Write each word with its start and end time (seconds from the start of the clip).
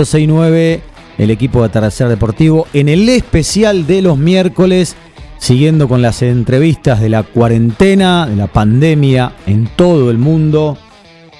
69, 0.00 0.80
el 1.18 1.30
equipo 1.32 1.58
de 1.58 1.66
Atardecer 1.66 2.06
Deportivo, 2.06 2.68
en 2.72 2.88
el 2.88 3.08
especial 3.08 3.84
de 3.88 4.00
los 4.00 4.16
miércoles, 4.16 4.94
siguiendo 5.38 5.88
con 5.88 6.02
las 6.02 6.22
entrevistas 6.22 7.00
de 7.00 7.08
la 7.08 7.24
cuarentena, 7.24 8.28
de 8.28 8.36
la 8.36 8.46
pandemia 8.46 9.32
en 9.48 9.66
todo 9.74 10.12
el 10.12 10.18
mundo, 10.18 10.78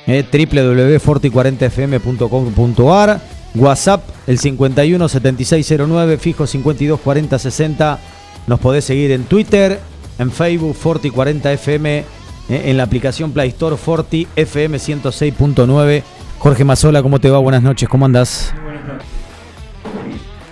eh, 0.09 0.25
www.forti40fm.com.ar, 0.29 3.21
WhatsApp 3.55 4.09
el 4.27 4.41
517609, 4.41 6.19
fijo 6.19 6.45
524060, 6.45 8.01
nos 8.49 8.59
podés 8.59 8.85
seguir 8.85 9.13
en 9.13 9.23
Twitter, 9.23 9.79
en 10.19 10.33
Facebook 10.33 10.77
Forti40fm, 10.83 11.87
eh, 11.87 12.05
en 12.49 12.77
la 12.77 12.83
aplicación 12.83 13.31
Play 13.31 13.51
Store 13.51 13.77
Forti 13.77 14.27
FM 14.35 14.79
106.9. 14.79 16.03
Jorge 16.39 16.65
Mazola, 16.65 17.03
¿cómo 17.03 17.19
te 17.19 17.31
va? 17.31 17.39
Buenas 17.39 17.65
noches, 17.65 17.89
¿cómo 17.89 18.07
andás? 18.07 18.55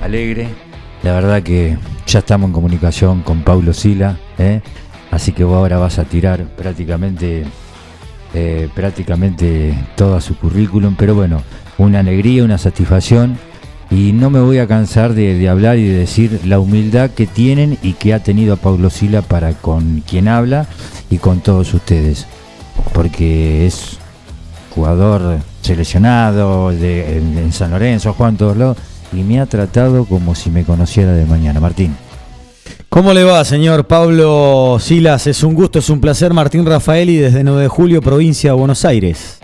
Alegre, 0.00 0.48
la 1.04 1.12
verdad 1.12 1.42
que 1.44 1.78
ya 2.08 2.18
estamos 2.18 2.48
en 2.48 2.52
comunicación 2.52 3.22
con 3.22 3.42
Paulo 3.42 3.72
Sila, 3.72 4.18
¿eh? 4.36 4.62
así 5.12 5.30
que 5.30 5.44
vos 5.44 5.56
ahora 5.56 5.78
vas 5.78 6.00
a 6.00 6.04
tirar 6.04 6.44
prácticamente, 6.56 7.44
eh, 8.34 8.68
prácticamente 8.74 9.78
todo 9.94 10.20
su 10.20 10.36
currículum, 10.36 10.96
pero 10.96 11.14
bueno, 11.14 11.42
una 11.78 12.00
alegría, 12.00 12.42
una 12.42 12.58
satisfacción 12.58 13.38
y 13.88 14.12
no 14.12 14.28
me 14.28 14.40
voy 14.40 14.58
a 14.58 14.66
cansar 14.66 15.14
de, 15.14 15.38
de, 15.38 15.48
hablar 15.48 15.78
y 15.78 15.86
de 15.86 15.98
decir 15.98 16.40
la 16.46 16.58
humildad 16.58 17.10
que 17.10 17.28
tienen 17.28 17.78
y 17.80 17.92
que 17.92 18.12
ha 18.12 18.24
tenido 18.24 18.56
Paulo 18.56 18.90
Sila 18.90 19.22
para 19.22 19.52
con 19.52 20.00
quien 20.00 20.26
habla 20.26 20.66
y 21.10 21.18
con 21.18 21.40
todos 21.40 21.72
ustedes, 21.74 22.26
porque 22.92 23.66
es 23.66 23.98
jugador 24.74 25.38
seleccionado 25.66 26.70
en, 26.70 27.52
San 27.52 27.72
Lorenzo, 27.72 28.12
Juan 28.12 28.36
todos 28.36 28.56
lados, 28.56 28.76
y 29.12 29.16
me 29.16 29.40
ha 29.40 29.46
tratado 29.46 30.04
como 30.04 30.34
si 30.34 30.50
me 30.50 30.64
conociera 30.64 31.12
de 31.12 31.26
mañana. 31.26 31.58
Martín. 31.60 31.96
¿Cómo 32.88 33.12
le 33.12 33.24
va, 33.24 33.44
señor 33.44 33.86
Pablo 33.86 34.78
Silas? 34.80 35.26
Es 35.26 35.42
un 35.42 35.54
gusto, 35.54 35.80
es 35.80 35.90
un 35.90 36.00
placer. 36.00 36.32
Martín 36.32 36.64
Rafaeli 36.64 37.16
desde 37.16 37.42
9 37.42 37.62
de 37.62 37.68
julio, 37.68 38.00
provincia 38.00 38.50
de 38.50 38.56
Buenos 38.56 38.84
Aires. 38.84 39.40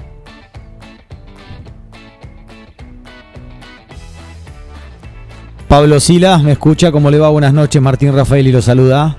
Pablo 5.67 5.99
Silas, 5.99 6.43
¿me 6.43 6.53
escucha? 6.53 6.93
¿Cómo 6.93 7.11
le 7.11 7.19
va? 7.19 7.31
Buenas 7.31 7.53
noches, 7.53 7.83
Martín 7.83 8.15
Rafaeli 8.15 8.53
lo 8.53 8.63
saluda. 8.63 9.17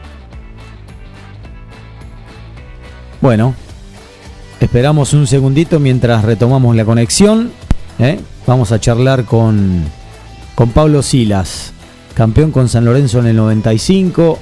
Bueno, 3.20 3.56
Esperamos 4.64 5.12
un 5.12 5.28
segundito 5.28 5.78
mientras 5.82 6.24
retomamos 6.24 6.74
la 6.74 6.86
conexión. 6.86 7.52
¿eh? 8.00 8.18
Vamos 8.48 8.72
a 8.72 8.80
charlar 8.80 9.26
con, 9.26 9.84
con 10.56 10.70
Pablo 10.70 11.02
Silas, 11.02 11.74
campeón 12.14 12.52
con 12.52 12.70
San 12.70 12.86
Lorenzo 12.86 13.20
en 13.20 13.28
el 13.28 13.36
95, 13.36 14.40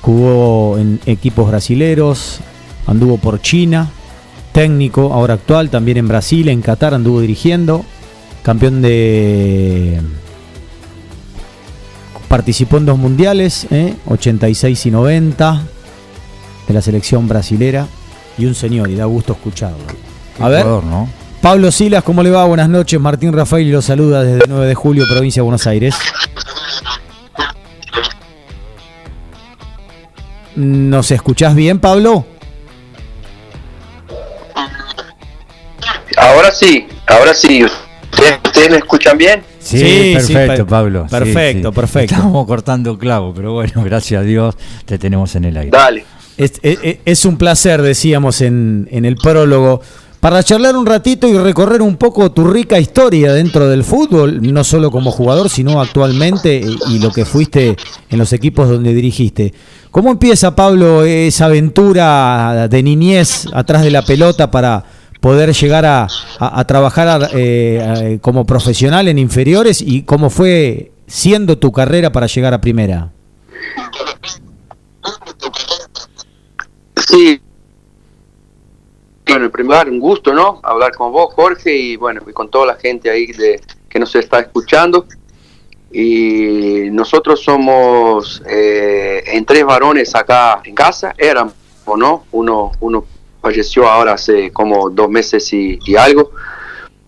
jugó 0.00 0.78
en 0.78 0.98
equipos 1.06 1.48
brasileros, 1.48 2.40
anduvo 2.88 3.18
por 3.18 3.40
China, 3.40 3.88
técnico, 4.50 5.12
ahora 5.12 5.34
actual, 5.34 5.70
también 5.70 5.96
en 5.96 6.08
Brasil, 6.08 6.48
en 6.48 6.60
Qatar 6.60 6.92
anduvo 6.92 7.20
dirigiendo, 7.20 7.84
campeón 8.42 8.82
de... 8.82 10.00
Participó 12.26 12.78
en 12.78 12.86
dos 12.86 12.98
mundiales, 12.98 13.68
¿eh? 13.70 13.94
86 14.08 14.86
y 14.86 14.90
90, 14.90 15.62
de 16.66 16.74
la 16.74 16.82
selección 16.82 17.28
brasilera 17.28 17.86
y 18.42 18.46
un 18.46 18.54
señor, 18.56 18.90
y 18.90 18.96
da 18.96 19.04
gusto 19.04 19.34
escucharlo. 19.34 19.84
A 20.40 20.48
ver, 20.48 20.66
¿no? 20.66 21.08
Pablo 21.40 21.70
Silas, 21.70 22.02
¿cómo 22.02 22.22
le 22.22 22.30
va? 22.30 22.44
Buenas 22.44 22.68
noches. 22.68 23.00
Martín 23.00 23.32
Rafael 23.32 23.70
lo 23.70 23.80
saluda 23.82 24.24
desde 24.24 24.46
9 24.48 24.66
de 24.66 24.74
julio, 24.74 25.04
provincia 25.08 25.40
de 25.40 25.44
Buenos 25.44 25.66
Aires. 25.66 25.94
¿Nos 30.56 31.10
escuchás 31.10 31.54
bien, 31.54 31.78
Pablo? 31.78 32.26
Ahora 36.16 36.50
sí, 36.50 36.86
ahora 37.06 37.34
sí. 37.34 37.64
¿Ustedes 37.64 38.70
me 38.70 38.76
escuchan 38.78 39.16
bien? 39.16 39.42
Sí, 39.60 39.78
sí 39.78 40.14
perfecto, 40.14 40.56
sí, 40.56 40.62
Pablo. 40.68 41.06
Perfecto, 41.08 41.68
sí, 41.70 41.74
perfecto. 41.74 42.14
Estamos 42.16 42.46
cortando 42.46 42.98
clavo, 42.98 43.32
pero 43.34 43.52
bueno, 43.52 43.82
gracias 43.84 44.20
a 44.20 44.24
Dios 44.24 44.56
te 44.84 44.98
tenemos 44.98 45.34
en 45.36 45.44
el 45.44 45.56
aire. 45.56 45.70
Dale. 45.70 46.04
Es, 46.42 46.54
es, 46.62 46.98
es, 47.04 47.24
un 47.24 47.36
placer, 47.36 47.82
decíamos 47.82 48.40
en, 48.40 48.88
el 48.90 49.16
prólogo, 49.16 49.80
para 50.20 50.42
charlar 50.42 50.76
un 50.76 50.86
ratito 50.86 51.28
y 51.28 51.36
recorrer 51.36 51.82
un 51.82 51.96
poco 51.96 52.32
tu 52.32 52.44
rica 52.44 52.78
historia 52.78 53.32
dentro 53.32 53.68
del 53.68 53.84
fútbol, 53.84 54.40
no 54.52 54.64
solo 54.64 54.90
como 54.90 55.10
jugador, 55.10 55.48
sino 55.48 55.80
actualmente 55.80 56.64
y 56.88 56.98
lo 56.98 57.10
que 57.10 57.24
fuiste 57.24 57.76
en 58.10 58.18
los 58.18 58.32
equipos 58.32 58.68
donde 58.68 58.94
dirigiste. 58.94 59.52
¿Cómo 59.90 60.10
empieza, 60.10 60.56
Pablo, 60.56 61.04
esa 61.04 61.46
aventura 61.46 62.68
de 62.68 62.82
niñez 62.82 63.46
atrás 63.52 63.82
de 63.82 63.90
la 63.90 64.02
pelota 64.02 64.50
para 64.50 64.84
poder 65.20 65.52
llegar 65.54 65.84
a, 65.86 66.08
a, 66.38 66.60
a 66.60 66.66
trabajar 66.66 67.30
eh, 67.34 68.18
como 68.20 68.44
profesional 68.44 69.06
en 69.06 69.18
inferiores 69.18 69.80
y 69.80 70.02
cómo 70.02 70.30
fue 70.30 70.92
siendo 71.06 71.58
tu 71.58 71.70
carrera 71.70 72.10
para 72.10 72.26
llegar 72.26 72.54
a 72.54 72.60
primera? 72.60 73.12
Sí. 77.12 77.42
Bueno, 79.26 79.44
en 79.44 79.50
primer 79.50 79.66
lugar, 79.66 79.90
un 79.90 80.00
gusto, 80.00 80.32
¿no? 80.32 80.60
Hablar 80.62 80.94
con 80.94 81.12
vos, 81.12 81.34
Jorge, 81.34 81.76
y 81.76 81.96
bueno, 81.96 82.22
y 82.26 82.32
con 82.32 82.50
toda 82.50 82.64
la 82.64 82.76
gente 82.76 83.10
ahí 83.10 83.26
de, 83.26 83.60
que 83.86 83.98
nos 83.98 84.14
está 84.14 84.40
escuchando. 84.40 85.04
Y 85.92 86.88
nosotros 86.90 87.42
somos 87.42 88.42
eh, 88.48 89.24
en 89.26 89.44
tres 89.44 89.62
varones 89.62 90.14
acá 90.14 90.62
en 90.64 90.74
casa, 90.74 91.14
éramos, 91.18 91.52
¿no? 91.98 92.24
Uno, 92.32 92.72
uno 92.80 93.04
falleció 93.42 93.86
ahora 93.90 94.14
hace 94.14 94.50
como 94.50 94.88
dos 94.88 95.10
meses 95.10 95.52
y, 95.52 95.78
y 95.84 95.96
algo. 95.96 96.30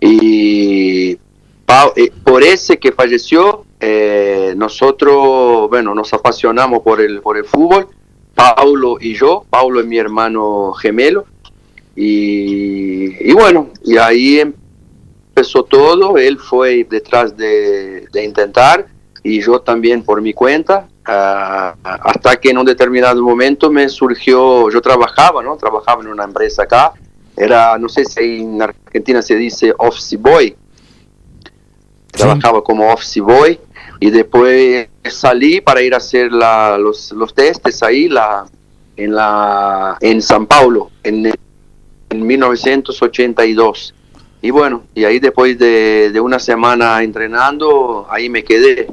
Y 0.01 1.13
eh, 1.13 2.13
por 2.23 2.43
ese 2.43 2.79
que 2.79 2.93
falleció, 2.93 3.65
eh, 3.81 4.53
nosotros, 4.55 5.71
bueno, 5.71 5.95
nos 5.95 6.13
apasionamos 6.13 6.83
por 6.83 7.01
el, 7.01 7.23
por 7.23 7.39
el 7.39 7.47
fútbol 7.47 7.89
Paulo 8.35 8.99
y 9.01 9.15
yo, 9.15 9.45
Paulo 9.49 9.81
es 9.81 9.87
mi 9.87 9.99
hermano 9.99 10.73
gemelo, 10.73 11.27
y, 11.97 13.31
y, 13.31 13.33
bueno, 13.33 13.71
y 13.85 13.97
ahí 13.97 14.41
empezó 14.41 15.63
todo, 15.65 16.19
él 16.19 16.39
fue 16.39 16.85
detrás 16.89 17.37
de, 17.37 18.09
de 18.13 18.25
intentar, 18.25 18.87
y 19.23 19.41
yo 19.41 19.61
también 19.61 20.03
por 20.03 20.21
mi 20.21 20.35
cuenta, 20.35 20.87
uh, 21.09 21.79
hasta 21.83 22.37
que 22.37 22.51
en 22.51 22.59
un 22.59 22.67
determinado 22.67 23.23
momento 23.23 23.71
me 23.71 23.89
surgió, 23.89 24.69
yo 24.71 24.81
trabajaba, 24.81 25.43
¿no? 25.43 25.57
Trabajaba 25.57 26.03
en 26.03 26.09
una 26.09 26.25
empresa 26.25 26.65
acá, 26.65 26.93
era, 27.37 27.79
no 27.79 27.89
sé 27.89 28.05
si 28.05 28.43
en 28.43 28.61
Argentina 28.61 29.23
se 29.23 29.35
dice 29.37 29.73
office 29.79 30.17
boy, 30.17 30.55
trabajaba 32.11 32.59
sí. 32.59 32.65
como 32.65 32.93
office 32.93 33.21
boy, 33.21 33.59
y 34.05 34.11
después 34.11 34.87
salí 35.05 35.63
para 35.63 35.81
ir 35.81 35.95
a 35.95 35.97
hacer 35.97 36.31
la, 36.31 36.77
los, 36.77 37.11
los 37.13 37.33
testes 37.33 37.83
ahí 37.83 38.07
la, 38.07 38.45
en, 38.99 39.15
la, 39.15 39.97
en 39.99 40.21
San 40.21 40.45
Paulo 40.45 40.91
en, 41.03 41.33
en 42.11 42.27
1982. 42.27 43.95
Y 44.43 44.51
bueno, 44.51 44.83
y 44.95 45.05
ahí 45.05 45.21
después 45.21 45.59
de, 45.59 46.11
de 46.13 46.21
una 46.21 46.39
semana 46.39 47.03
entrenando, 47.03 48.07
ahí 48.11 48.29
me 48.29 48.45
quedé. 48.45 48.89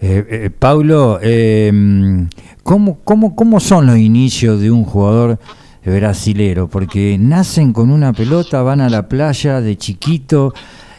Eh, 0.00 0.24
eh, 0.30 0.50
Paulo, 0.56 1.18
eh, 1.20 1.72
¿cómo, 2.62 3.00
cómo, 3.02 3.34
¿cómo 3.34 3.58
son 3.58 3.86
los 3.86 3.98
inicios 3.98 4.60
de 4.60 4.70
un 4.70 4.84
jugador 4.84 5.40
brasilero? 5.84 6.68
Porque 6.68 7.16
nacen 7.18 7.72
con 7.72 7.90
una 7.90 8.12
pelota, 8.12 8.62
van 8.62 8.80
a 8.80 8.88
la 8.88 9.08
playa 9.08 9.60
de 9.60 9.76
chiquito, 9.76 10.54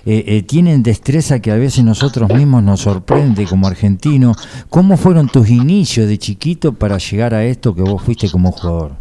eh, 0.10 0.38
eh, 0.38 0.42
tienen 0.42 0.84
destreza 0.84 1.42
que 1.42 1.52
a 1.52 1.56
veces 1.56 1.84
nosotros 1.84 2.30
mismos 2.30 2.64
nos 2.64 2.80
sorprende 2.80 3.46
como 3.46 3.68
argentinos. 3.68 4.38
¿Cómo 4.70 4.96
fueron 4.96 5.28
tus 5.28 5.50
inicios 5.50 6.08
de 6.08 6.18
chiquito 6.18 6.72
para 6.72 6.98
llegar 6.98 7.34
a 7.34 7.44
esto 7.44 7.76
que 7.76 7.82
vos 7.82 8.02
fuiste 8.02 8.32
como 8.32 8.54
jugador? 8.54 8.94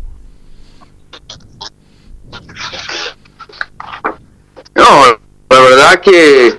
No, 4.75 5.05
la 5.49 5.61
verdad 5.61 6.01
que 6.01 6.55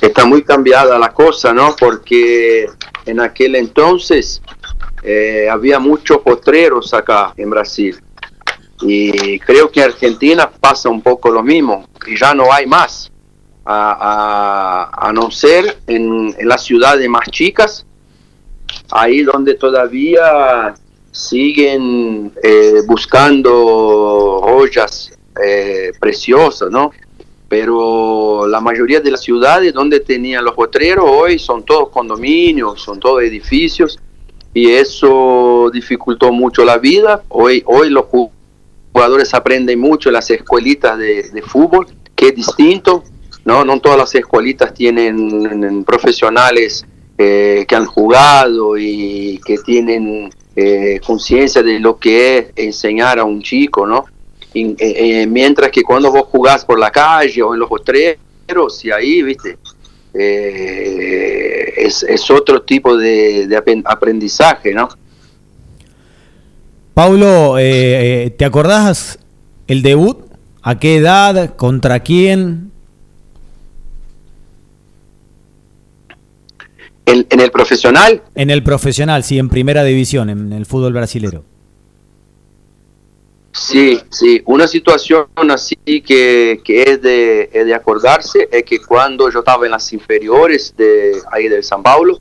está 0.00 0.24
muy 0.24 0.42
cambiada 0.42 0.98
la 0.98 1.12
cosa, 1.12 1.54
¿no? 1.54 1.76
Porque 1.78 2.66
en 3.06 3.20
aquel 3.20 3.54
entonces 3.54 4.42
eh, 5.04 5.48
había 5.48 5.78
muchos 5.78 6.18
potreros 6.18 6.92
acá 6.94 7.32
en 7.36 7.48
Brasil. 7.48 7.96
Y 8.80 9.38
creo 9.38 9.70
que 9.70 9.84
en 9.84 9.90
Argentina 9.90 10.50
pasa 10.50 10.88
un 10.88 11.00
poco 11.00 11.30
lo 11.30 11.44
mismo, 11.44 11.86
y 12.08 12.18
ya 12.18 12.34
no 12.34 12.52
hay 12.52 12.66
más 12.66 13.12
a, 13.66 15.12
no 15.14 15.30
ser 15.30 15.78
en, 15.86 16.34
las 16.46 16.64
ciudades 16.64 17.08
más 17.08 17.28
chicas, 17.30 17.86
ahí 18.90 19.22
donde 19.22 19.54
todavía 19.54 20.74
siguen 21.12 22.32
eh, 22.42 22.82
buscando 22.86 24.40
joyas 24.42 25.12
eh, 25.42 25.92
preciosas, 26.00 26.70
¿no? 26.70 26.90
pero 27.48 28.48
la 28.48 28.60
mayoría 28.60 29.00
de 29.00 29.12
las 29.12 29.22
ciudades 29.22 29.72
donde 29.72 30.00
tenían 30.00 30.44
los 30.44 30.54
potreros 30.54 31.04
hoy 31.08 31.38
son 31.38 31.62
todos 31.62 31.90
condominios, 31.90 32.82
son 32.82 32.98
todos 32.98 33.22
edificios 33.22 33.98
y 34.52 34.70
eso 34.70 35.70
dificultó 35.72 36.32
mucho 36.32 36.64
la 36.64 36.78
vida. 36.78 37.22
Hoy, 37.28 37.62
hoy 37.66 37.90
los 37.90 38.06
jugadores 38.92 39.34
aprenden 39.34 39.78
mucho 39.78 40.08
en 40.08 40.14
las 40.14 40.30
escuelitas 40.30 40.98
de, 40.98 41.42
fútbol, 41.46 41.86
que 42.16 42.28
es 42.28 42.34
distinto, 42.34 43.04
¿no? 43.44 43.64
No 43.64 43.80
todas 43.80 43.98
las 43.98 44.14
escuelitas 44.14 44.74
tienen 44.74 45.84
profesionales 45.84 46.84
eh, 47.16 47.64
que 47.68 47.76
han 47.76 47.86
jugado 47.86 48.76
y 48.76 49.40
que 49.46 49.58
tienen 49.58 50.30
eh, 50.56 50.98
conciencia 51.06 51.62
de 51.62 51.78
lo 51.78 51.96
que 51.96 52.38
es 52.38 52.46
enseñar 52.56 53.20
a 53.20 53.24
un 53.24 53.40
chico, 53.40 53.86
¿no? 53.86 54.04
Eh, 54.52 55.24
mientras 55.28 55.70
que 55.70 55.82
cuando 55.82 56.10
vos 56.10 56.24
jugás 56.26 56.64
por 56.64 56.76
la 56.76 56.90
calle 56.90 57.40
o 57.40 57.54
en 57.54 57.60
los 57.60 57.68
potreros 57.68 58.84
y 58.84 58.90
ahí, 58.90 59.22
viste, 59.22 59.58
es, 60.12 62.30
otro 62.30 62.62
tipo 62.62 62.96
de, 62.96 63.62
aprendizaje, 63.84 64.74
¿no? 64.74 64.88
Paulo, 66.94 67.54
¿te 67.56 68.44
acordás 68.44 69.20
el 69.68 69.82
debut? 69.82 70.18
¿A 70.62 70.80
qué 70.80 70.96
edad? 70.96 71.54
¿Contra 71.54 72.00
quién? 72.00 72.72
¿En, 77.06 77.26
¿En, 77.28 77.40
el 77.40 77.50
profesional? 77.50 78.22
En 78.34 78.50
el 78.50 78.62
profesional, 78.62 79.24
sí, 79.24 79.38
en 79.38 79.48
primera 79.48 79.84
división, 79.84 80.30
en 80.30 80.52
el 80.52 80.66
fútbol 80.66 80.92
brasilero. 80.92 81.44
Sí, 83.54 84.00
sí, 84.10 84.42
una 84.46 84.66
situación 84.66 85.28
así 85.48 85.76
que, 86.02 86.60
es, 86.66 87.00
de, 87.00 87.48
de, 87.52 87.74
acordarse 87.74 88.48
es 88.50 88.64
que 88.64 88.80
cuando 88.80 89.30
yo 89.30 89.38
estaba 89.38 89.64
en 89.64 89.70
las 89.70 89.92
inferiores 89.92 90.74
de 90.76 91.12
ahí 91.30 91.48
del 91.48 91.62
San 91.62 91.80
Paulo, 91.80 92.18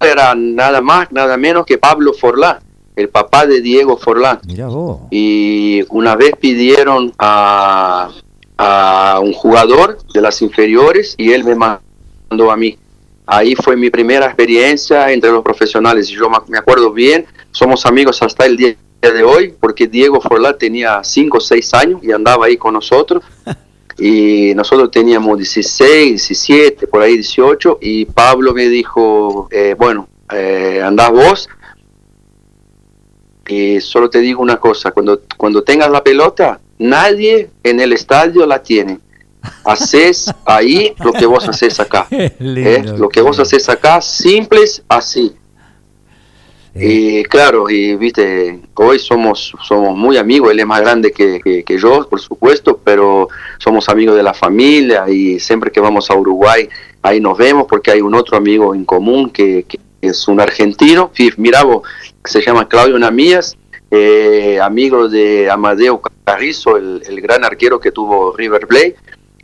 era 0.00 0.34
nada 0.34 0.80
más, 0.80 1.12
nada 1.12 1.36
menos 1.36 1.66
que 1.66 1.76
Pablo 1.76 2.14
Forlán, 2.14 2.60
el 2.96 3.10
papá 3.10 3.46
de 3.46 3.60
Diego 3.60 3.98
Forlán. 3.98 4.40
Y 5.10 5.82
una 5.90 6.16
vez 6.16 6.32
pidieron 6.40 7.12
a, 7.18 8.10
a 8.56 9.20
un 9.22 9.34
jugador 9.34 9.98
de 10.14 10.22
las 10.22 10.40
inferiores 10.40 11.14
y 11.18 11.32
él 11.32 11.44
me 11.44 11.54
mandó 11.54 11.82
a 12.30 12.56
mí. 12.56 12.78
Ahí 13.26 13.54
fue 13.54 13.76
mi 13.76 13.90
primera 13.90 14.26
experiencia 14.26 15.12
entre 15.12 15.30
los 15.30 15.42
profesionales 15.42 16.10
y 16.10 16.14
yo 16.14 16.30
me 16.48 16.58
acuerdo 16.58 16.92
bien, 16.92 17.26
somos 17.50 17.84
amigos 17.84 18.22
hasta 18.22 18.46
el 18.46 18.56
día 18.56 18.76
de 19.02 19.22
hoy, 19.22 19.54
porque 19.60 19.86
Diego 19.86 20.20
Forlá 20.20 20.56
tenía 20.56 21.02
5 21.04 21.36
o 21.36 21.40
6 21.40 21.74
años 21.74 22.00
y 22.02 22.12
andaba 22.12 22.46
ahí 22.46 22.56
con 22.56 22.74
nosotros. 22.74 23.22
Y 24.00 24.54
nosotros 24.54 24.92
teníamos 24.92 25.36
16, 25.36 26.10
17, 26.10 26.86
por 26.86 27.02
ahí 27.02 27.14
18. 27.14 27.78
Y 27.80 28.04
Pablo 28.04 28.54
me 28.54 28.68
dijo, 28.68 29.48
eh, 29.50 29.74
bueno, 29.76 30.08
eh, 30.32 30.80
andás 30.84 31.10
vos. 31.10 31.48
Y 33.48 33.80
solo 33.80 34.08
te 34.08 34.20
digo 34.20 34.40
una 34.40 34.58
cosa, 34.58 34.92
cuando, 34.92 35.22
cuando 35.36 35.64
tengas 35.64 35.90
la 35.90 36.04
pelota, 36.04 36.60
nadie 36.78 37.50
en 37.64 37.80
el 37.80 37.92
estadio 37.92 38.46
la 38.46 38.62
tiene. 38.62 39.00
Haces 39.64 40.32
ahí 40.44 40.94
lo 41.04 41.12
que 41.12 41.26
vos 41.26 41.48
haces 41.48 41.78
acá. 41.80 42.06
¿eh? 42.10 42.84
Lo 42.96 43.08
que 43.08 43.20
vos 43.20 43.38
haces 43.38 43.68
acá, 43.68 44.00
simples 44.00 44.82
así. 44.88 45.34
Y 46.80 47.24
claro, 47.24 47.68
y 47.68 47.96
viste, 47.96 48.60
hoy 48.74 48.98
somos, 49.00 49.52
somos 49.66 49.96
muy 49.96 50.16
amigos, 50.16 50.52
él 50.52 50.60
es 50.60 50.66
más 50.66 50.80
grande 50.80 51.10
que, 51.10 51.64
que, 51.66 51.78
yo, 51.78 52.08
por 52.08 52.20
supuesto, 52.20 52.80
pero 52.84 53.28
somos 53.58 53.88
amigos 53.88 54.16
de 54.16 54.22
la 54.22 54.32
familia 54.32 55.08
y 55.08 55.40
siempre 55.40 55.72
que 55.72 55.80
vamos 55.80 56.08
a 56.08 56.14
Uruguay, 56.14 56.68
ahí 57.02 57.20
nos 57.20 57.36
vemos 57.36 57.66
porque 57.68 57.90
hay 57.90 58.00
un 58.00 58.14
otro 58.14 58.36
amigo 58.36 58.74
en 58.74 58.84
común 58.84 59.30
que, 59.30 59.66
es 60.00 60.28
un 60.28 60.40
argentino, 60.40 61.10
mira 61.38 61.64
que 62.22 62.30
se 62.30 62.40
llama 62.40 62.68
Claudio 62.68 62.96
Namías, 63.00 63.56
eh, 63.90 64.60
amigo 64.62 65.08
de 65.08 65.50
Amadeo 65.50 66.00
Carrizo, 66.24 66.76
el, 66.76 67.02
el, 67.08 67.20
gran 67.20 67.44
arquero 67.44 67.80
que 67.80 67.90
tuvo 67.90 68.36
River 68.36 68.68
Plate, 68.68 68.96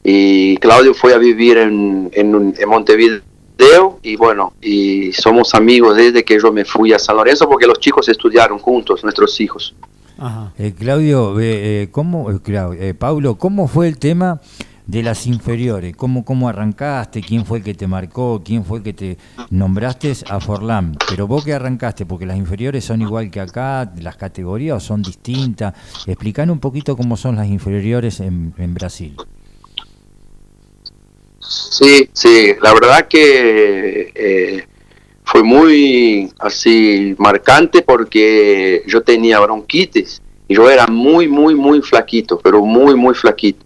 y 0.05 0.59
Claudio 0.59 0.93
fue 0.93 1.15
a 1.15 1.19
vivir 1.19 1.57
en, 1.57 2.11
en, 2.13 2.55
en 2.57 2.69
Montevideo 2.69 3.99
y 4.03 4.17
bueno, 4.17 4.53
y 4.61 5.13
somos 5.13 5.55
amigos 5.55 5.97
desde 5.97 6.23
que 6.25 6.39
yo 6.39 6.53
me 6.53 6.65
fui 6.65 6.93
a 6.93 6.99
San 6.99 7.17
Lorenzo 7.17 7.49
porque 7.49 7.67
los 7.67 7.81
chicos 7.81 8.09
estudiaron 8.09 8.59
juntos, 8.59 9.03
nuestros 9.03 9.41
hijos. 9.41 9.75
Eh, 10.59 10.75
Claudio, 10.79 11.41
eh, 11.41 11.89
¿cómo, 11.91 12.31
eh, 12.31 12.39
eh, 12.79 12.95
Pablo, 12.95 13.37
¿cómo 13.37 13.67
fue 13.67 13.89
el 13.89 13.99
tema 13.99 14.41
de 14.87 15.03
las 15.03 15.27
inferiores? 15.27 15.97
¿Cómo, 15.97 16.25
¿Cómo 16.25 16.49
arrancaste? 16.49 17.21
¿Quién 17.21 17.45
fue 17.45 17.59
el 17.59 17.65
que 17.65 17.75
te 17.75 17.87
marcó? 17.87 18.43
¿Quién 18.45 18.65
fue 18.65 18.79
el 18.79 18.85
que 18.85 18.93
te 18.93 19.19
nombraste 19.51 20.13
a 20.29 20.39
Forlán? 20.39 20.97
Pero 21.09 21.27
vos 21.27 21.45
que 21.45 21.55
arrancaste, 21.55 22.07
porque 22.07 22.27
las 22.27 22.37
inferiores 22.37 22.85
son 22.85 23.03
igual 23.03 23.31
que 23.31 23.41
acá, 23.41 23.93
las 24.01 24.17
categorías 24.17 24.83
son 24.83 25.03
distintas. 25.03 25.75
Explican 26.07 26.51
un 26.51 26.61
poquito 26.61 26.97
cómo 26.97 27.17
son 27.17 27.37
las 27.37 27.49
inferiores 27.49 28.21
en, 28.21 28.55
en 28.59 28.75
Brasil. 28.75 29.17
Sí, 31.49 32.09
sí, 32.13 32.55
la 32.63 32.73
verdad 32.73 33.07
que 33.09 34.13
eh, 34.15 34.67
fue 35.25 35.43
muy 35.43 36.31
así 36.39 37.15
marcante 37.19 37.83
porque 37.83 38.83
yo 38.87 39.03
tenía 39.03 39.41
bronquitis 39.41 40.23
y 40.49 40.55
yo 40.55 40.71
era 40.71 40.87
muy, 40.87 41.29
muy, 41.29 41.55
muy 41.55 41.83
flaquito, 41.83 42.39
pero 42.43 42.65
muy, 42.65 42.95
muy 42.95 43.15
flaquito. 43.15 43.65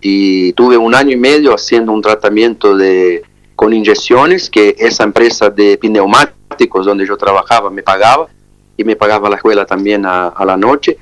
Y 0.00 0.52
tuve 0.54 0.76
un 0.76 0.94
año 0.94 1.12
y 1.12 1.16
medio 1.16 1.54
haciendo 1.54 1.92
un 1.92 2.02
tratamiento 2.02 2.76
de 2.76 3.22
con 3.54 3.72
inyecciones 3.72 4.50
que 4.50 4.76
esa 4.78 5.04
empresa 5.04 5.50
de 5.50 5.78
pneumáticos 5.78 6.86
donde 6.86 7.06
yo 7.06 7.16
trabajaba 7.16 7.70
me 7.70 7.82
pagaba 7.82 8.28
y 8.76 8.84
me 8.84 8.96
pagaba 8.96 9.28
la 9.28 9.36
escuela 9.36 9.66
también 9.66 10.06
a, 10.06 10.28
a 10.28 10.44
la 10.44 10.56
noche. 10.56 10.96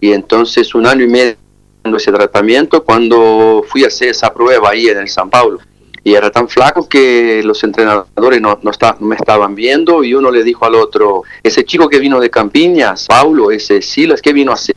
Y 0.00 0.12
entonces 0.12 0.74
un 0.74 0.86
año 0.86 1.04
y 1.04 1.08
medio 1.08 1.36
ese 1.94 2.10
tratamiento 2.10 2.82
cuando 2.82 3.64
fui 3.68 3.84
a 3.84 3.88
hacer 3.88 4.08
esa 4.08 4.32
prueba 4.32 4.70
ahí 4.70 4.88
en 4.88 4.98
el 4.98 5.08
San 5.08 5.30
Paulo. 5.30 5.60
Y 6.02 6.14
era 6.14 6.30
tan 6.30 6.48
flaco 6.48 6.88
que 6.88 7.42
los 7.44 7.62
entrenadores 7.64 8.40
no, 8.40 8.58
no, 8.62 8.70
me 9.00 9.16
estaban 9.16 9.54
viendo 9.54 10.04
y 10.04 10.14
uno 10.14 10.30
le 10.30 10.44
dijo 10.44 10.64
al 10.64 10.76
otro, 10.76 11.22
ese 11.42 11.64
chico 11.64 11.88
que 11.88 11.98
vino 11.98 12.20
de 12.20 12.30
Campiñas, 12.30 13.06
Paulo, 13.06 13.50
ese 13.50 13.82
Silas, 13.82 14.22
¿qué 14.22 14.32
vino 14.32 14.52
a 14.52 14.54
hacer? 14.54 14.76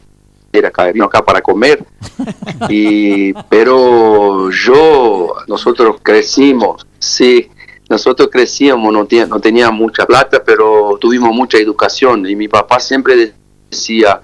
Acá, 0.65 0.91
vino 0.91 1.05
acá 1.05 1.23
para 1.23 1.41
comer. 1.41 1.83
Y, 2.69 3.33
pero 3.47 4.49
yo, 4.51 5.33
nosotros 5.47 5.97
crecimos, 6.03 6.85
sí, 6.99 7.49
nosotros 7.89 8.29
crecíamos, 8.31 8.93
no, 8.93 9.07
no 9.27 9.39
teníamos 9.39 9.79
mucha 9.79 10.05
plata, 10.05 10.43
pero 10.43 10.97
tuvimos 11.01 11.33
mucha 11.33 11.57
educación. 11.57 12.27
Y 12.27 12.35
mi 12.35 12.47
papá 12.47 12.79
siempre 12.79 13.33
decía, 13.69 14.21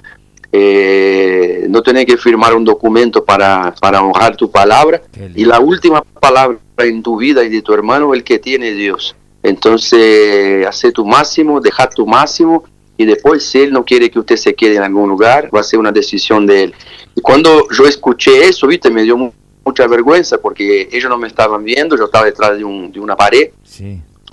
eh, 0.58 1.66
no 1.70 1.84
tenés 1.84 2.06
que 2.06 2.16
firmar 2.16 2.56
un 2.56 2.64
documento 2.64 3.26
para, 3.26 3.76
para 3.82 4.02
honrar 4.02 4.38
tu 4.38 4.50
palabra 4.50 5.02
y 5.36 5.44
la 5.44 5.60
última 5.60 6.02
palabra 6.02 6.58
en 6.78 7.04
tu 7.04 7.18
vida 7.18 7.44
y 7.44 7.50
de 7.50 7.62
tu 7.62 7.74
hermano 7.74 8.14
es 8.14 8.20
el 8.20 8.24
que 8.24 8.40
tiene 8.40 8.72
Dios. 8.72 9.18
Entonces, 9.44 10.66
hace 10.66 10.94
tu 10.94 11.06
máximo, 11.06 11.60
deja 11.60 11.90
tu 11.90 12.08
máximo 12.08 12.64
y 12.96 13.04
después 13.04 13.44
si 13.44 13.60
él 13.60 13.74
no 13.74 13.84
quiere 13.84 14.10
que 14.10 14.20
usted 14.20 14.38
se 14.38 14.56
quede 14.56 14.78
en 14.78 14.84
algún 14.84 15.10
lugar, 15.10 15.50
va 15.54 15.60
a 15.60 15.64
ser 15.64 15.78
una 15.78 15.92
decisión 15.92 16.46
de 16.46 16.64
él. 16.64 16.74
Y 17.16 17.20
cuando 17.20 17.68
yo 17.70 17.86
escuché 17.86 18.48
eso, 18.48 18.66
viste, 18.68 18.90
me 18.90 19.04
dio 19.04 19.34
mucha 19.66 19.88
vergüenza 19.88 20.38
porque 20.38 20.88
ellos 20.90 21.10
no 21.10 21.18
me 21.18 21.28
estaban 21.28 21.66
viendo, 21.66 21.98
yo 21.98 22.06
estaba 22.06 22.26
detrás 22.26 22.58
de, 22.58 22.64
un, 22.64 22.94
de 22.94 23.00
una 23.02 23.18
pared 23.18 23.50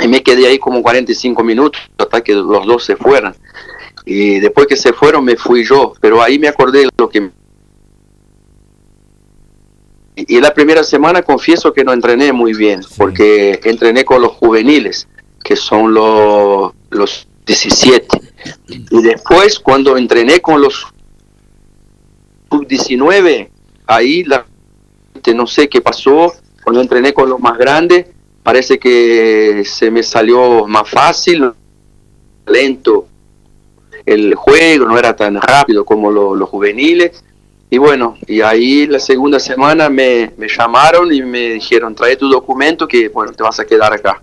y 0.01 0.09
me 0.09 0.23
quedé 0.23 0.47
ahí 0.47 0.59
como 0.59 0.83
45 0.83 1.43
minutos 1.43 1.81
hasta 1.99 2.23
que 2.23 2.33
los 2.33 2.65
dos 2.65 2.85
se 2.85 2.97
fueran. 2.97 3.35
Y 4.05 4.41
después 4.41 4.67
que 4.67 4.77
se 4.77 4.93
fueron 4.93 5.25
me 5.25 5.37
fui 5.37 5.65
yo, 5.65 5.93
pero 6.01 6.23
ahí 6.23 6.39
me 6.39 6.49
acordé 6.49 6.81
de 6.81 6.89
lo 6.97 7.09
que... 7.09 7.31
Y 10.15 10.41
la 10.41 10.53
primera 10.53 10.83
semana 10.83 11.23
confieso 11.23 11.73
que 11.73 11.85
no 11.85 11.93
entrené 11.93 12.33
muy 12.33 12.53
bien, 12.53 12.83
porque 12.99 13.59
entrené 13.65 14.05
con 14.05 14.21
los 14.21 14.33
juveniles, 14.33 15.09
que 15.43 15.57
son 15.57 15.95
los, 15.95 16.73
los 16.91 17.27
17. 17.47 18.09
Y 18.69 19.03
después 19.03 19.59
cuando 19.59 19.97
entrené 19.97 20.41
con 20.41 20.61
los 20.61 20.87
sub-19, 22.51 23.49
ahí 23.87 24.25
la, 24.25 24.45
no 25.35 25.47
sé 25.47 25.69
qué 25.69 25.81
pasó, 25.81 26.35
cuando 26.63 26.83
entrené 26.83 27.15
con 27.15 27.31
los 27.31 27.41
más 27.41 27.57
grandes, 27.57 28.07
parece 28.43 28.79
que 28.79 29.63
se 29.65 29.91
me 29.91 30.03
salió 30.03 30.67
más 30.67 30.91
fácil, 30.91 31.53
lento 32.47 33.09
el 34.07 34.35
juego, 34.35 34.87
no 34.87 34.99
era 34.99 35.15
tan 35.15 35.41
rápido 35.41 35.85
como 35.85 36.11
los 36.11 36.49
juveniles. 36.49 37.25
Y 37.71 37.79
bueno, 37.79 38.19
y 38.27 38.43
ahí 38.43 38.87
la 38.87 38.99
segunda 38.99 39.41
semana 39.41 39.89
me, 39.89 40.33
llamaron 40.39 41.13
y 41.13 41.23
me 41.23 41.55
dijeron, 41.55 41.95
trae 41.95 42.17
tu 42.17 42.29
documento 42.29 42.87
que 42.87 43.09
bueno, 43.09 43.33
te 43.33 43.43
vas 43.43 43.59
a 43.61 43.65
quedar 43.65 43.93
acá. 43.93 44.21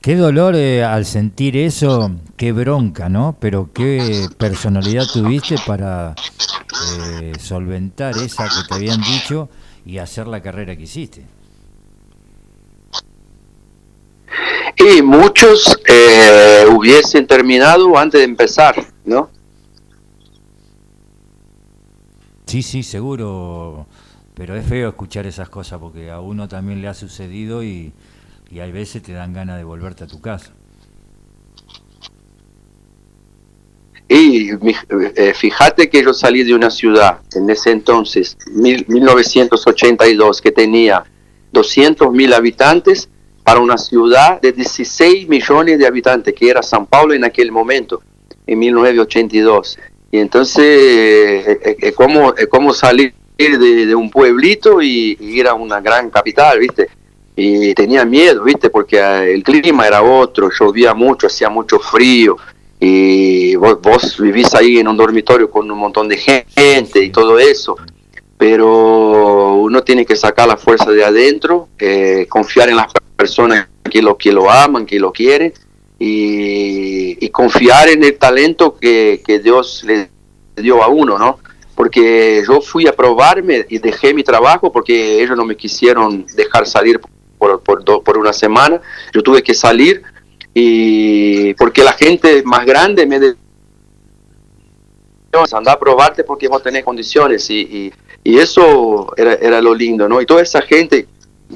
Qué 0.00 0.14
dolor 0.14 0.54
eh, 0.54 0.84
al 0.84 1.04
sentir 1.04 1.56
eso, 1.56 2.12
qué 2.36 2.52
bronca, 2.52 3.08
¿no? 3.08 3.36
Pero 3.40 3.70
qué 3.74 4.28
personalidad 4.38 5.04
tuviste 5.12 5.56
para 5.66 6.14
eh, 6.96 7.32
solventar 7.40 8.16
esa 8.18 8.44
que 8.44 8.68
te 8.68 8.74
habían 8.74 9.00
dicho 9.00 9.48
y 9.84 9.98
hacer 9.98 10.28
la 10.28 10.40
carrera 10.40 10.76
que 10.76 10.84
hiciste. 10.84 11.26
Y 14.78 15.02
muchos 15.02 15.76
eh, 15.88 16.66
hubiesen 16.70 17.26
terminado 17.26 17.96
antes 17.96 18.20
de 18.20 18.24
empezar, 18.24 18.76
¿no? 19.06 19.30
Sí, 22.46 22.62
sí, 22.62 22.82
seguro, 22.82 23.86
pero 24.34 24.54
es 24.54 24.66
feo 24.66 24.90
escuchar 24.90 25.26
esas 25.26 25.48
cosas 25.48 25.80
porque 25.80 26.10
a 26.10 26.20
uno 26.20 26.46
también 26.46 26.82
le 26.82 26.88
ha 26.88 26.94
sucedido 26.94 27.64
y, 27.64 27.92
y 28.50 28.60
hay 28.60 28.70
veces 28.70 29.02
te 29.02 29.12
dan 29.12 29.32
ganas 29.32 29.56
de 29.56 29.64
volverte 29.64 30.04
a 30.04 30.06
tu 30.06 30.20
casa. 30.20 30.52
Y 34.08 34.50
eh, 35.16 35.34
fíjate 35.34 35.90
que 35.90 36.04
yo 36.04 36.14
salí 36.14 36.44
de 36.44 36.54
una 36.54 36.70
ciudad 36.70 37.18
en 37.34 37.50
ese 37.50 37.72
entonces, 37.72 38.38
1982, 38.54 40.40
que 40.40 40.52
tenía 40.52 41.04
200 41.50 42.12
mil 42.12 42.32
habitantes 42.32 43.08
para 43.42 43.58
una 43.58 43.76
ciudad 43.76 44.40
de 44.40 44.52
16 44.52 45.28
millones 45.28 45.80
de 45.80 45.86
habitantes, 45.86 46.34
que 46.34 46.48
era 46.48 46.62
San 46.62 46.86
Paulo 46.86 47.14
en 47.14 47.24
aquel 47.24 47.50
momento, 47.50 48.00
en 48.46 48.58
1982. 48.58 49.78
Y 50.12 50.18
entonces, 50.18 50.64
eh, 50.64 51.58
eh, 51.64 51.76
es 51.80 51.94
como, 51.94 52.34
como 52.48 52.72
salir 52.72 53.14
de, 53.36 53.94
un 53.94 54.10
pueblito 54.10 54.80
y, 54.80 55.16
ir 55.20 55.46
a 55.48 55.54
una 55.54 55.80
gran 55.80 56.10
capital, 56.10 56.58
¿viste? 56.58 56.88
Y 57.34 57.74
tenía 57.74 58.04
miedo, 58.04 58.44
¿viste? 58.44 58.70
Porque 58.70 58.98
el 58.98 59.42
clima 59.42 59.86
era 59.86 60.02
otro, 60.02 60.50
llovía 60.58 60.94
mucho, 60.94 61.26
hacía 61.26 61.50
mucho 61.50 61.78
frío, 61.78 62.36
y 62.80 63.56
vos, 63.56 64.18
vivís 64.18 64.54
ahí 64.54 64.78
en 64.78 64.88
un 64.88 64.96
dormitorio 64.96 65.50
con 65.50 65.70
un 65.70 65.78
montón 65.78 66.08
de 66.08 66.16
gente 66.18 67.02
y 67.02 67.10
todo 67.10 67.38
eso, 67.38 67.76
pero 68.36 69.54
uno 69.54 69.82
tiene 69.82 70.04
que 70.04 70.16
sacar 70.16 70.48
la 70.48 70.56
fuerza 70.56 70.90
de 70.90 71.04
adentro, 71.04 71.68
eh, 71.78 72.26
confiar 72.28 72.68
en 72.68 72.76
las 72.76 72.92
personas 73.16 73.68
que 73.90 74.02
lo, 74.02 74.16
que 74.16 74.32
lo 74.32 74.50
aman, 74.50 74.84
que 74.84 74.98
lo 74.98 75.12
quieren 75.12 75.52
y, 75.98 77.28
confiar 77.30 77.88
en 77.88 78.02
el 78.02 78.16
talento 78.16 78.76
que, 78.76 79.20
Dios 79.42 79.84
le 79.84 80.08
dio 80.56 80.82
a 80.82 80.88
uno, 80.88 81.18
¿no? 81.18 81.38
Porque 81.74 82.42
yo 82.46 82.62
fui 82.62 82.86
a 82.86 82.96
probarme 82.96 83.66
y 83.68 83.78
dejé 83.78 84.14
mi 84.14 84.24
trabajo 84.24 84.72
porque 84.72 85.22
ellos 85.22 85.36
no 85.36 85.44
me 85.44 85.56
quisieron 85.56 86.24
dejar 86.34 86.66
salir 86.66 86.98
por, 87.38 87.60
por, 87.62 87.84
por 88.02 88.16
una 88.16 88.32
semana, 88.32 88.80
yo 89.12 89.22
tuve 89.22 89.42
que 89.42 89.52
salir 89.52 90.02
y 90.54 91.52
porque 91.54 91.84
la 91.84 91.92
gente 91.92 92.42
más 92.44 92.64
grande 92.64 93.04
me 93.04 93.20
dice, 93.20 93.36
anda 95.52 95.72
a 95.72 95.78
probarte 95.78 96.24
porque 96.24 96.48
vos 96.48 96.62
tenés 96.62 96.84
condiciones 96.84 97.50
y, 97.50 97.92
y, 98.24 98.38
eso 98.38 99.12
era, 99.16 99.34
era, 99.34 99.60
lo 99.60 99.74
lindo, 99.74 100.08
¿no? 100.08 100.20
Y 100.20 100.26
toda 100.26 100.42
esa 100.42 100.62
gente 100.62 101.06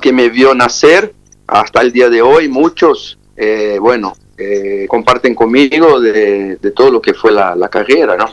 que 0.00 0.12
me 0.12 0.28
vio 0.28 0.54
nacer 0.54 1.14
hasta 1.46 1.80
el 1.80 1.90
día 1.90 2.08
de 2.08 2.22
hoy, 2.22 2.48
muchos, 2.48 3.18
eh, 3.36 3.78
bueno, 3.80 4.12
eh, 4.40 4.86
comparten 4.88 5.34
conmigo 5.34 6.00
de, 6.00 6.56
de, 6.56 6.70
todo 6.70 6.90
lo 6.90 7.00
que 7.00 7.14
fue 7.14 7.30
la, 7.30 7.54
la 7.54 7.68
carrera, 7.68 8.16
¿no? 8.16 8.26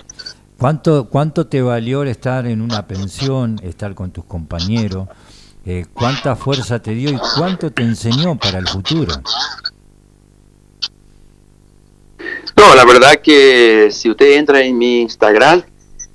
¿Cuánto, 0.58 1.08
¿Cuánto 1.10 1.48
te 1.48 1.62
valió 1.62 2.04
estar 2.04 2.48
en 2.48 2.62
una 2.62 2.88
pensión, 2.88 3.60
estar 3.62 3.94
con 3.94 4.12
tus 4.12 4.26
compañeros? 4.26 5.08
Eh, 5.66 5.86
¿Cuánta 5.94 6.36
fuerza 6.36 6.82
te 6.82 6.92
dio 6.92 7.12
y 7.12 7.20
cuánto 7.38 7.72
te 7.72 7.84
enseñó 7.84 8.38
para 8.38 8.58
el 8.58 8.68
futuro? 8.68 9.14
No, 12.56 12.74
la 12.74 12.86
verdad 12.86 13.22
que 13.22 13.90
si 13.92 14.10
usted 14.10 14.38
entra 14.38 14.62
en 14.62 14.78
mi 14.78 15.02
Instagram, 15.02 15.62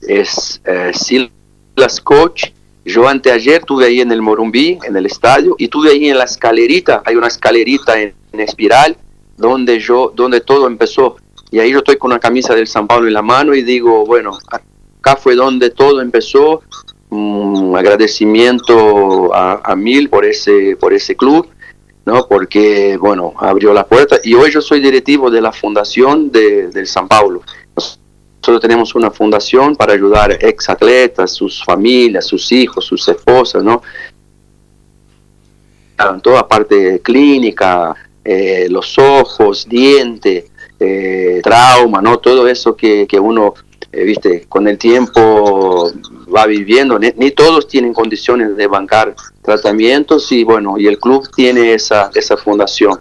es 0.01 0.61
eh, 0.65 0.91
Silas 0.95 2.01
Coach. 2.01 2.47
Yo 2.85 3.07
anteayer 3.07 3.61
estuve 3.61 3.85
ahí 3.85 4.01
en 4.01 4.11
el 4.11 4.23
Morumbí, 4.23 4.79
en 4.83 4.97
el 4.97 5.07
estadio, 5.07 5.55
y 5.57 5.65
estuve 5.65 5.91
ahí 5.91 6.09
en 6.09 6.19
la 6.19 6.25
escalerita, 6.25 7.03
hay 7.05 7.15
una 7.15 7.29
escalerita 7.29 8.01
en, 8.01 8.15
espiral, 8.33 8.97
donde, 9.37 9.79
yo, 9.79 10.12
donde 10.15 10.41
todo 10.41 10.67
empezó. 10.67 11.17
Y 11.51 11.59
ahí 11.59 11.73
yo 11.73 11.79
estoy 11.79 11.97
con 11.97 12.11
una 12.11 12.21
camisa 12.21 12.55
del 12.55 12.67
San 12.67 12.87
Pablo 12.87 13.09
en 13.09 13.15
la 13.15 13.23
mano 13.23 13.55
y 13.55 13.62
digo, 13.62 14.07
bueno, 14.07 14.39
acá 14.51 15.17
fue 15.17 15.35
donde 15.35 15.71
todo 15.71 16.01
empezó. 16.01 16.62
Un 17.11 17.75
agradecimiento 17.77 19.35
a, 19.35 19.77
Mil 19.77 20.09
por 20.09 20.25
ese, 20.25 20.77
por 20.81 20.95
ese 20.95 21.15
club 21.15 21.47
¿no? 22.05 22.27
porque 22.27 22.97
bueno, 22.97 23.35
abrió 23.39 23.73
la 23.73 23.87
puerta 23.87 24.19
y 24.23 24.35
hoy 24.35 24.51
yo 24.51 24.61
soy 24.61 24.81
directivo 24.81 25.31
de 25.31 25.41
la 25.41 25.53
fundación 25.53 26.31
de, 26.31 26.69
del 26.69 26.87
San 26.87 27.09
Paulo. 27.09 27.43
Nosotros 27.77 28.61
tenemos 28.61 28.95
una 28.97 29.11
fundación 29.11 29.77
para 29.77 29.93
ayudar 29.93 30.37
ex 30.41 30.69
atletas, 30.69 31.31
sus 31.31 31.62
familias, 31.65 32.27
sus 32.27 32.51
hijos, 32.51 32.85
sus 32.85 33.07
esposas, 33.09 33.62
¿no? 33.62 33.83
En 35.97 36.21
toda 36.21 36.49
parte 36.49 37.01
clínica, 37.01 37.95
eh, 38.25 38.67
los 38.71 38.99
ojos, 38.99 39.69
dientes, 39.69 40.45
eh, 40.79 41.41
trauma, 41.43 42.00
¿no? 42.02 42.19
Todo 42.19 42.49
eso 42.49 42.76
que, 42.76 43.07
que 43.07 43.19
uno 43.19 43.55
eh, 43.93 44.05
viste, 44.05 44.47
con 44.49 44.67
el 44.69 44.79
tiempo 44.79 45.93
va 46.35 46.47
viviendo, 46.47 46.99
ni, 46.99 47.31
todos 47.33 47.69
tienen 47.69 47.93
condiciones 47.93 48.57
de 48.57 48.67
bancar 48.67 49.14
tratamientos 49.43 50.33
y 50.33 50.45
bueno, 50.45 50.79
y 50.79 50.87
el 50.87 50.99
club 50.99 51.29
tiene 51.37 51.75
esa, 51.75 52.11
esa 52.14 52.38
fundación. 52.38 52.99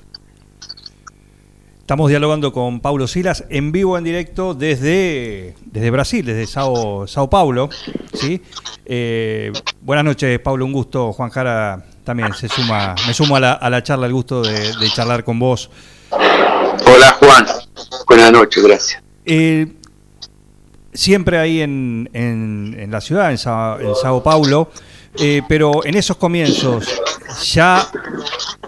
Estamos 1.79 2.09
dialogando 2.09 2.51
con 2.51 2.81
Paulo 2.81 3.07
Silas 3.07 3.45
en 3.49 3.71
vivo, 3.71 3.97
en 3.97 4.03
directo 4.03 4.53
desde, 4.53 5.55
desde 5.65 5.91
Brasil, 5.91 6.25
desde 6.25 6.45
Sao, 6.45 7.07
Sao 7.07 7.29
Paulo. 7.29 7.69
¿sí? 8.13 8.41
Eh, 8.85 9.53
buenas 9.81 10.03
noches, 10.03 10.39
Paulo, 10.39 10.65
un 10.65 10.73
gusto. 10.73 11.13
Juan 11.13 11.29
Jara 11.29 11.85
también 12.03 12.33
se 12.33 12.47
suma, 12.47 12.95
me 13.07 13.13
sumo 13.13 13.35
a 13.35 13.39
la, 13.39 13.53
a 13.53 13.69
la 13.69 13.83
charla, 13.83 14.07
el 14.07 14.13
gusto 14.13 14.41
de, 14.41 14.89
charlar 14.93 15.23
con 15.23 15.39
vos. 15.39 15.69
Hola 16.11 17.17
Juan, 17.19 17.45
buenas 18.07 18.31
noches, 18.31 18.63
gracias. 18.63 19.03
Eh, 19.25 19.67
siempre 20.93 21.37
ahí 21.37 21.61
en, 21.61 22.09
en, 22.13 22.91
la 22.91 23.01
ciudad, 23.01 23.31
en, 23.31 23.37
Sao, 23.37 24.23
Paulo, 24.23 24.71
eh, 25.19 25.41
pero 25.47 25.85
en 25.85 25.95
esos 25.95 26.17
comienzos 26.17 27.01
ya 27.43 27.87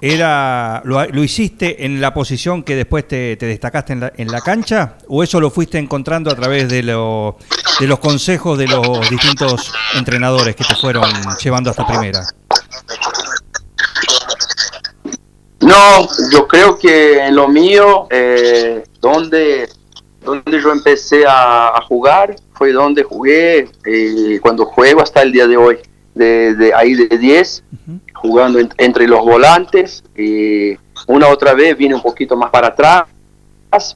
era 0.01 0.81
lo, 0.85 1.23
hiciste 1.23 1.85
en 1.85 2.01
la 2.01 2.13
posición 2.13 2.63
que 2.63 2.75
después 2.75 3.07
te, 3.07 3.35
destacaste 3.35 3.93
en 3.93 3.99
la, 4.01 4.13
en 4.15 4.27
la, 4.31 4.41
cancha 4.41 4.97
o 5.07 5.23
eso 5.23 5.39
lo 5.39 5.49
fuiste 5.49 5.77
encontrando 5.77 6.29
a 6.31 6.35
través 6.35 6.69
de, 6.69 6.83
lo, 6.83 7.37
de 7.79 7.87
los 7.87 7.99
consejos 7.99 8.57
de 8.57 8.67
los 8.67 9.09
distintos 9.09 9.71
entrenadores 9.95 10.55
que 10.55 10.63
te 10.63 10.75
fueron 10.75 11.09
llevando 11.41 11.69
hasta 11.69 11.85
primera? 11.85 12.21
No, 15.63 16.07
yo 16.31 16.47
creo 16.47 16.77
que 16.77 17.19
en 17.25 17.35
lo 17.35 17.47
mío, 17.47 18.07
eh, 18.09 18.83
donde 18.99 19.69
donde 20.23 20.61
yo 20.61 20.71
empecé 20.71 21.23
a, 21.27 21.81
jugar 21.87 22.35
fue 22.53 22.71
donde 22.71 23.03
jugué 23.03 23.67
y 23.85 24.39
cuando 24.39 24.65
juego 24.65 25.01
hasta 25.01 25.21
el 25.21 25.31
día 25.31 25.47
de 25.47 25.57
hoy, 25.57 25.77
de, 26.15 26.71
ahí 26.75 26.93
de 26.93 27.17
10, 27.17 27.63
jugando 28.13 28.59
entre 28.77 29.07
los 29.07 29.19
volantes 29.21 30.03
y 30.17 30.77
una 31.07 31.27
otra 31.27 31.53
vez 31.53 31.77
vine 31.77 31.95
un 31.95 32.01
poquito 32.01 32.37
más 32.37 32.49
para 32.51 32.67
atrás, 32.67 33.05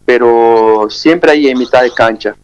pero 0.05 0.87
siempre 0.89 1.31
ahí 1.31 1.47
en 1.47 1.57
mitad 1.57 1.83
de 1.83 1.91
cancha. 1.91 2.35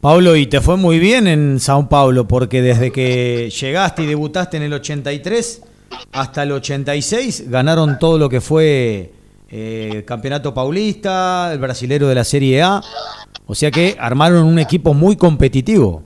Pablo, 0.00 0.36
y 0.36 0.46
te 0.46 0.60
fue 0.60 0.76
muy 0.76 0.98
bien 0.98 1.26
en 1.26 1.58
Sao 1.58 1.88
Paulo, 1.88 2.28
porque 2.28 2.62
desde 2.62 2.92
que 2.92 3.50
llegaste 3.50 4.04
y 4.04 4.06
debutaste 4.06 4.56
en 4.56 4.62
el 4.62 4.72
83 4.72 5.62
hasta 6.12 6.42
el 6.42 6.52
86 6.52 7.50
ganaron 7.50 7.98
todo 7.98 8.18
lo 8.18 8.28
que 8.28 8.40
fue 8.40 9.12
el 9.48 9.98
eh, 9.98 10.04
Campeonato 10.04 10.52
Paulista, 10.52 11.52
el 11.52 11.58
brasilero 11.58 12.08
de 12.08 12.14
la 12.14 12.24
Serie 12.24 12.62
A. 12.62 12.80
O 13.46 13.54
sea 13.54 13.70
que 13.70 13.96
armaron 13.98 14.44
un 14.44 14.58
equipo 14.58 14.92
muy 14.92 15.16
competitivo. 15.16 16.02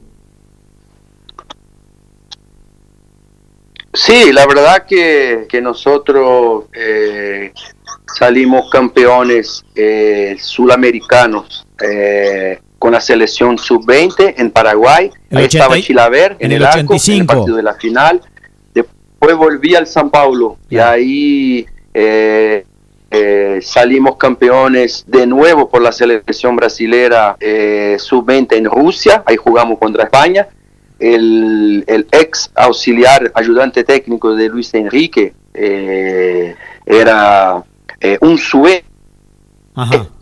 Sí, 3.92 4.32
la 4.32 4.46
verdad 4.46 4.84
que, 4.86 5.60
nosotros 5.62 6.64
eh, 6.72 7.52
salimos 8.14 8.70
campeones 8.70 9.64
eh, 9.74 10.36
sudamericanos 10.38 11.66
con 12.78 12.92
la 12.92 13.00
selección 13.00 13.58
sub-20 13.58 14.34
en 14.36 14.50
Paraguay. 14.50 15.10
Ahí 15.30 15.44
estaba 15.44 15.80
Chilaver 15.80 16.36
en, 16.38 16.52
el, 16.52 16.64
arco, 16.64 16.94
en 16.94 17.20
el 17.20 17.26
partido 17.26 17.56
de 17.56 17.62
la 17.62 17.74
final. 17.74 18.20
Después 19.20 19.36
volví 19.36 19.74
al 19.74 19.86
San 19.86 20.08
Paulo. 20.08 20.56
Y 20.70 20.78
ahí 20.78 21.66
eh, 23.12 23.58
salimos 23.60 24.16
campeones 24.16 25.04
de 25.06 25.26
nuevo 25.26 25.68
por 25.68 25.82
la 25.82 25.90
selección 25.90 26.54
brasilera 26.54 27.36
eh, 27.40 27.96
sub-20 27.98 28.56
en 28.56 28.66
Rusia, 28.66 29.24
ahí 29.26 29.36
jugamos 29.36 29.78
contra 29.78 30.04
España. 30.04 30.46
El, 30.98 31.84
ex 32.12 32.50
auxiliar 32.54 33.32
ayudante 33.34 33.82
técnico 33.82 34.36
de 34.36 34.48
Luis 34.48 34.72
Enrique 34.74 35.32
eh, 35.54 36.54
era 36.86 37.64
un 38.20 38.38
sueño 38.38 38.84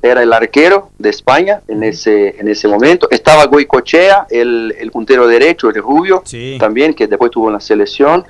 era 0.03 0.23
el 0.23 0.33
arquero 0.33 0.91
de 0.99 1.11
España 1.11 1.63
en 1.69 1.83
ese, 1.83 2.37
en 2.39 2.49
ese 2.49 2.69
momento. 2.69 3.09
Estaba 3.11 3.47
Goicochea, 3.47 4.27
el, 4.31 4.75
el 4.79 4.91
puntero 4.91 5.27
derecho, 5.27 5.69
el 5.69 5.77
rubio, 5.77 6.23
también, 6.59 6.95
que 6.95 7.07
después 7.07 7.31
tuvo 7.31 7.51
la 7.51 7.61
selección. 7.61 8.25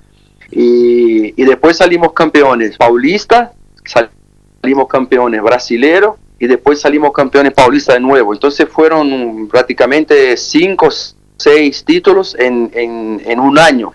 Y, 0.51 1.41
y, 1.41 1.45
después 1.45 1.77
salimos 1.77 2.13
campeones 2.13 2.77
paulistas, 2.79 3.51
salimos 3.85 4.89
campeones 4.89 5.43
brasileros 5.43 6.17
y 6.39 6.47
después 6.47 6.81
salimos 6.81 7.13
campeones 7.13 7.53
paulistas 7.53 7.97
de 7.97 8.01
nuevo. 8.01 8.33
Entonces 8.33 8.67
fueron 8.69 9.49
prácticamente 9.49 10.37
cinco, 10.37 10.89
seis 11.37 11.85
títulos 11.85 12.35
en, 12.39 12.71
en, 12.75 13.21
en 13.25 13.41
un 13.41 13.59
año. 13.59 13.93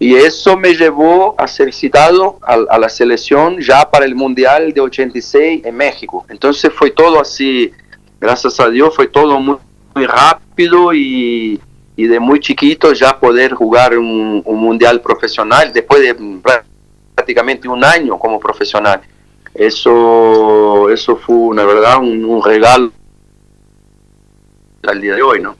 Y 0.00 0.14
eso 0.14 0.56
me 0.56 0.74
llevó 0.74 1.34
a 1.38 1.48
ser 1.48 1.74
citado 1.74 2.38
a, 2.42 2.78
la 2.78 2.88
selección 2.88 3.60
ya 3.60 3.90
para 3.90 4.04
el 4.04 4.14
Mundial 4.14 4.72
de 4.72 4.80
86 4.80 5.62
en 5.64 5.76
México. 5.76 6.24
Entonces 6.28 6.72
fue 6.72 6.90
todo 6.90 7.20
así, 7.20 7.72
gracias 8.20 8.60
a 8.60 8.68
Dios, 8.70 8.94
fue 8.94 9.08
todo 9.08 9.40
muy, 9.40 9.58
rápido 10.06 10.94
y, 10.94 11.60
de 12.06 12.20
muy 12.20 12.40
chiquito 12.40 12.92
ya 12.92 13.18
poder 13.18 13.54
jugar 13.54 13.98
un, 13.98 14.42
Mundial 14.46 15.00
profesional 15.00 15.72
después 15.72 16.00
de 16.02 16.14
prácticamente 17.14 17.68
un 17.68 17.82
año 17.84 18.18
como 18.18 18.38
profesional. 18.38 19.00
Eso, 19.54 20.90
eso 20.90 21.16
fue, 21.16 21.36
una 21.36 21.64
verdad, 21.64 21.98
un, 21.98 22.24
un 22.24 22.44
regalo 22.44 22.92
al 24.82 25.00
día 25.00 25.14
de 25.14 25.22
hoy, 25.22 25.40
¿no? 25.40 25.56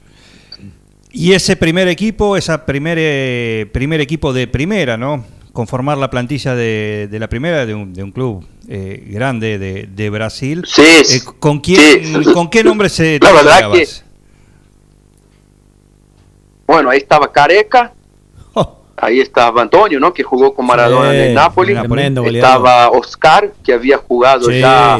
Y 1.11 1.33
ese 1.33 1.55
primer 1.55 1.87
equipo, 1.87 2.37
ese 2.37 2.57
primer, 2.59 2.97
eh, 2.99 3.67
primer 3.71 3.99
equipo 3.99 4.31
de 4.31 4.47
primera, 4.47 4.95
¿no? 4.95 5.25
Conformar 5.53 5.97
la 5.97 6.09
plantilla 6.09 6.53
de, 6.55 7.09
la 7.11 7.27
primera 7.27 7.65
de 7.65 7.73
un, 7.73 7.93
de 7.93 8.03
un 8.03 8.11
club 8.11 8.45
eh, 8.67 9.03
grande 9.07 9.57
de, 9.57 10.09
Brasil. 10.11 10.63
Sí. 10.67 10.81
Eh, 10.81 11.21
¿con, 11.39 11.59
quién, 11.59 12.23
¿Con 12.33 12.49
qué 12.49 12.63
nombre 12.63 12.89
se 12.89 13.17
La 13.19 13.31
verdad 13.31 13.71
que, 13.71 13.87
Bueno, 16.69 16.91
ahí 16.91 16.99
estaba 16.99 17.31
Careca. 17.31 17.93
Oh. 18.53 18.77
Ahí 18.95 19.19
estaba 19.21 19.63
Antonio, 19.63 19.99
¿no? 19.99 20.13
Que 20.13 20.21
jugó 20.21 20.53
con 20.53 20.67
Maradona 20.67 21.15
en 21.15 21.21
el 21.21 21.33
Napoli. 21.33 21.75
Estaba 22.35 22.91
Oscar, 22.91 23.51
que 23.63 23.73
había 23.73 23.97
jugado 23.97 24.51
ya 24.51 24.99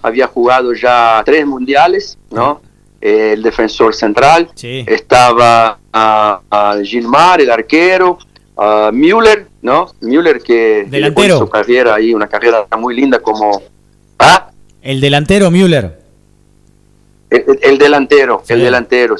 había 0.00 0.28
jugado 0.28 0.72
ya 0.74 1.20
tres 1.26 1.44
mundiales, 1.44 2.16
¿no? 2.30 2.60
el 3.00 3.42
defensor 3.42 3.96
central, 3.96 4.48
estaba 4.62 5.78
a, 5.92 6.76
Gilmar, 6.84 7.40
el 7.40 7.50
arquero, 7.50 8.18
a 8.56 8.90
Müller, 8.92 9.48
¿no? 9.62 9.92
Müller 10.00 10.40
que 10.40 10.86
delantero. 10.88 11.38
su 11.38 11.48
carrera 11.48 11.96
ahí, 11.96 12.14
una 12.14 12.28
carrera 12.28 12.64
muy 12.78 12.94
linda 12.94 13.18
como... 13.18 13.60
¿Ah? 14.20 14.50
El 14.82 15.00
delantero 15.00 15.50
Müller. 15.50 15.98
El, 17.28 17.76
delantero, 17.76 18.42
el 18.48 18.60
delantero, 18.60 19.16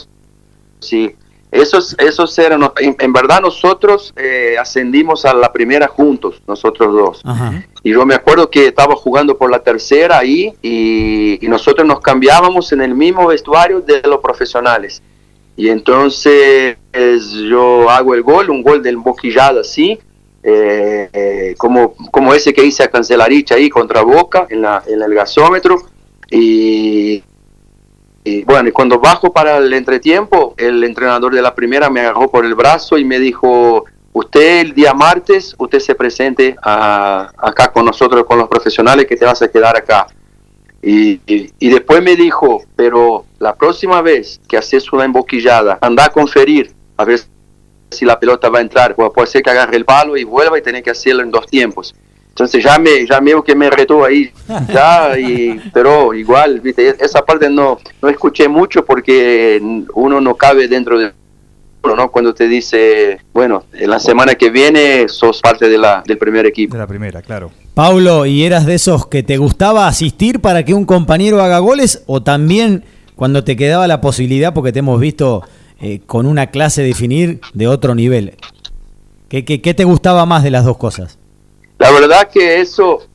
sí. 0.79 1.15
Esos, 1.51 1.97
esos 1.99 2.39
eran, 2.39 2.71
en, 2.79 3.13
verdad 3.13 3.41
nosotros 3.41 4.13
eh, 4.17 4.57
ascendimos 4.61 5.25
a 5.25 5.33
la 5.33 5.51
primera 5.51 5.89
juntos, 5.89 6.43
nosotros 6.47 6.93
dos. 6.93 7.23
Y 7.83 7.93
yo 7.93 8.05
me 8.05 8.15
acuerdo 8.15 8.51
que 8.51 8.67
estaba 8.67 8.95
jugando 8.97 9.39
por 9.39 9.51
la 9.51 9.61
tercera 9.61 10.19
ahí 10.19 10.53
y, 10.61 11.39
nosotros 11.49 11.89
nos 11.89 12.01
cambiábamos 12.01 12.73
en 12.73 12.83
el 12.83 12.95
mismo 12.95 13.27
vestuario 13.29 13.81
de 13.81 14.03
los 14.03 14.19
profesionales. 14.19 15.03
Y 15.57 15.71
entonces 15.71 16.77
yo 17.49 17.89
hago 17.89 18.15
el 18.15 18.23
gol, 18.23 18.51
un 18.51 18.63
gol 18.63 18.83
del 18.83 18.99
boquillado 18.99 19.61
así, 19.61 19.99
eh, 20.43 21.09
eh, 21.13 21.55
como, 21.57 21.95
como 22.11 22.35
ese 22.35 22.53
que 22.53 22.65
hice 22.65 22.83
a 22.83 22.91
Cancelaricha 22.91 23.55
ahí 23.55 23.71
contra 23.71 24.03
Boca 24.03 24.47
en, 24.51 24.63
la, 24.63 24.83
en 24.87 25.01
el 25.01 25.15
gasómetro. 25.15 25.83
Y, 26.31 27.23
y 28.29 28.45
bueno, 28.45 28.69
y 28.69 28.73
cuando 28.73 29.01
bajo 29.01 29.33
para 29.33 29.57
el 29.57 29.73
entretiempo, 29.73 30.55
el 30.59 30.85
entrenador 30.85 31.35
de 31.35 31.41
la 31.41 31.55
primera 31.55 31.89
me 31.89 32.01
agarró 32.01 32.31
por 32.31 32.45
el 32.45 32.55
brazo 32.55 32.99
y 32.99 33.05
me 33.05 33.19
dijo, 33.19 33.87
usted 34.13 34.61
el 34.61 34.75
día 34.75 34.93
martes, 34.93 35.55
usted 35.57 35.79
se 35.79 35.95
presente 35.95 36.55
acá 36.63 37.73
con 37.73 37.87
nosotros, 37.87 38.25
con 38.27 38.39
los 38.39 38.49
profesionales, 38.49 39.07
que 39.07 39.17
te 39.17 39.25
vas 39.25 39.41
a 39.41 39.49
quedar 39.49 39.77
acá. 39.77 40.07
Y, 40.83 41.21
después 41.59 42.03
me 42.03 42.17
dijo, 42.17 42.63
pero 42.77 43.25
la 43.39 43.55
próxima 43.55 44.03
vez 44.03 44.41
que 44.47 44.59
haces 44.59 44.93
una 44.93 45.07
emboquillada, 45.07 45.79
anda 45.81 46.05
a 46.05 46.09
conferir, 46.11 46.73
a 46.99 47.05
ver 47.05 47.21
si 47.91 48.05
la 48.05 48.21
pelota 48.21 48.51
va 48.51 48.59
a 48.59 48.63
entrar, 48.63 48.95
puede 48.95 49.27
ser 49.27 49.43
que 49.43 49.51
agarre 49.51 49.77
el 49.77 49.87
palo 49.87 50.19
y 50.19 50.25
vuelva 50.25 50.59
y 50.59 50.63
tener 50.63 50.83
que 50.83 50.91
hacerlo 50.91 51.23
en 51.23 51.31
dos 51.31 51.47
tiempos. 51.47 51.95
Entonces 52.39 52.63
ya 52.63 52.79
me, 52.79 53.05
ya 53.05 53.21
que 53.43 53.57
me 53.57 53.69
retó 53.69 54.05
ahí, 54.05 54.31
ya, 54.73 55.19
y, 55.19 55.61
pero 55.75 56.15
igual, 56.15 56.61
¿viste? 56.61 56.95
esa 57.01 57.25
parte 57.25 57.51
no, 57.51 57.81
no 58.01 58.09
escuché 58.09 58.47
mucho 58.47 58.85
porque 58.85 59.61
uno 59.93 60.21
no 60.21 60.37
cabe 60.37 60.69
dentro 60.69 61.01
de 61.01 61.13
uno, 61.83 61.97
¿no? 61.97 62.13
Cuando 62.13 62.33
te 62.33 62.47
dice, 62.47 63.19
bueno, 63.33 63.65
en 63.73 63.91
la 63.91 63.99
semana 63.99 64.37
que 64.37 64.51
viene 64.51 65.09
sos 65.09 65.41
parte 65.41 65.69
de 65.69 65.79
la, 65.79 66.05
del 66.07 66.17
primer 66.17 66.47
equipo. 66.47 66.75
De 66.75 66.79
la 66.79 66.87
primera, 66.87 67.23
claro. 67.23 67.51
Pablo, 67.75 68.25
¿y 68.25 68.45
eras 68.45 68.67
de 68.67 68.75
esos 68.75 69.09
que 69.09 69.25
te 69.25 69.37
gustaba 69.37 69.89
asistir 69.89 70.39
para 70.39 70.65
que 70.65 70.75
un 70.75 70.85
compañero 70.85 71.43
haga 71.43 71.59
goles 71.59 72.05
o 72.07 72.23
también 72.23 72.85
cuando 73.17 73.43
te 73.43 73.57
quedaba 73.57 73.89
la 73.89 74.01
posibilidad, 74.01 74.55
porque 74.55 74.71
te 74.71 74.79
hemos 74.79 75.01
visto 75.01 75.43
eh, 75.81 76.03
con 76.07 76.25
una 76.25 76.53
clase 76.53 76.83
definir 76.83 77.41
de 77.53 77.67
otro 77.67 77.97
nivel? 77.97 78.37
¿Qué, 79.29 79.45
qué, 79.45 79.61
qué 79.61 79.75
te 79.75 79.83
gustaba 79.83 80.25
más 80.25 80.45
de 80.45 80.53
las 80.53 80.65
dos 80.65 80.77
cosas? 80.77 81.19
La 81.79 81.93
verdad 81.93 82.29
que 82.29 82.61
eso, 82.61 83.07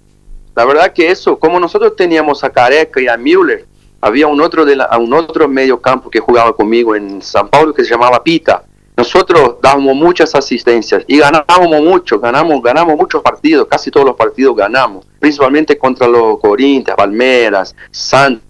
la 0.56 0.64
verdad 0.66 0.94
que 0.94 1.12
eso, 1.12 1.38
como 1.38 1.60
nosotros 1.60 1.96
teníamos 1.98 2.44
a 2.46 2.50
Careca 2.50 3.02
y 3.02 3.08
a 3.08 3.18
Müller, 3.18 3.66
había 4.00 4.28
un 4.28 4.40
otro, 4.40 4.64
de 4.64 4.78
la, 4.78 4.90
un 4.98 5.14
otro 5.14 5.50
medio 5.50 5.82
campo 5.82 6.10
que 6.10 6.20
jugaba 6.20 6.56
conmigo 6.56 6.96
en 6.96 7.22
San 7.22 7.50
Paulo 7.50 7.74
que 7.74 7.84
se 7.84 7.90
llamaba 7.90 8.24
Pita. 8.24 8.64
Nosotros 8.96 9.56
dábamos 9.62 9.96
muchas 9.96 10.34
asistencias 10.36 11.04
y 11.08 11.18
ganábamos 11.18 11.82
mucho, 11.82 12.20
ganamos, 12.20 12.62
ganamos 12.62 12.96
muchos 12.96 13.22
partidos, 13.22 13.68
casi 13.68 13.92
todos 13.92 14.06
los 14.06 14.16
partidos 14.16 14.56
ganamos, 14.56 15.06
principalmente 15.20 15.78
contra 15.78 16.08
los 16.08 16.40
Corinthians, 16.40 16.96
Palmeras, 16.96 17.76
Santos, 17.92 18.44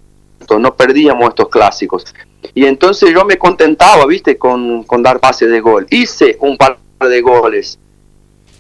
no 0.60 0.76
perdíamos 0.76 1.30
estos 1.30 1.50
clásicos. 1.50 2.14
Y 2.54 2.66
entonces 2.66 3.12
yo 3.12 3.26
me 3.26 3.38
contentaba, 3.38 4.06
viste, 4.06 4.38
con, 4.38 4.84
con 4.84 5.02
dar 5.02 5.20
pases 5.20 5.50
de 5.50 5.62
gol. 5.62 5.88
Hice 5.90 6.38
un 6.42 6.58
par 6.58 6.78
de 7.00 7.22
goles 7.22 7.80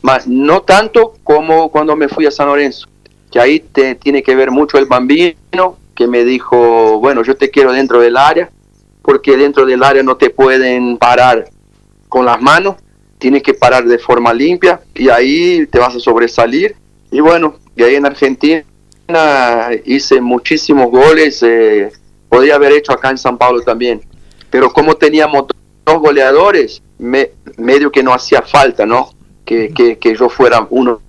más 0.04 0.28
no 0.28 0.62
tanto 0.62 1.16
como 1.24 1.72
cuando 1.72 1.96
me 1.96 2.10
fui 2.10 2.28
a 2.28 2.32
San 2.32 2.48
Lorenzo, 2.48 2.88
que 3.32 3.40
ahí 3.40 3.60
te, 3.60 3.96
tiene 3.96 4.22
que 4.22 4.36
ver 4.36 4.52
mucho 4.52 4.78
el 4.78 4.86
bambino, 4.86 5.78
que 5.96 6.08
me 6.08 6.24
dijo, 6.24 7.00
bueno, 7.00 7.24
yo 7.24 7.36
te 7.36 7.50
quiero 7.50 7.72
dentro 7.72 8.00
del 8.00 8.18
área, 8.18 8.52
porque 9.02 9.38
dentro 9.38 9.66
del 9.66 9.82
área 9.82 10.04
no 10.04 10.18
te 10.18 10.30
pueden 10.30 10.98
parar 10.98 11.50
con 12.10 12.26
las 12.26 12.42
manos, 12.42 12.76
tienes 13.18 13.42
que 13.42 13.54
parar 13.54 13.86
de 13.86 13.98
forma 13.98 14.34
limpia 14.34 14.82
y 14.94 15.10
ahí 15.10 15.66
te 15.68 15.80
vas 15.80 15.96
a 15.96 16.00
sobresalir. 16.00 16.76
Y 17.10 17.22
bueno, 17.22 17.56
y 17.76 17.84
ahí 17.84 17.96
en 17.96 18.06
Argentina 18.06 18.64
hice 19.86 20.20
muchísimos 20.20 20.92
goles, 20.92 21.42
eh, 21.44 21.92
podría 22.28 22.56
haber 22.56 22.74
hecho 22.74 22.92
acá 22.92 23.10
en 23.10 23.18
San 23.18 23.38
Pablo 23.38 23.62
también, 23.62 24.02
pero 24.50 24.72
como 24.72 24.96
teníamos 24.96 25.46
dos 25.86 26.00
goleadores, 26.00 26.82
me, 26.98 27.32
medio 27.58 27.92
que 27.92 28.04
no 28.04 28.14
hacía 28.14 28.42
falta, 28.42 28.86
¿no? 28.86 29.10
Que, 29.74 29.98
que, 29.98 30.16
yo 30.16 30.30
fuera 30.30 30.68
uno. 30.70 31.02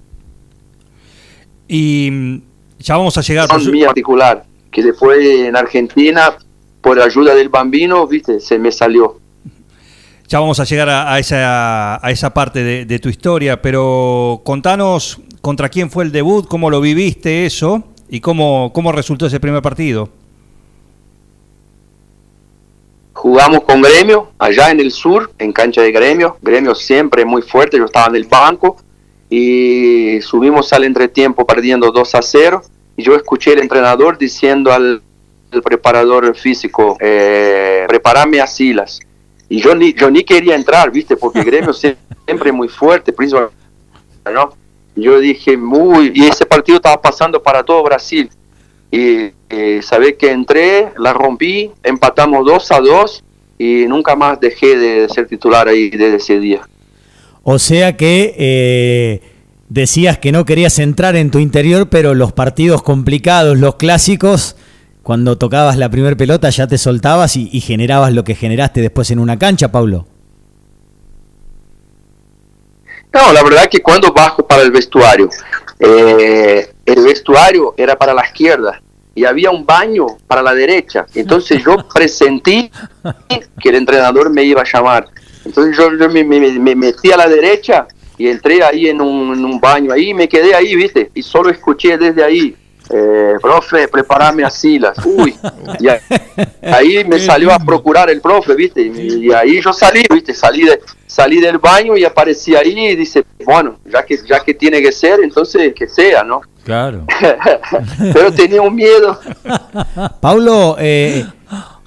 Y 1.68 2.08
mm, 2.10 2.42
ya 2.78 2.96
vamos 2.96 3.16
a 3.18 3.20
llegar. 3.20 3.48
Son 3.48 3.70
mía 3.70 3.86
particular, 3.86 4.44
que 4.70 4.82
después 4.82 5.18
en 5.24 5.56
Argentina, 5.56 6.36
por 6.80 7.00
ayuda 7.00 7.34
del 7.34 7.48
bambino, 7.48 8.06
viste, 8.06 8.40
se 8.40 8.58
me 8.58 8.72
salió. 8.72 9.20
Ya 10.26 10.40
vamos 10.40 10.58
a 10.58 10.64
llegar 10.64 10.88
a, 10.88 11.18
esa, 11.18 12.04
a 12.04 12.10
esa 12.10 12.32
parte 12.32 12.64
de, 12.64 12.86
de, 12.86 12.98
tu 12.98 13.08
historia, 13.08 13.60
pero 13.60 14.40
contanos 14.44 15.20
contra 15.42 15.68
quién 15.68 15.90
fue 15.90 16.04
el 16.04 16.12
debut, 16.12 16.46
cómo 16.48 16.70
lo 16.70 16.80
viviste 16.80 17.44
eso 17.44 17.84
y 18.08 18.20
cómo, 18.20 18.72
cómo 18.72 18.90
resultó 18.90 19.26
ese 19.26 19.38
primer 19.38 19.60
partido 19.60 20.08
jugamos 23.24 23.62
con 23.62 23.80
Gremio 23.80 24.32
allá 24.38 24.70
en 24.70 24.80
el 24.80 24.90
sur, 24.90 25.32
en 25.38 25.50
cancha 25.50 25.80
de 25.80 25.90
Gremio. 25.92 26.36
Gremio 26.42 26.74
siempre 26.74 27.24
muy 27.24 27.40
fuerte, 27.40 27.78
yo 27.78 27.86
estaba 27.86 28.08
en 28.08 28.16
el 28.16 28.24
banco 28.24 28.76
y 29.30 30.18
subimos 30.20 30.74
al 30.74 30.84
entretiempo 30.84 31.46
perdiendo 31.46 31.90
2 31.90 32.14
a 32.16 32.20
0. 32.20 32.62
Y 32.98 33.02
yo 33.02 33.16
escuché 33.16 33.54
el 33.54 33.60
entrenador 33.60 34.18
diciendo 34.18 34.70
al, 34.70 35.00
preparador 35.64 36.36
físico, 36.36 36.98
eh, 37.00 37.86
preparame 37.88 38.42
a 38.42 38.46
Silas. 38.46 39.00
Y 39.48 39.58
yo 39.58 39.74
ni, 39.74 39.94
yo 39.94 40.10
ni 40.10 40.22
quería 40.22 40.54
entrar, 40.54 40.90
¿viste? 40.90 41.16
Porque 41.16 41.42
Gremio 41.50 41.72
siempre 41.72 42.52
muy 42.52 42.68
fuerte, 42.68 43.10
principalmente, 43.10 43.56
¿no? 44.34 44.52
yo 44.96 45.18
dije, 45.18 45.56
muy, 45.56 46.12
y 46.14 46.26
ese 46.26 46.44
partido 46.44 46.76
estaba 46.76 47.00
pasando 47.00 47.42
para 47.42 47.64
todo 47.64 47.82
Brasil 47.84 48.28
y 48.90 49.32
eh, 49.50 49.80
sabés 49.82 50.14
que 50.18 50.30
entré, 50.30 50.92
la 50.98 51.12
rompí, 51.12 51.70
empatamos 51.82 52.44
2 52.46 52.72
a 52.72 52.80
2 52.80 53.24
y 53.58 53.86
nunca 53.86 54.16
más 54.16 54.40
dejé 54.40 54.76
de 54.76 55.08
ser 55.08 55.26
titular 55.26 55.68
ahí 55.68 55.90
desde 55.90 56.16
ese 56.16 56.38
día. 56.38 56.60
O 57.42 57.58
sea 57.58 57.96
que 57.96 58.34
eh, 58.38 59.20
decías 59.68 60.18
que 60.18 60.32
no 60.32 60.44
querías 60.44 60.78
entrar 60.78 61.16
en 61.16 61.30
tu 61.30 61.38
interior, 61.38 61.88
pero 61.88 62.14
los 62.14 62.32
partidos 62.32 62.82
complicados, 62.82 63.58
los 63.58 63.76
clásicos, 63.76 64.56
cuando 65.02 65.36
tocabas 65.36 65.76
la 65.76 65.90
primera 65.90 66.16
pelota 66.16 66.48
ya 66.50 66.66
te 66.66 66.78
soltabas 66.78 67.36
y, 67.36 67.60
generabas 67.60 68.12
lo 68.12 68.24
que 68.24 68.34
generaste 68.34 68.80
después 68.80 69.10
en 69.10 69.18
una 69.18 69.38
cancha, 69.38 69.70
Pablo. 69.70 70.06
No, 73.12 73.32
la 73.32 73.44
verdad 73.44 73.68
que 73.70 73.80
cuando 73.80 74.12
bajo 74.12 74.46
para 74.46 74.62
el 74.62 74.72
vestuario, 74.72 75.28
eh, 75.78 76.73
el 76.86 77.04
vestuario 77.04 77.74
era 77.76 77.96
para 77.96 78.14
la 78.14 78.24
izquierda 78.24 78.80
y 79.14 79.24
había 79.24 79.50
un 79.50 79.64
baño 79.64 80.06
para 80.26 80.42
la 80.42 80.54
derecha. 80.54 81.06
Entonces 81.14 81.62
yo 81.64 81.76
presentí 81.94 82.70
que 83.60 83.68
el 83.68 83.76
entrenador 83.76 84.30
me 84.30 84.42
iba 84.44 84.62
a 84.62 84.64
llamar. 84.64 85.06
Entonces 85.44 85.76
yo, 85.76 85.90
me, 86.08 86.24
metí 86.74 87.12
a 87.12 87.16
la 87.16 87.28
derecha 87.28 87.86
y 88.16 88.28
entré 88.28 88.62
ahí 88.62 88.88
en 88.88 89.00
un, 89.00 89.34
en 89.34 89.44
un 89.44 89.60
baño 89.60 89.92
ahí 89.92 90.10
y 90.10 90.14
me 90.14 90.28
quedé 90.28 90.54
ahí, 90.54 90.74
¿viste? 90.74 91.10
Y 91.14 91.22
solo 91.22 91.50
escuché 91.50 91.98
desde 91.98 92.24
ahí 92.24 92.56
eh, 92.90 93.34
profe, 93.40 93.88
preparame 93.88 94.44
a 94.44 94.50
Silas. 94.50 94.96
Uy, 95.04 95.34
y 95.80 95.88
ahí 96.66 97.04
me 97.04 97.18
salió 97.18 97.50
a 97.50 97.58
procurar 97.58 98.10
el 98.10 98.20
profe, 98.20 98.54
¿viste? 98.54 98.82
Y, 98.82 99.32
ahí 99.32 99.60
yo 99.60 99.72
salí, 99.72 100.02
¿viste? 100.12 100.34
Salí, 100.34 100.64
de, 100.64 100.80
salí 101.06 101.40
del 101.40 101.58
baño 101.58 101.96
y 101.96 102.04
aparecí 102.04 102.54
ahí 102.54 102.88
y 102.88 102.96
dice, 102.96 103.24
bueno, 103.44 103.78
ya 103.86 104.04
que, 104.04 104.18
ya 104.26 104.40
que 104.40 104.54
tiene 104.54 104.82
que 104.82 104.92
ser, 104.92 105.20
entonces 105.22 105.72
que 105.74 105.88
sea, 105.88 106.24
¿no? 106.24 106.42
Claro. 106.64 107.06
Pero 108.12 108.32
tenía 108.32 108.62
un 108.62 108.74
miedo. 108.74 109.20
Paulo, 110.20 110.76
eh, 110.78 111.24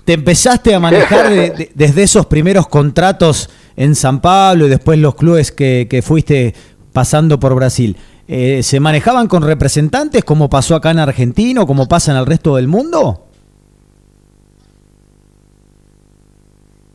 te 0.06 0.14
empezaste 0.14 0.74
a 0.74 0.80
manejar 0.80 1.30
desde 1.74 2.04
esos 2.04 2.28
primeros 2.28 2.68
contratos 2.68 3.50
en 3.76 3.96
San 3.96 4.22
Pablo 4.22 4.68
y 4.68 4.70
después 4.70 5.00
los 5.00 5.16
clubes 5.16 5.52
que, 5.52 5.88
que 5.90 6.02
fuiste 6.02 6.54
pasando 6.94 7.40
por 7.40 7.56
Brasil. 7.56 7.98
Eh, 8.30 8.62
¿se 8.62 8.82
manejaban 8.82 9.28
con 9.28 9.42
representantes 9.42 10.24
como 10.26 10.50
pasó 10.50 10.76
acá 10.76 10.92
en 10.92 11.00
Argentina 11.00 11.62
o 11.62 11.68
como 11.68 11.88
pasa 11.88 12.12
en 12.12 12.18
el 12.18 12.26
resto 12.26 12.56
del 12.58 12.68
mundo? 12.68 13.24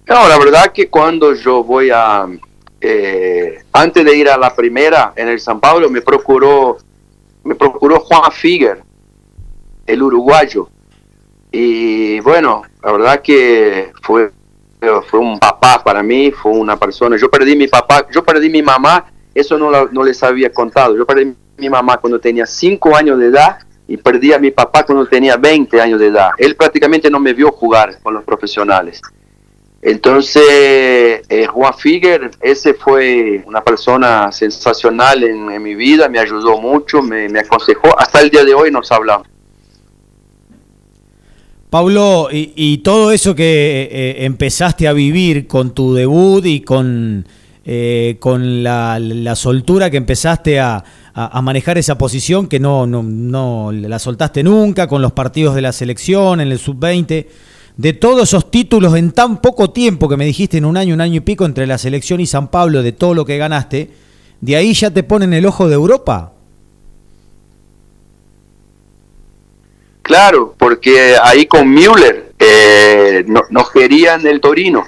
No, 0.06 0.28
la 0.28 0.38
verdad 0.38 0.72
que 0.72 0.90
cuando 0.90 1.34
yo 1.34 1.64
voy 1.64 1.88
a, 1.90 2.26
eh, 2.80 3.64
antes 3.72 4.04
de 4.04 4.14
ir 4.14 4.28
a 4.28 4.36
la 4.36 4.54
primera 4.54 5.14
en 5.16 5.28
el 5.28 5.40
San 5.40 5.58
Pablo, 5.58 5.88
me 5.88 6.02
procuró, 6.02 6.76
me 7.44 7.54
procuró 7.54 8.00
Juan 8.00 8.30
Figuer, 8.32 8.82
el 9.86 10.02
uruguayo. 10.02 10.68
Y 11.50 12.20
bueno, 12.20 12.62
la 12.82 12.92
verdad 12.92 13.22
que 13.22 13.92
fue, 14.02 14.32
fue 15.08 15.20
un 15.20 15.38
papá 15.38 15.82
para 15.84 16.02
mí, 16.02 16.30
fue 16.30 16.52
una 16.52 16.76
persona. 16.76 17.16
Yo 17.16 17.30
perdí 17.30 17.56
mi 17.56 17.68
papá, 17.68 18.06
yo 18.10 18.24
perdí 18.24 18.48
mi 18.48 18.62
mamá 18.62 19.06
eso 19.34 19.58
no, 19.58 19.70
no 19.86 20.04
les 20.04 20.22
había 20.22 20.52
contado. 20.52 20.96
Yo 20.96 21.06
perdí 21.06 21.34
mi 21.56 21.70
mamá 21.70 21.98
cuando 21.98 22.20
tenía 22.20 22.46
5 22.46 22.96
años 22.96 23.18
de 23.18 23.26
edad 23.26 23.58
y 23.88 23.96
perdí 23.96 24.32
a 24.32 24.38
mi 24.38 24.50
papá 24.50 24.84
cuando 24.84 25.06
tenía 25.06 25.36
20 25.36 25.80
años 25.80 26.00
de 26.00 26.08
edad. 26.08 26.30
Él 26.38 26.56
prácticamente 26.56 27.10
no 27.10 27.20
me 27.20 27.32
vio 27.32 27.50
jugar 27.52 27.98
con 28.02 28.14
los 28.14 28.24
profesionales. 28.24 29.00
Entonces, 29.82 30.42
eh, 31.28 31.46
Juan 31.48 31.74
Figuer, 31.76 32.30
ese 32.40 32.72
fue 32.74 33.42
una 33.44 33.62
persona 33.64 34.30
sensacional 34.30 35.24
en, 35.24 35.60
mi 35.60 35.74
vida, 35.74 36.08
me 36.08 36.20
ayudó 36.20 36.60
mucho, 36.60 37.02
me, 37.02 37.26
aconsejó. 37.38 37.98
Hasta 37.98 38.20
el 38.20 38.30
día 38.30 38.44
de 38.44 38.54
hoy 38.54 38.70
nos 38.70 38.90
hablamos. 38.92 39.26
Pablo, 41.68 42.28
y, 42.30 42.78
todo 42.78 43.10
eso 43.10 43.34
que 43.34 43.88
eh, 43.90 44.24
empezaste 44.24 44.86
a 44.86 44.92
vivir 44.92 45.48
con 45.48 45.74
tu 45.74 45.94
debut 45.94 46.44
y 46.44 46.60
con 46.60 47.26
eh, 47.64 48.16
con 48.18 48.64
la, 48.64 49.36
soltura 49.36 49.88
que 49.88 49.96
empezaste 49.96 50.58
a, 50.58 50.82
manejar 51.42 51.78
esa 51.78 51.96
posición 51.96 52.48
que 52.48 52.58
no, 52.58 52.86
no, 52.86 53.70
la 53.70 53.98
soltaste 54.00 54.42
nunca, 54.42 54.88
con 54.88 55.00
los 55.00 55.12
partidos 55.12 55.54
de 55.54 55.62
la 55.62 55.70
selección, 55.70 56.40
en 56.40 56.50
el 56.50 56.58
sub-20, 56.58 57.26
de 57.76 57.92
todos 57.92 58.28
esos 58.28 58.50
títulos 58.50 58.94
en 58.96 59.12
tan 59.12 59.40
poco 59.40 59.70
tiempo 59.70 60.08
que 60.08 60.16
me 60.16 60.24
dijiste 60.24 60.58
en 60.58 60.64
un 60.64 60.76
año, 60.76 60.94
un 60.94 61.00
año 61.00 61.16
y 61.16 61.20
pico 61.20 61.44
entre 61.44 61.66
la 61.66 61.78
selección 61.78 62.20
y 62.20 62.26
San 62.26 62.48
Pablo, 62.48 62.82
de 62.82 62.92
todo 62.92 63.14
lo 63.14 63.24
que 63.24 63.38
ganaste, 63.38 63.90
de 64.40 64.56
ahí 64.56 64.74
ya 64.74 64.90
te 64.90 65.02
ponen 65.02 65.32
el 65.32 65.46
ojo 65.46 65.68
de 65.68 65.74
Europa. 65.74 66.32
Claro, 70.02 70.54
porque 70.58 71.16
ahí 71.22 71.46
con 71.46 71.68
Müller 71.70 72.32
eh, 72.38 73.24
nos 73.50 73.70
querían 73.70 74.26
el 74.26 74.40
Torino. 74.40 74.84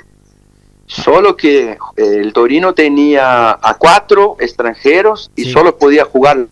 Solo 0.87 1.37
que 1.37 1.71
eh, 1.71 1.77
el 1.97 2.33
Torino 2.33 2.75
tenía 2.75 3.53
a 3.53 3.77
cuatro 3.79 4.37
extranjeros 4.39 5.31
y 5.35 5.51
solo 5.51 5.79
podía 5.79 6.05
jugar 6.05 6.47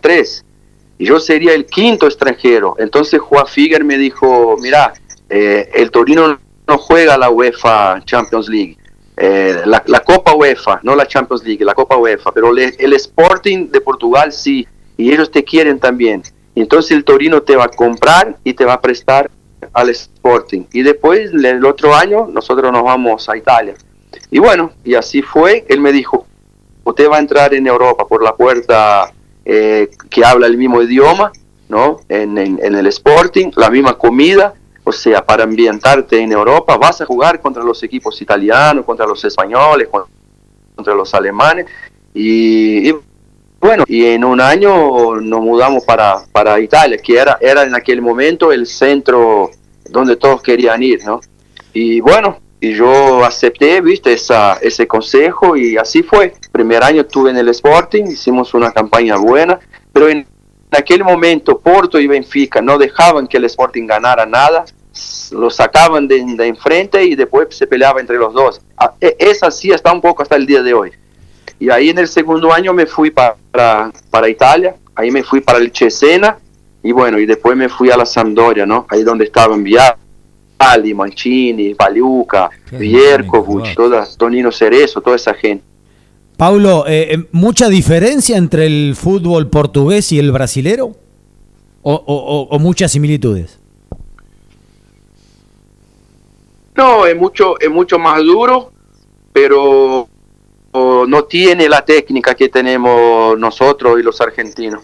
tres. 0.00 0.44
Y 0.98 1.06
yo 1.06 1.20
sería 1.20 1.52
el 1.52 1.66
quinto 1.66 2.06
extranjero. 2.06 2.76
Entonces 2.78 3.20
Juan 3.20 3.46
Figuer 3.46 3.84
me 3.84 3.98
dijo, 3.98 4.56
mira, 4.60 4.94
eh, 5.28 5.70
el 5.74 5.90
Torino 5.90 6.38
no 6.66 6.78
juega 6.78 7.16
la 7.16 7.30
UEFA 7.30 8.00
Champions 8.04 8.48
League. 8.48 8.76
Eh, 9.16 9.62
la, 9.64 10.00
Copa 10.00 10.34
UEFA, 10.34 10.80
no 10.82 10.94
la 10.94 11.06
Champions 11.06 11.42
League, 11.42 11.64
la 11.64 11.74
Copa 11.74 11.96
UEFA, 11.96 12.32
pero 12.32 12.50
el 12.54 12.92
Sporting 12.92 13.70
de 13.70 13.80
Portugal 13.80 14.30
sí, 14.30 14.66
y 14.96 15.10
ellos 15.10 15.30
te 15.30 15.42
quieren 15.42 15.78
también. 15.78 16.22
entonces 16.54 16.90
el 16.92 17.02
Torino 17.02 17.40
te 17.40 17.56
va 17.56 17.64
a 17.64 17.68
comprar 17.68 18.36
y 18.44 18.52
te 18.52 18.66
va 18.66 18.74
a 18.74 18.80
prestar 18.80 19.30
al 19.72 19.88
Sporting. 19.90 20.64
Y 20.72 20.82
después, 20.82 21.32
el 21.32 21.64
otro 21.64 21.94
año, 21.94 22.26
nosotros 22.26 22.70
nos 22.72 22.82
vamos 22.82 23.28
a 23.28 23.36
Italia. 23.36 23.74
Y 24.30 24.38
bueno, 24.38 24.72
y 24.84 24.94
así 24.94 25.22
fue. 25.22 25.64
Él 25.68 25.80
me 25.80 25.92
dijo, 25.92 26.26
usted 26.84 27.10
va 27.10 27.16
a 27.16 27.20
entrar 27.20 27.54
en 27.54 27.66
Europa 27.66 28.06
por 28.06 28.22
la 28.22 28.34
puerta 28.34 29.12
eh, 29.44 29.90
que 30.10 30.24
habla 30.24 30.46
el 30.46 30.56
mismo 30.56 30.82
idioma, 30.82 31.32
¿no? 31.68 32.00
En, 32.08 32.38
en, 32.38 32.74
el 32.74 32.86
Sporting, 32.86 33.50
la 33.56 33.70
misma 33.70 33.96
comida. 33.96 34.54
O 34.88 34.92
sea, 34.92 35.26
para 35.26 35.42
ambientarte 35.42 36.16
en 36.16 36.30
Europa, 36.30 36.76
vas 36.76 37.00
a 37.00 37.06
jugar 37.06 37.40
contra 37.40 37.60
los 37.64 37.82
equipos 37.82 38.22
italianos, 38.22 38.84
contra 38.84 39.04
los 39.04 39.24
españoles, 39.24 39.88
contra 40.76 40.94
los 40.94 41.12
alemanes. 41.12 41.66
Y, 42.14 42.92
bueno, 43.58 43.82
y 43.88 44.04
en 44.04 44.22
un 44.22 44.40
año 44.40 45.16
nos 45.16 45.40
mudamos 45.40 45.82
para, 45.82 46.18
para 46.30 46.60
Italia, 46.60 46.98
que 46.98 47.18
era, 47.18 47.36
era 47.40 47.64
en 47.64 47.74
aquel 47.74 48.00
momento 48.00 48.52
el 48.52 48.64
centro 48.64 49.50
donde 49.90 50.14
todos 50.14 50.40
querían 50.40 50.80
ir, 50.84 51.04
¿no? 51.04 51.20
Y 51.72 52.00
bueno, 52.00 52.38
y 52.60 52.72
yo 52.72 53.24
acepté, 53.24 53.80
viste, 53.80 54.12
esa, 54.12 54.58
ese 54.62 54.86
consejo 54.86 55.56
y 55.56 55.76
así 55.76 56.04
fue. 56.04 56.32
Primer 56.52 56.84
año 56.84 57.00
estuve 57.00 57.30
en 57.30 57.38
el 57.38 57.48
Sporting, 57.48 58.04
hicimos 58.04 58.54
una 58.54 58.70
campaña 58.70 59.16
buena, 59.16 59.58
pero 59.92 60.08
en 60.08 60.28
aquel 60.70 61.02
momento 61.02 61.58
Porto 61.58 61.98
y 61.98 62.06
Benfica 62.06 62.60
no 62.60 62.78
dejaban 62.78 63.26
que 63.26 63.38
el 63.38 63.46
Sporting 63.46 63.86
ganara 63.86 64.26
nada, 64.26 64.64
lo 65.32 65.50
sacaban 65.50 66.06
de, 66.08 66.24
de 66.24 66.46
enfrente 66.46 67.04
y 67.04 67.14
después 67.14 67.48
se 67.50 67.66
peleaba 67.66 68.00
entre 68.00 68.16
los 68.16 68.32
dos. 68.32 68.60
Ah, 68.76 68.94
e, 69.00 69.16
es 69.18 69.42
así 69.42 69.72
hasta 69.72 69.92
un 69.92 70.00
poco 70.00 70.22
hasta 70.22 70.36
el 70.36 70.46
día 70.46 70.62
de 70.62 70.74
hoy. 70.74 70.92
Y 71.58 71.70
ahí 71.70 71.88
en 71.88 71.98
el 71.98 72.08
segundo 72.08 72.52
año 72.52 72.72
me 72.72 72.86
fui 72.86 73.10
para, 73.10 73.36
para 74.10 74.28
Italia, 74.28 74.76
ahí 74.94 75.10
me 75.10 75.22
fui 75.22 75.40
para 75.40 75.58
el 75.58 75.72
Cesena 75.74 76.38
y 76.82 76.92
bueno, 76.92 77.18
y 77.18 77.26
después 77.26 77.56
me 77.56 77.68
fui 77.68 77.90
a 77.90 77.96
la 77.96 78.06
Sampdoria, 78.06 78.66
¿no? 78.66 78.86
Ahí 78.88 79.02
donde 79.02 79.24
estaba 79.24 79.54
enviado. 79.54 79.96
Ali, 80.58 80.94
Mancini, 80.94 81.74
Paliuca, 81.74 82.48
Vierkovic, 82.72 83.74
todas, 83.74 84.16
Tonino 84.16 84.50
Cerezo, 84.50 85.00
toda 85.00 85.16
esa 85.16 85.34
gente. 85.34 85.64
Paulo, 86.36 86.86
eh, 86.86 87.14
eh, 87.14 87.28
¿mucha 87.32 87.68
diferencia 87.68 88.36
entre 88.36 88.66
el 88.66 88.94
fútbol 88.96 89.48
portugués 89.48 90.12
y 90.12 90.18
el 90.18 90.32
brasilero? 90.32 90.92
¿O, 91.82 92.58
muchas 92.58 92.92
similitudes? 92.92 93.58
No, 96.76 97.06
es 97.06 97.16
mucho, 97.16 97.58
es 97.58 97.70
mucho 97.70 97.98
más 97.98 98.22
duro, 98.22 98.70
pero 99.32 100.08
no 100.72 101.24
tiene 101.24 101.68
la 101.68 101.84
técnica 101.84 102.34
que 102.34 102.50
tenemos 102.50 103.38
nosotros 103.38 103.98
y 103.98 104.02
los 104.02 104.20
argentinos. 104.20 104.82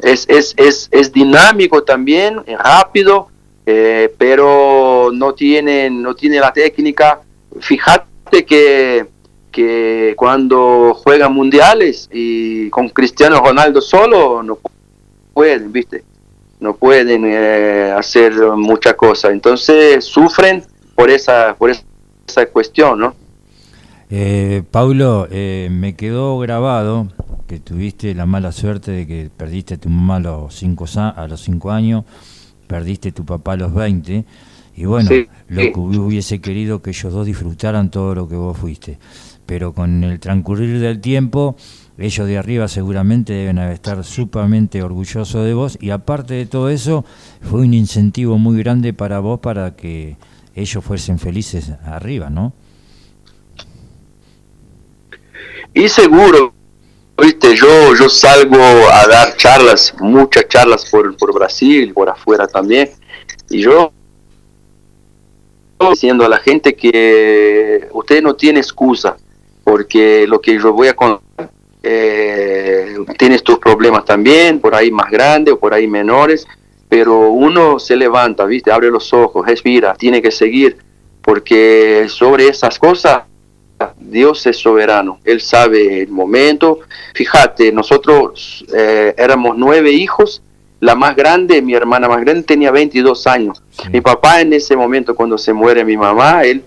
Es, 0.00 0.26
es, 0.28 0.54
es, 0.56 0.88
es 0.90 1.12
dinámico 1.12 1.82
también, 1.82 2.42
es 2.46 2.58
rápido, 2.58 3.28
eh, 3.66 4.14
pero 4.16 5.10
no 5.12 5.34
tiene, 5.34 5.90
no 5.90 6.14
tiene 6.14 6.40
la 6.40 6.52
técnica. 6.52 7.20
Fíjate 7.60 8.46
que, 8.46 9.06
que 9.50 10.14
cuando 10.16 10.94
juegan 10.94 11.34
mundiales 11.34 12.08
y 12.10 12.70
con 12.70 12.88
Cristiano 12.88 13.42
Ronaldo 13.44 13.82
solo, 13.82 14.42
no 14.42 14.58
pueden, 15.34 15.72
¿viste? 15.72 16.04
No 16.60 16.74
pueden 16.74 17.24
eh, 17.26 17.92
hacer 17.96 18.32
muchas 18.56 18.94
cosas. 18.94 19.32
Entonces 19.32 20.04
sufren 20.04 20.64
por 20.98 21.10
esa, 21.10 21.54
por 21.56 21.70
esa 21.70 22.46
cuestión, 22.46 22.98
¿no? 22.98 23.14
Eh, 24.10 24.64
Paulo, 24.68 25.28
eh, 25.30 25.68
me 25.70 25.94
quedó 25.94 26.36
grabado 26.40 27.06
que 27.46 27.60
tuviste 27.60 28.16
la 28.16 28.26
mala 28.26 28.50
suerte 28.50 28.90
de 28.90 29.06
que 29.06 29.30
perdiste 29.34 29.74
a 29.74 29.76
tu 29.76 29.90
mamá 29.90 30.16
a 30.16 30.18
los 30.18 30.54
cinco, 30.56 30.86
a 30.96 31.28
los 31.28 31.40
cinco 31.40 31.70
años, 31.70 32.04
perdiste 32.66 33.10
a 33.10 33.12
tu 33.12 33.24
papá 33.24 33.52
a 33.52 33.56
los 33.58 33.72
20, 33.72 34.24
y 34.74 34.84
bueno, 34.86 35.08
lo 35.46 35.62
que 35.62 35.78
hubiese 35.78 36.40
querido 36.40 36.82
que 36.82 36.90
ellos 36.90 37.12
dos 37.12 37.26
disfrutaran 37.26 37.92
todo 37.92 38.16
lo 38.16 38.28
que 38.28 38.34
vos 38.34 38.58
fuiste. 38.58 38.98
Pero 39.46 39.74
con 39.74 40.02
el 40.02 40.18
transcurrir 40.18 40.80
del 40.80 41.00
tiempo, 41.00 41.54
ellos 41.96 42.26
de 42.26 42.38
arriba 42.38 42.66
seguramente 42.66 43.34
deben 43.34 43.58
estar 43.58 44.02
sumamente 44.02 44.82
orgullosos 44.82 45.44
de 45.44 45.54
vos 45.54 45.78
y 45.80 45.90
aparte 45.90 46.34
de 46.34 46.46
todo 46.46 46.70
eso, 46.70 47.04
fue 47.40 47.60
un 47.60 47.72
incentivo 47.72 48.36
muy 48.36 48.58
grande 48.58 48.92
para 48.92 49.20
vos 49.20 49.38
para 49.38 49.76
que 49.76 50.16
ellos 50.60 50.84
fuesen 50.84 51.18
felices 51.18 51.70
arriba, 51.84 52.30
¿no? 52.30 52.52
Y 55.74 55.88
seguro, 55.88 56.52
yo, 57.54 57.94
yo 57.94 58.08
salgo 58.08 58.58
a 58.58 59.06
dar 59.06 59.36
charlas, 59.36 59.94
muchas 60.00 60.48
charlas 60.48 60.88
por, 60.90 61.16
por 61.16 61.32
Brasil, 61.32 61.92
por 61.92 62.08
afuera 62.08 62.46
también, 62.46 62.90
y 63.50 63.60
yo 63.60 63.92
diciendo 65.90 66.24
a 66.24 66.28
la 66.28 66.38
gente 66.38 66.74
que 66.74 67.88
usted 67.92 68.22
no 68.22 68.34
tiene 68.34 68.58
excusa, 68.60 69.16
porque 69.62 70.26
lo 70.26 70.40
que 70.40 70.58
yo 70.58 70.72
voy 70.72 70.88
a 70.88 70.96
contar, 70.96 71.50
eh, 71.82 72.96
tienes 73.16 73.44
tus 73.44 73.58
problemas 73.58 74.04
también, 74.04 74.60
por 74.60 74.74
ahí 74.74 74.90
más 74.90 75.10
grandes 75.10 75.54
o 75.54 75.58
por 75.58 75.72
ahí 75.72 75.86
menores, 75.86 76.46
pero 76.88 77.30
uno 77.30 77.78
se 77.78 77.96
levanta, 77.96 78.44
¿viste? 78.46 78.72
Abre 78.72 78.90
los 78.90 79.12
ojos, 79.12 79.46
respira, 79.46 79.94
tiene 79.94 80.22
que 80.22 80.30
seguir, 80.30 80.78
porque 81.22 82.06
sobre 82.08 82.48
esas 82.48 82.78
cosas 82.78 83.22
Dios 83.98 84.46
es 84.46 84.56
soberano, 84.56 85.20
Él 85.24 85.40
sabe 85.40 86.02
el 86.02 86.08
momento. 86.08 86.80
Fíjate, 87.14 87.70
nosotros 87.72 88.64
eh, 88.74 89.14
éramos 89.16 89.56
nueve 89.56 89.92
hijos, 89.92 90.42
la 90.80 90.94
más 90.94 91.16
grande, 91.16 91.60
mi 91.60 91.74
hermana 91.74 92.08
más 92.08 92.20
grande, 92.20 92.42
tenía 92.42 92.70
22 92.70 93.26
años. 93.26 93.62
Mi 93.90 94.00
papá 94.00 94.40
en 94.40 94.52
ese 94.52 94.76
momento, 94.76 95.14
cuando 95.14 95.36
se 95.36 95.52
muere 95.52 95.84
mi 95.84 95.96
mamá, 95.96 96.42
él 96.44 96.62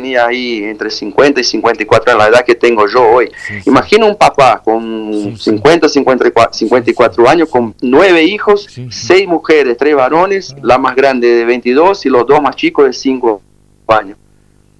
tenía 0.00 0.26
ahí 0.26 0.64
entre 0.64 0.90
50 0.90 1.40
y 1.40 1.44
54 1.44 2.12
años, 2.12 2.22
la 2.22 2.28
edad 2.30 2.44
que 2.44 2.54
tengo 2.54 2.86
yo 2.88 3.06
hoy. 3.06 3.30
Imagina 3.66 4.06
un 4.06 4.16
papá 4.16 4.62
con 4.64 5.36
50, 5.36 5.88
54, 5.88 6.54
54 6.54 7.28
años, 7.28 7.48
con 7.48 7.74
nueve 7.82 8.22
hijos, 8.22 8.66
seis 8.88 9.28
mujeres, 9.28 9.76
tres 9.76 9.94
varones, 9.94 10.54
la 10.62 10.78
más 10.78 10.96
grande 10.96 11.28
de 11.28 11.44
22 11.44 12.06
y 12.06 12.08
los 12.08 12.26
dos 12.26 12.40
más 12.40 12.56
chicos 12.56 12.86
de 12.86 12.92
5 12.94 13.42
años. 13.88 14.16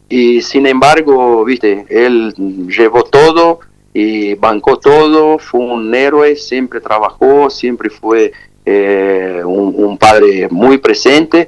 Y 0.08 0.40
sin 0.40 0.66
embargo, 0.66 1.44
viste, 1.44 1.84
él 1.90 2.34
llevó 2.68 3.02
todo 3.04 3.60
y 3.92 4.34
bancó 4.34 4.78
todo, 4.78 5.38
fue 5.38 5.60
un 5.60 5.94
héroe, 5.94 6.34
siempre 6.34 6.80
trabajó, 6.80 7.50
siempre 7.50 7.90
fue 7.90 8.32
eh, 8.64 9.42
un, 9.44 9.98
padre 9.98 10.48
muy 10.50 10.78
presente. 10.78 11.46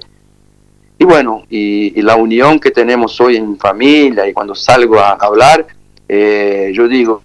Y 1.03 1.05
bueno, 1.05 1.43
y, 1.51 2.01
la 2.01 2.15
unión 2.15 2.61
que 2.61 2.71
tenemos 2.71 3.21
hoy 3.21 3.35
en 3.35 3.59
familia 3.59 4.29
y 4.29 4.33
cuando 4.33 4.55
salgo 4.55 5.01
a 5.01 5.15
hablar, 5.15 5.67
eh, 6.09 6.71
yo 6.73 6.87
digo, 6.87 7.25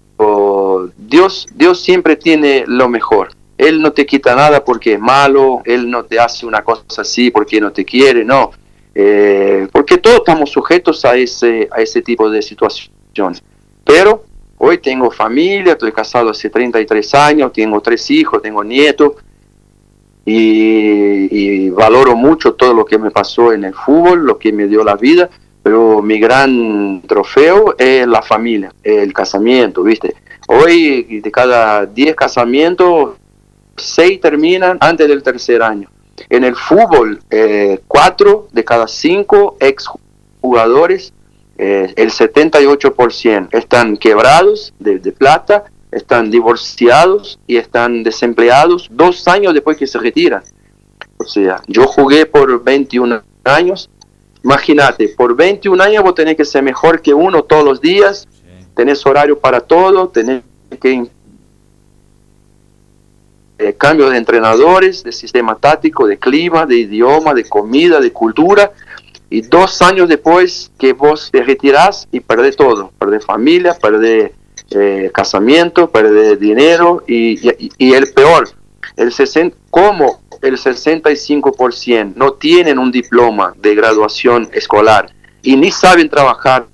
Dios, 0.98 1.48
Dios 1.54 1.80
siempre 1.84 2.16
tiene 2.16 2.64
lo 2.66 2.90
mejor. 2.90 3.30
Él 3.56 3.80
no 3.80 3.92
te 3.92 4.08
quita 4.08 4.36
nada 4.36 4.66
porque 4.66 4.94
es 4.94 5.00
malo, 5.00 5.62
Él 5.64 5.92
no 5.92 6.06
te 6.06 6.20
hace 6.20 6.48
una 6.48 6.64
cosa 6.64 7.04
así 7.04 7.30
porque 7.30 7.62
no 7.62 7.72
te 7.72 7.86
quiere, 7.86 8.26
no. 8.26 8.50
Eh, 8.96 9.68
porque 9.72 10.00
todos 10.00 10.18
estamos 10.18 10.50
sujetos 10.50 11.06
a 11.06 11.16
ese, 11.16 11.70
a 11.72 11.80
ese 11.80 12.02
tipo 12.02 12.32
de 12.32 12.42
situaciones. 12.42 13.44
Pero 13.86 14.24
hoy 14.58 14.80
tengo 14.80 15.12
familia, 15.12 15.74
estoy 15.74 15.92
casado 15.92 16.32
hace 16.32 16.50
33 16.50 17.14
años, 17.14 17.54
tengo 17.54 17.80
tres 17.80 18.10
hijos, 18.10 18.42
tengo 18.42 18.64
nietos, 18.64 19.12
y, 20.30 21.70
valoro 21.70 22.16
mucho 22.16 22.54
todo 22.54 22.74
lo 22.74 22.86
que 22.86 22.98
me 22.98 23.12
pasó 23.12 23.54
en 23.54 23.64
el 23.64 23.74
fútbol, 23.74 24.26
lo 24.26 24.38
que 24.38 24.52
me 24.52 24.68
dio 24.68 24.84
la 24.84 24.96
vida, 24.96 25.30
pero 25.64 26.02
mi 26.02 26.20
gran 26.20 27.02
trofeo 27.08 27.76
es 27.78 28.06
la 28.08 28.22
familia, 28.22 28.74
el 28.84 29.14
casamiento, 29.14 29.84
¿viste? 29.84 30.16
Hoy 30.48 31.22
de 31.22 31.32
cada 31.32 31.86
10 31.86 32.16
casamientos, 32.16 33.16
6 33.78 34.20
terminan 34.20 34.78
antes 34.82 35.08
del 35.08 35.24
tercer 35.24 35.62
año. 35.62 35.90
En 36.30 36.44
el 36.44 36.56
fútbol, 36.56 37.20
eh, 37.30 37.80
cuatro 37.88 38.48
de 38.52 38.66
cada 38.66 38.88
cinco 38.88 39.56
exjugadores, 39.60 41.14
eh, 41.58 41.94
el 41.96 42.12
78% 42.12 43.50
están 43.52 43.98
quebrados 43.98 44.74
de, 44.80 45.00
plata, 45.12 45.66
están 45.92 46.30
divorciados 46.30 47.40
y 47.48 47.58
están 47.58 48.04
desempleados 48.04 48.90
dos 48.92 49.28
años 49.28 49.54
después 49.54 49.78
que 49.78 49.88
se 49.88 50.00
retiran. 50.00 50.44
O 51.18 51.24
sea, 51.24 51.62
yo 51.68 51.86
jugué 51.88 52.26
por 52.26 52.64
21 52.64 53.22
años. 53.44 53.90
Imagínate, 54.44 55.10
por 55.10 55.36
21 55.36 55.82
años 55.82 56.04
vos 56.04 56.16
tenés 56.16 56.38
que 56.38 56.46
ser 56.46 56.64
mejor 56.64 57.02
que 57.02 57.14
uno 57.14 57.44
todos 57.44 57.64
los 57.64 57.82
días, 57.82 58.28
tenés 58.76 59.06
horario 59.06 59.40
para 59.40 59.62
todo, 59.62 60.10
tenés 60.10 60.44
que 60.80 61.10
eh, 63.60 63.74
cambios 63.74 64.12
de 64.12 64.18
entrenadores, 64.18 65.04
de 65.04 65.12
sistema 65.12 65.56
táctico, 65.56 66.06
de 66.06 66.20
clima, 66.20 66.66
de 66.66 66.78
idioma, 66.78 67.34
de 67.34 67.46
comida, 67.46 68.00
de 68.00 68.12
cultura. 68.12 68.72
Y 69.30 69.42
dos 69.42 69.82
años 69.82 70.08
después 70.08 70.72
que 70.78 70.94
vos 70.94 71.30
te 71.32 71.44
retirás 71.44 72.08
y 72.12 72.20
perdés 72.20 72.56
todo, 72.56 72.92
perdés 72.98 73.26
familia, 73.26 73.74
perdés 73.74 74.32
eh, 74.72 75.12
casamiento, 75.14 75.90
perdés 75.90 76.40
dinero 76.40 77.04
y, 77.08 77.40
y, 77.78 77.94
el 77.94 78.12
peor, 78.14 78.50
el 78.96 79.12
60, 79.12 79.56
como 79.70 80.22
el 80.42 80.58
65% 80.58 82.14
no 82.16 82.34
tienen 82.34 82.78
un 82.78 82.92
diploma 82.92 83.54
de 83.58 83.76
graduación 83.76 84.50
escolar 84.54 85.12
y 85.42 85.56
ni 85.56 85.72
saben 85.72 86.10
trabajar 86.10 86.68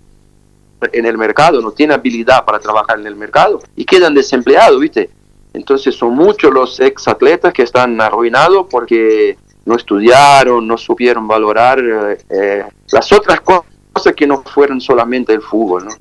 en 0.91 1.05
el 1.05 1.17
mercado, 1.17 1.61
no 1.61 1.71
tienen 1.71 1.97
habilidad 1.97 2.43
para 2.45 2.59
trabajar 2.59 2.99
en 2.99 3.07
el 3.07 3.15
mercado 3.15 3.61
y 3.75 3.85
quedan 3.85 4.13
desempleados, 4.13 4.79
¿viste? 4.79 5.09
Entonces 5.53 5.95
son 5.95 6.15
muchos 6.15 6.51
los 6.51 6.79
ex 6.79 7.07
atletas 7.07 7.53
que 7.53 7.61
están 7.61 8.01
arruinados 8.01 8.65
porque 8.69 9.37
no 9.65 9.75
estudiaron, 9.75 10.67
no 10.67 10.77
supieron 10.77 11.27
valorar 11.27 11.79
eh, 11.79 12.17
eh, 12.29 12.65
las 12.91 13.11
otras 13.11 13.41
cosas 13.41 14.13
que 14.15 14.27
no 14.27 14.41
fueron 14.41 14.81
solamente 14.81 15.31
el 15.33 15.41
fútbol. 15.41 15.85
¿no? 15.85 15.91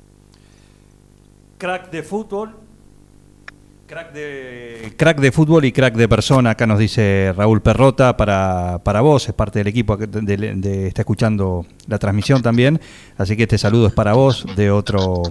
Crack 1.63 1.91
de 1.91 2.03
fútbol. 2.03 2.53
Crack 3.87 4.11
de, 4.11 4.93
crack 4.97 5.17
de 5.21 5.31
fútbol 5.31 5.63
y 5.63 5.71
crack 5.71 5.95
de 5.95 6.09
persona, 6.09 6.49
acá 6.49 6.67
nos 6.67 6.77
dice 6.77 7.33
Raúl 7.37 7.61
Perrota, 7.61 8.17
para, 8.17 8.81
para 8.83 8.99
vos, 8.99 9.29
es 9.29 9.33
parte 9.33 9.59
del 9.59 9.67
equipo 9.69 9.97
que 9.97 10.09
está 10.87 11.03
escuchando 11.03 11.65
la 11.87 11.97
transmisión 11.99 12.41
también, 12.41 12.81
así 13.17 13.37
que 13.37 13.43
este 13.43 13.57
saludo 13.57 13.87
es 13.87 13.93
para 13.93 14.11
vos, 14.11 14.45
de 14.57 14.71
otro 14.71 15.21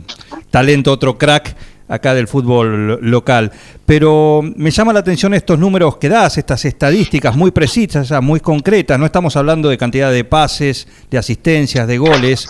talento, 0.51 0.91
otro 0.91 1.19
crack 1.19 1.55
acá 1.87 2.15
del 2.15 2.29
fútbol 2.29 2.99
local. 3.03 3.53
Pero 3.85 4.41
me 4.57 4.71
llama 4.71 4.95
la 4.95 5.01
atención 5.01 5.35
estos 5.35 5.59
números 5.59 5.99
que 5.99 6.09
das, 6.09 6.39
estas 6.39 6.65
estadísticas 6.65 7.37
muy 7.37 7.51
precisas, 7.51 8.11
muy 8.23 8.41
concretas. 8.41 8.99
No 8.99 9.05
estamos 9.05 9.37
hablando 9.37 9.69
de 9.69 9.77
cantidad 9.77 10.11
de 10.11 10.25
pases, 10.25 10.89
de 11.11 11.19
asistencias, 11.19 11.87
de 11.87 11.99
goles. 11.99 12.49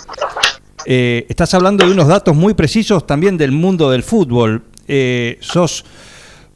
Eh, 0.85 1.27
estás 1.29 1.55
hablando 1.55 1.87
de 1.87 1.93
unos 1.93 2.09
datos 2.09 2.35
muy 2.35 2.55
precisos 2.55 3.07
también 3.07 3.37
del 3.37 3.53
mundo 3.53 3.91
del 3.91 4.03
fútbol. 4.03 4.63
Eh, 4.89 5.39
sos, 5.41 5.85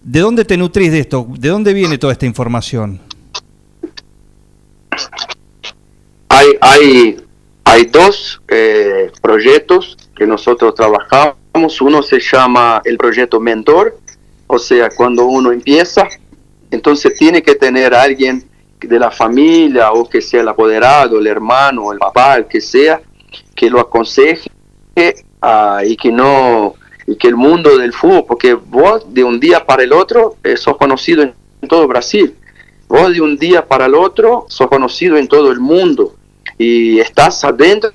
¿De 0.02 0.20
dónde 0.20 0.44
te 0.44 0.56
nutrís 0.56 0.92
de 0.92 1.00
esto? 1.00 1.26
¿De 1.36 1.48
dónde 1.48 1.72
viene 1.72 1.98
toda 1.98 2.12
esta 2.12 2.26
información? 2.26 3.00
Hay, 6.28 6.48
hay, 6.60 7.16
hay 7.64 7.84
dos 7.86 8.40
eh, 8.46 9.10
proyectos 9.20 9.96
que 10.14 10.26
nosotros 10.26 10.74
trabajamos 10.74 11.80
uno 11.80 12.02
se 12.02 12.20
llama 12.20 12.82
el 12.84 12.98
proyecto 12.98 13.40
mentor, 13.40 13.98
o 14.46 14.58
sea, 14.58 14.90
cuando 14.90 15.24
uno 15.26 15.52
empieza, 15.52 16.06
entonces 16.70 17.14
tiene 17.14 17.42
que 17.42 17.54
tener 17.54 17.94
a 17.94 18.02
alguien 18.02 18.44
de 18.78 18.98
la 18.98 19.10
familia 19.10 19.90
o 19.92 20.08
que 20.08 20.20
sea 20.20 20.42
el 20.42 20.48
apoderado, 20.48 21.18
el 21.18 21.26
hermano, 21.26 21.92
el 21.92 21.98
papá, 21.98 22.36
el 22.36 22.46
que 22.46 22.60
sea, 22.60 23.00
que 23.57 23.71
lo 23.71 23.81
aconseje 23.81 24.49
ah, 25.42 25.81
y 25.85 25.97
que 25.97 26.12
no 26.12 26.75
y 27.09 27.16
que 27.16 27.29
el 27.29 27.37
mundo 27.37 27.79
del 27.79 27.92
fútbol, 27.92 28.25
porque 28.27 28.55
vos 28.55 29.12
de 29.14 29.23
un 29.23 29.38
día 29.38 29.64
para 29.64 29.85
el 29.85 29.92
otro 29.92 30.37
eh, 30.42 30.57
sos 30.57 30.77
conocido 30.77 31.23
en, 31.23 31.35
todo 31.69 31.87
Brasil, 31.87 32.35
vos 32.88 33.12
de 33.12 33.21
un 33.21 33.37
día 33.37 33.66
para 33.66 33.87
el 33.87 33.95
otro 33.95 34.45
sos 34.49 34.69
conocido 34.69 35.16
en 35.16 35.29
todo 35.29 35.51
el 35.53 35.61
mundo 35.61 36.14
y 36.59 36.99
estás 36.99 37.45
adentro 37.45 37.92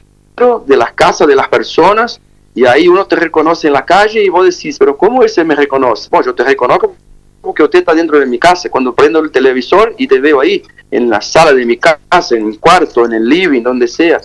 de 0.66 0.78
las 0.78 0.94
casas 0.94 1.28
de 1.28 1.36
las 1.36 1.50
personas 1.50 2.20
y 2.56 2.66
ahí 2.66 2.88
uno 2.88 3.06
te 3.06 3.16
reconoce 3.16 3.68
en 3.68 3.74
la 3.74 3.86
calle 3.86 4.24
y 4.24 4.30
vos 4.30 4.46
decís, 4.46 4.78
pero 4.80 4.98
¿cómo 4.98 5.24
ese 5.24 5.44
me 5.44 5.56
reconoce? 5.56 6.10
Bueno, 6.10 6.28
yo 6.28 6.36
te 6.36 6.44
reconozco 6.44 6.96
porque 7.42 7.64
usted 7.64 7.80
está 7.80 7.94
dentro 7.94 8.20
de 8.20 8.26
mi 8.26 8.38
casa. 8.38 8.70
Cuando 8.70 8.94
prendo 8.94 9.20
el 9.20 9.32
televisor 9.32 9.96
y 9.98 10.08
te 10.08 10.20
veo 10.20 10.42
ahí, 10.42 10.62
en 10.92 11.10
la 11.10 11.22
sala 11.22 11.54
de 11.54 11.66
mi 11.66 11.78
casa, 11.78 12.36
en 12.36 12.48
el 12.48 12.60
cuarto, 12.60 13.06
en 13.06 13.14
el 13.14 13.28
living, 13.28 13.64
donde 13.64 13.88
sea. 13.88 14.22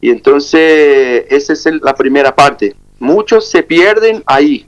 Y 0.00 0.10
entonces, 0.10 1.26
esa 1.28 1.52
es 1.52 1.66
la 1.82 1.94
primera 1.94 2.34
parte. 2.34 2.74
Muchos 2.98 3.50
se 3.50 3.62
pierden 3.62 4.22
ahí. 4.26 4.66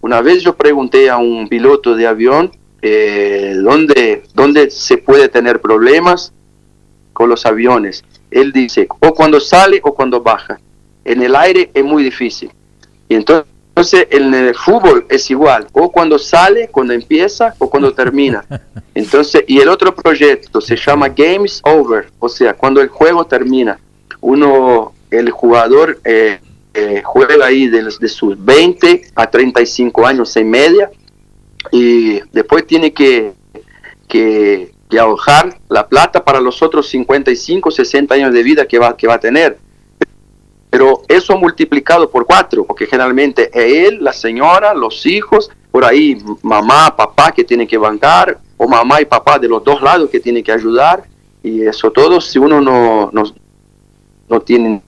Una 0.00 0.20
vez 0.20 0.42
yo 0.42 0.56
pregunté 0.56 1.10
a 1.10 1.16
un 1.16 1.48
piloto 1.48 1.94
de 1.94 2.06
avión 2.06 2.52
eh, 2.80 3.56
¿dónde, 3.60 4.22
dónde 4.34 4.70
se 4.70 4.98
puede 4.98 5.28
tener 5.28 5.60
problemas 5.60 6.32
con 7.12 7.28
los 7.28 7.44
aviones. 7.46 8.04
Él 8.30 8.52
dice, 8.52 8.86
o 9.00 9.12
cuando 9.12 9.40
sale 9.40 9.80
o 9.82 9.92
cuando 9.92 10.20
baja 10.20 10.60
en 11.04 11.22
el 11.22 11.34
aire 11.34 11.70
es 11.74 11.84
muy 11.84 12.04
difícil. 12.04 12.50
Y 13.08 13.14
entonces 13.14 13.46
Entonces, 13.70 14.08
en 14.10 14.34
el 14.34 14.54
fútbol 14.56 15.06
es 15.08 15.30
igual, 15.30 15.68
o 15.72 15.92
cuando 15.92 16.18
sale, 16.18 16.66
cuando 16.66 16.92
empieza 16.92 17.54
o 17.58 17.70
cuando 17.70 17.92
termina. 17.92 18.44
Entonces, 18.94 19.44
y 19.46 19.60
el 19.60 19.68
otro 19.68 19.94
proyecto 19.94 20.60
se 20.60 20.74
llama 20.74 21.08
Games 21.08 21.60
Over, 21.62 22.10
o 22.18 22.28
sea, 22.28 22.54
cuando 22.54 22.80
el 22.80 22.88
juego 22.88 23.24
termina. 23.24 23.78
Uno, 24.20 24.92
el 25.10 25.30
jugador 25.30 26.00
eh, 26.04 26.40
eh, 26.74 27.02
juega 27.04 27.46
ahí 27.46 27.68
de, 27.68 27.82
de, 27.98 28.08
sus 28.08 28.42
20 28.44 29.02
a 29.14 29.30
35 29.30 30.06
años 30.06 30.36
en 30.36 30.50
media 30.50 30.90
y 31.72 32.20
después 32.32 32.66
tiene 32.66 32.92
que, 32.92 33.32
que, 34.08 34.72
ahorrar 34.98 35.58
la 35.68 35.86
plata 35.86 36.24
para 36.24 36.40
los 36.40 36.62
otros 36.62 36.88
55, 36.88 37.70
60 37.70 38.14
años 38.14 38.32
de 38.32 38.42
vida 38.42 38.66
que 38.66 38.78
va, 38.78 38.96
que 38.96 39.06
va 39.06 39.14
a 39.14 39.20
tener. 39.20 39.58
Pero 40.70 41.02
eso 41.08 41.36
multiplicado 41.36 42.10
por 42.10 42.26
cuatro, 42.26 42.64
porque 42.64 42.86
generalmente 42.86 43.50
es 43.52 43.88
él, 43.88 43.98
la 44.02 44.12
señora, 44.12 44.74
los 44.74 45.04
hijos, 45.06 45.50
por 45.70 45.84
ahí 45.84 46.22
mamá, 46.42 46.94
papá 46.96 47.32
que 47.32 47.44
tienen 47.44 47.66
que 47.66 47.78
bancar, 47.78 48.38
o 48.56 48.66
mamá 48.66 49.00
y 49.00 49.04
papá 49.04 49.38
de 49.38 49.48
los 49.48 49.62
dos 49.62 49.80
lados 49.82 50.10
que 50.10 50.20
tienen 50.20 50.42
que 50.42 50.52
ayudar, 50.52 51.04
y 51.42 51.62
eso 51.62 51.90
todo, 51.90 52.20
si 52.20 52.38
uno 52.38 52.60
no, 52.60 53.10
no, 53.12 53.24
no 54.28 54.40
tiene... 54.40 54.82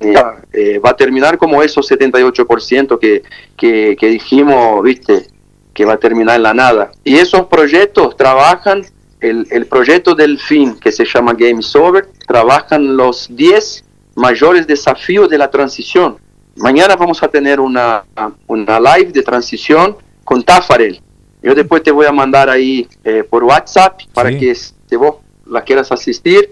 Eh, 0.00 0.78
va 0.78 0.90
a 0.90 0.96
terminar 0.96 1.36
como 1.36 1.62
esos 1.62 1.90
78% 1.90 2.98
que, 2.98 3.22
que, 3.56 3.96
que 4.00 4.08
dijimos, 4.08 4.82
viste, 4.82 5.26
que 5.74 5.84
va 5.84 5.94
a 5.94 5.98
terminar 5.98 6.36
en 6.36 6.42
la 6.42 6.54
nada. 6.54 6.90
Y 7.04 7.16
esos 7.16 7.46
proyectos 7.46 8.16
trabajan, 8.16 8.82
el, 9.20 9.46
el 9.50 9.66
proyecto 9.66 10.14
del 10.14 10.38
fin, 10.38 10.78
que 10.80 10.90
se 10.90 11.04
llama 11.04 11.34
Game 11.34 11.60
Over, 11.74 12.08
trabajan 12.26 12.96
los 12.96 13.28
10 13.36 13.84
mayores 14.16 14.66
desafíos 14.66 15.28
de 15.28 15.38
la 15.38 15.50
transición. 15.50 16.16
Mañana 16.56 16.96
vamos 16.96 17.22
a 17.22 17.28
tener 17.28 17.60
una, 17.60 18.04
una 18.46 18.80
live 18.80 19.12
de 19.12 19.22
transición 19.22 19.96
con 20.24 20.42
Tafarel. 20.42 21.00
Yo 21.42 21.54
después 21.54 21.82
te 21.82 21.90
voy 21.90 22.06
a 22.06 22.12
mandar 22.12 22.50
ahí 22.50 22.86
eh, 23.02 23.24
por 23.28 23.44
WhatsApp 23.44 24.00
para 24.12 24.36
que 24.36 24.54
si 24.54 24.96
vos 24.96 25.16
la 25.46 25.62
quieras 25.62 25.90
asistir. 25.90 26.50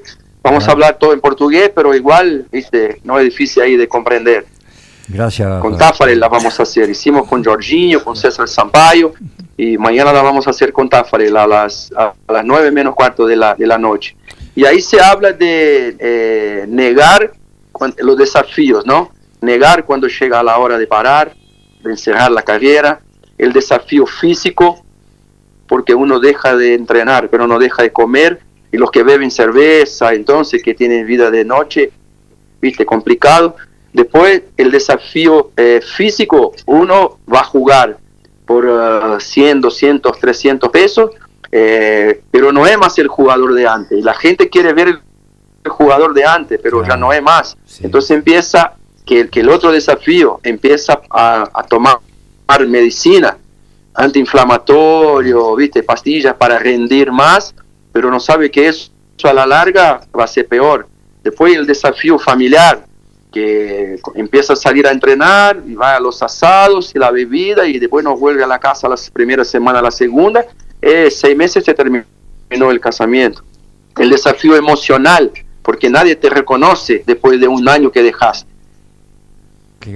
Vamos 0.49 0.67
a 0.67 0.73
hablar 0.73 0.99
todo 0.99 1.13
en 1.13 1.21
portugués, 1.21 1.71
pero 1.75 1.95
igual 1.95 2.47
¿viste? 2.51 3.01
no 3.05 3.19
es 3.19 3.25
difícil 3.27 3.63
ahí 3.63 3.77
de 3.77 3.87
comprender. 3.87 4.47
Gracias. 5.09 5.61
Con 5.61 5.77
Tafarel 5.77 6.19
la 6.19 6.29
vamos 6.29 6.59
a 6.59 6.63
hacer. 6.63 6.89
Hicimos 6.89 7.27
con 7.27 7.45
Jorginho, 7.45 8.03
con 8.03 8.17
César 8.17 8.49
Sampaio 8.49 9.15
y 9.57 9.77
mañana 9.77 10.13
la 10.13 10.23
vamos 10.23 10.47
a 10.47 10.51
hacer 10.51 10.73
con 10.73 10.89
Tafarel 10.89 11.37
a 11.37 11.47
las, 11.47 11.91
a 11.97 12.15
las 12.33 12.45
9 12.45 12.71
menos 12.71 12.95
cuarto 12.95 13.27
de 13.27 13.37
la, 13.37 13.55
de 13.55 13.67
la 13.67 13.77
noche. 13.77 14.17
Y 14.55 14.65
ahí 14.65 14.81
se 14.81 15.01
habla 15.01 15.33
de 15.33 15.97
eh, 15.99 16.65
negar 16.67 17.33
los 17.99 18.17
desafíos, 18.17 18.87
¿no? 18.87 19.13
Negar 19.41 19.85
cuando 19.85 20.09
llega 20.09 20.43
la 20.43 20.59
hora 20.59 20.79
de 20.79 20.87
parar, 20.87 21.35
de 21.83 21.91
encerrar 21.91 22.31
la 22.31 22.43
carrera, 22.43 23.01
el 23.37 23.53
desafío 23.53 24.07
físico, 24.07 24.85
porque 25.67 25.95
uno 25.95 26.19
deja 26.19 26.57
de 26.57 26.75
entrenar, 26.75 27.29
pero 27.29 27.47
no 27.47 27.59
deja 27.59 27.83
de 27.83 27.93
comer, 27.93 28.41
y 28.71 28.77
los 28.77 28.91
que 28.91 29.03
beben 29.03 29.31
cerveza, 29.31 30.13
entonces 30.13 30.63
que 30.63 30.75
tienen 30.75 31.07
vida 31.07 31.31
de 31.31 31.45
noche, 31.45 31.91
viste, 32.61 32.85
complicado. 32.85 33.57
Después 33.93 34.43
el 34.57 34.71
desafío 34.71 35.51
eh, 35.57 35.81
físico, 35.81 36.53
uno 36.67 37.19
va 37.33 37.41
a 37.41 37.45
jugar 37.45 37.99
por 38.45 38.65
uh, 38.65 39.21
100, 39.21 39.61
200, 39.61 40.19
300 40.19 40.71
pesos, 40.71 41.11
eh, 41.51 42.23
pero 42.31 42.53
no 42.53 42.67
es 42.67 42.79
más 42.79 42.99
el 42.99 43.09
jugador 43.09 43.55
de 43.55 43.67
antes. 43.67 44.05
La 44.05 44.15
gente 44.15 44.49
quiere 44.49 44.73
ver 44.73 44.89
el 44.89 45.71
jugador 45.71 46.15
de 46.15 46.25
antes, 46.25 46.61
pero 46.63 46.79
claro. 46.79 46.95
ya 46.95 46.97
no 46.99 47.13
es 47.13 47.23
más. 47.23 47.57
Sí. 47.65 47.85
Entonces 47.85 48.11
empieza 48.13 48.75
que, 49.07 49.29
que, 49.29 49.41
el 49.41 49.49
otro 49.49 49.73
desafío 49.73 50.41
empieza 50.43 51.01
a, 51.11 51.49
a 51.53 51.63
tomar 51.65 51.99
medicina 52.67 53.37
antiinflamatorio, 53.95 55.57
viste, 55.57 55.83
pastillas 55.83 56.35
para 56.35 56.59
rendir 56.59 57.11
más, 57.11 57.55
pero 57.99 58.13
no 58.13 58.21
sabe 58.21 58.49
que 58.49 58.69
eso 58.69 58.93
a 59.25 59.33
la 59.33 59.45
larga 59.45 60.03
va 60.17 60.23
a 60.23 60.29
ser 60.29 60.47
peor. 60.47 60.87
Después 61.21 61.57
el 61.57 61.67
desafío 61.67 62.17
familiar, 62.17 62.87
que 63.33 63.99
empieza 64.15 64.53
a 64.53 64.57
salir 64.57 64.87
a 64.87 64.93
entrenar 64.93 65.61
y 65.67 65.75
va 65.75 65.97
a 65.97 66.01
los 66.01 66.23
asados 66.23 66.95
y 66.95 66.99
la 67.01 67.11
bebida 67.11 67.67
y 67.67 67.81
después 67.81 68.05
no 68.05 68.17
vuelve 68.17 68.45
a 68.45 68.47
la 68.47 68.61
casa 68.61 68.89
la 68.89 68.95
primera 69.13 69.45
semana, 69.45 69.83
la 69.83 69.91
segunda, 69.91 70.47
eh, 70.81 71.11
seis 71.11 71.37
meses 71.37 71.65
se 71.65 71.75
terminó 71.75 72.05
el 72.71 72.79
casamiento. 72.79 73.43
El 73.97 74.11
desafío 74.11 74.55
emocional, 74.55 75.33
porque 75.61 75.91
nadie 75.91 76.15
te 76.15 76.31
reconoce 76.31 77.03
después 77.05 77.41
de 77.41 77.49
un 77.49 77.69
año 77.69 77.91
que 77.91 78.05
dejaste. 78.05 78.49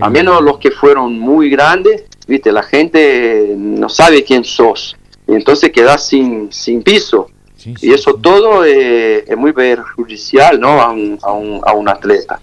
A 0.01 0.11
menos 0.11 0.43
los 0.43 0.59
que 0.59 0.73
fueron 0.73 1.21
muy 1.21 1.51
grandes, 1.51 2.03
viste, 2.27 2.51
la 2.51 2.65
gente 2.65 3.55
no 3.57 3.89
sabe 3.89 4.25
quién 4.25 4.43
sos, 4.43 4.97
y 5.29 5.35
entonces 5.35 5.71
quedas 5.71 6.05
sin, 6.05 6.53
sin 6.53 6.83
piso. 6.83 7.29
Y 7.65 7.93
eso 7.93 8.15
todo 8.15 8.65
es, 8.65 9.29
es, 9.29 9.37
muy 9.37 9.53
perjudicial 9.53 10.61
¿no? 10.61 10.81
a, 10.81 10.91
un, 10.91 11.19
a, 11.23 11.33
un, 11.33 11.61
a 11.65 11.73
un 11.73 11.89
atleta. 11.89 12.41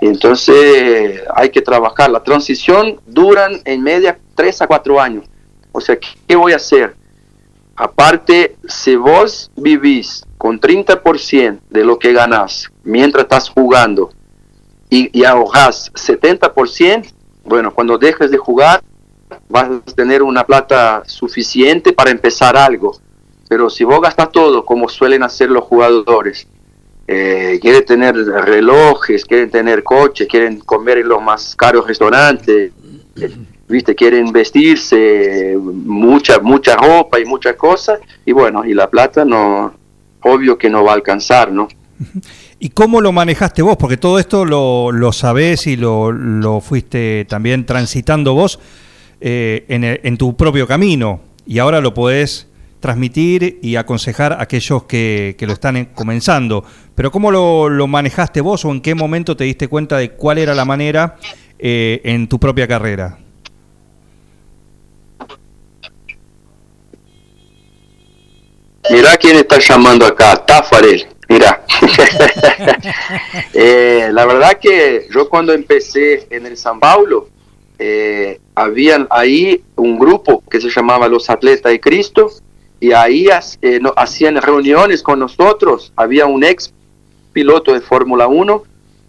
Entonces 0.00 1.22
hay 1.34 1.50
que 1.50 1.62
trabajar. 1.62 2.10
La 2.10 2.22
transición 2.22 3.00
duran 3.06 3.60
en 3.64 3.82
media 3.82 4.18
3 4.34 4.62
a 4.62 4.66
4 4.66 5.00
años. 5.00 5.24
O 5.72 5.80
sea, 5.80 5.98
¿qué 6.26 6.36
voy 6.36 6.52
a 6.52 6.56
hacer? 6.56 6.94
Aparte, 7.76 8.56
si 8.66 8.96
vos 8.96 9.50
vivís 9.56 10.24
con 10.36 10.60
30% 10.60 11.60
de 11.70 11.84
lo 11.84 11.98
que 11.98 12.12
ganás 12.12 12.68
mientras 12.82 13.24
estás 13.24 13.48
jugando 13.48 14.10
y, 14.90 15.16
y 15.16 15.24
ahorras 15.24 15.92
70%, 15.92 17.12
bueno, 17.44 17.72
cuando 17.72 17.96
dejes 17.96 18.30
de 18.30 18.38
jugar 18.38 18.82
vas 19.48 19.70
a 19.70 19.80
tener 19.94 20.22
una 20.22 20.44
plata 20.44 21.02
suficiente 21.06 21.92
para 21.92 22.10
empezar 22.10 22.56
algo. 22.56 22.96
Pero 23.48 23.70
si 23.70 23.84
vos 23.84 24.00
gastas 24.00 24.30
todo, 24.30 24.64
como 24.64 24.88
suelen 24.88 25.22
hacer 25.22 25.50
los 25.50 25.64
jugadores, 25.64 26.46
eh, 27.06 27.58
quieren 27.62 27.84
tener 27.84 28.14
relojes, 28.14 29.24
quieren 29.24 29.50
tener 29.50 29.82
coches, 29.82 30.28
quieren 30.28 30.58
comer 30.58 30.98
en 30.98 31.08
los 31.08 31.22
más 31.22 31.56
caros 31.56 31.86
restaurantes, 31.86 32.72
eh, 33.16 33.36
viste, 33.68 33.94
quieren 33.94 34.30
vestirse, 34.30 35.56
mucha, 35.58 36.38
mucha 36.40 36.76
ropa 36.76 37.18
y 37.18 37.24
muchas 37.24 37.56
cosas, 37.56 38.00
y 38.24 38.32
bueno, 38.32 38.64
y 38.64 38.74
la 38.74 38.90
plata 38.90 39.24
no, 39.24 39.72
obvio 40.22 40.58
que 40.58 40.68
no 40.68 40.84
va 40.84 40.92
a 40.92 40.94
alcanzar, 40.94 41.50
¿no? 41.52 41.68
¿Y 42.60 42.70
cómo 42.70 43.00
lo 43.00 43.12
manejaste 43.12 43.62
vos? 43.62 43.76
Porque 43.76 43.96
todo 43.96 44.18
esto 44.18 44.44
lo, 44.44 44.90
lo 44.92 45.12
sabés 45.12 45.66
y 45.66 45.76
lo, 45.76 46.12
lo 46.12 46.60
fuiste 46.60 47.24
también 47.28 47.66
transitando 47.66 48.34
vos 48.34 48.58
eh, 49.20 49.64
en, 49.68 49.84
el, 49.84 50.00
en, 50.02 50.16
tu 50.16 50.36
propio 50.36 50.66
camino 50.66 51.20
y 51.46 51.58
ahora 51.58 51.80
lo 51.80 51.94
podés 51.94 52.47
transmitir 52.80 53.58
y 53.62 53.76
aconsejar 53.76 54.32
a 54.32 54.42
aquellos 54.42 54.84
que, 54.84 55.36
que 55.38 55.46
lo 55.46 55.52
están 55.52 55.86
comenzando. 55.86 56.64
Pero 56.94 57.10
¿cómo 57.10 57.30
lo, 57.30 57.68
lo, 57.68 57.86
manejaste 57.86 58.40
vos 58.40 58.64
o 58.64 58.70
en 58.70 58.80
qué 58.80 58.94
momento 58.94 59.36
te 59.36 59.44
diste 59.44 59.68
cuenta 59.68 59.96
de 59.98 60.12
cuál 60.12 60.38
era 60.38 60.54
la 60.54 60.64
manera 60.64 61.16
eh, 61.58 62.00
en 62.04 62.28
tu 62.28 62.38
propia 62.38 62.66
carrera? 62.68 63.18
Mirá 68.90 69.16
quién 69.18 69.36
está 69.36 69.58
llamando 69.58 70.06
acá, 70.06 70.44
Tafarel. 70.46 71.06
Mira, 71.28 71.62
eh, 73.52 74.08
la 74.10 74.24
verdad 74.24 74.58
que 74.58 75.06
yo 75.12 75.28
cuando 75.28 75.52
empecé 75.52 76.26
en 76.30 76.46
el 76.46 76.56
San 76.56 76.80
Paulo, 76.80 77.28
eh, 77.78 78.40
habían 78.54 79.06
ahí 79.10 79.62
un 79.76 79.98
grupo 79.98 80.42
que 80.50 80.58
se 80.60 80.70
llamaba 80.70 81.06
Los 81.06 81.28
Atletas 81.28 81.70
de 81.70 81.80
Cristo 81.80 82.30
y 82.80 82.92
ahí 82.92 83.26
eh, 83.62 83.78
no, 83.80 83.92
hacían 83.96 84.36
reuniones 84.36 85.02
con 85.02 85.18
nosotros. 85.18 85.92
Había 85.96 86.26
un 86.26 86.44
ex 86.44 86.72
piloto 87.32 87.72
de 87.72 87.80
Fórmula 87.80 88.26
1 88.26 88.62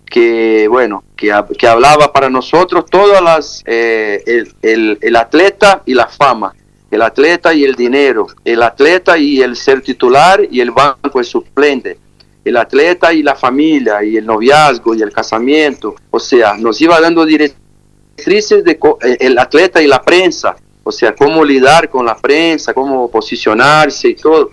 que, 0.05 0.67
bueno, 0.67 1.03
que, 1.15 1.31
que, 1.57 1.67
hablaba 1.67 2.11
para 2.11 2.29
nosotros 2.29 2.85
todas 2.89 3.21
las, 3.21 3.63
eh, 3.65 4.23
el, 4.61 4.97
el, 5.01 5.15
atleta 5.15 5.83
y 5.85 5.93
la 5.93 6.07
fama 6.07 6.53
el 6.91 7.01
atleta 7.01 7.53
y 7.53 7.63
el 7.63 7.75
dinero, 7.75 8.27
el 8.43 8.63
atleta 8.63 9.17
y 9.17 9.41
el 9.41 9.55
ser 9.55 9.81
titular 9.81 10.41
y 10.49 10.59
el 10.59 10.71
banco 10.71 11.19
de 11.19 11.23
suplente, 11.23 11.97
el 12.43 12.57
atleta 12.57 13.13
y 13.13 13.21
la 13.21 13.35
familia 13.35 14.03
y 14.03 14.17
el 14.17 14.25
noviazgo 14.25 14.95
y 14.95 15.01
el 15.01 15.11
casamiento. 15.11 15.95
O 16.09 16.19
sea, 16.19 16.55
nos 16.57 16.81
iba 16.81 16.99
dando 16.99 17.25
directrices 17.25 18.63
de 18.63 18.79
el 19.19 19.37
atleta 19.37 19.81
y 19.81 19.87
la 19.87 20.01
prensa, 20.01 20.55
o 20.83 20.91
sea, 20.91 21.15
cómo 21.15 21.43
lidiar 21.43 21.89
con 21.89 22.05
la 22.05 22.15
prensa, 22.15 22.73
cómo 22.73 23.09
posicionarse 23.09 24.09
y 24.09 24.15
todo. 24.15 24.51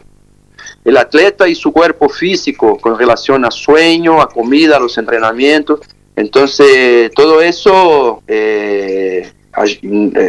El 0.84 0.96
atleta 0.96 1.48
y 1.48 1.54
su 1.54 1.72
cuerpo 1.72 2.08
físico 2.08 2.78
con 2.78 2.98
relación 2.98 3.44
a 3.44 3.50
sueño, 3.50 4.20
a 4.20 4.28
comida, 4.28 4.76
a 4.76 4.80
los 4.80 4.96
entrenamientos. 4.98 5.80
Entonces, 6.14 7.10
todo 7.14 7.40
eso 7.40 8.22
eh, 8.26 9.32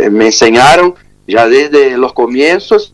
me 0.10 0.26
enseñaron 0.26 0.95
ya 1.28 1.48
desde 1.48 1.98
los 1.98 2.14
comienzos 2.14 2.93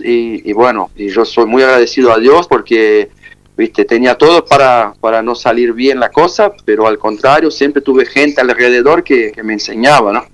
y, 0.00 0.48
y, 0.48 0.52
bueno, 0.52 0.90
y 0.96 1.08
yo 1.08 1.24
soy 1.24 1.46
muy 1.46 1.62
agradecido 1.62 2.12
a 2.12 2.18
Dios 2.18 2.46
porque 2.48 3.10
viste 3.56 3.84
tenía 3.84 4.16
todo 4.16 4.44
para, 4.44 4.94
para 5.00 5.22
no 5.22 5.34
salir 5.34 5.72
bien 5.72 6.00
la 6.00 6.10
cosa, 6.10 6.52
pero 6.64 6.86
al 6.86 6.98
contrario, 6.98 7.50
siempre 7.50 7.82
tuve 7.82 8.04
gente 8.04 8.40
alrededor 8.40 9.04
que, 9.04 9.32
que 9.32 9.42
me 9.42 9.52
enseñaba, 9.52 10.12
¿no? 10.12 10.33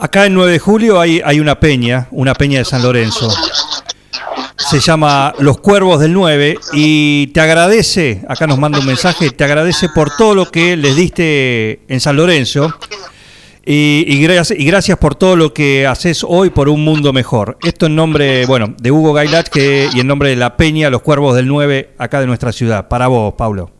Acá 0.00 0.24
en 0.24 0.32
9 0.32 0.52
de 0.52 0.58
julio 0.58 0.98
hay, 0.98 1.20
hay 1.22 1.40
una 1.40 1.60
peña, 1.60 2.08
una 2.10 2.32
peña 2.32 2.58
de 2.60 2.64
San 2.64 2.82
Lorenzo. 2.82 3.28
Se 4.56 4.80
llama 4.80 5.34
Los 5.40 5.60
Cuervos 5.60 6.00
del 6.00 6.14
9 6.14 6.56
y 6.72 7.26
te 7.28 7.40
agradece, 7.42 8.24
acá 8.26 8.46
nos 8.46 8.58
manda 8.58 8.78
un 8.78 8.86
mensaje, 8.86 9.30
te 9.30 9.44
agradece 9.44 9.90
por 9.90 10.16
todo 10.16 10.34
lo 10.34 10.50
que 10.50 10.78
les 10.78 10.96
diste 10.96 11.82
en 11.86 12.00
San 12.00 12.16
Lorenzo 12.16 12.74
y, 13.62 14.06
y, 14.08 14.22
gracias, 14.22 14.58
y 14.58 14.64
gracias 14.64 14.96
por 14.96 15.16
todo 15.16 15.36
lo 15.36 15.52
que 15.52 15.86
haces 15.86 16.24
hoy 16.26 16.48
por 16.48 16.70
un 16.70 16.82
mundo 16.82 17.12
mejor. 17.12 17.58
Esto 17.62 17.84
en 17.84 17.94
nombre, 17.94 18.46
bueno, 18.46 18.74
de 18.80 18.90
Hugo 18.90 19.12
Gailach 19.12 19.48
que, 19.48 19.90
y 19.92 20.00
en 20.00 20.06
nombre 20.06 20.30
de 20.30 20.36
la 20.36 20.56
Peña, 20.56 20.88
los 20.88 21.02
Cuervos 21.02 21.36
del 21.36 21.46
9, 21.46 21.90
acá 21.98 22.20
de 22.20 22.26
nuestra 22.26 22.52
ciudad. 22.52 22.88
Para 22.88 23.08
vos, 23.08 23.34
Pablo. 23.34 23.70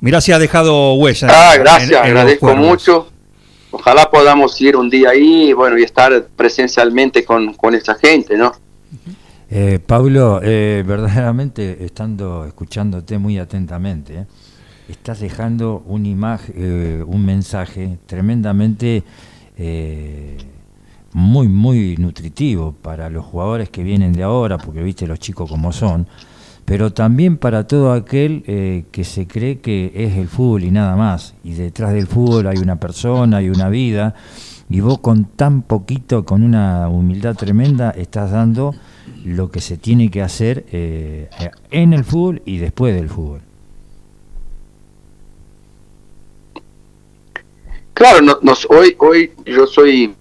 Mirá 0.00 0.20
si 0.20 0.32
ha 0.32 0.38
dejado 0.38 0.92
huella. 0.94 1.28
Ah, 1.30 1.56
gracias, 1.56 1.92
en, 1.92 1.96
en 1.96 2.02
agradezco 2.04 2.54
mucho. 2.56 3.10
Ojalá 3.70 4.10
podamos 4.10 4.60
ir 4.60 4.76
un 4.76 4.90
día 4.90 5.10
ahí 5.10 5.52
bueno, 5.52 5.78
y 5.78 5.82
estar 5.82 6.26
presencialmente 6.36 7.24
con, 7.24 7.54
con 7.54 7.74
esa 7.74 7.94
gente, 7.94 8.36
¿no? 8.36 8.52
Eh, 9.50 9.78
Pablo, 9.84 10.40
eh, 10.42 10.84
verdaderamente 10.86 11.84
estando 11.84 12.44
escuchándote 12.44 13.18
muy 13.18 13.38
atentamente, 13.38 14.14
¿eh? 14.14 14.26
estás 14.88 15.20
dejando 15.20 15.82
una 15.86 16.08
imagen, 16.08 16.54
eh, 16.56 17.04
un 17.06 17.24
mensaje 17.24 17.98
tremendamente 18.06 19.04
eh, 19.56 20.36
muy, 21.12 21.48
muy 21.48 21.96
nutritivo 21.96 22.72
para 22.72 23.10
los 23.10 23.24
jugadores 23.24 23.70
que 23.70 23.82
vienen 23.82 24.12
de 24.12 24.22
ahora, 24.22 24.58
porque 24.58 24.82
viste 24.82 25.06
los 25.06 25.18
chicos 25.18 25.50
como 25.50 25.72
son, 25.72 26.06
pero 26.64 26.92
también 26.92 27.36
para 27.36 27.66
todo 27.66 27.92
aquel 27.92 28.44
eh, 28.46 28.84
que 28.92 29.04
se 29.04 29.26
cree 29.26 29.58
que 29.58 29.92
es 29.94 30.16
el 30.16 30.28
fútbol 30.28 30.64
y 30.64 30.70
nada 30.70 30.96
más, 30.96 31.34
y 31.44 31.54
detrás 31.54 31.92
del 31.92 32.06
fútbol 32.06 32.46
hay 32.46 32.58
una 32.58 32.76
persona, 32.76 33.38
hay 33.38 33.50
una 33.50 33.68
vida, 33.68 34.14
y 34.68 34.80
vos 34.80 35.00
con 35.00 35.24
tan 35.24 35.62
poquito, 35.62 36.24
con 36.24 36.42
una 36.42 36.88
humildad 36.88 37.34
tremenda, 37.34 37.90
estás 37.90 38.30
dando 38.30 38.74
lo 39.24 39.50
que 39.50 39.60
se 39.60 39.76
tiene 39.76 40.10
que 40.10 40.22
hacer 40.22 40.64
eh, 40.70 41.28
en 41.70 41.92
el 41.92 42.04
fútbol 42.04 42.42
y 42.44 42.58
después 42.58 42.94
del 42.94 43.08
fútbol. 43.08 43.40
Claro, 47.94 48.22
no, 48.22 48.38
nos, 48.40 48.66
hoy, 48.70 48.96
hoy 48.98 49.32
yo 49.44 49.66
soy 49.66 50.14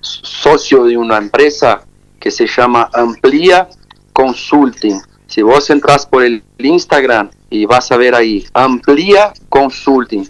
socio 0.00 0.84
de 0.84 0.96
una 0.96 1.16
empresa 1.16 1.84
que 2.20 2.30
se 2.30 2.46
llama 2.46 2.88
Amplia 2.92 3.68
Consulting. 4.12 5.00
Si 5.28 5.42
vos 5.42 5.68
entras 5.68 6.06
por 6.06 6.24
el 6.24 6.42
Instagram 6.56 7.30
y 7.50 7.66
vas 7.66 7.92
a 7.92 7.98
ver 7.98 8.14
ahí, 8.14 8.46
Amplia 8.54 9.34
Consulting. 9.50 10.26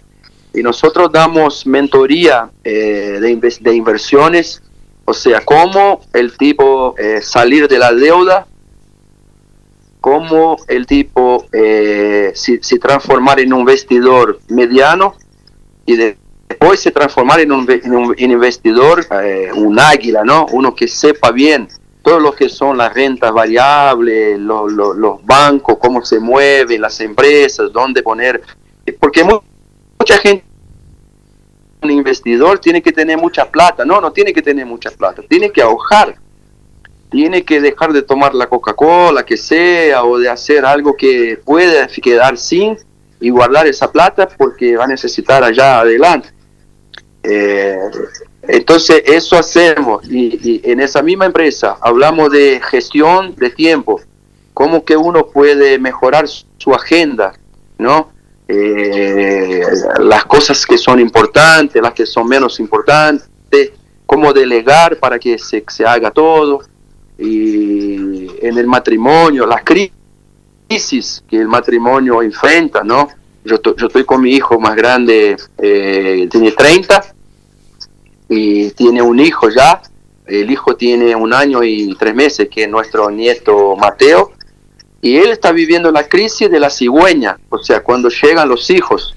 Y 0.53 0.61
nosotros 0.61 1.09
damos 1.11 1.65
mentoría 1.65 2.49
eh, 2.65 3.17
de, 3.21 3.57
de, 3.61 3.75
inversiones, 3.75 4.61
o 5.05 5.13
sea, 5.13 5.39
cómo 5.45 6.01
el 6.11 6.37
tipo 6.37 6.95
eh, 6.97 7.21
salir 7.21 7.69
de 7.69 7.79
la 7.79 7.93
deuda, 7.93 8.45
cómo 10.01 10.57
el 10.67 10.85
tipo 10.85 11.45
eh, 11.53 12.33
se, 12.35 12.59
transformar 12.77 13.39
en 13.39 13.53
un 13.53 13.61
investidor 13.61 14.39
mediano 14.49 15.15
y 15.85 15.95
de 15.95 16.17
después 16.49 16.79
se 16.79 16.91
transformar 16.91 17.39
en 17.39 17.51
un, 17.51 17.69
en 17.69 17.95
un 17.95 18.15
investidor, 18.17 19.05
eh, 19.23 19.49
un 19.53 19.79
águila, 19.79 20.23
¿no? 20.25 20.47
Uno 20.51 20.75
que 20.75 20.87
sepa 20.87 21.31
bien 21.31 21.69
todo 22.09 22.19
lo 22.19 22.31
que 22.31 22.49
son 22.49 22.75
las 22.75 22.91
rentas 22.91 23.31
variables, 23.31 24.39
los, 24.39 24.71
los, 24.71 24.97
los 24.97 25.23
bancos, 25.23 25.77
cómo 25.79 26.03
se 26.03 26.19
mueven 26.19 26.81
las 26.81 26.99
empresas, 27.01 27.71
dónde 27.71 28.01
poner, 28.01 28.41
porque 28.99 29.23
mucha 29.23 30.17
gente, 30.17 30.43
un 31.83 31.91
investidor 31.91 32.57
tiene 32.57 32.81
que 32.81 32.91
tener 32.91 33.15
mucha 33.19 33.45
plata, 33.45 33.85
no, 33.85 34.01
no 34.01 34.11
tiene 34.11 34.33
que 34.33 34.41
tener 34.41 34.65
mucha 34.65 34.89
plata, 34.89 35.21
tiene 35.29 35.51
que 35.51 35.61
ahorrar, 35.61 36.15
tiene 37.11 37.45
que 37.45 37.61
dejar 37.61 37.93
de 37.93 38.01
tomar 38.01 38.33
la 38.33 38.47
Coca-Cola, 38.47 39.23
que 39.23 39.37
sea, 39.37 40.03
o 40.03 40.17
de 40.17 40.29
hacer 40.29 40.65
algo 40.65 40.95
que 40.95 41.39
pueda 41.45 41.87
quedar 42.01 42.39
sin 42.39 42.75
y 43.19 43.29
guardar 43.29 43.67
esa 43.67 43.91
plata 43.91 44.27
porque 44.35 44.75
va 44.75 44.85
a 44.85 44.87
necesitar 44.87 45.43
allá 45.43 45.81
adelante. 45.81 46.29
Eh, 47.21 47.77
entonces 48.51 49.03
eso 49.05 49.37
hacemos 49.37 50.09
y, 50.09 50.39
y, 50.41 50.61
en 50.63 50.79
esa 50.79 51.03
misma 51.03 51.25
empresa 51.25 51.77
hablamos 51.81 52.31
de 52.31 52.59
gestión 52.63 53.35
de 53.35 53.51
tiempo, 53.51 54.01
cómo 54.55 54.83
que 54.83 54.97
uno 54.97 55.27
puede 55.27 55.77
mejorar 55.77 56.27
su 56.27 56.73
agenda, 56.73 57.33
¿no? 57.77 58.11
Eh, 58.47 59.61
las 59.99 60.25
cosas 60.25 60.65
que 60.65 60.79
son 60.79 60.99
importantes, 60.99 61.79
las 61.79 61.93
que 61.93 62.07
son 62.07 62.27
menos 62.27 62.59
importantes, 62.59 63.71
cómo 64.07 64.33
delegar 64.33 64.97
para 64.97 65.19
que 65.19 65.37
se, 65.37 65.63
se 65.67 65.85
haga 65.85 66.09
todo 66.09 66.61
y 67.19 68.27
en 68.43 68.57
el 68.57 68.65
matrimonio, 68.65 69.45
las 69.45 69.61
crisis 69.63 71.23
que 71.29 71.37
el 71.37 71.47
matrimonio 71.47 72.23
enfrenta, 72.23 72.83
¿no? 72.83 73.07
Yo, 73.45 73.61
yo 73.61 73.85
estoy 73.85 74.05
con 74.05 74.21
mi 74.21 74.31
hijo 74.31 74.59
más 74.59 74.75
grande, 74.75 75.37
eh, 75.59 76.27
tiene 76.31 76.51
30 76.51 77.18
y 78.29 78.71
tiene 78.71 79.01
un 79.01 79.19
hijo 79.19 79.49
ya. 79.49 79.81
El 80.25 80.51
hijo 80.51 80.75
tiene 80.75 81.15
un 81.15 81.33
año 81.33 81.63
y 81.63 81.95
tres 81.97 82.13
meses, 82.13 82.47
que 82.49 82.63
es 82.63 82.69
nuestro 82.69 83.09
nieto 83.09 83.75
Mateo. 83.75 84.31
Y 85.01 85.17
él 85.17 85.31
está 85.31 85.51
viviendo 85.51 85.91
la 85.91 86.07
crisis 86.07 86.51
de 86.51 86.59
la 86.59 86.69
cigüeña, 86.69 87.39
o 87.49 87.57
sea, 87.57 87.81
cuando 87.81 88.09
llegan 88.09 88.47
los 88.47 88.69
hijos. 88.69 89.15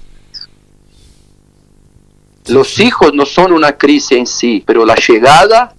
Los 2.47 2.79
hijos 2.79 3.13
no 3.13 3.25
son 3.25 3.53
una 3.53 3.77
crisis 3.77 4.17
en 4.17 4.27
sí, 4.27 4.63
pero 4.65 4.85
la 4.85 4.95
llegada 4.95 5.73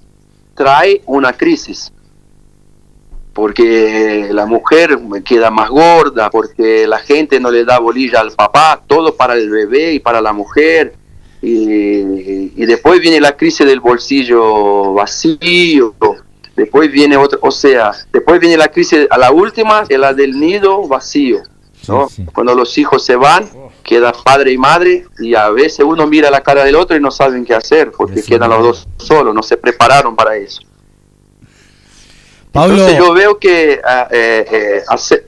trae 0.55 1.03
una 1.07 1.33
crisis 1.33 1.93
porque 3.35 4.29
la 4.31 4.47
mujer 4.47 4.99
queda 5.25 5.51
más 5.51 5.69
gorda, 5.69 6.31
porque 6.31 6.87
la 6.87 6.99
gente 6.99 7.41
no 7.41 7.51
le 7.51 7.65
da 7.65 7.81
bolilla 7.81 8.21
al 8.21 8.31
papá, 8.31 8.81
todo 8.87 9.17
para 9.17 9.35
el 9.35 9.51
bebé 9.51 9.95
y 9.95 9.99
para 9.99 10.23
la 10.23 10.33
mujer. 10.33 10.95
Y, 11.47 12.53
y 12.57 12.67
después 12.67 13.01
viene 13.01 13.21
la 13.21 13.37
crisis 13.37 13.67
del 13.67 13.81
bolsillo 13.81 14.95
vacío, 14.95 15.95
después 16.57 16.91
viene 16.91 17.17
otra, 17.17 17.39
o 17.43 17.51
sea, 17.51 17.93
después 18.13 18.41
viene 18.41 18.57
la 18.57 18.69
crisis, 18.69 19.07
a 19.11 19.19
la 19.19 19.31
última, 19.31 19.85
es 19.89 19.99
la 19.99 20.15
del 20.15 20.39
nido 20.39 20.87
vacío. 20.89 21.43
¿no? 21.89 22.09
Sí, 22.09 22.17
sí. 22.17 22.27
Cuando 22.33 22.55
los 22.55 22.79
hijos 22.79 23.05
se 23.05 23.17
van, 23.17 23.47
queda 23.83 24.13
padre 24.13 24.53
y 24.53 24.59
madre, 24.59 25.07
y 25.19 25.35
a 25.35 25.51
veces 25.51 25.85
uno 25.85 26.07
mira 26.07 26.31
la 26.31 26.43
cara 26.43 26.65
del 26.65 26.77
otro 26.77 26.97
y 26.97 27.01
no 27.01 27.11
saben 27.11 27.45
qué 27.45 27.55
hacer, 27.55 27.93
porque 27.93 28.23
quedan 28.23 28.51
los 28.51 28.63
dos 28.63 28.89
solos, 28.97 29.35
no 29.35 29.43
se 29.43 29.57
prepararon 29.57 30.17
para 30.17 30.37
eso. 30.37 30.63
Pablo. 32.53 32.75
Entonces 32.75 32.99
yo 32.99 33.13
veo 33.13 33.39
que 33.39 33.81
uh, 33.85 34.15
eh, 34.15 34.47
eh, 34.51 34.83
hace, 34.89 35.27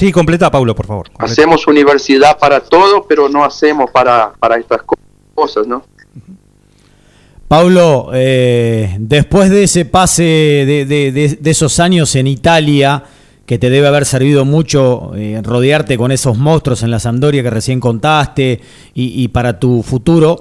Sí, 0.00 0.12
completa, 0.12 0.50
Pablo, 0.50 0.74
por 0.74 0.86
favor. 0.86 1.08
Completa. 1.08 1.30
Hacemos 1.30 1.66
universidad 1.66 2.38
para 2.38 2.60
todo, 2.60 3.04
pero 3.06 3.28
no 3.28 3.44
hacemos 3.44 3.90
para, 3.90 4.32
para 4.40 4.56
estas 4.56 4.80
cosas, 5.34 5.66
¿no? 5.66 5.82
Pablo, 7.46 8.08
eh, 8.14 8.96
después 8.98 9.50
de 9.50 9.64
ese 9.64 9.84
pase 9.84 10.22
de, 10.22 10.86
de, 10.86 11.12
de, 11.12 11.36
de, 11.38 11.50
esos 11.50 11.80
años 11.80 12.14
en 12.14 12.28
Italia, 12.28 13.04
que 13.44 13.58
te 13.58 13.68
debe 13.68 13.88
haber 13.88 14.06
servido 14.06 14.46
mucho 14.46 15.12
eh, 15.14 15.38
rodearte 15.44 15.98
con 15.98 16.12
esos 16.12 16.38
monstruos 16.38 16.82
en 16.82 16.90
la 16.90 16.98
Sampdoria 16.98 17.42
que 17.42 17.50
recién 17.50 17.78
contaste 17.78 18.58
y, 18.94 19.22
y 19.22 19.28
para 19.28 19.58
tu 19.58 19.82
futuro, 19.82 20.38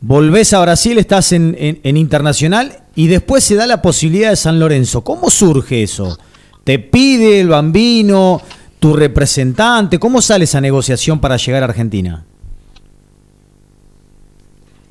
volvés 0.00 0.54
a 0.54 0.62
Brasil, 0.62 0.96
estás 0.96 1.32
en, 1.32 1.54
en, 1.58 1.78
en, 1.82 1.98
Internacional 1.98 2.84
y 2.94 3.08
después 3.08 3.44
se 3.44 3.54
da 3.54 3.66
la 3.66 3.82
posibilidad 3.82 4.30
de 4.30 4.36
San 4.36 4.58
Lorenzo. 4.58 5.04
¿Cómo 5.04 5.28
surge 5.28 5.82
eso? 5.82 6.18
¿Te 6.64 6.78
pide 6.78 7.40
el 7.40 7.48
bambino? 7.48 8.40
¿Tu 8.84 8.92
representante? 8.92 9.98
¿Cómo 9.98 10.20
sale 10.20 10.44
esa 10.44 10.60
negociación 10.60 11.18
para 11.18 11.38
llegar 11.38 11.62
a 11.62 11.64
Argentina? 11.64 12.22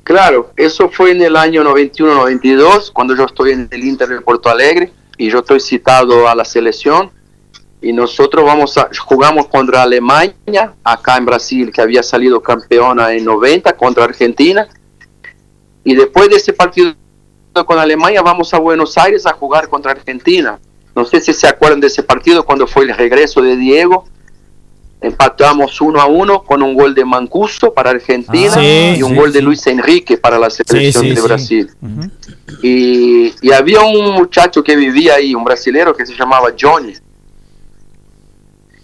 Claro, 0.02 0.50
eso 0.56 0.88
fue 0.88 1.12
en 1.12 1.22
el 1.22 1.36
año 1.36 1.62
91-92, 1.62 2.90
cuando 2.92 3.14
yo 3.14 3.24
estoy 3.24 3.52
en 3.52 3.68
el 3.70 3.84
Inter 3.84 4.08
de 4.08 4.20
Porto 4.20 4.50
Alegre 4.50 4.92
y 5.16 5.30
yo 5.30 5.38
estoy 5.38 5.60
citado 5.60 6.28
a 6.28 6.34
la 6.34 6.44
selección 6.44 7.12
y 7.80 7.92
nosotros 7.92 8.44
vamos 8.44 8.76
a 8.78 8.88
jugamos 8.98 9.46
contra 9.46 9.84
Alemania 9.84 10.74
acá 10.82 11.16
en 11.16 11.26
Brasil 11.26 11.70
que 11.72 11.80
había 11.80 12.02
salido 12.02 12.42
campeona 12.42 13.12
en 13.12 13.24
90 13.24 13.76
contra 13.76 14.02
Argentina 14.02 14.66
y 15.84 15.94
después 15.94 16.28
de 16.30 16.34
ese 16.38 16.52
partido 16.52 16.96
con 17.64 17.78
Alemania 17.78 18.22
vamos 18.22 18.52
a 18.54 18.58
Buenos 18.58 18.98
Aires 18.98 19.24
a 19.24 19.34
jugar 19.34 19.68
contra 19.68 19.92
Argentina 19.92 20.58
no 20.94 21.04
sé 21.04 21.20
si 21.20 21.32
se 21.32 21.46
acuerdan 21.46 21.80
de 21.80 21.88
ese 21.88 22.02
partido 22.02 22.44
cuando 22.44 22.66
fue 22.66 22.84
el 22.84 22.96
regreso 22.96 23.42
de 23.42 23.56
Diego 23.56 24.04
empatamos 25.00 25.80
uno 25.80 26.00
a 26.00 26.06
uno 26.06 26.42
con 26.42 26.62
un 26.62 26.74
gol 26.74 26.94
de 26.94 27.04
Mancuso 27.04 27.74
para 27.74 27.90
Argentina 27.90 28.52
ah, 28.54 28.60
sí, 28.60 28.94
y 28.96 29.02
un 29.02 29.10
sí, 29.10 29.16
gol 29.16 29.32
de. 29.32 29.42
Luis 29.42 29.66
Enrique 29.66 30.16
para 30.16 30.38
la 30.38 30.48
selección 30.48 31.14
de 31.14 31.20
Brasil. 31.20 31.70
Uh 31.82 31.86
-huh. 31.86 32.10
y, 32.62 33.34
y, 33.42 33.52
había 33.52 33.82
un 33.82 34.14
muchacho 34.14 34.64
que 34.64 34.74
vivía 34.74 35.16
ahí, 35.16 35.34
un 35.34 35.44
brasilero 35.44 35.94
que 35.94 36.06
se 36.06 36.14
llamaba 36.14 36.54
Johnny. 36.58 36.94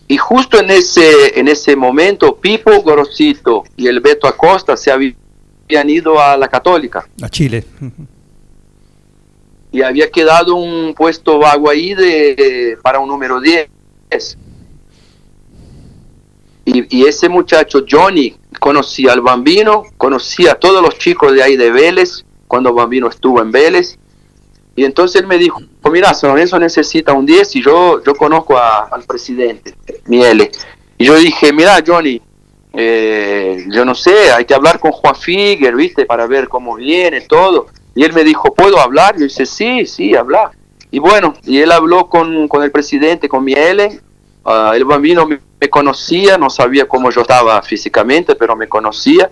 Y 0.08 0.18
justo 0.18 0.58
en 0.58 0.70
ese, 0.70 1.38
en 1.38 1.48
ese 1.48 1.74
momento, 1.74 2.36
Pipo 2.36 2.82
Gorosito 2.82 3.64
y 3.76 3.86
el 3.86 4.00
Beto 4.00 4.26
Acosta 4.26 4.76
se 4.76 4.90
habían 4.90 5.16
habían 5.70 5.88
ido 5.88 6.20
a 6.20 6.36
la 6.36 6.48
Católica. 6.48 7.06
A 7.22 7.28
Chile. 7.28 7.64
Y 9.72 9.82
había 9.82 10.10
quedado 10.10 10.56
un 10.56 10.94
puesto 10.94 11.38
vago 11.38 11.70
ahí 11.70 11.94
de, 11.94 12.76
para 12.82 12.98
un 12.98 13.08
número 13.08 13.40
10. 13.40 13.68
Y, 16.64 17.04
ese 17.04 17.28
muchacho, 17.28 17.84
Johnny, 17.88 18.36
conocía 18.58 19.12
al 19.12 19.20
Bambino, 19.20 19.84
conocía 19.96 20.52
a 20.52 20.54
todos 20.54 20.82
los 20.82 20.98
chicos 20.98 21.32
de 21.32 21.42
ahí 21.42 21.56
de 21.56 21.70
Vélez, 21.70 22.24
cuando 22.46 22.72
Bambino 22.72 23.08
estuvo 23.08 23.40
en 23.40 23.50
Vélez. 23.50 23.98
Y 24.76 24.84
entonces 24.84 25.20
él 25.20 25.26
me 25.26 25.38
dijo, 25.38 25.60
pues 25.80 25.92
mira, 25.92 26.14
San 26.14 26.36
necesita 26.60 27.12
un 27.12 27.26
10 27.26 27.56
y 27.56 27.62
yo, 27.62 28.02
yo 28.04 28.14
conozco 28.14 28.56
al 28.56 29.02
presidente, 29.04 29.74
Miele. 30.06 30.50
Y 30.96 31.06
yo 31.06 31.16
dije, 31.16 31.52
mira, 31.52 31.82
Johnny, 31.84 32.20
eh, 32.72 33.66
yo 33.68 33.84
no 33.84 33.94
sé, 33.94 34.30
hay 34.32 34.44
que 34.44 34.54
hablar 34.54 34.78
con 34.78 34.92
Juan 34.92 35.16
Figuer, 35.16 35.74
¿viste? 35.74 36.06
Para 36.06 36.26
ver 36.26 36.48
cómo 36.48 36.76
viene 36.76 37.22
todo. 37.22 37.66
Y 38.00 38.04
él 38.04 38.14
me 38.14 38.24
dijo, 38.24 38.54
¿puedo 38.54 38.80
hablar? 38.80 39.14
Yo 39.18 39.26
dije, 39.26 39.44
sí, 39.44 39.84
sí, 39.84 40.16
habla. 40.16 40.52
Y 40.90 40.98
bueno, 40.98 41.34
y 41.44 41.58
él 41.58 41.70
habló 41.70 42.08
con, 42.08 42.48
con 42.48 42.62
el 42.62 42.70
presidente, 42.70 43.28
con 43.28 43.44
Miele. 43.44 44.00
Ah, 44.42 44.72
el 44.74 44.86
bambino 44.86 45.26
me, 45.26 45.68
conocía, 45.68 46.38
no 46.38 46.48
sabía 46.48 46.88
cómo 46.88 47.10
yo 47.10 47.20
estaba 47.20 47.60
físicamente, 47.60 48.36
pero 48.36 48.56
me 48.56 48.66
conocía. 48.68 49.28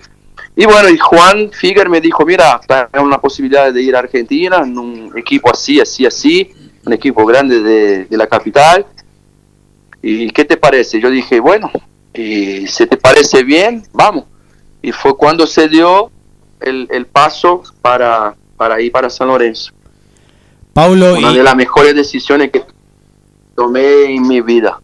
Y 0.54 0.66
bueno, 0.66 0.90
y 0.90 0.98
Juan 0.98 1.50
Figuer 1.50 1.88
me 1.88 2.02
dijo, 2.02 2.26
mira, 2.26 2.60
hay 2.68 3.02
una 3.02 3.18
posibilidad 3.18 3.72
de 3.72 3.80
ir 3.80 3.96
a 3.96 4.00
Argentina, 4.00 4.58
en 4.58 4.76
un 4.76 5.16
equipo 5.16 5.50
así, 5.50 5.80
así, 5.80 6.04
así, 6.04 6.52
un 6.84 6.92
equipo 6.92 7.24
grande 7.24 7.62
de, 7.62 8.04
de 8.04 8.16
la 8.18 8.26
capital. 8.26 8.84
¿Y 10.02 10.28
qué 10.28 10.44
te 10.44 10.58
parece? 10.58 11.00
Yo 11.00 11.08
dije, 11.08 11.40
bueno, 11.40 11.70
si 12.12 12.86
te 12.86 12.98
parece 12.98 13.44
bien, 13.44 13.84
vamos. 13.94 14.24
Y 14.82 14.92
fue 14.92 15.16
cuando 15.16 15.46
se 15.46 15.70
dio 15.70 16.10
el, 16.60 16.86
el 16.90 17.06
paso 17.06 17.62
para, 17.80 18.36
para 18.58 18.78
ir 18.82 18.92
para 18.92 19.08
San 19.08 19.28
Lorenzo. 19.28 19.72
Paulo, 20.74 21.14
Una 21.16 21.32
y, 21.32 21.36
de 21.38 21.42
las 21.42 21.56
mejores 21.56 21.94
decisiones 21.94 22.50
que 22.50 22.62
tomé 23.56 24.14
en 24.14 24.28
mi 24.28 24.42
vida. 24.42 24.80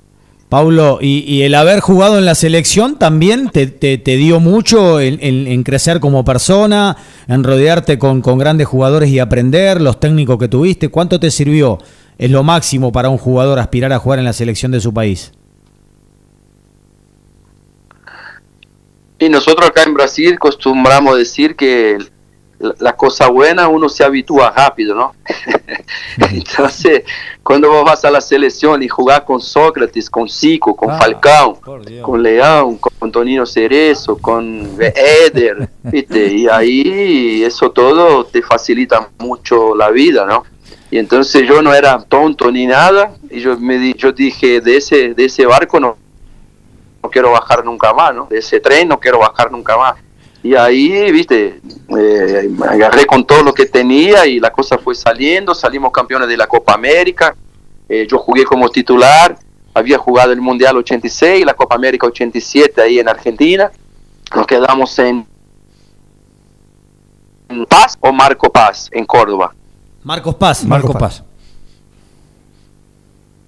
Paulo, 0.49 0.99
y, 1.01 1.25
y 1.27 1.43
el 1.43 1.55
haber 1.55 1.81
jugado 1.81 2.17
en 2.19 2.25
la 2.25 2.35
selección 2.37 2.97
también 2.99 3.51
te, 3.51 3.67
te- 3.67 3.99
te 3.99 4.17
dio 4.17 4.39
mucho 4.41 5.01
en, 5.01 5.19
en- 5.21 5.47
en 5.49 5.63
crecer 5.65 5.99
como 6.01 6.25
persona, 6.25 6.97
en 7.27 7.43
rodearte 7.43 7.99
con, 7.99 8.23
con 8.23 8.39
grandes 8.39 8.67
jugadores 8.69 9.11
y 9.11 9.19
aprender, 9.19 9.81
los 9.81 9.99
técnicos 9.99 10.39
que 10.39 10.49
tuviste. 10.49 10.89
¿Cuánto 10.91 11.19
te 11.19 11.31
sirvió? 11.33 11.79
Es 12.19 12.31
lo 12.31 12.45
máximo 12.45 12.93
para 12.93 13.09
un 13.09 13.19
jugador 13.19 13.59
aspirar 13.59 13.93
a 13.93 13.99
jugar 13.99 14.21
en 14.21 14.25
la 14.25 14.33
selección 14.33 14.71
de 14.71 14.81
su 14.81 14.95
país. 14.95 15.33
Y 19.19 19.29
nosotros 19.29 19.69
acá 19.69 19.83
en 19.85 19.95
Brasil 19.95 20.35
acostumbramos 20.35 21.17
decir 21.17 21.57
que 21.57 21.99
la 22.79 22.97
cosa 22.97 23.29
buena 23.29 23.69
uno 23.69 23.89
se 23.89 24.05
habitúa 24.05 24.51
rápido, 24.57 24.95
¿no? 24.95 25.15
Entonces, 26.31 27.03
cuando 27.43 27.71
vos 27.71 27.85
vas 27.85 28.05
a 28.05 28.11
la 28.11 28.21
selección 28.21 28.83
y 28.83 28.89
jugás 28.89 29.21
con 29.23 29.41
Sócrates, 29.41 30.09
con 30.09 30.29
Zico, 30.29 30.75
con 30.75 30.91
Ah, 30.91 30.99
Falcao, 30.99 31.61
con 32.03 32.23
Leão, 32.23 32.79
con 32.79 33.11
Tonino 33.13 33.45
Cerezo, 33.47 34.17
con 34.19 34.77
Éder, 34.81 35.69
¿viste? 35.83 36.27
Y 36.33 36.49
ahí 36.49 37.43
eso 37.45 37.71
todo 37.71 38.25
te 38.27 38.43
facilita 38.43 39.11
mucho 39.19 39.75
la 39.75 39.91
vida, 39.91 40.25
¿no? 40.27 40.45
Y 40.91 40.99
entonces 40.99 41.47
yo 41.49 41.61
no 41.63 41.75
era 41.75 42.01
tonto 42.05 42.51
ni 42.53 42.67
nada, 42.67 43.15
y 43.31 43.41
yo 43.41 43.59
me 43.59 43.79
di- 43.79 43.95
yo 43.95 44.13
dije, 44.13 44.61
de 44.61 44.77
ese, 44.77 45.15
de 45.15 45.25
ese 45.25 45.45
barco 45.45 45.81
no, 45.81 45.97
no 47.03 47.11
quiero 47.11 47.33
bajar 47.33 47.65
nunca 47.65 47.93
más, 47.93 48.15
¿no? 48.15 48.27
De 48.27 48.39
ese 48.39 48.61
tren 48.61 48.87
no 48.89 49.01
quiero 49.01 49.19
bajar 49.19 49.51
nunca 49.51 49.77
más. 49.77 49.97
Y 50.45 50.55
ahí, 50.55 51.11
viste, 51.11 51.59
eh, 51.99 52.51
agarré 52.69 53.07
con 53.07 53.27
todo 53.27 53.43
lo 53.43 53.55
que 53.55 53.65
tenía 53.65 54.27
y 54.27 54.39
la 54.39 54.53
cosa 54.53 54.77
fue 54.77 54.95
saliendo, 54.95 55.55
salimos 55.55 55.91
campeones 55.91 56.29
de 56.29 56.37
la 56.37 56.47
Copa 56.47 56.75
América, 56.75 57.35
eh, 57.89 58.07
yo 58.07 58.19
jugué 58.19 58.45
como 58.45 58.69
titular, 58.69 59.39
había 59.73 59.97
jugado 59.97 60.33
el 60.33 60.43
Mundial 60.43 60.77
86, 60.77 61.47
la 61.47 61.55
Copa 61.55 61.77
América 61.77 62.07
87 62.07 62.83
ahí 62.83 62.99
en 62.99 63.09
Argentina, 63.09 63.73
nos 64.37 64.47
quedamos 64.47 64.99
en, 64.99 65.27
en 67.49 67.65
Paz 67.65 67.97
o 68.01 68.13
Marco 68.13 68.53
Paz, 68.53 68.91
en 68.93 69.07
Córdoba. 69.07 69.55
Marcos 70.03 70.35
Paz. 70.35 70.63
Marco 70.67 70.89
Marco 70.89 70.99
Paz. 70.99 71.25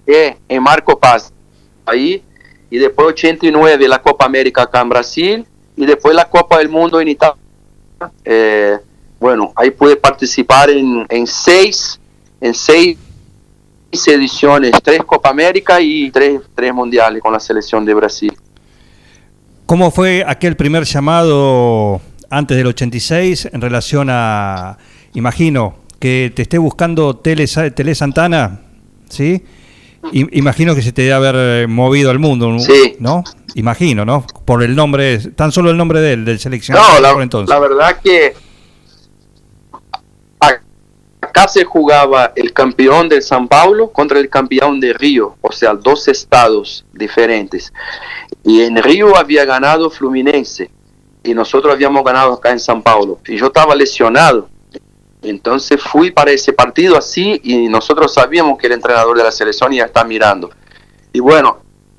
Eh, 0.07 0.35
en 0.49 0.63
Marco 0.63 0.97
Paz, 0.97 1.31
ahí, 1.85 2.23
y 2.71 2.79
después 2.79 3.09
89 3.09 3.87
la 3.87 4.01
Copa 4.01 4.25
América 4.25 4.63
acá 4.63 4.81
en 4.81 4.89
Brasil, 4.89 5.47
y 5.77 5.85
después 5.85 6.13
la 6.15 6.25
Copa 6.29 6.57
del 6.57 6.67
Mundo 6.69 6.99
en 6.99 7.07
Italia. 7.07 7.37
Eh, 8.25 8.77
bueno, 9.19 9.53
ahí 9.55 9.71
pude 9.71 9.95
participar 9.95 10.69
en, 10.69 11.05
en 11.09 11.25
seis, 11.25 11.99
en 12.41 12.53
seis 12.53 12.97
ediciones, 14.05 14.71
tres 14.83 15.01
Copa 15.05 15.29
América 15.29 15.79
y 15.81 16.11
tres, 16.11 16.41
tres 16.53 16.73
mundiales 16.73 17.21
con 17.21 17.33
la 17.33 17.39
selección 17.39 17.85
de 17.85 17.93
Brasil. 17.93 18.33
¿Cómo 19.65 19.91
fue 19.91 20.23
aquel 20.27 20.55
primer 20.55 20.83
llamado 20.85 21.99
antes 22.29 22.55
del 22.57 22.67
86 22.67 23.49
en 23.51 23.61
relación 23.61 24.07
a, 24.11 24.77
imagino, 25.13 25.75
que 25.99 26.31
te 26.35 26.43
esté 26.43 26.57
buscando 26.57 27.15
Tele, 27.17 27.47
Tele 27.75 27.95
Santana, 27.95 28.61
¿sí? 29.09 29.43
I- 30.13 30.37
Imagino 30.37 30.75
que 30.75 30.81
se 30.81 30.91
te 30.91 31.01
debe 31.01 31.13
haber 31.15 31.67
movido 31.67 32.11
al 32.11 32.19
mundo, 32.19 32.49
¿no? 32.51 32.59
Sí. 32.59 32.95
¿no? 32.99 33.23
Imagino, 33.55 34.05
¿no? 34.05 34.25
Por 34.45 34.63
el 34.63 34.75
nombre, 34.75 35.19
tan 35.31 35.51
solo 35.51 35.69
el 35.71 35.77
nombre 35.77 35.99
de 36.01 36.13
él, 36.13 36.25
del 36.25 36.39
seleccionado 36.39 36.93
No, 36.93 36.99
la, 36.99 37.13
por 37.13 37.23
entonces. 37.23 37.49
la 37.49 37.59
verdad 37.59 37.99
que 38.03 38.33
acá 41.21 41.47
se 41.47 41.63
jugaba 41.65 42.33
el 42.35 42.53
campeón 42.53 43.09
de 43.09 43.21
San 43.21 43.47
Paulo 43.47 43.91
contra 43.91 44.19
el 44.19 44.29
campeón 44.29 44.79
de 44.79 44.93
Río, 44.93 45.35
o 45.41 45.51
sea, 45.51 45.73
dos 45.73 46.07
estados 46.07 46.85
diferentes. 46.93 47.73
Y 48.43 48.61
en 48.61 48.81
Río 48.81 49.15
había 49.15 49.45
ganado 49.45 49.89
Fluminense 49.89 50.71
y 51.23 51.33
nosotros 51.33 51.73
habíamos 51.73 52.03
ganado 52.03 52.33
acá 52.33 52.51
en 52.51 52.59
San 52.59 52.81
Paulo. 52.81 53.19
Y 53.27 53.37
yo 53.37 53.47
estaba 53.47 53.75
lesionado. 53.75 54.49
Entonces 55.21 55.81
fui 55.81 56.11
para 56.11 56.31
ese 56.31 56.53
partido 56.53 56.97
así 56.97 57.39
y 57.43 57.67
nosotros 57.67 58.13
sabíamos 58.13 58.57
que 58.57 58.67
el 58.67 58.73
entrenador 58.73 59.17
de 59.17 59.23
la 59.23 59.31
selección 59.31 59.71
ya 59.71 59.85
está 59.85 60.03
mirando. 60.03 60.49
Y 61.11 61.19
bueno, 61.19 61.57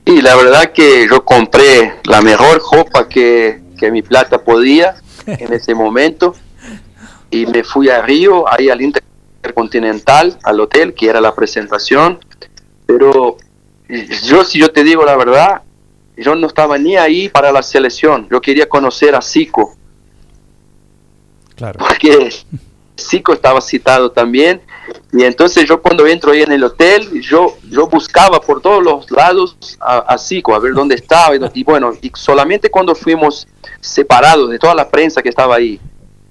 Y 0.07 0.23
la 0.23 0.37
verdad 0.37 0.73
que 0.73 1.07
yo 1.11 1.23
compré 1.25 1.97
la 2.05 2.23
mejor 2.23 2.62
ropa 2.73 3.09
que, 3.09 3.61
que 3.77 3.91
mi 3.91 4.01
plata 4.03 4.43
podía 4.43 4.95
en 5.27 5.53
ese 5.53 5.75
momento 5.75 6.35
y 7.43 7.47
me 7.47 7.62
fui 7.64 7.89
a 7.89 8.03
Río, 8.03 8.45
ahí 8.53 8.68
al 8.68 8.80
Intercontinental, 8.82 10.39
al 10.43 10.61
hotel, 10.61 10.95
que 10.95 11.09
era 11.09 11.20
la 11.20 11.34
presentación. 11.34 12.18
Pero 12.87 13.37
yo, 14.24 14.45
si 14.45 14.59
yo 14.59 14.70
te 14.70 14.84
digo 14.84 15.05
la 15.05 15.16
verdad, 15.16 15.62
yo 16.16 16.34
no 16.34 16.47
estaba 16.47 16.78
ni 16.78 16.97
ahí 16.97 17.28
para 17.28 17.53
la 17.53 17.62
selección. 17.62 18.28
Yo 18.30 18.41
quería 18.41 18.68
conocer 18.68 19.14
a 19.14 19.22
Zico, 19.22 19.74
Claro. 21.55 21.78
porque 21.78 22.30
Zico 22.99 23.32
estaba 23.32 23.62
citado 23.62 24.11
también 24.11 24.61
Y 25.11 25.24
entonces 25.24 25.66
yo 25.66 25.80
cuando 25.80 26.07
entro 26.07 26.32
ahí 26.32 26.43
en 26.43 26.53
el 26.53 26.62
hotel, 26.64 27.20
yo, 27.22 27.57
yo 27.70 27.87
buscaba 27.87 28.41
por 28.41 28.61
todos 28.61 28.82
los 28.82 29.11
lados 29.11 29.57
a, 29.80 29.99
a 29.99 30.18
Zico, 30.18 30.55
a 30.55 30.59
ver 30.59 30.74
dónde 30.74 30.95
estaba. 30.95 31.34
Y, 31.34 31.41
y 31.55 31.64
bueno, 31.64 31.93
y 32.01 32.11
solamente 32.14 32.70
cuando 32.70 32.95
fuimos 32.95 33.47
separados 33.80 34.51
de 34.51 34.59
toda 34.59 34.74
la 34.74 34.89
prensa 34.89 35.22
que 35.22 35.28
estaba 35.30 35.57
ahí 35.57 35.80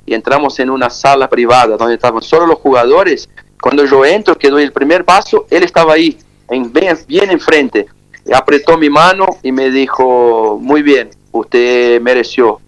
y 0.05 0.13
entramos 0.13 0.59
en 0.59 0.69
una 0.69 0.89
sala 0.89 1.29
privada 1.29 1.77
donde 1.77 1.95
estaban 1.95 2.21
solo 2.21 2.45
los 2.45 2.59
jugadores, 2.59 3.29
cuando 3.61 3.85
yo 3.85 4.05
entro, 4.05 4.37
que 4.37 4.49
doy 4.49 4.63
el 4.63 4.71
primer 4.71 5.03
paso, 5.03 5.47
él 5.49 5.63
estaba 5.63 5.93
ahí, 5.93 6.17
en, 6.49 6.71
bien, 6.71 6.97
bien 7.07 7.31
enfrente. 7.31 7.87
Apretó 8.33 8.77
mi 8.77 8.89
mano 8.89 9.25
y 9.41 9.51
me 9.51 9.71
dijo, 9.71 10.59
muy 10.61 10.83
bien, 10.83 11.09
usted 11.31 11.99
mereció 12.01 12.59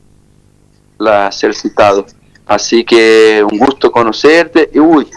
la, 0.98 1.32
ser 1.32 1.54
citado. 1.54 2.06
Así 2.46 2.84
que 2.84 3.44
un 3.50 3.58
gusto 3.58 3.92
conocerte. 3.92 4.70
Y, 4.74 4.80
uy, 4.80 5.08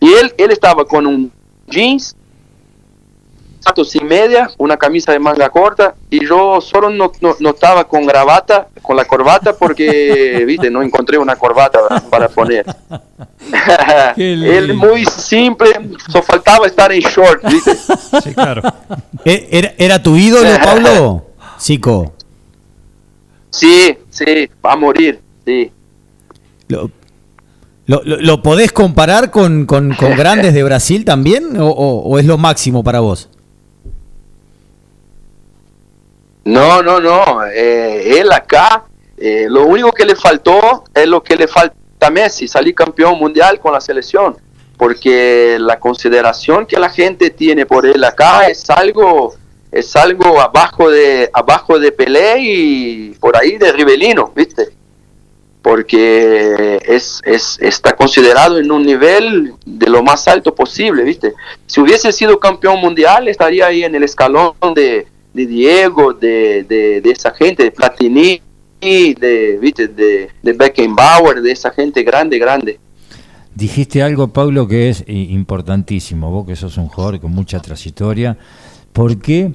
y 0.00 0.12
él, 0.12 0.34
él 0.36 0.50
estaba 0.50 0.84
con 0.84 1.06
un 1.06 1.32
jeans, 1.66 2.16
zapatos 3.64 3.94
y 3.96 4.00
media, 4.04 4.50
una 4.58 4.76
camisa 4.76 5.12
de 5.12 5.18
manga 5.18 5.48
corta, 5.48 5.94
y 6.10 6.24
yo 6.26 6.60
solo 6.60 6.90
no, 6.90 7.10
no, 7.22 7.34
no 7.40 7.48
estaba 7.50 7.84
con 7.84 8.04
gravata, 8.06 8.68
con 8.82 8.94
la 8.96 9.06
corbata, 9.06 9.56
porque, 9.56 10.44
viste, 10.46 10.70
no 10.70 10.82
encontré 10.82 11.16
una 11.16 11.34
corbata 11.36 11.80
para 12.10 12.28
poner. 12.28 12.66
él 14.16 14.74
muy 14.74 15.04
simple, 15.06 15.68
solo 16.10 16.22
faltaba 16.24 16.66
estar 16.66 16.92
en 16.92 17.00
short, 17.00 17.42
¿viste? 17.48 17.74
Sí, 18.22 18.34
claro. 18.34 18.62
¿E- 19.24 19.48
¿Era, 19.50 19.72
era 19.78 20.02
tu 20.02 20.16
ídolo, 20.16 20.48
Pablo? 20.62 21.26
Zico. 21.58 22.12
Sí, 23.50 23.96
sí, 24.10 24.48
va 24.64 24.72
a 24.72 24.76
morir, 24.76 25.20
sí. 25.46 25.70
¿Lo, 26.68 26.90
lo, 27.86 28.02
lo- 28.04 28.16
lo 28.20 28.42
podés 28.42 28.72
comparar 28.72 29.30
con, 29.30 29.66
con- 29.66 29.94
con 29.94 30.16
grandes 30.16 30.54
de 30.54 30.62
Brasil 30.64 31.04
también? 31.04 31.60
¿O, 31.60 31.68
o- 31.68 32.00
o 32.08 32.18
es 32.18 32.24
lo 32.26 32.36
máximo 32.38 32.82
para 32.82 33.00
vos? 33.00 33.28
No, 36.44 36.82
no, 36.82 37.00
no. 37.00 37.44
eh, 37.46 38.20
él 38.20 38.30
acá, 38.30 38.84
eh, 39.16 39.46
lo 39.48 39.64
único 39.64 39.92
que 39.92 40.04
le 40.04 40.14
faltó 40.14 40.84
es 40.94 41.06
lo 41.06 41.22
que 41.22 41.36
le 41.36 41.48
falta 41.48 41.74
a 42.00 42.10
Messi, 42.10 42.46
salir 42.46 42.74
campeón 42.74 43.18
mundial 43.18 43.58
con 43.60 43.72
la 43.72 43.80
selección. 43.80 44.36
Porque 44.76 45.56
la 45.58 45.78
consideración 45.78 46.66
que 46.66 46.78
la 46.78 46.90
gente 46.90 47.30
tiene 47.30 47.64
por 47.64 47.86
él 47.86 48.02
acá 48.04 48.48
es 48.48 48.68
algo, 48.68 49.34
es 49.70 49.94
algo 49.96 50.40
abajo 50.40 50.90
de, 50.90 51.30
abajo 51.32 51.78
de 51.78 51.92
Pelé 51.92 52.40
y 52.40 53.10
por 53.20 53.36
ahí 53.36 53.56
de 53.56 53.72
Rivelino, 53.72 54.32
¿viste? 54.34 54.68
Porque 55.62 56.78
es, 56.84 57.22
es, 57.24 57.58
está 57.62 57.96
considerado 57.96 58.58
en 58.58 58.70
un 58.70 58.84
nivel 58.84 59.54
de 59.64 59.88
lo 59.88 60.02
más 60.02 60.28
alto 60.28 60.54
posible, 60.54 61.04
¿viste? 61.04 61.32
Si 61.66 61.80
hubiese 61.80 62.12
sido 62.12 62.38
campeón 62.38 62.80
mundial, 62.80 63.28
estaría 63.28 63.66
ahí 63.66 63.84
en 63.84 63.94
el 63.94 64.02
escalón 64.02 64.54
de, 64.74 65.06
de 65.34 65.46
Diego, 65.46 66.14
de, 66.14 66.64
de, 66.64 67.00
de 67.00 67.10
esa 67.10 67.32
gente, 67.32 67.64
de 67.64 67.70
Platini, 67.72 68.40
de, 68.80 69.58
¿viste? 69.60 69.88
de, 69.88 70.30
de 70.42 70.52
Beckenbauer, 70.52 71.42
de 71.42 71.52
esa 71.52 71.70
gente 71.70 72.02
grande, 72.02 72.38
grande. 72.38 72.78
Dijiste 73.54 74.02
algo, 74.02 74.28
Pablo, 74.28 74.66
que 74.66 74.88
es 74.88 75.04
importantísimo. 75.06 76.30
Vos 76.30 76.46
que 76.46 76.56
sos 76.56 76.76
un 76.76 76.88
jugador 76.88 77.20
con 77.20 77.32
mucha 77.32 77.60
trayectoria. 77.60 78.36
¿Por 78.92 79.18
qué 79.18 79.54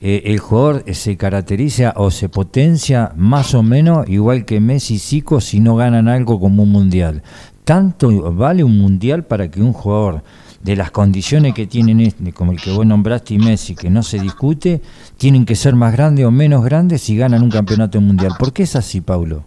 eh, 0.00 0.22
el 0.26 0.38
jugador 0.38 0.84
se 0.94 1.16
caracteriza 1.16 1.94
o 1.96 2.10
se 2.10 2.28
potencia 2.28 3.12
más 3.16 3.54
o 3.54 3.62
menos 3.62 4.08
igual 4.08 4.44
que 4.44 4.60
Messi 4.60 4.94
y 4.94 4.98
Zico 4.98 5.40
si 5.40 5.58
no 5.60 5.76
ganan 5.76 6.08
algo 6.08 6.38
como 6.38 6.62
un 6.62 6.70
mundial? 6.70 7.22
¿Tanto 7.64 8.32
vale 8.32 8.64
un 8.64 8.78
mundial 8.78 9.24
para 9.24 9.50
que 9.50 9.60
un 9.60 9.72
jugador 9.72 10.22
de 10.68 10.76
las 10.76 10.90
condiciones 10.90 11.54
que 11.54 11.66
tienen 11.66 12.00
este, 12.00 12.30
como 12.34 12.52
el 12.52 12.60
que 12.60 12.70
vos 12.70 12.84
nombraste 12.84 13.32
y 13.32 13.38
Messi, 13.38 13.74
que 13.74 13.88
no 13.88 14.02
se 14.02 14.18
discute, 14.18 14.82
tienen 15.16 15.46
que 15.46 15.54
ser 15.54 15.74
más 15.74 15.94
grandes 15.94 16.26
o 16.26 16.30
menos 16.30 16.62
grandes 16.62 17.00
si 17.00 17.16
ganan 17.16 17.42
un 17.42 17.50
campeonato 17.50 17.98
mundial? 18.02 18.32
¿Por 18.38 18.52
qué 18.52 18.64
es 18.64 18.76
así, 18.76 19.00
Pablo? 19.00 19.44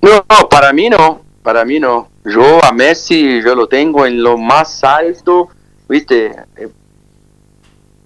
No, 0.00 0.24
para 0.48 0.72
mí 0.72 0.88
no, 0.88 1.22
para 1.42 1.64
mí 1.64 1.80
no. 1.80 2.08
Yo 2.24 2.64
a 2.64 2.70
Messi 2.70 3.42
yo 3.42 3.56
lo 3.56 3.66
tengo 3.66 4.06
en 4.06 4.22
lo 4.22 4.38
más 4.38 4.84
alto, 4.84 5.48
viste. 5.88 6.30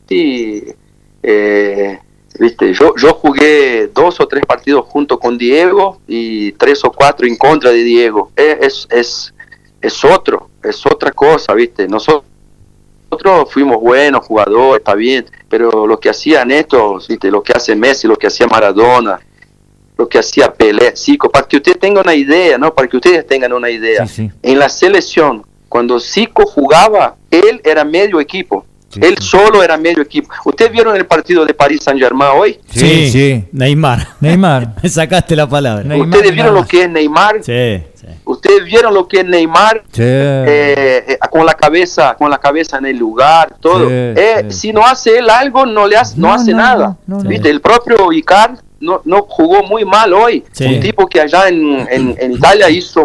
Sí, 0.08 0.64
eh, 1.22 1.98
viste, 2.40 2.72
yo, 2.72 2.94
yo 2.96 3.12
jugué 3.12 3.88
dos 3.88 4.18
o 4.18 4.26
tres 4.26 4.46
partidos 4.46 4.86
junto 4.86 5.18
con 5.18 5.36
Diego 5.36 6.00
y 6.08 6.52
tres 6.52 6.82
o 6.84 6.90
cuatro 6.90 7.26
en 7.26 7.36
contra 7.36 7.70
de 7.70 7.84
Diego. 7.84 8.32
Es, 8.34 8.88
es, 8.90 9.34
es 9.80 10.04
otro, 10.04 10.50
es 10.62 10.84
otra 10.86 11.12
cosa, 11.12 11.54
viste. 11.54 11.86
Nosotros 11.88 12.24
nosotros 13.10 13.50
fuimos 13.52 13.80
buenos 13.80 14.26
jugadores, 14.26 14.80
está 14.80 14.94
bien, 14.94 15.24
pero 15.48 15.86
lo 15.86 15.98
que 15.98 16.10
hacían 16.10 16.50
estos, 16.50 17.08
¿viste? 17.08 17.30
lo 17.30 17.42
que 17.42 17.52
hace 17.52 17.74
Messi, 17.74 18.06
lo 18.06 18.16
que 18.16 18.26
hacía 18.26 18.46
Maradona, 18.46 19.18
lo 19.96 20.06
que 20.06 20.18
hacía 20.18 20.52
Pelé, 20.52 20.94
Zico, 20.94 21.30
para 21.30 21.48
que 21.48 21.56
usted 21.56 21.78
tenga 21.78 22.02
una 22.02 22.14
idea, 22.14 22.58
¿no? 22.58 22.72
Para 22.74 22.86
que 22.86 22.96
ustedes 22.96 23.26
tengan 23.26 23.52
una 23.52 23.70
idea. 23.70 24.06
Sí, 24.06 24.28
sí. 24.28 24.30
En 24.42 24.58
la 24.58 24.68
selección, 24.68 25.44
cuando 25.68 25.98
Zico 25.98 26.44
jugaba, 26.44 27.16
él 27.30 27.60
era 27.64 27.84
medio 27.84 28.20
equipo. 28.20 28.64
Sí, 28.90 29.00
él 29.02 29.16
sí. 29.18 29.26
solo 29.26 29.62
era 29.62 29.76
medio 29.76 30.02
equipo. 30.02 30.30
¿Ustedes 30.44 30.70
vieron 30.70 30.94
el 30.94 31.06
partido 31.06 31.44
de 31.44 31.52
París 31.52 31.80
Saint 31.82 32.00
Germain 32.00 32.30
hoy? 32.34 32.60
Sí, 32.70 33.10
sí. 33.10 33.44
Neymar. 33.52 34.06
Neymar. 34.20 34.74
Me 34.82 34.88
sacaste 34.88 35.34
la 35.34 35.48
palabra. 35.48 35.82
Neymar, 35.82 36.08
¿Ustedes 36.08 36.32
vieron 36.32 36.54
lo 36.54 36.66
que 36.66 36.82
es 36.82 36.90
Neymar? 36.90 37.42
Sí. 37.42 37.82
¿Ustedes 38.24 38.64
vieron 38.64 38.94
lo 38.94 39.06
que 39.08 39.20
es 39.20 39.24
Neymar? 39.26 39.84
Sí. 39.92 40.02
eh, 40.02 41.04
eh, 41.08 41.18
con 41.30 41.44
la 41.46 41.54
cabeza 41.54 42.14
con 42.18 42.30
la 42.30 42.38
cabeza 42.38 42.78
en 42.78 42.86
el 42.86 42.96
lugar 42.96 43.54
todo 43.60 43.88
Sí, 43.88 43.94
Eh, 43.94 44.46
sí. 44.48 44.58
si 44.60 44.72
no 44.72 44.84
hace 44.84 45.18
él 45.18 45.28
algo 45.30 45.66
no 45.66 45.86
le 45.86 45.96
hace, 45.96 46.18
no, 46.18 46.28
No, 46.28 46.34
hace 46.34 46.50
no, 46.52 46.56
nada 46.58 46.96
no, 47.06 47.22
no, 47.22 47.28
viste 47.28 47.50
el 47.50 47.60
propio 47.60 48.12
Icar 48.12 48.56
no, 48.80 49.00
no 49.04 49.22
jugó 49.22 49.62
muy 49.64 49.84
mal 49.84 50.12
hoy 50.12 50.44
Sí. 50.52 50.64
un 50.66 50.80
tipo 50.80 51.06
que 51.06 51.20
allá 51.20 51.48
en, 51.48 51.86
en- 51.90 52.16
en 52.18 52.32
Italia 52.32 52.68
hizo 52.70 53.04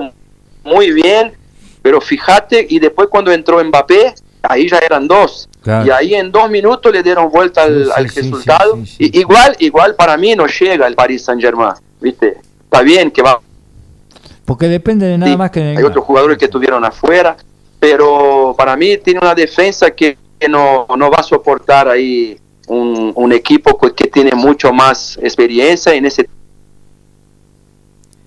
muy 0.64 0.92
bien 0.92 1.34
pero 1.82 2.00
fíjate 2.00 2.66
y 2.70 2.80
después 2.80 3.08
cuando 3.10 3.32
entró 3.32 3.64
Mbappé 3.64 4.14
ahí 4.44 4.68
ya 4.70 4.78
eran 4.80 5.08
dos 5.08 5.50
Claro. 5.62 5.86
y 5.86 5.92
ahí 5.92 6.16
en 6.16 6.30
dos 6.30 6.50
minutos 6.50 6.92
le 6.92 7.02
dieron 7.02 7.30
vuelta 7.32 7.64
al, 7.64 7.86
Sí, 7.86 7.86
sí, 7.86 7.92
al 7.96 8.10
sí, 8.10 8.20
resultado 8.22 8.76
sí, 8.76 8.86
sí, 8.86 8.96
sí. 8.98 9.12
Y- 9.14 9.20
igual 9.22 9.56
igual 9.60 9.96
para 9.96 10.18
mí 10.18 10.36
no 10.36 10.46
llega 10.46 10.88
el 10.88 10.96
Paris 10.96 11.24
Saint 11.24 11.42
Germain 11.42 11.74
viste 12.02 12.38
está 12.66 12.82
bien 12.82 13.10
que 13.12 13.22
va 13.22 13.40
Porque 14.46 14.68
depende 14.68 15.08
de 15.08 15.18
nada 15.18 15.32
Sí, 15.32 15.38
más 15.38 15.52
que 15.52 15.62
hay 15.78 15.84
otros 15.84 16.04
jugadores 16.04 16.38
que 16.38 16.46
estuvieron 16.46 16.84
afuera, 16.84 17.38
pero 17.80 18.54
para 18.58 18.76
mí 18.76 18.98
tiene 18.98 19.20
una 19.20 19.34
defensa 19.34 19.92
que, 19.92 20.18
que 20.40 20.50
no, 20.50 20.86
no 20.98 21.10
va 21.10 21.18
a 21.20 21.24
soportar 21.24 21.88
ahí 21.88 22.38
un, 22.68 23.12
un 23.16 23.32
equipo 23.32 23.78
que 23.78 23.94
que 23.94 24.08
tiene 24.08 24.32
mucho 24.36 24.72
más 24.74 25.18
experiencia 25.22 25.94
en 25.94 26.06
ese 26.06 26.30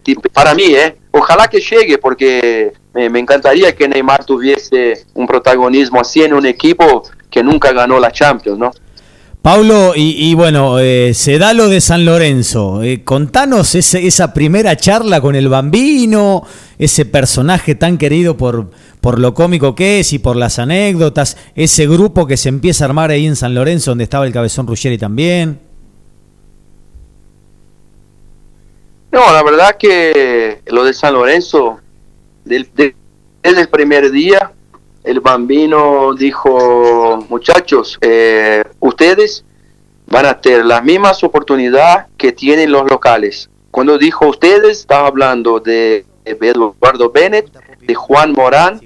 tipo. 0.02 0.22
Para 0.32 0.54
mí, 0.54 0.74
¿eh? 0.74 0.96
Ojalá 1.10 1.48
que 1.48 1.60
llegue, 1.60 1.98
porque 1.98 2.72
me, 2.94 3.08
me 3.10 3.18
encantaría 3.18 3.74
que 3.74 3.88
Neymar 3.88 4.24
tuviese 4.24 5.06
un 5.14 5.26
protagonismo 5.26 6.00
así 6.00 6.22
en 6.22 6.34
un 6.34 6.46
equipo 6.46 7.02
que 7.30 7.42
nunca 7.42 7.72
ganó 7.72 7.98
la 7.98 8.10
Champions, 8.10 8.58
¿no? 8.58 8.70
Pablo, 9.50 9.92
y, 9.94 10.28
y 10.30 10.34
bueno, 10.34 10.80
eh, 10.80 11.14
se 11.14 11.38
da 11.38 11.54
lo 11.54 11.68
de 11.68 11.80
San 11.80 12.04
Lorenzo. 12.04 12.82
Eh, 12.82 13.04
contanos 13.04 13.76
ese- 13.76 14.04
esa 14.04 14.34
primera 14.34 14.76
charla 14.76 15.20
con 15.20 15.36
el 15.36 15.48
bambino, 15.48 16.42
ese 16.80 17.04
personaje 17.04 17.76
tan 17.76 17.96
querido 17.96 18.36
por, 18.36 18.72
por 19.00 19.20
lo 19.20 19.34
cómico 19.34 19.76
que 19.76 20.00
es 20.00 20.12
y 20.12 20.18
por 20.18 20.34
las 20.34 20.58
anécdotas, 20.58 21.36
ese 21.54 21.86
grupo 21.86 22.26
que 22.26 22.36
se 22.36 22.48
empieza 22.48 22.84
a 22.84 22.88
armar 22.88 23.12
ahí 23.12 23.24
en 23.24 23.36
San 23.36 23.54
Lorenzo, 23.54 23.92
donde 23.92 24.02
estaba 24.02 24.26
el 24.26 24.32
Cabezón 24.32 24.66
Ruggeri 24.66 24.98
también. 24.98 25.60
No, 29.12 29.32
la 29.32 29.44
verdad 29.44 29.76
que 29.78 30.60
lo 30.66 30.82
de 30.82 30.92
San 30.92 31.14
Lorenzo, 31.14 31.78
desde 32.44 32.96
el 33.44 33.68
primer 33.68 34.10
día, 34.10 34.50
el 35.06 35.20
bambino 35.20 36.14
dijo, 36.14 37.24
muchachos, 37.28 37.96
eh, 38.00 38.64
ustedes 38.80 39.44
van 40.08 40.26
a 40.26 40.40
tener 40.40 40.66
las 40.66 40.82
mismas 40.82 41.22
oportunidades 41.22 42.06
que 42.18 42.32
tienen 42.32 42.72
los 42.72 42.90
locales. 42.90 43.48
Cuando 43.70 43.98
dijo 43.98 44.26
ustedes, 44.26 44.80
estaba 44.80 45.06
hablando 45.06 45.60
de 45.60 46.04
Eduardo 46.24 47.12
Bennett, 47.12 47.52
de 47.80 47.94
Juan 47.94 48.32
Morán, 48.32 48.80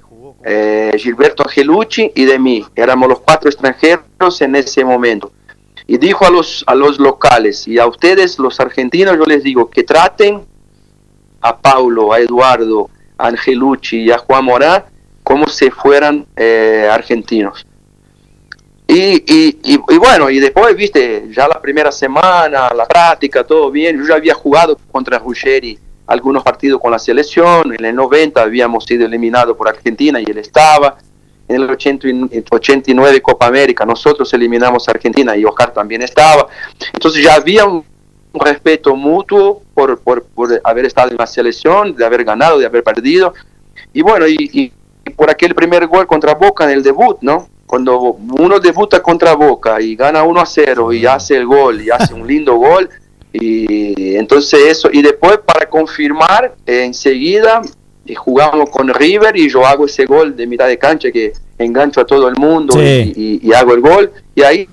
eh, 0.44 0.92
Gilberto 0.98 1.42
Angelucci 1.42 2.12
y 2.14 2.26
de 2.26 2.38
mí. 2.38 2.66
Éramos 2.76 3.08
los 3.08 3.20
cuatro 3.20 3.48
extranjeros 3.48 4.42
en 4.42 4.56
ese 4.56 4.84
momento 4.84 5.32
y 5.86 5.96
dijo 5.96 6.26
a 6.26 6.30
los, 6.30 6.62
a 6.66 6.74
los 6.74 6.98
locales 6.98 7.66
y 7.66 7.78
a 7.78 7.86
ustedes, 7.86 8.38
los 8.38 8.60
argentinos, 8.60 9.16
yo 9.16 9.24
les 9.24 9.42
digo 9.42 9.70
que 9.70 9.84
traten 9.84 10.42
a 11.40 11.56
Paulo, 11.56 12.12
a 12.12 12.20
Eduardo, 12.20 12.90
a 13.16 13.28
Angelucci 13.28 14.02
y 14.02 14.10
a 14.10 14.18
Juan 14.18 14.44
Morán 14.44 14.84
como 15.30 15.46
si 15.46 15.70
fueran 15.70 16.26
eh, 16.34 16.88
argentinos. 16.90 17.64
Y, 18.88 19.22
y, 19.32 19.60
y, 19.62 19.74
y 19.74 19.96
bueno, 19.96 20.28
y 20.28 20.40
después, 20.40 20.74
viste, 20.74 21.28
ya 21.30 21.46
la 21.46 21.62
primera 21.62 21.92
semana, 21.92 22.68
la 22.74 22.84
práctica, 22.84 23.44
todo 23.44 23.70
bien. 23.70 23.96
Yo 23.96 24.08
ya 24.08 24.16
había 24.16 24.34
jugado 24.34 24.76
contra 24.90 25.20
Ruggeri 25.20 25.78
algunos 26.08 26.42
partidos 26.42 26.80
con 26.80 26.90
la 26.90 26.98
selección. 26.98 27.72
En 27.72 27.84
el 27.84 27.94
90 27.94 28.42
habíamos 28.42 28.84
sido 28.84 29.06
eliminados 29.06 29.56
por 29.56 29.68
Argentina 29.68 30.20
y 30.20 30.24
él 30.28 30.38
estaba. 30.38 30.98
En 31.46 31.62
el 31.62 31.70
89 32.50 33.22
Copa 33.22 33.46
América 33.46 33.86
nosotros 33.86 34.34
eliminamos 34.34 34.88
a 34.88 34.90
Argentina 34.90 35.36
y 35.36 35.44
Oscar 35.44 35.72
también 35.72 36.02
estaba. 36.02 36.48
Entonces 36.92 37.22
ya 37.22 37.34
había 37.36 37.66
un, 37.66 37.84
respeto 38.34 38.96
mutuo 38.96 39.62
por, 39.74 40.00
por, 40.00 40.24
por, 40.24 40.60
haber 40.64 40.86
estado 40.86 41.10
en 41.10 41.18
la 41.18 41.26
selección, 41.28 41.94
de 41.94 42.04
haber 42.04 42.24
ganado, 42.24 42.58
de 42.58 42.66
haber 42.66 42.82
perdido. 42.82 43.32
Y 43.92 44.02
bueno, 44.02 44.26
y, 44.26 44.72
por 45.10 45.30
aquel 45.30 45.54
primer 45.54 45.86
gol 45.86 46.06
contra 46.06 46.34
Boca 46.34 46.64
en 46.64 46.70
el 46.70 46.82
debut, 46.82 47.18
¿no? 47.20 47.48
Cuando 47.66 47.98
uno 48.38 48.58
debuta 48.58 49.00
contra 49.02 49.34
Boca 49.34 49.80
y 49.80 49.94
gana 49.94 50.24
1 50.24 50.40
a 50.40 50.46
0 50.46 50.92
y 50.92 51.06
hace 51.06 51.36
el 51.36 51.46
gol 51.46 51.80
y 51.82 51.90
hace 51.90 52.14
un 52.14 52.26
lindo 52.26 52.56
gol, 52.56 52.88
y 53.32 54.16
entonces 54.16 54.60
eso, 54.66 54.88
y 54.92 55.02
después 55.02 55.38
para 55.38 55.68
confirmar, 55.68 56.54
eh, 56.66 56.82
enseguida 56.84 57.62
y 58.04 58.14
jugamos 58.14 58.70
con 58.70 58.88
River 58.92 59.36
y 59.36 59.48
yo 59.48 59.64
hago 59.64 59.86
ese 59.86 60.04
gol 60.06 60.34
de 60.36 60.46
mitad 60.46 60.66
de 60.66 60.78
cancha 60.78 61.12
que 61.12 61.32
engancho 61.58 62.00
a 62.00 62.06
todo 62.06 62.26
el 62.28 62.34
mundo 62.36 62.74
Sí. 62.76 63.12
y, 63.16 63.22
y- 63.22 63.48
y 63.48 63.52
hago 63.52 63.72
el 63.74 63.80
gol. 63.80 64.10
Y 64.34 64.42
ahí 64.42 64.68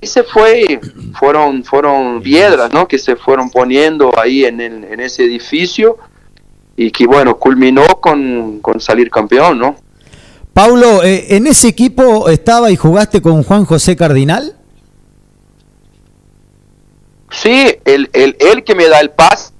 se 0.00 0.22
fue, 0.22 0.80
fueron, 1.18 1.64
fueron 1.64 2.22
piedras 2.22 2.72
¿no? 2.72 2.86
que 2.88 2.98
se 2.98 3.16
fueron 3.16 3.50
poniendo 3.50 4.10
ahí 4.18 4.44
en, 4.46 4.60
el- 4.60 4.84
en 4.84 5.00
ese 5.00 5.24
edificio 5.24 5.98
y 6.78 6.92
que 6.92 7.06
bueno, 7.06 7.36
culminó 7.36 7.84
con, 8.00 8.60
con 8.60 8.80
salir 8.80 9.10
campeón, 9.10 9.58
¿no? 9.58 9.76
Paulo, 10.52 11.02
eh, 11.02 11.36
¿en 11.36 11.48
ese 11.48 11.66
equipo 11.66 12.28
estaba 12.28 12.70
y 12.70 12.76
jugaste 12.76 13.20
con 13.20 13.42
Juan 13.42 13.64
José 13.64 13.96
Cardinal? 13.96 14.56
Sí, 17.32 17.66
el, 17.84 18.08
el, 18.12 18.36
el 18.38 18.62
que 18.62 18.76
me 18.76 18.86
da 18.88 19.00
el 19.00 19.10
pase 19.10 19.52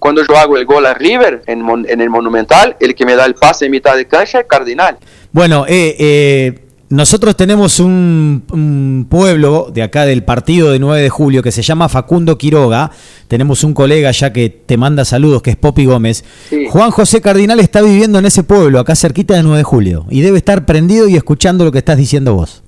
cuando 0.00 0.26
yo 0.26 0.36
hago 0.36 0.56
el 0.56 0.66
gol 0.66 0.84
a 0.84 0.94
River 0.94 1.44
en, 1.46 1.64
en 1.88 2.00
el 2.00 2.10
Monumental, 2.10 2.76
el 2.80 2.94
que 2.96 3.06
me 3.06 3.14
da 3.14 3.24
el 3.24 3.36
pase 3.36 3.66
en 3.66 3.70
mitad 3.70 3.96
de 3.96 4.06
cancha 4.06 4.40
es 4.40 4.46
Cardinal. 4.46 4.98
Bueno, 5.30 5.64
eh, 5.68 5.96
eh, 5.98 6.63
nosotros 6.90 7.36
tenemos 7.36 7.80
un, 7.80 8.44
un 8.52 9.06
pueblo 9.08 9.70
de 9.72 9.82
acá 9.82 10.04
del 10.04 10.22
partido 10.22 10.70
de 10.70 10.78
9 10.78 11.02
de 11.02 11.10
julio 11.10 11.42
que 11.42 11.50
se 11.50 11.62
llama 11.62 11.88
Facundo 11.88 12.36
Quiroga. 12.36 12.90
Tenemos 13.26 13.64
un 13.64 13.72
colega 13.72 14.10
ya 14.10 14.32
que 14.32 14.50
te 14.50 14.76
manda 14.76 15.04
saludos, 15.04 15.42
que 15.42 15.50
es 15.50 15.56
Popi 15.56 15.86
Gómez. 15.86 16.24
Sí. 16.48 16.66
Juan 16.70 16.90
José 16.90 17.20
Cardinal 17.20 17.60
está 17.60 17.80
viviendo 17.80 18.18
en 18.18 18.26
ese 18.26 18.42
pueblo, 18.42 18.78
acá 18.78 18.94
cerquita 18.94 19.34
de 19.34 19.42
9 19.42 19.58
de 19.58 19.64
julio, 19.64 20.06
y 20.10 20.20
debe 20.20 20.38
estar 20.38 20.66
prendido 20.66 21.08
y 21.08 21.16
escuchando 21.16 21.64
lo 21.64 21.72
que 21.72 21.78
estás 21.78 21.96
diciendo 21.96 22.34
vos. 22.34 22.62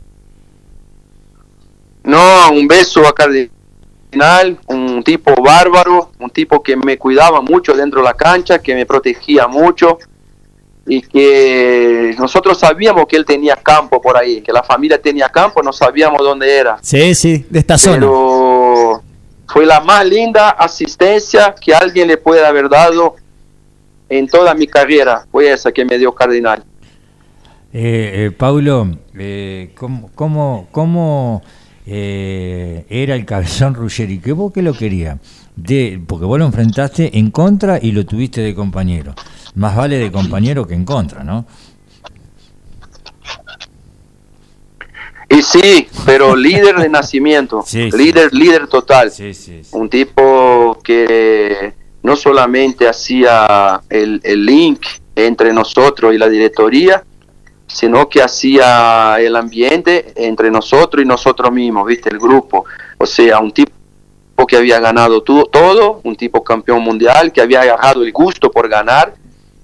No, 2.03 2.51
un 2.53 2.67
beso 2.67 3.07
a 3.07 3.13
Cardinal, 3.13 4.59
un 4.69 5.03
tipo 5.05 5.35
bárbaro, 5.43 6.13
un 6.19 6.31
tipo 6.31 6.63
que 6.63 6.77
me 6.77 6.97
cuidaba 6.97 7.43
mucho 7.43 7.75
dentro 7.75 8.01
de 8.01 8.07
la 8.07 8.15
cancha, 8.15 8.61
que 8.61 8.75
me 8.75 8.87
protegía 8.87 9.47
mucho 9.47 9.99
y 10.87 11.03
que 11.03 12.15
nosotros 12.19 12.59
sabíamos 12.59 13.07
que 13.07 13.17
él 13.17 13.25
tenía 13.25 13.57
campo 13.57 14.01
por 14.01 14.17
ahí, 14.17 14.41
que 14.41 14.53
la 14.53 14.63
familia 14.63 15.01
tenía 15.01 15.29
campo, 15.29 15.63
no 15.63 15.73
sabíamos 15.73 16.21
dónde 16.21 16.57
era. 16.57 16.79
Sí, 16.81 17.15
sí, 17.15 17.45
de 17.51 17.59
esta 17.59 17.77
zona. 17.77 17.97
Pero 17.97 19.03
fue 19.49 19.67
la 19.67 19.81
más 19.81 20.07
linda 20.07 20.51
asistencia 20.51 21.55
que 21.61 21.75
alguien 21.75 22.09
le 22.09 22.17
puede 22.17 22.47
haber 22.47 22.69
dado 22.69 23.17
en 24.09 24.29
toda 24.29 24.55
mi 24.55 24.67
carrera, 24.67 25.27
fue 25.31 25.51
esa 25.53 25.73
que 25.73 25.85
me 25.85 25.99
dio 25.99 26.15
Cardinal. 26.15 26.63
Eh, 27.73 28.27
eh, 28.27 28.31
Paulo, 28.31 28.89
eh, 29.19 29.73
¿cómo, 29.77 30.11
cómo, 30.15 30.69
cómo, 30.71 31.43
eh, 31.85 32.87
era 32.89 33.15
el 33.15 33.25
cabezón 33.25 33.75
Ruggeri? 33.75 34.19
¿Qué 34.19 34.33
vos 34.33 34.53
qué 34.53 34.63
lo 34.63 34.73
quería? 34.73 35.19
De, 35.57 36.01
porque 36.07 36.25
vos 36.25 36.39
lo 36.39 36.47
enfrentaste 36.47 37.19
en 37.19 37.31
contra 37.31 37.79
y 37.83 37.93
lo 37.93 38.07
tuviste 38.07 38.41
de 38.41 38.55
compañero. 38.55 39.15
Más 39.57 39.75
vale 39.75 39.99
de 39.99 40.13
compañero 40.13 40.67
que 40.67 40.75
en 40.75 40.85
contra, 40.85 41.25
¿no? 41.25 41.47
Y 45.29 45.43
sí, 45.43 45.89
pero 46.05 46.37
líder 46.37 46.77
de 46.77 46.89
nacimiento, 46.89 47.65
Sí, 47.67 47.91
sí. 47.91 47.97
líder, 47.99 48.33
líder 48.33 48.69
total. 48.69 49.11
Sí, 49.11 49.33
un 49.73 49.89
tipo 49.89 50.79
que 50.85 51.75
no 52.03 52.15
solamente 52.15 52.87
hacía 52.87 53.81
el, 53.91 54.21
el 54.23 54.47
link 54.47 54.81
entre 55.17 55.53
nosotros 55.53 56.15
y 56.15 56.19
la 56.19 56.29
directoría, 56.29 57.03
sino 57.67 58.09
que 58.09 58.23
hacía 58.23 59.17
el 59.19 59.35
ambiente 59.35 60.13
entre 60.15 60.51
nosotros 60.51 61.03
y 61.05 61.09
nosotros 61.09 61.51
mismos, 61.51 61.87
viste, 61.87 62.09
el 62.11 62.19
grupo. 62.19 62.65
O 62.99 63.07
sea, 63.07 63.41
un 63.41 63.51
tipo 63.53 63.73
que 64.47 64.57
había 64.57 64.79
ganado 64.79 65.23
todo, 65.23 66.01
un 66.05 66.15
tipo 66.15 66.45
campeón 66.45 66.83
mundial, 66.83 67.33
que 67.33 67.41
había 67.41 67.63
agarrado 67.63 68.05
el 68.05 68.13
gusto 68.13 68.51
por 68.51 68.69
ganar. 68.69 69.15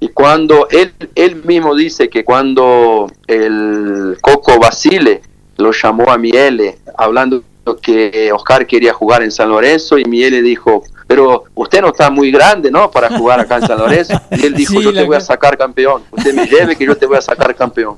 Y 0.03 0.09
cuando 0.09 0.67
él, 0.69 0.93
él 1.15 1.37
mismo 1.45 1.77
dice 1.77 2.09
que 2.09 2.25
cuando 2.25 3.07
el 3.29 4.19
Coco 4.21 4.59
Basile 4.59 5.23
lo 5.59 5.71
llamó 5.71 6.11
a 6.11 6.19
Miele, 6.19 6.79
hablando 6.99 7.45
que 7.81 8.33
Oscar 8.33 8.67
quería 8.67 8.93
jugar 8.93 9.23
en 9.23 9.31
San 9.31 9.49
Lorenzo, 9.49 9.97
y 9.99 10.05
Miele 10.05 10.43
dijo, 10.43 10.83
pero 11.07 11.45
usted 11.55 11.81
no 11.83 11.89
está 11.91 12.11
muy 12.11 12.33
grande, 12.33 12.69
¿no? 12.69 12.91
Para 12.91 13.17
jugar 13.17 13.39
acá 13.39 13.59
en 13.59 13.67
San 13.69 13.79
Lorenzo. 13.79 14.21
Y 14.33 14.45
él 14.47 14.55
dijo, 14.55 14.73
Sí, 14.79 14.83
yo 14.83 14.93
te 14.93 15.05
voy 15.05 15.15
a 15.15 15.21
ca- 15.21 15.25
sacar 15.25 15.57
campeón. 15.57 16.03
Usted 16.11 16.35
me 16.35 16.47
lleve 16.47 16.75
que 16.75 16.85
yo 16.85 16.97
te 16.97 17.07
voy 17.07 17.19
a 17.19 17.23
sacar 17.23 17.55
campeón. 17.55 17.95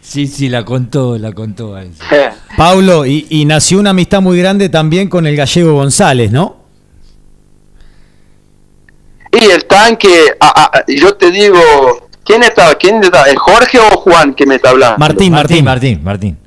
Sí, 0.00 0.26
sí, 0.26 0.48
la 0.48 0.64
contó, 0.64 1.18
la 1.18 1.30
contó. 1.32 1.76
Paulo, 2.56 3.06
y, 3.06 3.28
y 3.30 3.44
nació 3.44 3.78
una 3.78 3.90
amistad 3.90 4.20
muy 4.20 4.36
grande 4.38 4.68
también 4.68 5.08
con 5.08 5.24
el 5.28 5.36
gallego 5.36 5.74
González, 5.74 6.32
¿no? 6.32 6.56
Y 9.32 9.44
el 9.50 9.64
tanque, 9.64 10.36
ah, 10.40 10.82
yo 10.88 11.14
te 11.14 11.30
digo, 11.30 12.08
¿quién 12.24 12.42
está? 12.42 12.74
¿Quién 12.74 13.02
está? 13.02 13.24
¿El 13.24 13.38
Jorge 13.38 13.78
o 13.78 13.90
Juan 13.98 14.34
que 14.34 14.44
me 14.44 14.56
está 14.56 14.70
hablando? 14.70 14.98
Martín, 14.98 15.32
Martín. 15.32 15.64
Martín, 15.64 16.00
Martín. 16.02 16.38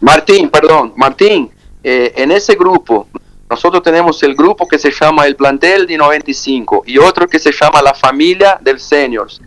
Martín, 0.00 0.50
perdón, 0.50 0.92
Martín, 0.96 1.50
eh, 1.82 2.12
en 2.16 2.30
ese 2.30 2.54
grupo, 2.54 3.08
nosotros 3.48 3.82
tenemos 3.82 4.22
el 4.22 4.34
grupo 4.34 4.66
que 4.66 4.78
se 4.78 4.90
llama 4.90 5.26
el 5.26 5.36
plantel 5.36 5.86
de 5.86 5.96
95 5.96 6.82
y 6.86 6.98
otro 6.98 7.26
que 7.28 7.38
se 7.38 7.52
llama 7.52 7.80
la 7.80 7.94
familia 7.94 8.58
del 8.60 8.80
seniors. 8.80 9.40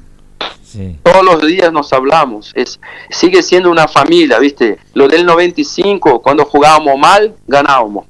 Sí. 0.63 0.97
Todos 1.03 1.23
los 1.23 1.45
días 1.45 1.71
nos 1.71 1.91
hablamos, 1.93 2.51
es, 2.55 2.79
sigue 3.09 3.43
siendo 3.43 3.69
una 3.71 3.87
familia, 3.87 4.39
¿viste? 4.39 4.77
Lo 4.93 5.07
del 5.07 5.25
95, 5.25 6.21
cuando 6.21 6.45
jugábamos 6.45 6.97
mal, 6.97 7.35
ganábamos, 7.47 8.05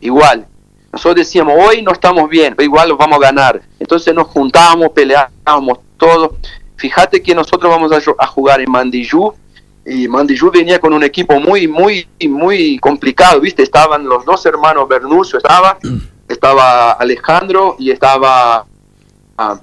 igual. 0.00 0.46
Nosotros 0.94 1.26
decíamos, 1.26 1.54
hoy 1.58 1.82
no 1.82 1.90
estamos 1.90 2.30
bien, 2.30 2.54
pero 2.56 2.64
igual 2.66 2.92
vamos 2.96 3.18
a 3.18 3.22
ganar. 3.22 3.60
Entonces 3.80 4.14
nos 4.14 4.28
juntábamos, 4.28 4.90
peleábamos, 4.90 5.78
todo. 5.96 6.36
Fíjate 6.76 7.20
que 7.20 7.34
nosotros 7.34 7.68
vamos 7.68 7.90
a, 7.90 7.98
a 8.16 8.26
jugar 8.28 8.60
en 8.60 8.70
Mandillú, 8.70 9.32
y 9.84 10.06
Mandillú 10.06 10.52
venía 10.52 10.78
con 10.78 10.92
un 10.92 11.02
equipo 11.02 11.40
muy, 11.40 11.66
muy, 11.66 12.06
muy 12.28 12.78
complicado, 12.78 13.40
¿viste? 13.40 13.64
Estaban 13.64 14.04
los 14.06 14.24
dos 14.24 14.46
hermanos 14.46 14.88
Bernucio, 14.88 15.36
estaba, 15.38 15.78
estaba 16.28 16.92
Alejandro 16.92 17.74
y 17.80 17.90
estaba, 17.90 18.64
ah, 19.36 19.60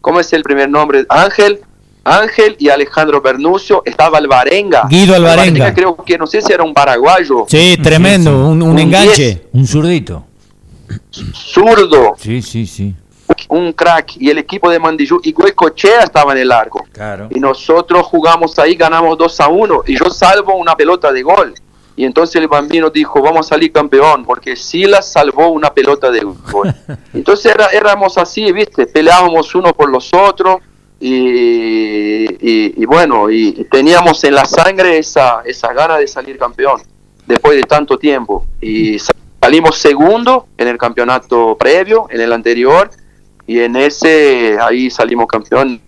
¿cómo 0.00 0.18
es 0.18 0.32
el 0.32 0.42
primer 0.42 0.68
nombre? 0.68 1.06
Ángel, 1.08 1.60
Ángel 2.02 2.56
y 2.58 2.70
Alejandro 2.70 3.22
Bernucio, 3.22 3.82
estaba 3.84 4.18
Alvarenga. 4.18 4.88
Guido 4.90 5.14
Alvarenga. 5.14 5.72
creo 5.72 5.94
que 5.96 6.18
no 6.18 6.26
sé 6.26 6.42
si 6.42 6.52
era 6.52 6.64
un 6.64 6.74
paraguayo, 6.74 7.44
Sí, 7.46 7.78
tremendo, 7.80 8.30
sí. 8.30 8.36
un, 8.36 8.62
un 8.62 8.70
Un 8.70 8.78
enganche. 8.80 9.46
Un 9.52 9.64
zurdito. 9.64 10.26
Zurdo, 11.32 12.14
Sí, 12.18 12.42
sí, 12.42 12.66
sí. 12.66 12.94
un 13.48 13.72
crack, 13.72 14.16
y 14.18 14.30
el 14.30 14.38
equipo 14.38 14.70
de 14.70 14.78
Mandillú, 14.78 15.20
y 15.22 15.32
Goicochea 15.32 16.00
estaba 16.00 16.32
en 16.32 16.38
el 16.38 16.52
arco. 16.52 16.84
Claro. 16.92 17.28
y 17.30 17.40
nosotros 17.40 18.06
jugamos 18.06 18.58
ahí, 18.58 18.74
ganamos 18.74 19.16
2 19.18 19.40
a 19.40 19.48
1 19.48 19.82
y 19.86 19.98
yo 19.98 20.10
salvo 20.10 20.54
una 20.56 20.74
pelota 20.76 21.10
de 21.12 21.22
gol. 21.22 21.54
Y 21.94 22.04
entonces 22.06 22.36
el 22.36 22.48
bambino 22.48 22.88
dijo, 22.88 23.20
vamos 23.20 23.46
a 23.46 23.48
salir 23.50 23.70
campeón, 23.70 24.24
porque 24.24 24.56
Silas 24.56 25.12
salvó 25.12 25.48
una 25.48 25.72
pelota 25.74 26.10
de 26.10 26.20
gol. 26.20 26.74
Entonces 27.12 27.52
era- 27.54 27.66
éramos 27.66 28.16
así, 28.16 28.50
¿viste? 28.50 28.86
Peleábamos 28.86 29.54
uno 29.54 29.74
por 29.74 29.90
los 29.90 30.10
otros 30.14 30.56
y, 30.98 32.24
y- 32.40 32.74
y 32.82 32.84
bueno, 32.86 33.30
y 33.30 33.66
teníamos 33.70 34.24
en 34.24 34.34
la 34.34 34.44
sangre 34.46 34.98
esa, 34.98 35.42
esa 35.44 35.72
gana 35.74 35.98
de 35.98 36.06
salir 36.08 36.38
campeón 36.38 36.80
después 37.26 37.56
de 37.56 37.62
tanto 37.64 37.98
tiempo. 37.98 38.46
Y 38.60 38.98
salimos 39.42 39.76
segundo 39.76 40.46
en 40.56 40.68
el 40.68 40.78
campeonato 40.78 41.56
previo, 41.58 42.06
en 42.10 42.20
el 42.20 42.32
anterior, 42.32 42.88
y 43.44 43.58
en 43.58 43.74
ese 43.74 44.56
ahí 44.60 44.88
salimos 44.88 45.26
campeón 45.26 45.80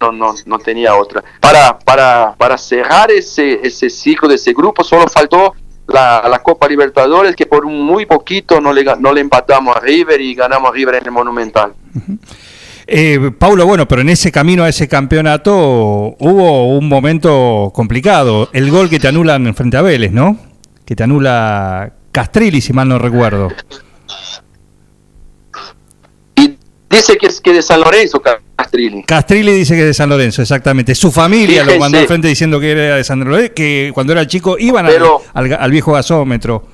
no, 0.00 0.10
no, 0.10 0.34
no 0.46 0.58
tenía 0.58 0.96
otra. 0.96 1.22
Para, 1.38 1.78
para, 1.78 2.34
para 2.38 2.56
cerrar 2.56 3.10
ese, 3.10 3.60
ese 3.62 3.90
ciclo 3.90 4.26
de 4.26 4.36
ese 4.36 4.54
grupo, 4.54 4.82
solo 4.82 5.06
faltó 5.06 5.52
la, 5.86 6.26
la 6.30 6.38
Copa 6.38 6.66
Libertadores, 6.66 7.36
que 7.36 7.44
por 7.44 7.66
muy 7.66 8.06
poquito 8.06 8.58
no 8.58 8.72
le, 8.72 8.84
no 8.98 9.12
le 9.12 9.20
empatamos 9.20 9.76
a 9.76 9.80
River 9.80 10.20
y 10.22 10.34
ganamos 10.34 10.70
a 10.70 10.72
River 10.72 10.94
en 10.94 11.04
el 11.04 11.12
Monumental. 11.12 11.74
Eh, 12.86 13.32
Paulo, 13.38 13.66
bueno, 13.66 13.86
pero 13.86 14.00
en 14.00 14.08
ese 14.08 14.32
camino 14.32 14.64
a 14.64 14.70
ese 14.70 14.88
campeonato 14.88 15.54
hubo 15.54 16.78
un 16.78 16.88
momento 16.88 17.70
complicado. 17.74 18.48
El 18.54 18.70
gol 18.70 18.88
que 18.88 18.98
te 18.98 19.08
anulan 19.08 19.54
frente 19.54 19.76
a 19.76 19.82
Vélez, 19.82 20.12
¿no? 20.12 20.38
Que 20.86 20.96
te 20.96 21.02
anula 21.02 21.92
Castrilli, 22.14 22.60
si 22.60 22.72
mal 22.72 22.88
no 22.88 22.96
recuerdo. 22.96 23.48
dice 26.88 27.16
que 27.18 27.26
es 27.26 27.40
que 27.40 27.52
de 27.52 27.60
San 27.60 27.80
Lorenzo, 27.80 28.22
Castrilli. 28.56 29.02
Castrilli 29.02 29.50
dice 29.52 29.74
que 29.74 29.80
es 29.80 29.86
de 29.88 29.94
San 29.94 30.08
Lorenzo, 30.08 30.42
exactamente. 30.42 30.94
Su 30.94 31.10
familia 31.10 31.64
lo 31.64 31.76
mandó 31.76 31.98
al 31.98 32.06
frente 32.06 32.28
diciendo 32.28 32.60
que 32.60 32.70
era 32.70 32.94
de 32.96 33.02
San 33.02 33.18
Lorenzo, 33.18 33.52
que 33.52 33.90
cuando 33.92 34.12
era 34.12 34.24
chico 34.28 34.56
iban 34.60 34.86
al- 34.86 34.92
Pero- 34.92 35.20
al, 35.34 35.52
al 35.54 35.70
viejo 35.72 35.90
gasómetro. 35.92 36.64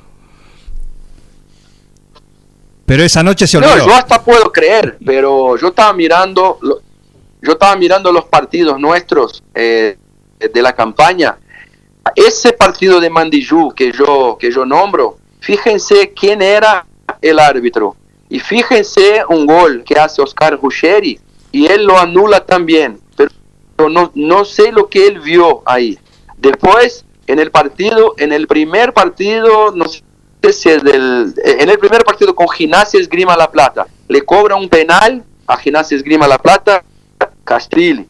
Pero 2.84 3.02
esa 3.02 3.22
noche 3.22 3.46
se 3.46 3.58
No, 3.58 3.66
olvidó. 3.66 3.86
yo 3.86 3.94
hasta 3.94 4.22
puedo 4.22 4.52
creer, 4.52 4.98
pero 5.06 5.56
yo 5.56 5.68
estaba 5.68 5.94
mirando, 5.94 6.58
yo 7.40 7.52
estaba 7.52 7.74
mirando 7.76 8.12
los 8.12 8.26
partidos 8.26 8.78
nuestros 8.78 9.42
eh, 9.54 9.96
de 10.52 10.62
la 10.62 10.74
campaña. 10.74 11.38
Ese 12.14 12.52
partido 12.52 13.00
de 13.00 13.08
Mandillú 13.08 13.72
que 13.74 13.90
yo 13.92 14.36
que 14.38 14.50
yo 14.52 14.66
nombro, 14.66 15.16
fíjense 15.40 16.12
quién 16.14 16.42
era 16.42 16.86
el 17.20 17.38
árbitro 17.38 17.96
y 18.28 18.38
fíjense 18.38 19.24
un 19.28 19.46
gol 19.46 19.82
que 19.84 19.98
hace 19.98 20.22
Oscar 20.22 20.58
Ruggeri 20.60 21.18
y 21.52 21.66
él 21.66 21.84
lo 21.84 21.98
anula 21.98 22.44
también, 22.46 23.00
pero 23.16 23.88
no 23.88 24.12
no 24.14 24.44
sé 24.44 24.70
lo 24.70 24.88
que 24.88 25.06
él 25.06 25.20
vio 25.20 25.62
ahí. 25.66 25.98
Después 26.38 27.04
en 27.26 27.38
el 27.38 27.50
partido, 27.50 28.14
en 28.18 28.32
el 28.32 28.46
primer 28.46 28.92
partido, 28.92 29.72
no 29.72 29.86
sé 29.88 30.02
si 30.52 30.68
es 30.68 30.82
del, 30.82 31.34
en 31.44 31.68
el 31.68 31.78
primer 31.78 32.04
partido 32.04 32.34
con 32.34 32.48
Gimnasia 32.48 32.98
Esgrima 32.98 33.36
La 33.36 33.50
Plata, 33.50 33.86
le 34.08 34.22
cobra 34.22 34.56
un 34.56 34.68
penal 34.68 35.24
a 35.46 35.56
Gimnasia 35.56 35.96
Esgrima 35.96 36.26
La 36.26 36.38
Plata, 36.38 36.82
Castrilli. 37.44 38.08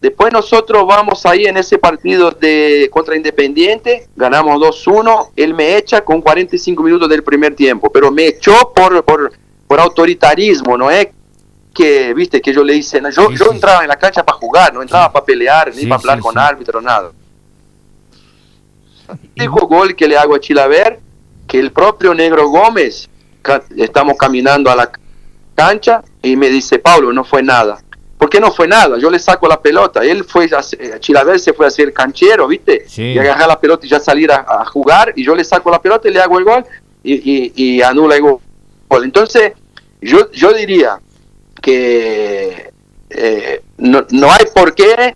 Después 0.00 0.32
nosotros 0.32 0.86
vamos 0.86 1.26
ahí 1.26 1.46
en 1.46 1.56
ese 1.56 1.76
partido 1.76 2.30
de 2.30 2.88
contra 2.92 3.16
Independiente, 3.16 4.08
ganamos 4.14 4.60
2-1, 4.60 5.30
él 5.34 5.54
me 5.54 5.76
echa 5.76 6.04
con 6.04 6.22
45 6.22 6.82
minutos 6.84 7.08
del 7.08 7.24
primer 7.24 7.56
tiempo, 7.56 7.90
pero 7.90 8.12
me 8.12 8.28
echó 8.28 8.72
por, 8.72 9.02
por, 9.04 9.32
por 9.66 9.80
autoritarismo, 9.80 10.78
no 10.78 10.88
es 10.88 11.08
que, 11.74 12.14
viste, 12.14 12.40
que 12.40 12.52
yo 12.52 12.62
le 12.62 12.76
hice, 12.76 13.00
no, 13.00 13.10
yo, 13.10 13.28
Sí, 13.28 13.36
yo 13.36 13.46
sí. 13.46 13.50
entraba 13.54 13.82
en 13.82 13.88
la 13.88 13.96
cancha 13.96 14.24
para 14.24 14.38
jugar, 14.38 14.72
no 14.72 14.82
entraba 14.82 15.12
para 15.12 15.24
pelear, 15.24 15.74
ni 15.74 15.84
para 15.86 16.00
hablar 16.00 16.20
con 16.20 16.38
árbitro, 16.38 16.80
nada. 16.80 17.10
Dijo 19.34 19.66
gol 19.66 19.96
que 19.96 20.06
le 20.06 20.16
hago 20.16 20.34
a 20.34 20.40
Chilaver, 20.40 21.00
que 21.46 21.58
el 21.58 21.72
propio 21.72 22.14
Negro 22.14 22.48
Gómez, 22.48 23.08
estamos 23.76 24.16
caminando 24.16 24.70
a 24.70 24.76
la 24.76 24.90
cancha 25.54 26.02
y 26.22 26.36
me 26.36 26.50
dice, 26.50 26.78
Pablo, 26.78 27.12
no 27.12 27.24
fue 27.24 27.42
nada. 27.42 27.78
¿Por 28.18 28.28
qué 28.28 28.40
no 28.40 28.50
fue 28.50 28.66
nada? 28.66 28.98
Yo 28.98 29.10
le 29.10 29.18
saco 29.18 29.46
la 29.48 29.60
pelota. 29.62 30.04
Él 30.04 30.24
fue, 30.24 30.46
a 30.52 30.58
hacer- 30.58 30.98
Chilaver 31.00 31.38
se 31.38 31.52
fue 31.52 31.66
a 31.66 31.68
hacer 31.68 31.92
canchero, 31.92 32.48
¿viste? 32.48 32.84
Sí. 32.88 33.02
Y 33.12 33.18
agarrar 33.18 33.46
la 33.48 33.60
pelota 33.60 33.86
y 33.86 33.88
ya 33.88 34.00
salir 34.00 34.30
a, 34.32 34.44
a 34.48 34.64
jugar. 34.66 35.12
Y 35.16 35.24
yo 35.24 35.34
le 35.36 35.44
saco 35.44 35.70
la 35.70 35.80
pelota 35.80 36.08
y 36.08 36.12
le 36.12 36.20
hago 36.20 36.38
el 36.38 36.44
gol 36.44 36.64
y, 37.02 37.14
y- 37.14 37.52
y 37.54 37.82
anula 37.82 38.16
el 38.16 38.22
gol. 38.22 38.40
Entonces, 39.04 39.52
yo, 40.00 40.30
yo 40.32 40.52
diría 40.52 40.98
que 41.62 42.72
eh, 43.10 43.62
no, 43.76 44.04
no 44.10 44.32
hay 44.32 44.46
por 44.54 44.74
qué 44.74 45.14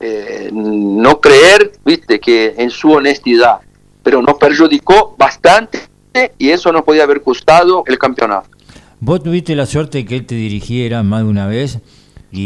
eh, 0.00 0.50
no 0.52 1.20
creer, 1.20 1.72
viste, 1.84 2.18
que 2.20 2.54
en 2.58 2.70
su 2.70 2.90
honestidad, 2.92 3.58
pero 4.02 4.22
nos 4.22 4.36
perjudicó 4.36 5.14
bastante 5.18 5.80
y 6.38 6.50
eso 6.50 6.72
nos 6.72 6.82
podía 6.82 7.04
haber 7.04 7.22
costado 7.22 7.84
el 7.86 7.98
campeonato. 7.98 8.48
Vos 9.00 9.22
tuviste 9.22 9.54
la 9.54 9.66
suerte 9.66 9.98
de 9.98 10.04
que 10.06 10.16
él 10.16 10.26
te 10.26 10.34
dirigiera 10.34 11.02
más 11.02 11.22
de 11.22 11.28
una 11.28 11.46
vez. 11.46 11.78
¿Y, 12.32 12.40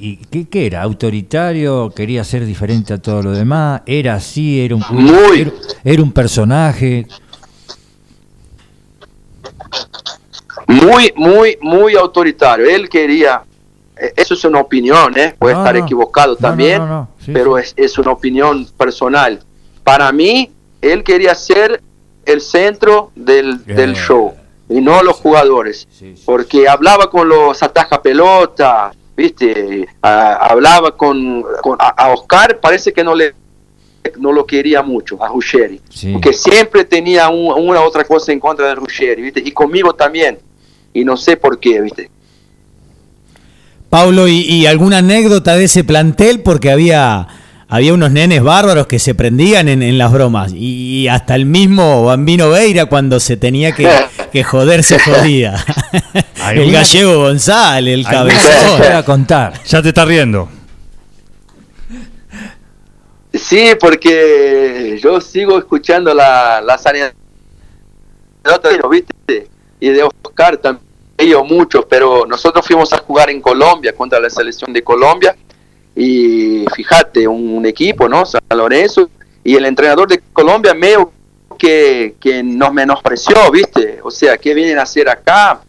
y- 0.00 0.08
y 0.08 0.16
qué, 0.26 0.48
qué 0.48 0.66
era? 0.66 0.82
¿Autoritario? 0.82 1.90
¿Quería 1.94 2.24
ser 2.24 2.44
diferente 2.44 2.92
a 2.94 2.98
todo 2.98 3.22
lo 3.22 3.30
demás? 3.32 3.82
¿Era 3.86 4.14
así? 4.14 4.60
¿Era 4.60 4.74
un, 4.74 4.84
Muy. 4.90 5.40
era, 5.42 5.52
era 5.84 6.02
un 6.02 6.10
personaje? 6.12 7.06
Muy, 10.66 11.12
muy, 11.16 11.58
muy 11.60 11.94
autoritario. 11.96 12.66
Él 12.68 12.88
quería, 12.88 13.42
eh, 13.96 14.12
eso 14.16 14.34
es 14.34 14.44
una 14.44 14.60
opinión, 14.60 15.16
¿eh? 15.18 15.34
puede 15.38 15.54
No, 15.54 15.60
estar 15.60 15.74
no. 15.76 15.84
equivocado 15.84 16.32
No, 16.34 16.38
también. 16.38 16.82
Sí, 17.24 17.30
pero 17.32 17.56
sí. 17.58 17.62
Es, 17.76 17.92
es 17.92 17.98
una 17.98 18.12
opinión 18.12 18.66
personal. 18.76 19.40
Para 19.84 20.10
mí, 20.12 20.50
él 20.80 21.02
quería 21.04 21.34
ser 21.34 21.82
el 22.24 22.40
centro 22.40 23.10
del, 23.14 23.60
Eh. 23.66 23.74
del 23.74 23.94
show 23.94 24.34
y 24.68 24.80
no 24.80 25.02
los 25.02 25.16
jugadores. 25.16 25.88
Sí, 25.90 26.14
porque 26.24 26.68
hablaba 26.68 27.10
con 27.10 27.28
los 27.28 27.60
ataja 27.62 28.00
pelota, 28.02 28.92
viste, 29.16 29.88
Ah, 30.02 30.38
hablaba 30.50 30.96
con, 30.96 31.42
con- 31.62 31.76
a, 31.80 31.88
a 31.88 32.12
Oscar, 32.14 32.58
parece 32.60 32.92
que 32.92 33.04
no 33.04 33.14
le 33.14 33.34
no 34.18 34.32
lo 34.32 34.46
quería 34.46 34.80
mucho 34.82 35.22
a 35.22 35.28
Ruggeri, 35.28 35.78
Sí. 35.90 36.12
porque 36.14 36.32
siempre 36.32 36.84
tenía 36.84 37.28
un- 37.28 37.68
una 37.68 37.82
otra 37.82 38.02
cosa 38.04 38.32
en 38.32 38.40
contra 38.40 38.66
de 38.68 38.74
Ruggeri, 38.74 39.20
viste, 39.20 39.42
y 39.44 39.50
conmigo 39.52 39.92
también, 39.94 40.38
y 40.94 41.04
no 41.04 41.18
sé 41.18 41.36
por 41.36 41.60
qué, 41.60 41.80
viste. 41.82 42.10
Pablo, 43.90 44.26
¿y, 44.28 44.40
y 44.40 44.66
alguna 44.66 44.98
anécdota 44.98 45.54
de 45.56 45.64
ese 45.64 45.84
plantel? 45.84 46.40
Porque 46.40 46.70
había, 46.70 47.26
había 47.70 47.94
unos 47.94 48.10
nenes 48.10 48.42
bárbaros 48.42 48.86
que 48.88 48.98
se 48.98 49.14
prendían 49.14 49.68
en, 49.68 49.82
en 49.82 49.96
las 49.96 50.12
bromas. 50.12 50.52
Y, 50.54 51.06
hasta 51.08 51.34
el 51.36 51.46
mismo 51.46 52.04
Bambino 52.04 52.50
Veira, 52.50 52.86
cuando 52.86 53.20
se 53.20 53.36
tenía 53.36 53.72
que, 53.72 53.88
que 54.32 54.42
joder, 54.44 54.82
se 54.82 54.98
jodía. 54.98 55.54
el 56.12 56.24
¿Alguna- 56.42 56.72
gallego 56.80 57.18
González, 57.20 57.94
el 57.94 58.04
cabezón. 58.04 58.52
cosa 58.72 58.78
para 58.82 59.02
contar. 59.04 59.62
Ya 59.64 59.80
te 59.80 59.88
está 59.88 60.04
riendo. 60.04 60.48
Sí, 63.32 63.70
porque 63.80 64.98
yo 65.02 65.20
sigo 65.20 65.56
escuchando 65.58 66.12
la, 66.12 66.60
las 66.60 66.84
anécdotas, 66.84 67.14
viste, 68.90 69.48
y 69.78 69.88
de 69.90 70.02
Oscar 70.02 70.56
también, 70.56 70.84
ellos 71.16 71.42
muchos, 71.48 71.84
pero 71.88 72.26
nosotros 72.26 72.66
fuimos 72.66 72.92
a 72.92 72.98
jugar 72.98 73.30
en 73.30 73.40
Colombia 73.40 73.94
contra 73.94 74.18
la 74.18 74.28
selección 74.30 74.72
de 74.72 74.82
Colombia 74.82 75.36
y 75.94 76.64
fíjate, 76.74 77.26
un, 77.26 77.54
un 77.54 77.66
equipo, 77.66 78.08
¿no? 78.08 78.24
San 78.24 78.40
Lorenzo, 78.50 79.08
y 79.42 79.56
el 79.56 79.64
entrenador 79.64 80.08
de 80.08 80.20
Colombia 80.32 80.74
medio 80.74 81.12
que, 81.58 82.14
que 82.20 82.42
nos 82.42 82.72
menospreció, 82.72 83.36
¿viste? 83.50 84.00
O 84.02 84.10
sea, 84.10 84.38
¿qué 84.38 84.54
vienen 84.54 84.78
a 84.78 84.82
hacer 84.82 85.08
acá? 85.08 85.60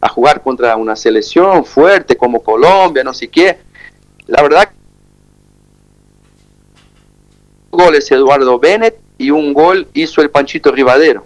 A 0.00 0.08
jugar 0.08 0.42
contra 0.42 0.76
una 0.76 0.96
selección 0.96 1.64
fuerte 1.64 2.16
como 2.16 2.42
Colombia, 2.42 3.02
no 3.02 3.12
sé 3.12 3.28
qué. 3.28 3.58
La 4.26 4.42
verdad 4.42 4.68
goles 7.76 8.10
Eduardo 8.10 8.58
Bennett 8.58 8.98
y 9.18 9.30
un 9.30 9.52
gol 9.52 9.86
hizo 9.94 10.22
el 10.22 10.30
Panchito 10.30 10.72
Rivadero. 10.72 11.24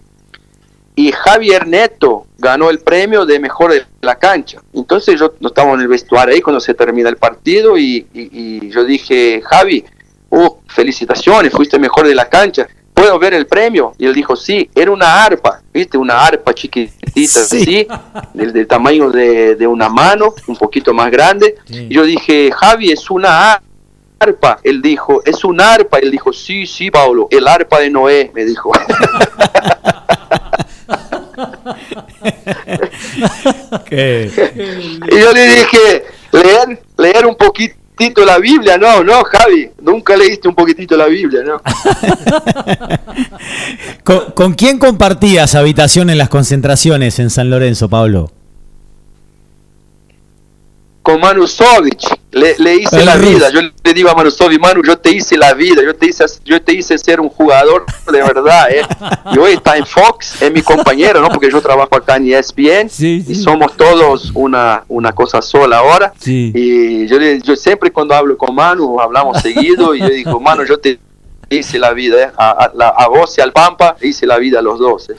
Y 1.01 1.13
Javier 1.13 1.67
Neto 1.67 2.27
ganó 2.37 2.69
el 2.69 2.81
premio 2.81 3.25
de 3.25 3.39
mejor 3.39 3.73
de 3.73 3.85
la 4.03 4.17
cancha. 4.17 4.61
Entonces 4.75 5.19
yo 5.19 5.33
no 5.41 5.49
estaba 5.49 5.73
en 5.73 5.81
el 5.81 5.89
vestuario 5.89 6.35
ahí 6.35 6.43
cuando 6.43 6.61
se 6.61 6.75
termina 6.75 7.09
el 7.09 7.17
partido 7.17 7.79
y, 7.79 8.07
y- 8.13 8.29
y 8.67 8.71
yo 8.71 8.85
dije, 8.85 9.41
Javi, 9.43 9.83
uh, 10.31 10.49
felicitaciones, 10.69 11.53
fuiste 11.53 11.79
mejor 11.79 12.07
de 12.07 12.15
la 12.15 12.29
cancha. 12.29 12.67
¿Puedo 12.93 13.19
ver 13.19 13.33
el 13.33 13.47
premio? 13.47 13.95
Y 13.97 14.05
él 14.05 14.13
dijo, 14.15 14.37
sí, 14.37 14.69
era 14.75 14.91
una 14.91 15.25
arpa, 15.25 15.63
¿viste? 15.73 15.97
Una 15.97 16.21
arpa 16.27 16.53
chiquitita 16.53 17.45
Sí. 17.45 17.87
así, 17.87 17.89
del, 18.35 18.53
del 18.53 18.67
tamaño 18.67 19.11
de, 19.11 19.55
de 19.57 19.67
una 19.67 19.89
mano, 19.89 20.35
un 20.49 20.57
poquito 20.57 20.93
más 20.93 21.11
grande. 21.11 21.55
Sí. 21.65 21.87
Y 21.89 21.95
yo 21.95 22.03
dije, 22.05 22.51
Javi, 22.53 22.93
es 22.93 23.11
una 23.11 23.53
arpa 23.53 23.65
arpa, 24.23 24.59
él 24.65 24.83
dijo, 24.83 25.23
es 25.25 25.45
un 25.45 25.63
arpa, 25.63 25.97
él 25.99 26.11
dijo, 26.11 26.31
sí, 26.31 26.67
sí, 26.67 26.91
Pablo, 26.91 27.27
el 27.31 27.49
arpa 27.49 27.81
de 27.81 27.89
Noé, 27.89 28.31
me 28.35 28.45
dijo. 28.45 28.71
Y 33.91 35.19
yo 35.19 35.33
le 35.33 35.47
dije, 35.47 36.05
leer, 36.33 36.83
leer 36.97 37.27
un 37.27 37.35
poquitito 37.35 38.25
la 38.25 38.39
Biblia, 38.39 38.79
no, 38.79 39.05
no, 39.05 39.23
Javi, 39.25 39.71
nunca 39.83 40.17
leíste 40.17 40.49
un 40.49 40.55
poquitito 40.55 40.97
la 40.97 41.07
Biblia, 41.07 41.43
¿no? 41.43 41.61
¿Con, 44.05 44.33
con 44.33 44.55
quién 44.55 44.79
compartías 44.79 45.55
habitación 45.55 46.11
en 46.11 46.19
las 46.19 46.29
concentraciones 46.29 47.19
en 47.19 47.31
San 47.31 47.51
Lorenzo, 47.51 47.89
Pablo? 47.89 48.31
Con 51.03 51.21
Manu 51.21 51.47
Sovic, 51.47 52.20
le, 52.33 52.55
le 52.59 52.75
hice 52.77 53.05
la 53.05 53.17
vida, 53.17 53.51
yo 53.51 53.61
le 53.63 53.95
digo 53.95 54.09
a 54.11 54.15
Manu 54.15 54.31
Sovic, 54.31 54.61
Manu, 54.61 54.83
yo 54.85 54.97
te 54.99 55.11
hice 55.11 55.37
la 55.37 55.53
vida, 55.55 55.83
yo 55.85 55.95
te 55.95 56.07
hice, 56.07 56.25
yo 56.45 56.63
te 56.63 56.73
hice 56.75 56.97
ser 56.99 57.21
un 57.21 57.29
jugador 57.29 57.85
de 58.11 58.23
verdad, 58.23 58.71
¿eh? 58.71 58.83
Y 59.33 59.39
hoy 59.39 59.53
está 59.55 59.77
en 59.77 59.85
Fox, 59.87 60.41
es 60.41 60.53
mi 60.53 60.63
compañero, 60.63 61.21
¿no? 61.21 61.29
Porque 61.29 61.51
yo 61.51 61.61
trabajo 61.61 61.97
acá 61.97 62.17
en 62.17 62.33
ESPN 62.33 62.89
Sí, 62.89 63.23
sí. 63.27 63.33
y 63.33 63.35
somos 63.35 63.77
todos 63.77 64.31
una, 64.35 64.85
una 64.89 65.13
cosa 65.13 65.43
sola 65.43 65.79
ahora. 65.79 66.13
Sí. 66.21 66.53
Y 66.55 67.07
yo, 67.09 67.19
yo 67.43 67.57
siempre 67.57 67.91
cuando 67.91 68.15
hablo 68.15 68.37
con 68.39 68.55
Manu, 68.55 69.01
hablamos 69.01 69.41
seguido, 69.41 69.95
y 69.95 70.01
yo 70.01 70.09
digo, 70.09 70.39
Manu, 70.41 70.65
yo 70.65 70.79
te 70.79 70.99
hice 71.51 71.81
la 71.81 71.93
vida, 71.93 72.23
¿eh? 72.23 72.29
a, 72.37 72.51
a- 72.51 72.73
la- 72.75 72.89
a 72.91 73.09
vos 73.09 73.37
y 73.37 73.41
al 73.41 73.53
Pampa, 73.53 73.97
hice 74.03 74.25
la 74.25 74.39
vida 74.39 74.61
a 74.61 74.63
los 74.63 74.79
dos. 74.79 75.11
¿eh? 75.11 75.17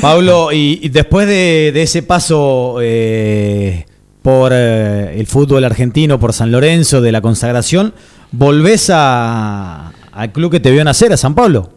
Pablo, 0.00 0.52
y, 0.52 0.80
y 0.82 0.88
después 0.88 1.26
de, 1.26 1.70
de 1.72 1.82
ese 1.82 2.02
paso 2.02 2.76
eh, 2.82 3.86
por 4.22 4.52
eh, 4.54 5.18
el 5.18 5.26
fútbol 5.26 5.64
argentino, 5.64 6.18
por 6.20 6.32
San 6.32 6.52
Lorenzo, 6.52 7.00
de 7.00 7.12
la 7.12 7.20
consagración, 7.20 7.92
volvés 8.30 8.88
a- 8.92 9.92
al 10.12 10.32
club 10.32 10.50
que 10.52 10.60
te 10.60 10.70
vio 10.70 10.84
nacer, 10.84 11.12
a 11.12 11.16
San 11.16 11.34
Pablo. 11.34 11.70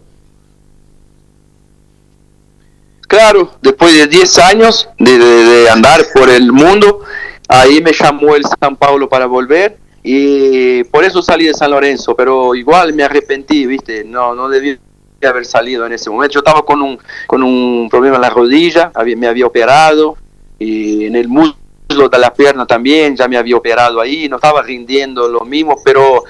claro, 3.07 3.51
después 3.61 3.93
de 3.93 4.07
10 4.07 4.39
años 4.39 4.89
de, 4.97 5.69
andar 5.69 6.01
por 6.13 6.29
el 6.29 6.51
mundo, 6.51 7.01
ahí 7.47 7.81
me 7.81 7.93
llamó 7.93 8.35
el 8.35 8.43
San 8.59 8.75
Paulo 8.75 9.07
para 9.07 9.25
volver 9.25 9.77
y 10.03 10.83
por 10.85 11.03
eso 11.05 11.21
salí 11.21 11.45
de 11.45 11.53
San 11.53 11.71
Lorenzo, 11.71 12.15
pero 12.15 12.53
igual 12.55 12.93
me 12.93 13.03
arrepentí, 13.03 13.65
¿viste? 13.65 14.03
No, 14.03 14.35
no 14.35 14.49
debí 14.49 14.77
haber 15.23 15.45
salido 15.45 15.85
en 15.85 15.93
ese 15.93 16.09
momento. 16.09 16.33
Yo 16.33 16.39
estaba 16.41 16.63
con 16.63 16.81
un, 16.81 16.99
con 17.25 17.41
un 17.41 17.87
problema 17.89 18.17
en 18.17 18.21
la 18.21 18.29
rodilla, 18.29 18.91
me 19.17 19.27
había 19.27 19.45
operado 19.47 20.17
y 20.59 21.05
en 21.05 21.15
el 21.15 21.27
muslo 21.27 21.55
de 21.95 22.19
la 22.19 22.33
pierna 22.33 22.65
también, 22.65 23.15
ya 23.15 23.27
me 23.27 23.37
había 23.37 23.57
operado 23.57 23.99
ahí, 23.99 24.29
no 24.29 24.35
estaba 24.35 24.61
rindiendo 24.61 25.27
lo 25.27 25.41
mismo, 25.41 25.75
pero 25.83 26.23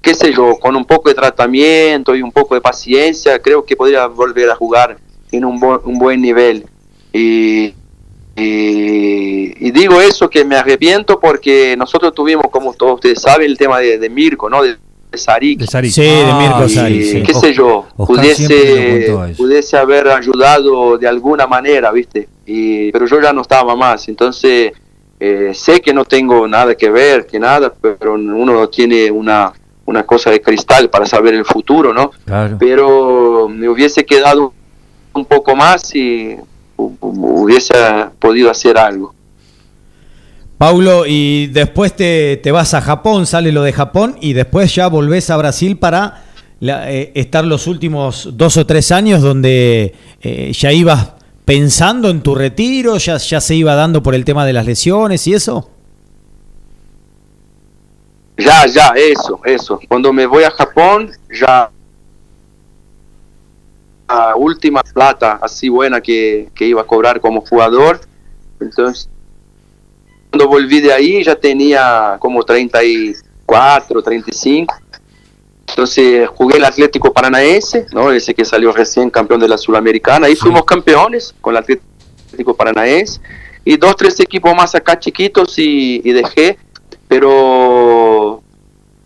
qué 0.00 0.14
sé 0.14 0.32
yo, 0.32 0.56
con 0.58 0.76
un 0.76 0.84
poco 0.84 1.08
de 1.08 1.14
tratamiento 1.14 2.14
y 2.14 2.22
un 2.22 2.32
poco 2.32 2.54
de 2.54 2.60
paciencia, 2.60 3.38
creo 3.40 3.64
que 3.64 3.76
podría 3.76 4.06
volver 4.06 4.50
a 4.50 4.54
jugar 4.54 4.96
en 5.32 5.44
un, 5.44 5.62
un 5.84 5.98
buen 5.98 6.20
nivel. 6.20 6.64
Y, 7.12 7.74
y, 8.36 9.70
digo 9.70 10.00
eso 10.00 10.28
que 10.28 10.44
me 10.44 10.56
arrepiento 10.56 11.18
porque 11.20 11.76
nosotros 11.76 12.14
tuvimos, 12.14 12.46
como 12.50 12.72
todos 12.74 12.94
ustedes 12.94 13.20
saben, 13.20 13.50
el 13.50 13.58
tema 13.58 13.78
de, 13.80 14.08
Mirko, 14.08 14.48
¿no? 14.48 14.62
De, 14.62 14.76
Sarik. 15.12 15.66
Sí, 15.66 16.02
de 16.02 16.32
Mirko 16.38 16.68
Sarik. 16.68 17.26
Qué 17.26 17.34
sé 17.34 17.52
yo, 17.52 17.86
pudiese, 17.96 19.12
pudiese 19.36 19.76
haber 19.76 20.06
ayudado 20.08 20.96
de 20.96 21.08
alguna 21.08 21.48
manera, 21.48 21.90
¿viste? 21.90 22.28
Y, 22.46 22.92
pero 22.92 23.06
yo 23.06 23.20
ya 23.20 23.32
no 23.32 23.42
estaba 23.42 23.74
más, 23.74 24.08
entonces 24.08 24.72
eh, 25.20 25.52
sé 25.54 25.80
que 25.80 25.92
no 25.92 26.06
tengo 26.06 26.48
nada 26.48 26.74
que 26.74 26.90
ver, 26.90 27.26
que 27.26 27.38
nada, 27.38 27.72
pero 27.80 28.14
uno 28.14 28.68
tiene 28.68 29.10
una, 29.10 29.52
una 29.84 30.04
cosa 30.04 30.30
de 30.30 30.40
cristal 30.40 30.88
para 30.88 31.04
saber 31.04 31.34
el 31.34 31.44
futuro, 31.44 31.92
¿no? 31.92 32.10
Pero 32.58 33.46
me 33.48 33.68
hubiese 33.68 34.06
quedado 34.06 34.54
un 35.12 35.24
poco 35.26 35.54
más 35.54 35.94
y 35.94 36.36
hubiese 36.76 37.74
podido 38.18 38.50
hacer 38.50 38.78
algo. 38.78 39.14
Paulo, 40.56 41.04
y 41.06 41.48
después 41.48 41.94
te, 41.94 42.38
te, 42.38 42.50
vas 42.50 42.74
a 42.74 42.80
Japón, 42.80 43.26
sale 43.26 43.52
lo 43.52 43.62
de 43.62 43.72
Japón, 43.72 44.16
y 44.20 44.34
después 44.34 44.74
ya 44.74 44.88
volvés 44.88 45.30
a 45.30 45.36
Brasil 45.36 45.78
para 45.78 46.24
eh, 46.60 47.12
estar 47.14 47.44
los 47.44 47.66
últimos 47.66 48.28
dos 48.32 48.58
o 48.58 48.66
tres 48.66 48.92
años 48.92 49.22
donde 49.22 49.94
eh, 50.20 50.52
ya 50.52 50.72
ibas 50.72 51.12
pensando 51.50 52.10
en 52.10 52.22
tu 52.22 52.36
retiro, 52.36 52.96
ya, 52.98 53.18
se 53.18 53.54
iba 53.56 53.74
dando 53.74 54.04
por 54.04 54.14
el 54.14 54.24
tema 54.24 54.46
de 54.46 54.52
las 54.52 54.64
lesiones 54.66 55.26
y 55.26 55.34
eso. 55.34 55.68
Ya, 58.38 58.66
ya, 58.66 58.92
eso, 58.94 59.40
eso. 59.44 59.80
Cuando 59.88 60.12
me 60.12 60.26
voy 60.26 60.44
a 60.44 60.52
Japón, 60.52 61.10
ya 61.28 61.68
la 64.08 64.36
última 64.36 64.80
plata 64.84 65.40
así 65.42 65.68
buena 65.68 66.00
que, 66.00 66.52
iba 66.60 66.82
a 66.82 66.86
cobrar 66.86 67.20
como 67.20 67.40
jugador. 67.40 68.00
Entonces, 68.60 69.10
cuando 70.30 70.46
volví 70.46 70.80
de 70.80 70.92
ahí 70.92 71.24
ya 71.24 71.34
tenía 71.34 72.16
como 72.20 72.44
34, 72.44 74.00
35. 74.00 74.72
Entonces 75.70 76.28
jugué 76.28 76.58
el 76.58 76.64
Atlético 76.64 77.12
Paranaense, 77.12 77.86
¿no? 77.92 78.12
ese 78.12 78.34
que 78.34 78.44
salió 78.44 78.72
recién 78.72 79.10
campeón 79.10 79.40
de 79.40 79.48
la 79.48 79.56
Sudamericana. 79.56 80.26
Ahí 80.26 80.36
fuimos 80.36 80.64
campeones 80.64 81.34
con 81.40 81.54
el 81.54 81.58
Atlético 81.58 82.54
Paranaense. 82.54 83.20
Y 83.64 83.76
dos, 83.76 83.96
tres 83.96 84.18
equipos 84.20 84.54
más 84.54 84.74
acá 84.74 84.98
chiquitos 84.98 85.58
y, 85.58 86.00
dejé. 86.12 86.58
Pero 87.08 88.42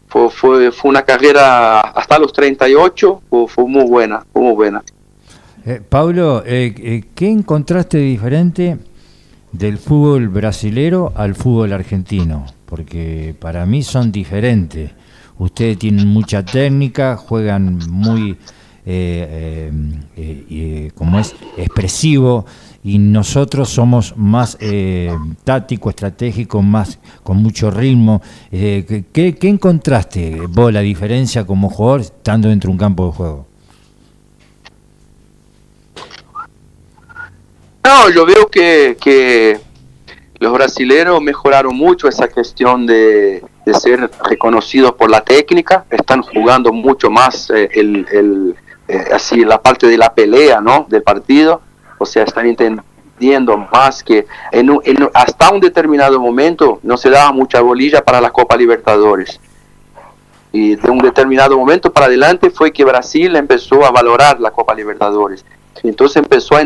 fue, 0.08 0.30
fue, 0.30 0.72
fue, 0.72 0.90
una 0.90 1.02
carrera 1.02 1.80
hasta 1.80 2.18
los 2.18 2.32
38, 2.32 3.22
fue, 3.28 3.48
fue 3.48 3.64
muy 3.66 3.84
buena, 3.84 4.24
fue 4.32 4.42
muy 4.42 4.52
buena. 4.52 4.82
Eh, 5.66 5.80
Pablo, 5.86 6.42
eh, 6.44 6.74
eh, 6.76 7.04
¿qué 7.14 7.30
encontraste 7.30 7.96
diferente 7.96 8.76
del 9.50 9.78
fútbol 9.78 10.28
brasilero 10.28 11.12
al 11.16 11.34
fútbol 11.34 11.72
argentino? 11.72 12.44
Porque 12.66 13.34
para 13.38 13.64
mí 13.64 13.82
son 13.82 14.12
diferentes. 14.12 14.90
Ustedes 15.38 15.78
tienen 15.78 16.08
mucha 16.08 16.44
técnica, 16.44 17.16
juegan 17.16 17.78
muy, 17.90 18.36
como 20.94 21.18
es, 21.18 21.34
expresivo, 21.56 22.46
y 22.82 22.98
nosotros 22.98 23.70
somos 23.70 24.14
más 24.16 24.58
táctico, 25.42 25.90
estratégico, 25.90 26.62
más 26.62 26.98
con 27.22 27.38
mucho 27.38 27.70
ritmo. 27.70 28.22
¿qué, 28.50 29.04
¿Qué 29.12 29.48
encontraste 29.48 30.42
vos 30.48 30.72
la 30.72 30.80
diferencia 30.80 31.46
como 31.46 31.68
jugador 31.70 32.02
estando 32.02 32.48
dentro 32.48 32.68
de 32.68 32.72
un 32.72 32.78
campo 32.78 33.06
de 33.06 33.12
juego? 33.12 33.54
No, 37.84 38.08
yo 38.08 38.24
veo 38.24 38.48
que, 38.48 39.60
los 40.40 40.52
brasileños 40.52 41.20
mejoraron 41.20 41.76
mucho 41.76 42.08
esa 42.08 42.28
cuestión 42.28 42.86
de, 42.86 43.42
ser 43.72 44.10
reconocidos 44.24 44.92
por 44.92 45.10
la 45.10 45.22
técnica, 45.22 45.86
están 45.90 46.22
jugando 46.22 46.72
mucho 46.72 47.10
más 47.10 47.50
eh, 47.50 47.70
el, 47.72 48.54
eh, 48.88 49.04
así 49.12 49.44
la 49.44 49.62
parte 49.62 49.86
de 49.86 49.96
la 49.96 50.12
pelea, 50.12 50.60
¿no? 50.60 50.86
Del 50.88 51.02
partido, 51.02 51.62
o 51.98 52.04
sea, 52.04 52.24
están 52.24 52.46
entendiendo 52.46 53.56
más 53.72 54.02
que 54.02 54.26
en, 54.52 54.70
hasta 55.14 55.50
un 55.50 55.60
determinado 55.60 56.20
momento 56.20 56.80
no 56.82 56.96
se 56.96 57.08
daba 57.10 57.32
mucha 57.32 57.60
bolilla 57.60 58.04
para 58.04 58.20
la 58.20 58.30
Copa 58.30 58.56
Libertadores. 58.56 59.40
Y 60.52 60.76
de 60.76 60.90
un 60.90 60.98
determinado 60.98 61.58
momento 61.58 61.92
para 61.92 62.06
adelante 62.06 62.50
fue 62.50 62.72
que 62.72 62.84
Brasil 62.84 63.34
empezó 63.34 63.84
a 63.84 63.90
valorar 63.90 64.38
la 64.40 64.50
Copa 64.50 64.74
Libertadores. 64.74 65.44
Entonces 65.82 66.16
empezó 66.16 66.56
a 66.56 66.62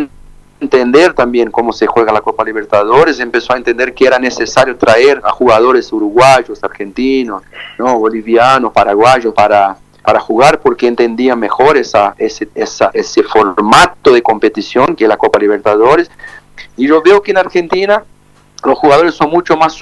entender 0.61 1.15
también 1.15 1.51
cómo 1.51 1.73
se 1.73 1.87
juega 1.87 2.13
la 2.13 2.21
Copa 2.21 2.45
Libertadores, 2.45 3.21
empezó 3.21 3.53
a 3.53 3.57
entender 3.57 3.95
que 3.95 4.07
era 4.07 4.19
necesario 4.19 4.77
traer 4.77 5.21
a 5.25 5.31
jugadores 5.31 5.93
uruguayos, 5.93 6.63
argentinos, 6.63 7.43
¿no? 7.79 7.99
bolivianos, 7.99 8.73
paraguayos 8.73 9.33
para, 9.35 9.77
para 10.03 10.21
jugar 10.21 10.61
porque 10.61 10.89
entendían 10.89 11.39
mejor 11.39 11.77
esa, 11.77 12.15
ese, 12.19 12.49
ese 12.55 13.23
formato 13.23 14.13
de 14.13 14.23
competición 14.23 14.97
que 14.97 15.07
la 15.07 15.17
Copa 15.17 15.39
Libertadores. 15.39 16.11
Y 16.77 16.89
yo 16.89 17.03
veo 17.03 17.23
que 17.23 17.31
en 17.31 17.39
Argentina 17.39 18.03
los 18.65 18.79
jugadores 18.79 19.15
son 19.15 19.31
mucho 19.31 19.57
más 19.57 19.81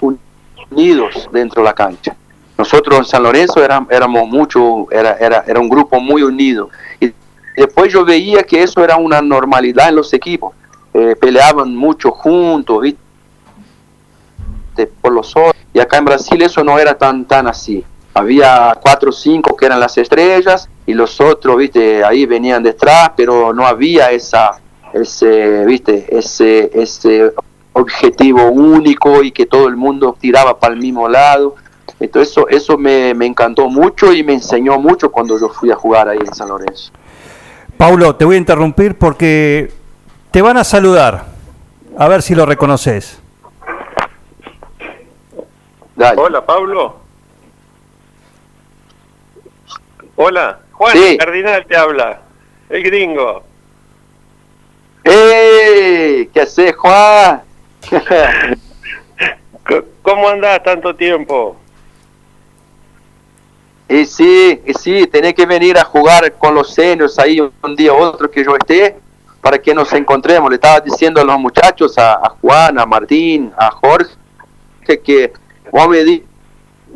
unidos 0.70 1.28
dentro 1.32 1.62
de 1.62 1.68
la 1.68 1.74
cancha. 1.74 2.14
Nosotros 2.58 2.98
en 2.98 3.04
San 3.04 3.22
Lorenzo 3.22 3.62
éramos, 3.62 3.90
éramos 3.90 4.28
mucho, 4.28 4.90
era, 4.90 5.12
era, 5.14 5.44
era 5.46 5.60
un 5.60 5.68
grupo 5.68 6.00
muy 6.00 6.22
unido. 6.22 6.70
Y 7.00 7.12
después 7.56 7.92
yo 7.92 8.04
veía 8.04 8.42
que 8.42 8.62
eso 8.62 8.82
era 8.82 8.96
una 8.96 9.22
normalidad 9.22 9.88
en 9.88 9.96
los 9.96 10.12
equipos 10.12 10.54
eh, 10.98 11.14
peleaban 11.14 11.76
mucho 11.76 12.10
juntos, 12.10 12.80
¿viste? 12.80 13.00
por 14.86 15.12
los 15.12 15.36
ojos. 15.36 15.52
Y 15.74 15.78
acá 15.78 15.98
en 15.98 16.06
Brasil 16.06 16.40
eso 16.40 16.64
no 16.64 16.78
era 16.78 16.96
tan, 16.96 17.26
tan 17.26 17.46
así. 17.46 17.84
Había 18.14 18.78
cuatro 18.80 19.10
o 19.10 19.12
cinco 19.12 19.54
que 19.54 19.66
eran 19.66 19.78
las 19.78 19.98
estrellas 19.98 20.70
y 20.86 20.94
los 20.94 21.20
otros, 21.20 21.58
viste, 21.58 22.02
ahí 22.02 22.24
venían 22.24 22.62
detrás, 22.62 23.10
pero 23.14 23.52
no 23.52 23.66
había 23.66 24.10
esa, 24.10 24.58
ese, 24.94 25.66
viste, 25.66 26.06
ese, 26.08 26.70
ese 26.72 27.30
objetivo 27.74 28.50
único 28.50 29.22
y 29.22 29.32
que 29.32 29.44
todo 29.44 29.68
el 29.68 29.76
mundo 29.76 30.16
tiraba 30.18 30.58
para 30.58 30.72
el 30.72 30.80
mismo 30.80 31.10
lado. 31.10 31.56
Entonces 32.00 32.30
eso, 32.30 32.48
eso 32.48 32.78
me, 32.78 33.12
me 33.12 33.26
encantó 33.26 33.68
mucho 33.68 34.14
y 34.14 34.22
me 34.22 34.32
enseñó 34.32 34.78
mucho 34.78 35.12
cuando 35.12 35.38
yo 35.38 35.50
fui 35.50 35.70
a 35.70 35.76
jugar 35.76 36.08
ahí 36.08 36.18
en 36.18 36.34
San 36.34 36.48
Lorenzo. 36.48 36.90
Paulo, 37.76 38.16
te 38.16 38.24
voy 38.24 38.36
a 38.36 38.38
interrumpir 38.38 38.96
porque 38.96 39.70
te 40.36 40.42
van 40.42 40.58
a 40.58 40.64
saludar. 40.64 41.24
A 41.96 42.08
ver 42.08 42.20
si 42.20 42.34
lo 42.34 42.44
reconoces. 42.44 43.18
Hola, 45.96 46.44
Pablo. 46.44 46.96
Hola, 50.14 50.58
Juan 50.72 51.16
Cardinal 51.16 51.64
te 51.64 51.74
habla, 51.74 52.20
el 52.68 52.82
gringo. 52.82 53.44
¡Eh! 55.04 56.28
¿Qué 56.34 56.40
haces, 56.42 56.76
Juan? 56.76 57.40
¿Cómo 60.02 60.28
andás 60.28 60.62
tanto 60.62 60.94
tiempo? 60.94 61.56
Y 63.88 64.04
sí, 64.04 64.60
y 64.66 64.74
sí, 64.74 65.06
tenés 65.06 65.32
que 65.32 65.46
venir 65.46 65.78
a 65.78 65.84
jugar 65.84 66.30
con 66.34 66.54
los 66.54 66.74
seniors 66.74 67.18
ahí 67.18 67.40
un 67.40 67.74
día 67.74 67.94
u 67.94 67.96
otro 67.96 68.30
que 68.30 68.44
yo 68.44 68.54
esté 68.54 69.05
para 69.46 69.58
que 69.58 69.72
nos 69.72 69.92
encontremos. 69.92 70.50
Le 70.50 70.56
estaba 70.56 70.80
diciendo 70.80 71.20
a 71.20 71.24
los 71.24 71.38
muchachos, 71.38 71.94
a, 71.98 72.30
Juan, 72.40 72.80
a 72.80 72.84
Martín, 72.84 73.52
a 73.56 73.70
Jorge, 73.70 74.10
que 75.04 75.32
vos 75.70 75.88
me 75.88 76.02
di 76.02 76.24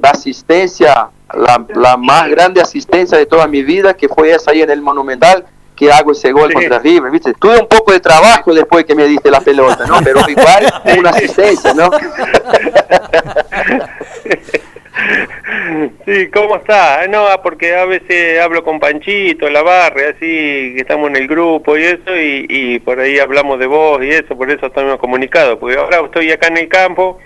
la 0.03 0.11
asistencia, 0.11 1.11
la, 1.33 1.97
más 1.97 2.29
grande 2.29 2.61
asistencia 2.61 3.17
de 3.17 3.27
toda 3.27 3.47
mi 3.47 3.63
vida, 3.63 3.95
que 3.95 4.09
fue 4.09 4.33
esa 4.33 4.51
ahí 4.51 4.63
en 4.63 4.71
el 4.71 4.83
Monumental, 4.83 5.47
que 5.77 5.93
hago 5.93 6.11
ese 6.11 6.33
gol 6.33 6.53
contra 6.53 6.81
River, 6.81 7.13
¿viste? 7.13 7.35
Tuve 7.35 7.61
un 7.61 7.69
poco 7.69 7.93
de 7.93 8.01
trabajo 8.01 8.53
después 8.53 8.85
que 8.85 8.97
me 8.97 9.07
diste 9.07 9.31
la 9.31 9.41
pelota, 9.41 9.87
¿no? 9.87 10.01
Pero 10.03 10.29
igual 10.29 10.75
una 10.99 11.11
asistencia, 11.11 11.73
¿no? 11.73 11.89
Sí, 16.05 16.29
¿cómo 16.29 16.57
está? 16.57 17.07
No, 17.09 17.27
ah, 17.27 17.43
porque 17.43 17.75
a 17.75 17.85
veces 17.85 18.41
hablo 18.41 18.65
con 18.65 18.81
Panchito, 18.81 19.49
la 19.49 19.63
barra, 19.63 20.11
así 20.11 20.19
que 20.75 20.81
estamos 20.81 21.11
en 21.11 21.17
el 21.17 21.29
grupo 21.29 21.77
y 21.77 21.85
eso, 21.85 22.17
y, 22.17 22.79
por 22.81 22.99
ahí 23.01 23.19
hablamos 23.19 23.59
de 23.59 23.67
vos 23.67 24.03
y 24.03 24.11
eso, 24.11 24.37
por 24.37 24.51
eso 24.51 24.67
estamos 24.67 24.99
comunicados, 24.99 25.59
porque 25.59 25.77
ahora 25.77 26.01
estoy 26.05 26.31
acá 26.33 26.49
en 26.49 26.59
el 26.59 26.69
campo, 26.69 27.19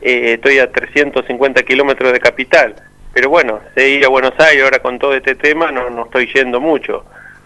eh, 0.00 0.34
estoy 0.34 0.58
a 0.58 0.70
350 0.70 1.62
kilómetros 1.62 2.12
de 2.12 2.20
capital, 2.20 2.74
pero 3.12 3.28
bueno, 3.28 3.60
sé 3.74 3.90
ir 3.90 4.04
a 4.04 4.08
Buenos 4.08 4.38
Aires 4.38 4.64
ahora 4.64 4.78
con 4.78 4.98
todo 4.98 5.14
este 5.14 5.34
tema, 5.34 5.70
no, 5.70 5.90
no 5.90 6.04
estoy 6.04 6.30
yendo 6.32 6.60
mucho, 6.60 7.04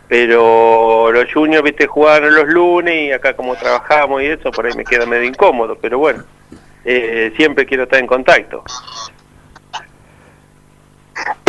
pero 0.09 1.11
los 1.11 1.32
juniors, 1.32 1.64
viste, 1.64 1.87
jugaban 1.87 2.35
los 2.35 2.47
lunes 2.49 3.09
y 3.09 3.12
acá 3.12 3.35
como 3.35 3.57
trabajamos 3.57 4.22
y 4.22 4.26
eso, 4.26 4.51
por 4.51 4.66
ahí 4.66 4.72
me 4.76 4.85
queda 4.85 5.07
medio 5.07 5.24
incómodo, 5.24 5.76
pero 5.80 5.99
bueno, 5.99 6.24
eh, 6.85 7.32
siempre 7.37 7.66
quiero 7.66 7.85
estar 7.85 7.99
en 7.99 8.07
contacto. 8.07 8.62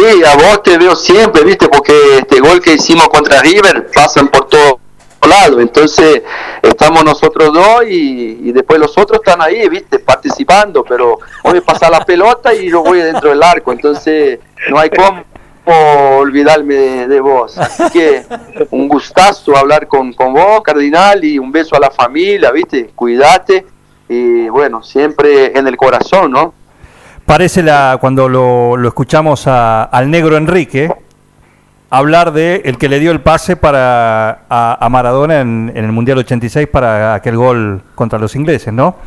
A 0.05 0.35
vos 0.35 0.61
te 0.61 0.77
veo 0.77 0.95
siempre, 0.95 1.43
viste, 1.43 1.67
porque 1.67 1.93
este 2.19 2.39
gol 2.39 2.61
que 2.61 2.73
hicimos 2.73 3.07
contra 3.09 3.41
River 3.41 3.89
pasan 3.91 4.27
por 4.27 4.47
todo 4.47 4.79
lado, 5.27 5.59
entonces 5.59 6.21
estamos 6.61 7.03
nosotros 7.03 7.51
dos 7.51 7.81
y, 7.87 8.51
después 8.51 8.79
los 8.79 8.95
otros 8.99 9.21
están 9.25 9.41
ahí, 9.41 9.67
viste, 9.67 9.97
participando, 9.97 10.83
pero 10.83 11.17
hoy 11.43 11.59
pasa 11.61 11.89
la 11.89 12.05
pelota 12.05 12.53
y 12.53 12.69
yo 12.69 12.83
voy 12.83 12.99
dentro 12.99 13.31
del 13.31 13.41
arco, 13.41 13.71
entonces 13.71 14.37
no 14.69 14.77
hay 14.77 14.91
cómo 14.91 15.25
olvidarme 16.19 17.07
de, 17.07 17.19
vos. 17.19 17.57
Así 17.57 17.89
que 17.91 18.25
un 18.69 18.87
gustazo 18.87 19.57
hablar 19.57 19.87
con, 19.87 20.13
con 20.13 20.33
vos, 20.33 20.61
Cardinal, 20.61 21.25
y 21.25 21.39
un 21.39 21.51
beso 21.51 21.75
a 21.75 21.79
la 21.79 21.89
familia, 21.89 22.51
viste, 22.51 22.91
cuídate 22.93 23.65
y 24.07 24.49
bueno, 24.49 24.83
siempre 24.83 25.57
en 25.57 25.65
el 25.65 25.75
corazón, 25.75 26.31
¿no? 26.31 26.53
Parece 27.25 27.63
la, 27.63 27.97
cuando 27.99 28.29
lo, 28.29 28.77
lo 28.77 28.87
escuchamos 28.87 29.47
al 29.47 30.11
negro 30.11 30.37
Enrique 30.37 30.91
hablar 31.89 32.33
de 32.33 32.61
el 32.65 32.77
que 32.77 32.89
le 32.89 32.99
dio 32.99 33.11
el 33.11 33.21
pase 33.21 33.55
para 33.55 34.45
a, 34.49 34.87
Maradona 34.89 35.41
en, 35.41 35.71
el 35.75 35.91
Mundial 35.91 36.17
86 36.19 36.67
para 36.67 37.15
aquel 37.15 37.37
gol 37.37 37.81
contra 37.95 38.19
los 38.19 38.35
ingleses, 38.35 38.73
¿no? 38.73 38.95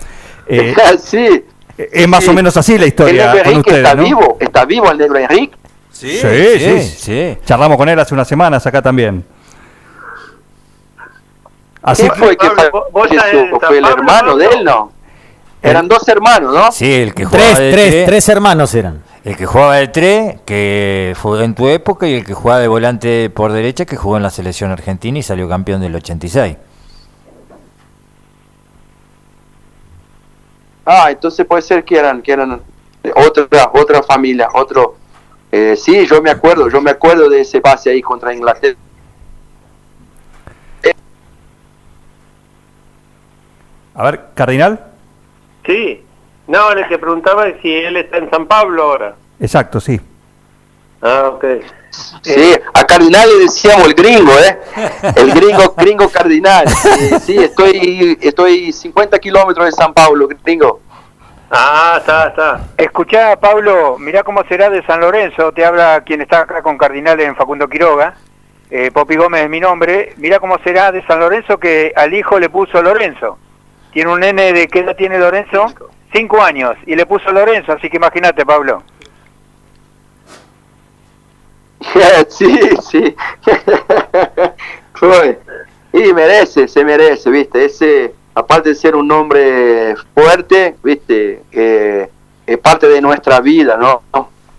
Eh, 0.50 0.74
sí. 0.98 1.44
Es 1.76 2.08
más 2.08 2.26
o 2.26 2.32
menos 2.32 2.56
así 2.56 2.78
la 2.78 2.86
historia 2.86 3.42
con 3.44 3.56
ustedes, 3.58 3.84
está 3.84 3.94
vivo, 3.94 4.38
está 4.40 4.64
vivo 4.64 4.90
el 4.90 4.96
negro 4.96 5.18
Enrique. 5.18 5.54
Sí 5.92 6.16
sí, 6.16 6.80
sí, 6.80 7.38
Charlamos 7.44 7.76
con 7.76 7.86
él 7.86 7.98
hace 7.98 8.14
unas 8.14 8.26
semanas 8.26 8.66
acá 8.66 8.80
también. 8.80 9.22
Así 11.82 12.08
fue 12.16 12.34
que 12.34 12.48
fue 12.48 13.78
el 13.78 13.84
hermano 13.84 14.36
de 14.38 14.46
él, 14.46 14.64
¿no? 14.64 14.90
Eran 15.62 15.88
dos 15.88 16.06
hermanos, 16.08 16.54
¿no? 16.54 16.72
Sí, 16.72 16.92
el 16.92 17.14
que 17.14 17.24
jugaba 17.24 17.54
tres, 17.54 17.74
tres, 17.74 18.06
tres 18.06 18.28
hermanos 18.28 18.74
eran. 18.74 19.02
El 19.24 19.36
que 19.36 19.44
jugaba 19.44 19.76
de 19.76 19.88
tres, 19.88 20.40
que 20.46 21.14
fue 21.16 21.44
en 21.44 21.54
tu 21.54 21.68
época, 21.68 22.06
y 22.06 22.14
el 22.14 22.24
que 22.24 22.34
jugaba 22.34 22.60
de 22.60 22.68
volante 22.68 23.30
por 23.30 23.52
derecha, 23.52 23.84
que 23.84 23.96
jugó 23.96 24.16
en 24.16 24.22
la 24.22 24.30
selección 24.30 24.70
argentina 24.70 25.18
y 25.18 25.22
salió 25.22 25.48
campeón 25.48 25.80
del 25.80 25.94
86. 25.96 26.56
Ah, 30.86 31.10
entonces 31.10 31.44
puede 31.44 31.62
ser 31.62 31.84
que 31.84 31.98
eran, 31.98 32.22
que 32.22 32.32
eran 32.32 32.62
otra, 33.16 33.70
otra 33.74 34.02
familia, 34.02 34.48
otro. 34.54 34.96
Eh, 35.50 35.76
sí, 35.76 36.06
yo 36.06 36.22
me 36.22 36.30
acuerdo, 36.30 36.70
yo 36.70 36.80
me 36.80 36.90
acuerdo 36.90 37.28
de 37.28 37.40
ese 37.40 37.60
pase 37.60 37.90
ahí 37.90 38.00
contra 38.00 38.32
Inglaterra. 38.32 38.76
A 43.94 44.04
ver, 44.04 44.26
Cardinal. 44.34 44.88
Sí, 45.68 46.02
no, 46.46 46.74
le 46.74 46.88
que 46.88 46.96
preguntaba 46.96 47.44
si 47.60 47.70
él 47.70 47.98
está 47.98 48.16
en 48.16 48.30
San 48.30 48.46
Pablo 48.46 48.84
ahora. 48.84 49.14
Exacto, 49.38 49.80
sí. 49.80 50.00
Ah, 51.02 51.30
ok. 51.34 51.44
Sí, 52.22 52.54
a 52.72 52.84
Cardinal 52.84 53.28
le 53.28 53.44
decíamos 53.44 53.86
el 53.86 53.92
gringo, 53.92 54.32
¿eh? 54.32 54.58
El 55.16 55.30
gringo, 55.32 55.74
gringo 55.76 56.08
Cardinal. 56.08 56.66
Sí, 57.20 57.36
estoy, 57.36 58.16
estoy 58.22 58.72
50 58.72 59.18
kilómetros 59.18 59.66
de 59.66 59.72
San 59.72 59.92
Pablo, 59.92 60.26
gringo. 60.42 60.80
Ah, 61.50 61.96
está, 61.98 62.28
está. 62.28 62.60
Escuchá, 62.78 63.38
Pablo, 63.38 63.98
mirá 63.98 64.22
cómo 64.22 64.42
será 64.48 64.70
de 64.70 64.82
San 64.86 65.00
Lorenzo. 65.00 65.52
Te 65.52 65.66
habla 65.66 66.02
quien 66.04 66.22
está 66.22 66.40
acá 66.40 66.62
con 66.62 66.78
Cardinal 66.78 67.20
en 67.20 67.36
Facundo 67.36 67.68
Quiroga. 67.68 68.14
Eh, 68.70 68.90
Popi 68.90 69.16
Gómez 69.16 69.42
es 69.42 69.50
mi 69.50 69.60
nombre. 69.60 70.14
Mirá 70.16 70.40
cómo 70.40 70.58
será 70.64 70.92
de 70.92 71.04
San 71.06 71.20
Lorenzo 71.20 71.58
que 71.58 71.92
al 71.94 72.14
hijo 72.14 72.38
le 72.38 72.48
puso 72.48 72.80
Lorenzo. 72.82 73.38
Tiene 73.98 74.12
un 74.12 74.20
nene 74.20 74.52
de 74.52 74.68
qué 74.68 74.78
edad 74.78 74.94
tiene 74.94 75.18
Lorenzo? 75.18 75.66
Cinco. 76.12 76.40
años. 76.40 76.76
Y 76.86 76.94
le 76.94 77.04
puso 77.04 77.32
Lorenzo, 77.32 77.72
así 77.72 77.90
que 77.90 77.96
imagínate, 77.96 78.46
Pablo. 78.46 78.84
sí, 82.28 82.60
sí. 82.80 83.16
y 85.92 86.12
merece, 86.12 86.68
se 86.68 86.84
merece, 86.84 87.28
viste. 87.28 87.64
Ese, 87.64 88.14
aparte 88.36 88.68
de 88.68 88.74
ser 88.76 88.94
un 88.94 89.10
hombre 89.10 89.96
fuerte, 90.14 90.76
viste, 90.80 91.42
eh, 91.50 92.08
es 92.46 92.58
parte 92.58 92.86
de 92.86 93.00
nuestra 93.00 93.40
vida, 93.40 93.76
¿no? 93.76 94.02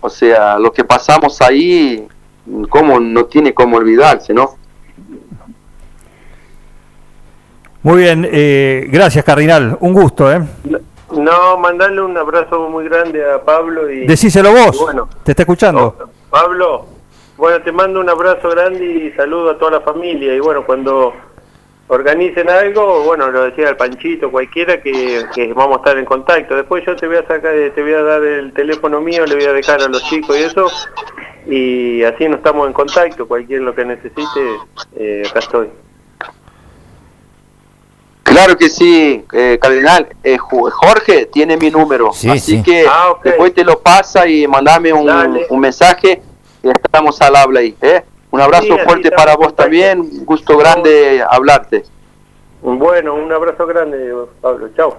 O 0.02 0.10
sea, 0.10 0.58
lo 0.58 0.70
que 0.70 0.84
pasamos 0.84 1.40
ahí, 1.40 2.06
¿cómo 2.68 3.00
no 3.00 3.24
tiene 3.24 3.54
cómo 3.54 3.78
olvidarse, 3.78 4.34
¿no? 4.34 4.59
Muy 7.82 8.02
bien, 8.02 8.28
eh, 8.30 8.86
gracias 8.90 9.24
Cardinal, 9.24 9.78
un 9.80 9.94
gusto, 9.94 10.30
¿eh? 10.30 10.40
No, 11.12 11.56
mandarle 11.56 12.02
un 12.02 12.16
abrazo 12.16 12.68
muy 12.68 12.84
grande 12.84 13.24
a 13.24 13.42
Pablo 13.42 13.90
y... 13.90 14.06
Decíselo 14.06 14.52
vos, 14.52 14.78
bueno, 14.78 15.08
te 15.24 15.32
está 15.32 15.44
escuchando. 15.44 15.96
Oh, 15.98 16.04
Pablo, 16.28 16.86
bueno, 17.38 17.62
te 17.62 17.72
mando 17.72 18.00
un 18.00 18.10
abrazo 18.10 18.50
grande 18.50 18.84
y 18.84 19.12
saludo 19.12 19.52
a 19.52 19.58
toda 19.58 19.70
la 19.72 19.80
familia 19.80 20.34
y 20.34 20.40
bueno, 20.40 20.64
cuando 20.66 21.14
organicen 21.88 22.50
algo, 22.50 23.02
bueno, 23.02 23.30
lo 23.30 23.44
decía 23.44 23.70
el 23.70 23.76
Panchito, 23.76 24.30
cualquiera, 24.30 24.82
que, 24.82 25.24
vamos 25.56 25.78
a 25.78 25.80
estar 25.80 25.96
en 25.96 26.04
contacto. 26.04 26.54
Después 26.54 26.84
yo 26.84 26.94
te 26.96 27.06
voy 27.06 27.16
a 27.16 27.26
sacar, 27.26 27.54
te 27.74 27.82
voy 27.82 27.94
a 27.94 28.02
dar 28.02 28.22
el 28.22 28.52
teléfono 28.52 29.00
mío, 29.00 29.24
le 29.24 29.36
voy 29.36 29.44
a 29.44 29.54
dejar 29.54 29.82
a 29.82 29.88
los 29.88 30.04
chicos 30.04 30.38
y 30.38 30.42
eso, 30.42 30.70
y 31.46 32.02
así 32.04 32.28
no 32.28 32.36
estamos 32.36 32.66
en 32.66 32.74
contacto, 32.74 33.26
cualquiera 33.26 33.64
lo 33.64 33.74
que 33.74 33.86
necesite, 33.86 34.58
eh, 34.96 35.22
acá 35.28 35.38
estoy. 35.38 35.68
Claro 38.40 38.56
que 38.56 38.70
sí, 38.70 39.22
eh, 39.34 39.58
Cardenal. 39.60 40.08
Eh, 40.24 40.38
Jorge 40.38 41.26
tiene 41.26 41.58
mi 41.58 41.70
número, 41.70 42.08
así 42.08 42.62
que 42.62 42.86
ah, 42.88 43.14
después 43.22 43.52
te 43.52 43.62
lo 43.62 43.78
pasa 43.80 44.26
y 44.26 44.48
mandame 44.48 44.94
un, 44.94 45.10
un, 45.50 45.60
mensaje 45.60 46.22
y 46.62 46.70
estamos 46.70 47.20
al 47.20 47.36
habla 47.36 47.60
ahí. 47.60 47.76
¿eh? 47.82 48.02
Un 48.30 48.40
abrazo 48.40 48.78
fuerte 48.78 49.10
para 49.10 49.36
vos 49.36 49.54
también, 49.54 50.00
un 50.00 50.24
gusto 50.24 50.56
grande 50.56 51.22
hablarte. 51.28 51.84
Bueno, 52.62 53.12
un 53.12 53.30
abrazo 53.30 53.66
grande, 53.66 54.10
Pablo. 54.40 54.70
Chao. 54.74 54.96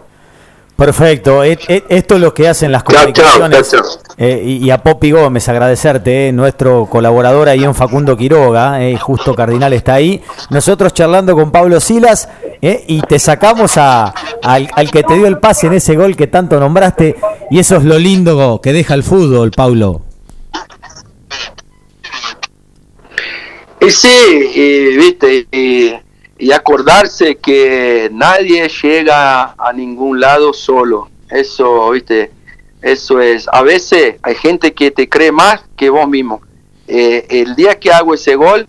Perfecto, 0.81 1.43
e, 1.43 1.59
e, 1.67 1.83
esto 1.89 2.15
es 2.15 2.21
lo 2.21 2.33
que 2.33 2.47
hacen 2.47 2.71
las 2.71 2.81
comunicaciones. 2.81 3.71
Eh, 4.17 4.57
y, 4.63 4.67
a 4.71 4.81
Popi 4.81 5.11
Gómez, 5.11 5.47
agradecerte, 5.47 6.29
eh, 6.29 6.31
nuestro 6.31 6.87
colaborador 6.87 7.49
ahí 7.49 7.63
en 7.63 7.75
Facundo 7.75 8.17
Quiroga, 8.17 8.83
eh, 8.83 8.97
justo 8.97 9.35
Cardinal 9.35 9.73
está 9.73 9.93
ahí. 9.93 10.23
Nosotros 10.49 10.91
charlando 10.95 11.35
con 11.35 11.51
Pablo 11.51 11.79
Silas 11.79 12.29
y 12.61 12.99
te 13.01 13.19
sacamos 13.19 13.77
a, 13.77 14.11
al, 14.41 14.89
que 14.89 15.03
te 15.03 15.13
dio 15.13 15.27
el 15.27 15.37
pase 15.37 15.67
en 15.67 15.73
ese 15.73 15.95
gol 15.95 16.15
que 16.15 16.25
tanto 16.25 16.59
nombraste. 16.59 17.15
Y 17.51 17.59
eso 17.59 17.75
es 17.75 17.83
lo 17.83 17.99
lindo 17.99 18.59
que 18.59 18.73
deja 18.73 18.95
el 18.95 19.03
fútbol, 19.03 19.51
Pablo. 19.51 20.01
Sí, 23.87 24.97
viste, 24.97 25.47
y 26.41 26.51
acordarse 26.51 27.35
que 27.35 28.09
nadie 28.11 28.67
llega 28.81 29.53
a 29.55 29.71
ningún 29.73 30.19
lado 30.19 30.53
solo. 30.53 31.07
Eso, 31.29 31.91
viste, 31.91 32.31
eso 32.81 33.21
es. 33.21 33.47
A 33.51 33.61
veces 33.61 34.15
hay 34.23 34.33
gente 34.33 34.73
que 34.73 34.89
te 34.89 35.07
cree 35.07 35.31
más 35.31 35.63
que 35.77 35.91
vos 35.91 36.09
mismo. 36.09 36.41
Eh, 36.87 37.27
el 37.29 37.55
día 37.55 37.79
que 37.79 37.91
hago 37.91 38.15
ese 38.15 38.35
gol, 38.35 38.67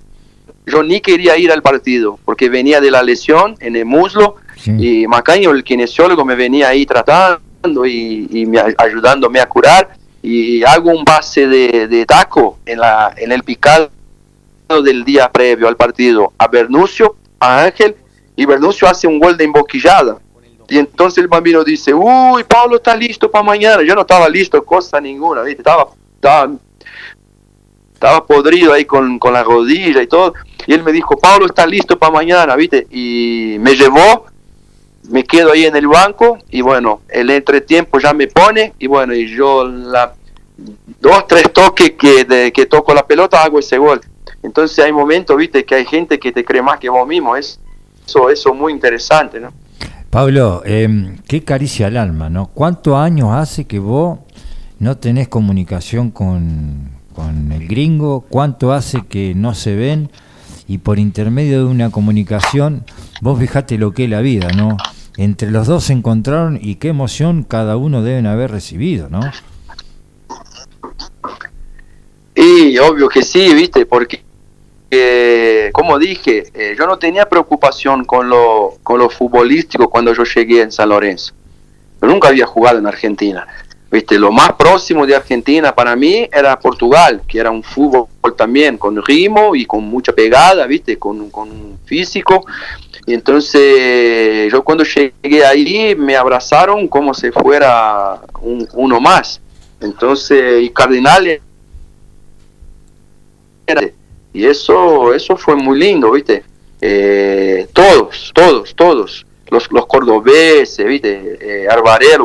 yo 0.67 0.83
ni 0.83 1.01
quería 1.01 1.39
ir 1.39 1.51
al 1.51 1.63
partido 1.63 2.19
porque 2.27 2.51
venía 2.51 2.79
de 2.83 2.91
la 2.91 3.03
lesión 3.03 3.57
en 3.59 3.75
el 3.75 3.87
muslo 3.87 4.37
y 4.67 5.07
Macaño, 5.07 5.51
el 5.51 5.65
kinesiólogo, 5.65 6.27
me 6.27 6.37
venía 6.37 6.69
ahí 6.69 6.85
tratando 6.85 7.87
y, 7.87 8.49
ayudándome 8.77 9.41
a 9.41 9.49
curar 9.49 9.97
y 10.23 10.63
hago 10.63 10.91
un 10.91 11.05
base 11.05 11.49
de, 11.49 11.89
de 11.89 12.05
taco 12.05 12.59
en, 12.67 12.81
la, 12.81 13.15
en 13.17 13.33
el 13.33 13.43
picado 13.43 13.91
del 14.85 15.05
día 15.05 15.33
previo 15.33 15.69
al 15.69 15.77
partido 15.77 16.33
a 16.39 16.49
Bernucio 16.49 17.17
a 17.43 17.65
Ángel 17.65 17.97
y 18.37 18.47
Bernuncio 18.47 18.89
hace 18.89 19.09
un 19.09 19.19
gol 19.19 19.37
de 19.37 19.45
emboquillada. 19.45 20.19
Y 20.69 20.79
entonces 20.79 21.19
el 21.19 21.29
bambino 21.29 21.65
dice, 21.65 21.93
uy, 21.93 22.45
Pablo 22.45 22.77
está 22.77 22.95
listo 22.97 23.31
para 23.31 23.43
mañana. 23.43 23.83
Yo 23.83 23.95
no 23.97 24.03
estaba 24.03 24.29
listo, 24.29 24.65
cosa 24.65 25.01
ninguna, 25.01 25.43
¿viste? 25.43 25.61
Estaba, 25.61 25.89
estaba, 27.93 28.27
podrido 28.27 28.73
ahí 28.73 28.85
con, 28.85 29.19
con, 29.19 29.33
la 29.33 29.43
rodilla 29.43 30.01
y 30.01 30.07
todo. 30.07 30.35
Y 30.67 30.73
él 30.73 30.85
me 30.85 30.93
dijo, 30.93 31.19
Pablo 31.19 31.47
está 31.47 31.67
listo 31.67 31.99
para 31.99 32.13
mañana, 32.13 32.55
¿viste? 32.55 32.87
Y 32.91 33.57
me 33.59 33.75
llevó, 33.75 34.27
me 35.11 35.25
quedo 35.25 35.53
ahí 35.53 35.67
en 35.67 35.75
el 35.75 35.89
banco 35.89 36.39
y 36.49 36.61
bueno, 36.61 37.03
el 37.09 37.29
entretiempo 37.31 37.99
ya 37.99 38.15
me 38.15 38.29
pone 38.29 38.73
y 38.79 38.87
bueno, 38.87 39.15
y 39.15 39.27
yo 39.27 39.65
la, 39.65 40.15
dos, 41.01 41.27
tres 41.27 41.53
toques 41.53 41.93
que, 41.99 42.53
que 42.55 42.67
toco 42.67 42.95
la 42.95 43.05
pelota, 43.05 43.43
hago 43.43 43.59
ese 43.59 43.79
gol. 43.79 44.01
Entonces 44.43 44.85
hay 44.85 44.93
momentos, 44.93 45.37
viste, 45.37 45.65
que 45.65 45.75
hay 45.77 45.85
gente 45.87 46.19
que 46.19 46.33
te 46.33 46.45
cree 46.45 46.63
más 46.63 46.79
que 46.79 46.89
vos 46.89 47.07
mismo. 47.07 47.37
Es, 47.37 47.61
eso, 48.07 48.31
eso 48.31 48.51
es 48.51 48.57
muy 48.57 48.73
interesante, 48.73 49.41
¿no? 49.41 49.53
Pablo, 50.11 50.63
eh, 50.67 51.17
qué 51.27 51.43
caricia 51.43 51.87
al 51.87 51.97
alma, 51.97 52.29
¿no? 52.29 52.49
¿Cuántos 52.49 52.97
años 52.97 53.31
hace 53.33 53.67
que 53.67 53.79
vos 53.79 54.19
no 54.79 54.99
tenés 54.99 55.29
comunicación 55.29 56.11
con, 56.11 56.91
con 57.15 57.51
el 57.53 57.67
gringo? 57.67 58.21
¿Cuánto 58.29 58.73
hace 58.73 59.07
que 59.09 59.35
no 59.35 59.55
se 59.55 59.75
ven? 59.75 60.11
Y 60.69 60.79
por 60.79 60.99
intermedio 60.99 61.61
de 61.61 61.65
una 61.65 61.91
comunicación, 61.91 62.85
vos 63.23 63.39
fijate 63.39 63.79
lo 63.79 63.93
que 63.93 64.05
es 64.05 64.11
la 64.11 64.21
vida, 64.21 64.49
¿no? 64.55 64.77
Entre 65.17 65.51
los 65.51 65.67
dos 65.67 65.85
se 65.85 65.93
encontraron 65.93 66.59
y 66.61 66.75
qué 66.75 66.89
emoción 66.89 67.43
cada 67.43 67.77
uno 67.77 68.03
deben 68.03 68.27
haber 68.27 68.51
recibido, 68.51 69.09
¿no? 69.09 69.21
Y 72.35 72.77
obvio 72.79 73.09
que 73.09 73.23
sí, 73.23 73.55
viste, 73.55 73.87
porque 73.87 74.23
eh, 74.95 75.71
como 75.73 75.99
dije, 75.99 76.45
eh, 76.53 76.75
yo 76.79 76.87
no 76.87 76.99
tenía 76.99 77.27
preocupación 77.27 78.05
con 78.05 78.29
lo, 78.29 78.75
con 78.83 78.99
lo 78.99 79.09
futbolístico 79.09 79.89
cuando 79.89 80.13
yo 80.13 80.23
llegué 80.25 80.61
en 80.61 80.71
San 80.71 80.91
Lorenzo. 80.91 81.33
Yo 82.01 82.09
nunca 82.09 82.29
había 82.29 82.45
jugado 82.47 82.79
en 82.79 82.87
Argentina. 82.87 83.47
Viste, 83.91 84.19
lo 84.19 84.31
más 84.33 84.53
próximo 84.53 85.07
de 85.07 85.17
Argentina 85.17 85.75
para 85.75 85.97
mí 85.97 86.29
era 86.31 86.59
Portugal, 86.59 87.23
que 87.27 87.39
era 87.39 87.51
un 87.51 87.63
fútbol 87.63 88.07
también 88.37 88.77
con 88.77 89.03
ritmo 89.03 89.55
y 89.57 89.65
con 89.65 89.85
mucha 89.85 90.13
pegada, 90.13 90.67
viste, 90.67 90.99
con, 90.99 91.31
con 91.31 91.79
físico. 91.87 92.45
Y 93.07 93.15
entonces 93.15 94.53
yo 94.53 94.63
cuando 94.63 94.85
llegué 94.85 95.45
ahí 95.45 95.95
me 95.97 96.17
abrazaron 96.17 96.87
como 96.87 97.15
si 97.15 97.31
fuera 97.31 98.21
un- 98.43 98.69
uno 98.75 99.01
más. 99.01 99.41
Entonces, 99.81 100.63
y 100.63 100.69
Cardinal 100.71 101.41
era- 103.67 103.83
y 104.33 104.45
eso, 104.45 105.15
eso 105.15 105.37
fue 105.37 105.57
muy 105.57 105.79
lindo, 105.79 106.13
¿viste? 106.13 106.43
Eh, 106.81 107.69
todos, 107.73 108.33
todos, 108.35 108.75
todos, 108.75 109.27
los, 109.51 109.71
los 109.71 109.87
cordobeses, 109.87 110.87
¿viste? 110.87 111.39
Eh, 111.41 111.69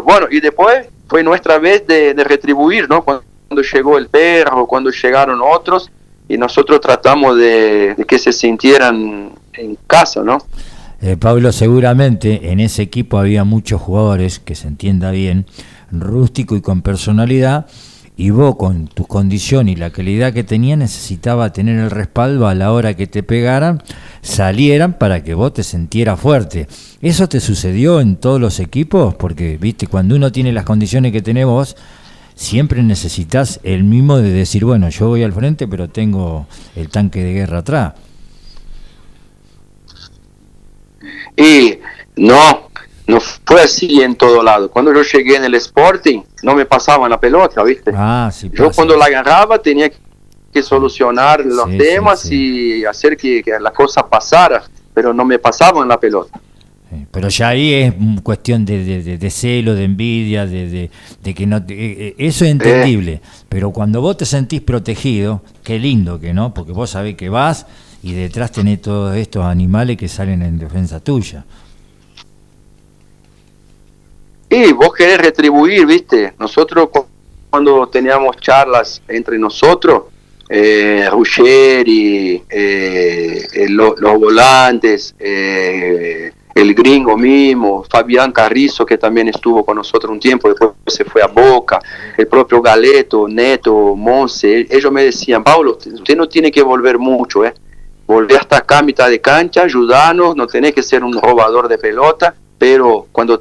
bueno, 0.04 0.28
y 0.32 0.40
después 0.40 0.88
fue 1.08 1.24
nuestra 1.24 1.60
vez 1.60 1.86
de, 1.86 2.14
de 2.14 2.24
retribuir, 2.24 2.90
¿no? 2.90 3.04
Cuando, 3.04 3.24
cuando 3.48 3.62
llegó 3.62 3.98
el 3.98 4.08
perro, 4.08 4.66
cuando 4.66 4.90
llegaron 4.90 5.42
otros, 5.42 5.92
y 6.30 6.38
nosotros 6.38 6.82
tratamos 6.82 7.38
de, 7.38 7.96
de 7.96 8.06
que 8.06 8.20
se 8.20 8.34
sintieran 8.34 9.32
en 9.54 9.78
casa, 9.88 10.24
¿no? 10.24 10.40
Eh, 11.02 11.16
Pablo, 11.16 11.52
seguramente 11.52 12.52
en 12.52 12.60
ese 12.60 12.82
equipo 12.82 13.20
había 13.20 13.44
muchos 13.44 13.82
jugadores, 13.82 14.40
que 14.40 14.56
se 14.56 14.68
entienda 14.68 15.12
bien, 15.12 15.46
rústico 15.92 16.56
y 16.56 16.62
con 16.62 16.82
personalidad, 16.82 17.68
y 18.20 18.32
vos 18.32 18.56
con 18.56 18.88
tu 18.88 19.06
condición 19.06 19.70
y 19.70 19.76
la 19.76 19.92
calidad 19.92 20.34
que 20.34 20.44
tenías 20.44 20.80
necesitaba 20.80 21.54
tener 21.54 21.78
el 21.78 21.92
respaldo 21.92 22.48
a 22.48 22.56
la 22.56 22.72
hora 22.72 22.96
que 22.96 23.06
te 23.06 23.22
pegaran, 23.22 23.84
salieran 24.22 24.98
para 24.98 25.24
que 25.24 25.36
vos 25.36 25.54
te 25.54 25.62
sintieras 25.62 26.20
fuerte. 26.20 26.68
¿Eso 27.00 27.30
te 27.30 27.40
sucedió 27.40 28.02
en 28.02 28.16
todos 28.16 28.42
los 28.42 28.60
equipos? 28.60 29.14
Porque, 29.14 29.58
viste, 29.58 29.86
cuando 29.86 30.16
uno 30.16 30.32
tiene 30.32 30.52
las 30.52 30.66
condiciones 30.66 31.12
que 31.12 31.22
tenés 31.22 31.46
vos, 31.46 31.78
siempre 32.34 32.82
necesitas 32.82 33.60
el 33.62 33.84
mismo 33.84 34.18
de 34.18 34.32
decir, 34.32 34.66
bueno, 34.66 34.90
yo 34.90 35.10
voy 35.10 35.22
al 35.22 35.34
frente, 35.34 35.68
pero 35.68 35.88
tengo 35.88 36.48
el 36.76 36.90
tanque 36.90 37.24
de 37.24 37.34
guerra 37.34 37.60
atrás. 37.60 37.94
Y 41.38 41.78
no, 42.16 42.67
no 43.08 43.20
fue 43.20 43.62
así 43.62 44.02
en 44.02 44.16
todo 44.16 44.44
lado. 44.44 44.70
Cuando 44.70 44.94
yo 44.94 45.02
llegué 45.02 45.36
en 45.38 45.46
el 45.46 45.56
Sporting, 45.56 46.22
no 46.44 46.56
me 46.56 46.66
pasaban 46.66 47.10
la 47.10 47.20
pelota, 47.20 47.64
¿viste? 47.64 47.92
Ah, 47.96 48.30
sí. 48.34 48.50
Yo 48.54 48.66
pasa. 48.66 48.76
cuando 48.76 48.96
la 48.98 49.06
agarraba 49.06 49.60
tenía 49.62 49.90
que 50.54 50.64
solucionar 50.64 51.46
los 51.46 51.70
Sí, 51.72 51.78
temas 51.78 52.20
sí. 52.22 52.80
y 52.80 52.86
hacer 52.86 53.16
que, 53.18 53.42
que 53.44 53.60
la 53.60 53.72
cosa 53.72 54.08
pasara, 54.08 54.64
pero 54.94 55.14
no 55.14 55.24
me 55.26 55.40
pasaban 55.40 55.88
la 55.88 56.00
pelota. 56.00 56.40
Pero 57.12 57.28
ya 57.28 57.50
ahí 57.50 57.74
es 57.74 57.94
cuestión 58.24 58.64
de, 58.66 58.82
de- 58.84 59.04
de- 59.04 59.18
de 59.18 59.30
celo, 59.30 59.76
de 59.76 59.84
envidia, 59.84 60.46
de, 60.46 60.90
que 61.36 61.46
no... 61.46 61.62
te- 61.64 61.74
eh, 61.74 62.08
eh, 62.10 62.16
eso 62.18 62.46
es 62.46 62.52
entendible. 62.52 63.22
Pero 63.50 63.72
cuando 63.72 64.00
vos 64.00 64.16
te 64.16 64.26
sentís 64.26 64.62
protegido, 64.62 65.42
qué 65.64 65.80
lindo 65.80 66.18
que 66.20 66.34
no, 66.34 66.54
porque 66.54 66.72
vos 66.72 66.90
sabés 66.92 67.16
que 67.16 67.28
vas 67.28 67.66
y 68.02 68.14
detrás 68.14 68.54
tenés 68.54 68.82
todos 68.82 69.16
estos 69.18 69.44
animales 69.46 69.98
que 69.98 70.08
salen 70.08 70.42
en 70.42 70.58
defensa 70.60 71.02
tuya. 71.02 71.44
Y 74.50 74.72
vos 74.74 74.94
querés 74.94 75.18
retribuir, 75.20 75.86
¿viste? 75.86 76.34
Nosotros 76.40 76.90
cu- 76.90 77.06
cuando 77.50 77.88
teníamos 77.88 78.38
charlas 78.38 79.02
entre 79.08 79.38
nosotros, 79.38 80.04
eh, 80.50 81.08
Ruggeri, 81.12 82.44
eh, 82.50 83.66
lo- 83.70 83.96
los 83.98 84.18
volantes, 84.20 85.14
eh, 85.20 86.32
el 86.56 86.74
gringo 86.74 87.18
mismo, 87.18 87.84
Fabián 87.90 88.32
Carrizo, 88.32 88.86
que 88.86 88.98
también 88.98 89.28
estuvo 89.28 89.66
con 89.66 89.76
nosotros 89.76 90.12
un 90.12 90.20
tiempo, 90.20 90.48
después 90.48 90.72
se 90.88 91.04
fue 91.04 91.22
a 91.22 91.28
Boca, 91.28 91.80
el 92.18 92.28
propio 92.28 92.62
Galeto, 92.62 93.28
Neto, 93.28 93.96
Monse, 93.96 94.66
ellos 94.70 94.92
me 94.92 95.04
decían, 95.04 95.44
Paulo, 95.44 95.78
usted 95.78 96.16
no 96.16 96.28
tiene 96.30 96.50
que 96.52 96.62
volver 96.64 96.98
mucho, 96.98 97.46
¿eh? 97.46 97.54
Volver 98.08 98.38
hasta 98.40 98.58
acá 98.58 98.82
mitad 98.82 99.10
de 99.10 99.20
cancha, 99.20 99.64
ayudarnos, 99.64 100.36
no 100.38 100.48
tenés 100.48 100.74
que 100.74 100.82
ser 100.82 101.04
un 101.04 101.14
robador 101.22 101.68
de 101.68 101.78
pelota, 101.78 102.34
pero 102.58 103.08
cuando 103.12 103.38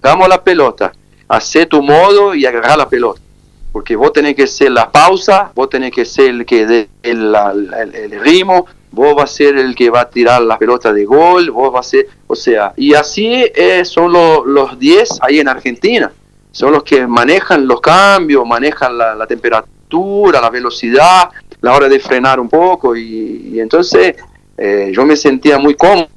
tengamos 0.00 0.28
la 0.28 0.42
pelota, 0.42 0.92
hacer 1.28 1.66
tu 1.66 1.82
modo 1.82 2.34
y 2.34 2.46
agarrar 2.46 2.78
la 2.78 2.88
pelota. 2.88 3.20
Porque 3.72 3.94
vos 3.94 4.12
tenés 4.12 4.34
que 4.34 4.46
ser 4.46 4.72
la 4.72 4.90
pausa, 4.90 5.52
vos 5.54 5.70
tenés 5.70 5.92
que 5.92 6.04
ser 6.04 6.30
el 6.30 6.44
que 6.46 6.66
dé 6.66 6.88
el, 7.02 7.34
el- 7.34 7.94
el 7.94 8.20
ritmo, 8.20 8.66
vos 8.90 9.14
vas 9.14 9.30
a 9.30 9.34
ser 9.34 9.56
el 9.58 9.74
que 9.76 9.90
va 9.90 10.00
a 10.00 10.10
tirar 10.10 10.42
la 10.42 10.58
pelota 10.58 10.92
de 10.92 11.04
gol, 11.04 11.50
vos 11.52 11.72
vas 11.72 11.86
a 11.86 11.90
ser, 11.90 12.08
o 12.26 12.34
sea, 12.34 12.72
y 12.76 12.94
así 12.94 13.44
eh, 13.54 13.84
son 13.84 14.12
lo- 14.12 14.44
los 14.44 14.76
10 14.78 15.18
ahí 15.22 15.38
en 15.38 15.48
Argentina. 15.48 16.10
Son 16.52 16.72
los 16.72 16.82
que 16.82 17.06
manejan 17.06 17.68
los 17.68 17.80
cambios, 17.80 18.44
manejan 18.44 18.98
la, 18.98 19.14
la 19.14 19.24
temperatura, 19.28 20.40
la 20.40 20.50
velocidad, 20.50 21.30
la 21.60 21.74
hora 21.76 21.88
de 21.88 22.00
frenar 22.00 22.40
un 22.40 22.48
poco. 22.48 22.96
Y, 22.96 23.52
y 23.54 23.60
entonces 23.60 24.16
eh, 24.58 24.90
yo 24.92 25.04
me 25.06 25.14
sentía 25.16 25.58
muy 25.58 25.76
cómodo. 25.76 26.08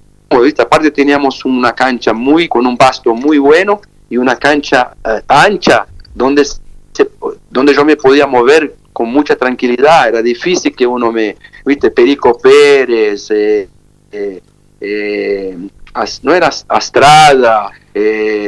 ¿Viste? 0.42 0.62
Aparte 0.62 0.92
teníamos 0.92 1.46
una 1.46 1.74
cancha 1.74 2.14
muy 2.14 2.48
con 2.48 2.66
un 2.66 2.78
pasto 2.78 3.14
muy 3.14 3.38
bueno 3.38 3.82
y 4.10 4.18
una 4.18 4.36
cancha 4.38 4.94
eh, 5.06 5.22
ancha 5.28 5.86
donde, 6.14 6.44
se- 6.46 7.10
donde 7.50 7.74
yo 7.74 7.84
me 7.86 7.96
podía 7.96 8.28
mover 8.28 8.76
con 8.92 9.10
mucha 9.10 9.36
tranquilidad. 9.36 10.10
Era 10.10 10.22
difícil 10.22 10.76
que 10.76 10.86
uno 10.86 11.12
me, 11.12 11.36
viste, 11.66 11.90
Perico 11.92 12.38
Pérez, 12.38 13.30
eh, 13.32 13.68
eh, 14.12 15.58
As- 15.96 16.24
no 16.24 16.34
era 16.34 16.50
Astrada, 16.68 17.70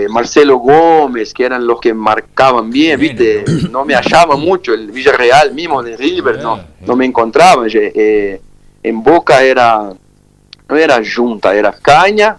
Marcelo 0.10 0.58
Gómez, 0.58 1.32
que 1.34 1.44
eran 1.46 1.66
los 1.68 1.80
que 1.80 1.94
marcaban 1.94 2.70
bien, 2.72 3.00
viste, 3.00 3.46
no 3.70 3.86
me 3.86 3.94
hallaba 3.94 4.36
mucho, 4.36 4.74
el 4.74 4.90
Villarreal 4.92 5.54
mismo 5.54 5.84
de 5.84 5.96
River, 5.96 6.42
no, 6.42 6.60
no 6.82 6.96
me 6.96 7.06
encontraba, 7.06 7.66
en 7.68 9.04
Boca 9.04 9.44
era, 9.44 9.92
no 10.68 10.76
era 10.78 11.02
Junta, 11.06 11.54
era 11.56 11.72
Caña, 11.72 12.38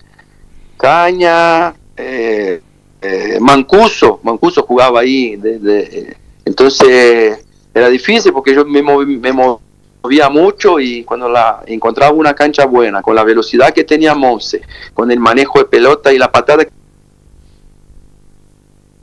Caña, 0.76 1.74
eh, 1.96 2.60
eh, 3.00 3.38
Mancuso, 3.40 4.20
Mancuso 4.22 4.62
jugaba 4.62 5.00
ahí, 5.00 5.36
de- 5.36 5.58
de- 5.58 6.16
entonces 6.44 7.44
era 7.74 7.88
difícil 7.88 8.32
porque 8.32 8.54
yo 8.54 8.64
me, 8.64 8.82
me 8.82 9.32
movía 9.32 10.28
mucho 10.28 10.78
y 10.80 11.04
cuando 11.04 11.28
la 11.28 11.62
encontraba 11.66 12.12
una 12.12 12.34
cancha 12.34 12.64
buena, 12.66 13.02
con 13.02 13.14
la 13.14 13.24
velocidad 13.24 13.72
que 13.72 13.84
tenía 13.84 14.14
Monse, 14.14 14.62
con 14.94 15.10
el 15.10 15.20
manejo 15.20 15.58
de 15.60 15.64
pelota 15.66 16.12
y 16.12 16.18
la 16.18 16.30
patada, 16.30 16.64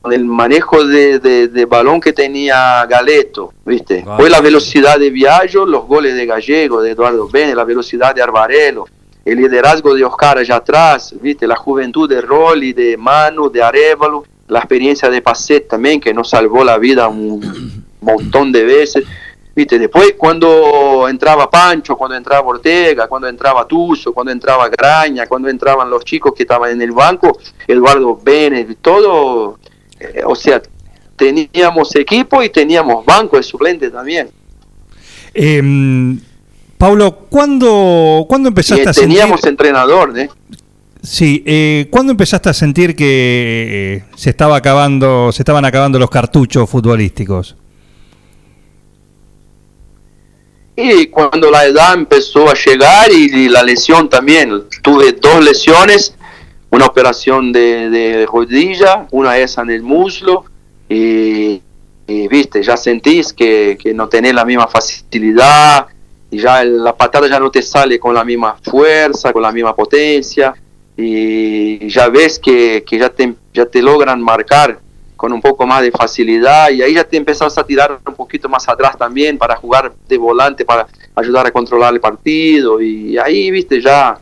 con 0.00 0.12
el 0.12 0.24
manejo 0.26 0.84
de, 0.84 1.18
de- 1.18 1.48
de 1.48 1.64
balón 1.64 2.00
que 2.00 2.12
tenía 2.12 2.84
Galeto, 2.86 3.54
¿viste? 3.64 4.02
Wow. 4.02 4.16
Fue 4.18 4.30
la 4.30 4.40
velocidad 4.42 4.98
de 4.98 5.08
Viallo, 5.10 5.64
los 5.64 5.86
goles 5.86 6.14
de 6.14 6.26
Gallego, 6.26 6.82
de 6.82 6.90
Eduardo 6.90 7.28
Bene, 7.28 7.54
la 7.54 7.64
velocidad 7.64 8.14
de 8.14 8.20
Arbarelo, 8.22 8.84
el 9.24 9.38
liderazgo 9.38 9.94
de 9.94 10.04
Oscar 10.04 10.38
allá 10.38 10.56
atrás, 10.56 11.14
¿viste? 11.20 11.46
La 11.46 11.56
juventud 11.56 12.08
de 12.08 12.20
Rolly, 12.20 12.72
de 12.72 12.96
Manu, 12.96 13.50
de 13.50 13.62
Arevalo, 13.62 14.24
la 14.48 14.58
experiencia 14.58 15.08
de 15.08 15.22
Pacet 15.22 15.66
también, 15.66 16.00
que 16.00 16.12
nos 16.12 16.28
salvó 16.28 16.62
la 16.62 16.76
vida 16.78 17.08
un 17.08 17.84
montón 18.00 18.52
de 18.52 18.64
veces. 18.64 19.04
¿Viste? 19.56 19.78
Después 19.78 20.14
cuando 20.18 21.06
entraba 21.08 21.48
Pancho, 21.48 21.96
cuando 21.96 22.16
entraba 22.16 22.44
Ortega, 22.44 23.06
cuando 23.06 23.28
entraba 23.28 23.68
Tuso, 23.68 24.12
cuando 24.12 24.32
entraba 24.32 24.68
Graña, 24.68 25.28
cuando 25.28 25.48
entraban 25.48 25.88
los 25.88 26.04
chicos 26.04 26.34
que 26.34 26.42
estaban 26.42 26.72
en 26.72 26.82
el 26.82 26.90
banco, 26.90 27.38
Eduardo 27.68 28.18
Bennett, 28.20 28.78
todo, 28.82 29.60
eh, 30.00 30.22
o 30.26 30.34
sea, 30.34 30.60
teníamos 31.14 31.94
equipo 31.94 32.42
y 32.42 32.48
teníamos 32.50 33.06
banco 33.06 33.36
de 33.36 33.44
suplentes 33.44 33.92
también. 33.92 34.28
Eh, 35.32 35.62
Pablo, 36.84 37.16
¿cuándo, 37.30 38.26
¿cuándo 38.28 38.50
empezaste 38.50 38.86
a 38.86 38.92
sentir? 38.92 39.16
Teníamos 39.16 39.42
entrenador. 39.46 40.18
¿eh? 40.18 40.28
Sí, 41.02 41.42
eh, 41.46 41.88
¿cuándo 41.90 42.10
empezaste 42.10 42.50
a 42.50 42.52
sentir 42.52 42.94
que 42.94 43.04
eh, 43.06 44.04
se 44.14 44.28
estaba 44.28 44.56
acabando, 44.56 45.32
se 45.32 45.40
estaban 45.40 45.64
acabando 45.64 45.98
los 45.98 46.10
cartuchos 46.10 46.68
futbolísticos? 46.68 47.56
Y 50.76 51.06
cuando 51.06 51.50
la 51.50 51.64
edad 51.64 51.94
empezó 51.94 52.50
a 52.50 52.52
llegar 52.52 53.10
y, 53.10 53.48
la 53.48 53.62
lesión 53.62 54.10
también, 54.10 54.64
tuve 54.82 55.12
dos 55.12 55.42
lesiones, 55.42 56.14
una 56.68 56.84
operación 56.84 57.50
de, 57.50 58.28
rodilla, 58.30 59.06
una 59.10 59.38
esa 59.38 59.62
en 59.62 59.70
el 59.70 59.82
muslo, 59.82 60.44
y, 60.90 61.62
viste, 62.06 62.62
ya 62.62 62.76
sentís 62.76 63.32
que, 63.32 63.78
que 63.82 63.94
no 63.94 64.06
tenés 64.06 64.34
la 64.34 64.44
misma 64.44 64.66
facilidad, 64.66 65.86
y 66.34 66.40
ya 66.40 66.64
la 66.64 66.96
patada 66.96 67.28
ya 67.28 67.38
no 67.38 67.48
te 67.48 67.62
sale 67.62 67.98
con 68.00 68.12
la 68.12 68.24
misma 68.24 68.56
fuerza, 68.60 69.32
con 69.32 69.42
la 69.42 69.52
misma 69.52 69.74
potencia, 69.74 70.52
y 70.96 71.88
ya 71.88 72.08
ves 72.08 72.40
que, 72.40 72.82
que 72.84 72.98
ya, 72.98 73.08
te, 73.08 73.34
ya 73.52 73.66
te 73.66 73.80
logran 73.80 74.20
marcar 74.20 74.80
con 75.16 75.32
un 75.32 75.40
poco 75.40 75.64
más 75.64 75.82
de 75.82 75.92
facilidad 75.92 76.70
y 76.70 76.82
ahí 76.82 76.94
ya 76.94 77.04
te 77.04 77.16
empezás 77.16 77.56
a 77.56 77.64
tirar 77.64 78.00
un 78.04 78.14
poquito 78.14 78.48
más 78.48 78.68
atrás 78.68 78.98
también 78.98 79.38
para 79.38 79.54
jugar 79.54 79.92
de 80.08 80.18
volante, 80.18 80.64
para 80.64 80.88
ayudar 81.14 81.46
a 81.46 81.52
controlar 81.52 81.94
el 81.94 82.00
partido 82.00 82.82
y 82.82 83.16
ahí, 83.16 83.50
viste, 83.52 83.80
ya 83.80 84.18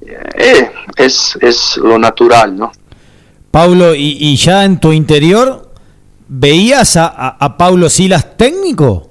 eh, 0.00 0.70
es, 0.96 1.38
es 1.40 1.76
lo 1.76 1.96
natural, 1.96 2.56
¿no? 2.56 2.72
Paulo, 3.52 3.94
¿y, 3.94 4.36
ya 4.36 4.64
en 4.64 4.78
tu 4.80 4.92
interior 4.92 5.70
veías 6.26 6.96
a, 6.96 7.06
a, 7.06 7.36
a 7.38 7.56
Paulo 7.56 7.88
Silas 7.88 8.36
técnico? 8.36 9.07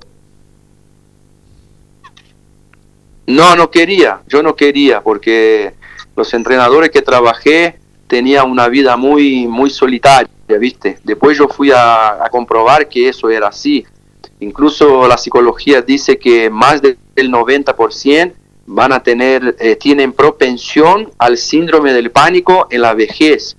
No, 3.27 3.55
no 3.55 3.69
quería, 3.69 4.21
yo 4.27 4.41
no 4.41 4.55
quería 4.55 5.01
porque 5.01 5.73
los 6.15 6.33
entrenadores 6.33 6.89
que 6.89 7.01
trabajé 7.01 7.77
tenían 8.07 8.49
una 8.49 8.67
vida 8.67 8.97
muy, 8.97 9.47
muy 9.47 9.69
solitaria 9.69 10.29
¿viste? 10.55 10.99
Después 11.03 11.37
yo 11.37 11.49
fui 11.49 11.71
a, 11.73 12.27
comprobar 12.31 12.87
que 12.87 13.09
eso 13.09 13.29
era 13.29 13.47
así. 13.47 13.85
Incluso 14.39 15.07
la 15.07 15.17
psicología 15.17 15.81
dice 15.81 16.17
que 16.17 16.49
más 16.49 16.81
del 16.81 16.97
90% 17.15 18.33
van 18.67 18.93
a 18.93 19.01
tener, 19.01 19.55
eh, 19.59 19.75
tienen 19.75 20.13
propensión 20.13 21.09
al 21.17 21.37
síndrome 21.37 21.93
del 21.93 22.11
pánico 22.11 22.67
en 22.69 22.81
la 22.81 22.93
vejez. 22.93 23.57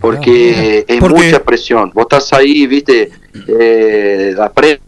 Porque 0.00 0.84
es 0.88 1.00
mucha 1.00 1.42
presión. 1.42 1.90
Vos 1.94 2.04
estás 2.04 2.32
ahí, 2.32 2.66
viste, 2.66 3.10
eh, 3.46 4.32
la 4.34 4.50
prensa, 4.50 4.82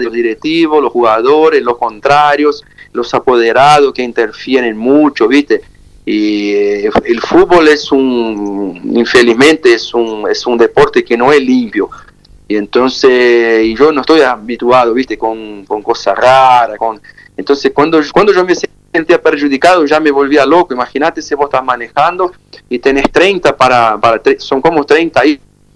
los 0.00 0.12
directivos, 0.12 0.82
los 0.82 0.92
jugadores, 0.92 1.62
los 1.62 1.76
contrarios, 1.76 2.64
los 2.92 3.12
apoderados 3.14 3.92
que 3.92 4.02
interfieren 4.02 4.76
mucho, 4.76 5.28
viste 5.28 5.60
y 6.04 6.50
eh, 6.54 6.90
el 7.04 7.20
fútbol 7.20 7.68
es 7.68 7.92
un, 7.92 8.80
infelizmente, 8.94 9.74
es 9.74 9.92
un, 9.94 10.28
es 10.28 10.46
un 10.46 10.56
deporte 10.58 11.04
que 11.04 11.16
no 11.16 11.30
es 11.32 11.40
limpio. 11.40 11.88
Y 12.48 12.56
entonces, 12.56 13.64
y 13.64 13.76
yo 13.76 13.92
no 13.92 14.00
estoy 14.00 14.22
habituado, 14.22 14.92
viste, 14.92 15.16
con, 15.16 15.64
con 15.66 15.82
cosas 15.82 16.18
raras. 16.18 16.76
Con, 16.78 17.00
entonces, 17.36 17.70
cuando, 17.72 18.00
cuando 18.12 18.32
yo 18.32 18.44
me 18.44 18.54
sentía 18.56 19.22
perjudicado, 19.22 19.86
ya 19.86 20.00
me 20.00 20.10
volvía 20.10 20.44
loco. 20.44 20.74
Imagínate 20.74 21.22
si 21.22 21.34
vos 21.36 21.44
estás 21.44 21.64
manejando 21.64 22.32
y 22.68 22.80
tenés 22.80 23.08
30 23.12 23.56
para, 23.56 23.96
para 23.98 24.20
son 24.38 24.60
como 24.60 24.84
30 24.84 25.22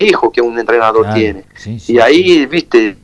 hijos 0.01 0.32
que 0.32 0.40
un 0.40 0.59
entrenador 0.59 1.15
tiene. 1.15 1.44
y 1.86 1.98
ahí, 2.01 2.44
viste, 2.47 2.97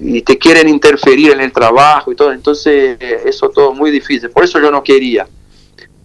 y 0.00 0.22
te 0.22 0.38
quieren 0.38 0.68
interferir 0.68 1.32
en 1.32 1.40
el 1.40 1.52
trabajo 1.52 2.12
y 2.12 2.16
todo. 2.16 2.32
Entonces, 2.32 2.96
eh, 3.00 3.22
eso 3.26 3.48
todo 3.50 3.72
muy 3.72 3.90
difícil. 3.90 4.30
Por 4.30 4.44
eso 4.44 4.60
yo 4.60 4.70
no 4.70 4.82
quería. 4.82 5.26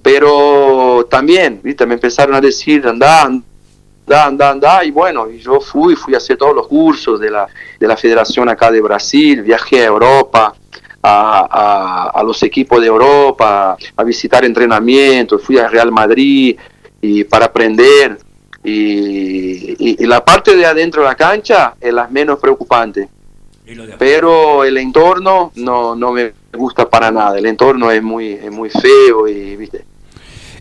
Pero 0.02 1.08
también, 1.10 1.60
¿viste? 1.64 1.86
me 1.86 1.96
empezaron 1.96 2.36
a 2.36 2.42
decir, 2.42 2.86
anda, 2.88 3.24
anda, 3.24 4.26
anda, 4.26 4.50
anda, 4.52 4.84
y 4.86 4.92
bueno, 4.92 5.30
y 5.30 5.40
yo 5.40 5.60
fui, 5.60 5.96
fui 5.96 6.14
a 6.14 6.18
hacer 6.18 6.38
todos 6.38 6.56
los 6.56 6.68
cursos 6.68 7.20
de 7.20 7.32
la, 7.32 7.48
de 7.80 7.88
la 7.88 7.98
Federación 7.98 8.48
acá 8.48 8.70
de 8.72 8.82
Brasil, 8.82 9.42
viajé 9.42 9.82
a 9.82 9.86
Europa, 9.86 10.54
a, 11.02 12.12
a, 12.14 12.24
los 12.24 12.42
equipos 12.44 12.82
de 12.82 12.88
Europa, 12.88 13.78
a 13.96 14.04
visitar 14.04 14.44
entrenamientos, 14.44 15.42
fui 15.42 15.58
a 15.58 15.68
Real 15.68 15.92
Madrid 15.92 16.58
y 17.02 17.24
para 17.24 17.46
aprender. 17.46 18.18
Y, 18.64 20.02
y, 20.02 20.06
la 20.08 20.26
parte 20.26 20.56
de 20.56 20.66
adentro 20.66 21.04
de 21.04 21.08
la 21.08 21.16
cancha 21.16 21.76
es 21.80 21.94
la 21.94 22.08
menos 22.08 22.40
preocupante. 22.40 23.08
Pero 23.98 24.64
el 24.64 24.78
entorno 24.78 25.52
no, 25.56 25.96
no 25.96 26.12
me 26.12 26.34
gusta 26.54 26.90
para 26.90 27.12
nada. 27.12 27.38
El 27.38 27.46
entorno 27.46 27.92
es 27.92 28.02
muy, 28.02 28.34
es 28.34 28.52
muy 28.52 28.70
feo 28.70 29.28
y, 29.28 29.56
¿viste? 29.56 29.86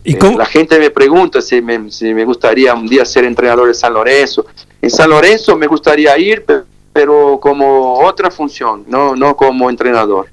Eh, 0.03 0.17
la 0.37 0.45
gente 0.45 0.77
me 0.79 0.91
pregunta 0.91 1.41
si 1.41 1.61
me, 1.61 1.89
si 1.91 2.13
me, 2.13 2.25
gustaría 2.25 2.73
un 2.75 2.87
día 2.87 3.03
ser 3.05 3.25
entrenador 3.25 3.67
de 3.67 3.73
San 3.73 3.93
Lorenzo. 3.93 4.45
En 4.81 4.89
San 4.89 5.09
Lorenzo 5.09 5.55
me 5.55 5.65
gustaría 5.65 6.15
ir, 6.17 6.45
pero 6.93 7.39
como 7.41 7.99
otra 7.99 8.29
función, 8.29 8.83
no, 8.87 9.15
no 9.15 9.35
como 9.35 9.69
entrenador. 9.69 10.27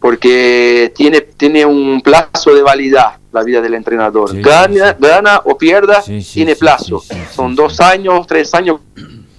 Porque 0.00 0.90
tiene, 0.94 1.20
tiene 1.20 1.66
un 1.66 2.00
plazo 2.00 2.54
de 2.54 2.62
validad 2.62 3.18
la 3.36 3.42
vida 3.42 3.60
del 3.60 3.74
entrenador. 3.74 4.40
gana, 4.40 4.96
gana 4.98 5.42
o 5.44 5.58
pierda, 5.58 6.02
tiene 6.02 6.56
plazo. 6.56 7.02
Son 7.34 7.54
dos 7.54 7.80
años, 7.80 8.26
tres 8.26 8.54
años 8.54 8.80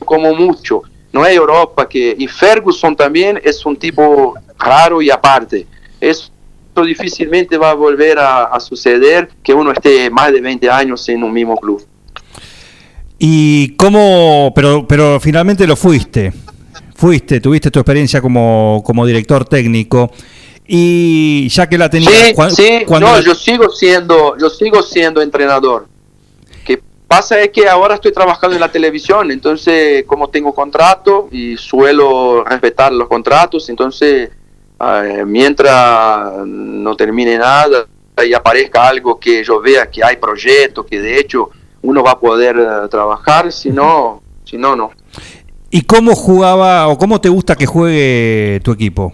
como 0.05 0.35
mucho. 0.35 0.83
No 1.11 1.25
es 1.25 1.35
Europa 1.35 1.87
que... 1.87 2.15
Y 2.17 2.27
Ferguson 2.27 2.95
también 2.95 3.39
es 3.43 3.65
un 3.65 3.75
tipo 3.75 4.35
raro 4.57 5.01
y 5.01 5.09
aparte. 5.09 5.65
Es 5.99 6.31
difícilmente 6.83 7.57
va 7.57 7.71
a 7.71 7.73
volver 7.73 8.19
a, 8.19 8.59
suceder 8.59 9.29
que 9.43 9.53
uno 9.53 9.71
esté 9.71 10.09
más 10.09 10.31
de 10.31 10.41
20 10.41 10.69
años 10.69 11.07
en 11.09 11.23
un 11.23 11.33
mismo 11.33 11.57
club. 11.57 11.85
¿Y 13.19 13.75
cómo, 13.75 14.51
pero, 14.55 14.87
pero 14.87 15.19
finalmente 15.19 15.65
lo 15.65 15.75
fuiste? 15.75 16.33
Fuiste, 16.95 17.39
tuviste 17.39 17.71
tu 17.71 17.79
experiencia 17.79 18.21
como, 18.21 18.81
como 18.85 19.05
director 19.05 19.45
técnico 19.45 20.11
y 20.67 21.47
ya 21.49 21.69
que 21.69 21.77
la 21.77 21.89
tenías 21.89 22.11
sí, 22.53 22.83
no, 22.89 23.21
yo 23.21 23.33
sigo 23.35 23.69
siendo 23.69 24.37
yo 24.37 24.49
sigo 24.49 24.83
siendo 24.83 25.21
entrenador 25.21 25.87
pasa 27.07 27.39
es 27.39 27.49
que 27.49 27.67
ahora 27.67 27.95
estoy 27.95 28.11
trabajando 28.11 28.55
en 28.55 28.61
la 28.61 28.71
televisión 28.71 29.31
entonces 29.31 30.03
como 30.05 30.29
tengo 30.29 30.53
contrato 30.53 31.29
y 31.31 31.57
suelo 31.57 32.43
respetar 32.43 32.91
los 32.91 33.07
contratos 33.07 33.69
entonces 33.69 34.29
eh, 34.79 35.23
mientras 35.25 36.45
no 36.45 36.95
termine 36.95 37.37
nada 37.37 37.87
y 38.25 38.33
aparezca 38.33 38.87
algo 38.87 39.19
que 39.19 39.43
yo 39.43 39.61
vea 39.61 39.89
que 39.89 40.03
hay 40.03 40.17
proyectos, 40.17 40.85
que 40.85 40.99
de 40.99 41.19
hecho 41.19 41.49
uno 41.81 42.03
va 42.03 42.11
a 42.11 42.19
poder 42.19 42.57
eh, 42.57 42.87
trabajar, 42.89 43.51
si 43.51 43.69
no, 43.69 44.21
si 44.43 44.57
no, 44.57 44.75
no. 44.75 44.91
¿Y 45.69 45.81
cómo 45.81 46.15
jugaba 46.15 46.87
o 46.87 46.97
cómo 46.97 47.19
te 47.21 47.29
gusta 47.29 47.55
que 47.55 47.65
juegue 47.65 48.59
tu 48.63 48.71
equipo? 48.71 49.13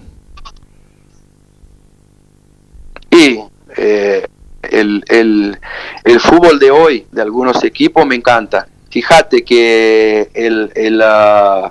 Y 3.11 3.39
eh, 3.77 4.27
el, 4.71 5.03
el, 5.07 5.57
el, 6.03 6.19
fútbol 6.19 6.59
de 6.59 6.71
hoy 6.71 7.07
de 7.11 7.21
algunos 7.21 7.63
equipos 7.63 8.05
me 8.05 8.15
encanta. 8.15 8.67
Fíjate 8.89 9.43
que 9.43 10.29
el, 10.33 10.71
el, 10.75 11.01
uh, 11.01 11.69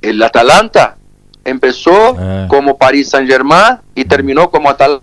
el 0.00 0.22
Atalanta 0.22 0.96
empezó 1.44 2.16
ah. 2.18 2.46
como 2.48 2.76
Paris 2.76 3.10
Saint 3.10 3.28
Germain 3.28 3.78
y 3.94 4.04
terminó 4.04 4.50
como 4.50 4.70
Atalanta. 4.70 5.02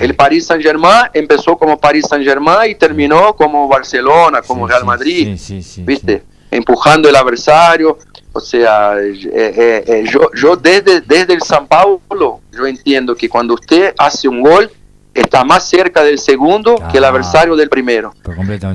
El 0.00 0.14
Paris 0.14 0.46
Saint 0.46 0.62
Germain 0.62 1.06
empezó 1.14 1.56
como 1.56 1.78
Paris 1.78 2.06
Saint 2.08 2.24
Germain 2.24 2.70
y 2.70 2.74
terminó 2.74 3.34
como 3.34 3.66
Barcelona, 3.68 4.42
como 4.42 4.66
Real 4.66 4.84
Madrid, 4.84 5.38
¿viste? 5.78 6.24
Empujando 6.50 7.08
el 7.08 7.16
adversario. 7.16 7.98
O 8.34 8.40
sea, 8.40 8.94
eh, 8.98 9.14
eh, 9.34 9.84
eh, 9.86 10.04
yo, 10.10 10.30
yo 10.34 10.56
desde, 10.56 11.02
desde 11.02 11.34
el 11.34 11.42
San 11.42 11.66
Paulo, 11.66 12.40
yo 12.50 12.66
entiendo 12.66 13.14
que 13.14 13.28
cuando 13.28 13.54
usted 13.54 13.94
hace 13.98 14.26
un 14.26 14.42
gol, 14.42 14.70
está 15.14 15.44
más 15.44 15.68
cerca 15.68 16.02
del 16.02 16.18
segundo 16.18 16.76
que 16.90 16.98
el 16.98 17.04
adversario 17.04 17.56
del 17.56 17.68
primero. 17.68 18.14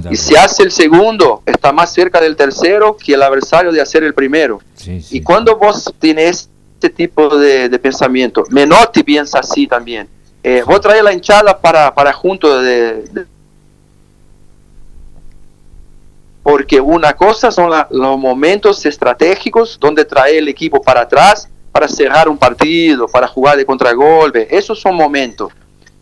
Y 0.09 0.15
si 0.15 0.35
hace 0.35 0.63
el 0.63 0.71
segundo, 0.71 1.41
está 1.45 1.71
más 1.71 1.93
cerca 1.93 2.21
del 2.21 2.35
tercero 2.35 2.95
que 2.95 3.13
el 3.13 3.23
adversario 3.23 3.71
de 3.71 3.81
hacer 3.81 4.03
el 4.03 4.13
primero. 4.13 4.61
y 4.85 5.21
cuando 5.21 5.57
vos 5.57 5.93
tienes 5.99 6.49
este 6.75 6.89
tipo 6.89 7.37
de, 7.37 7.69
pensamiento, 7.79 8.43
Menotti 8.49 9.03
piensa 9.03 9.39
así 9.39 9.65
también. 9.67 10.07
Eh, 10.43 10.63
vos 10.65 10.79
traes 10.79 11.03
la 11.03 11.11
hinchada 11.11 11.59
para, 11.59 11.93
para 11.93 12.13
junto 12.13 12.61
de, 12.61 13.25
porque 16.43 16.79
una 16.79 17.13
cosa 17.13 17.51
son 17.51 17.71
los 17.89 18.17
momentos 18.17 18.85
estratégicos 18.85 19.77
donde 19.79 20.05
trae 20.05 20.37
el 20.37 20.47
equipo 20.47 20.81
para 20.81 21.01
atrás 21.01 21.49
para 21.71 21.87
cerrar 21.87 22.29
un 22.29 22.37
partido, 22.37 23.07
para 23.07 23.27
jugar 23.27 23.57
de 23.57 23.65
contragolpe. 23.65 24.47
Esos 24.55 24.79
son 24.79 24.95
momentos 24.95 25.51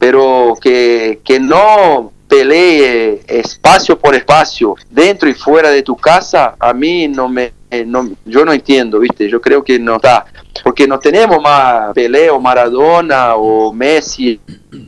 pero 0.06 0.56
que, 0.61 1.19
que 1.23 1.40
no 1.40 2.11
pelee 2.27 3.23
espacio 3.26 3.98
por 3.98 4.14
espacio 4.14 4.76
dentro 4.88 5.27
y 5.27 5.34
fuera 5.34 5.72
de 5.72 5.82
tu 5.82 5.95
casa, 5.95 6.56
a 6.60 6.73
mí 6.73 7.07
no 7.07 7.27
me, 7.27 7.53
eh, 7.72 7.84
no, 7.88 8.11
yo 8.23 8.45
no 8.45 8.53
entiendo, 8.53 8.99
¿viste? 8.99 9.27
Yo 9.27 9.41
creo 9.41 9.64
que 9.64 9.80
no 9.80 9.95
está, 9.95 10.27
porque 10.64 10.88
no 10.88 10.99
tenemos 10.99 11.41
más 11.41 11.91
Pelé 11.95 12.30
o 12.30 12.40
Maradona 12.40 13.36
o 13.36 13.73
Messi 13.73 14.40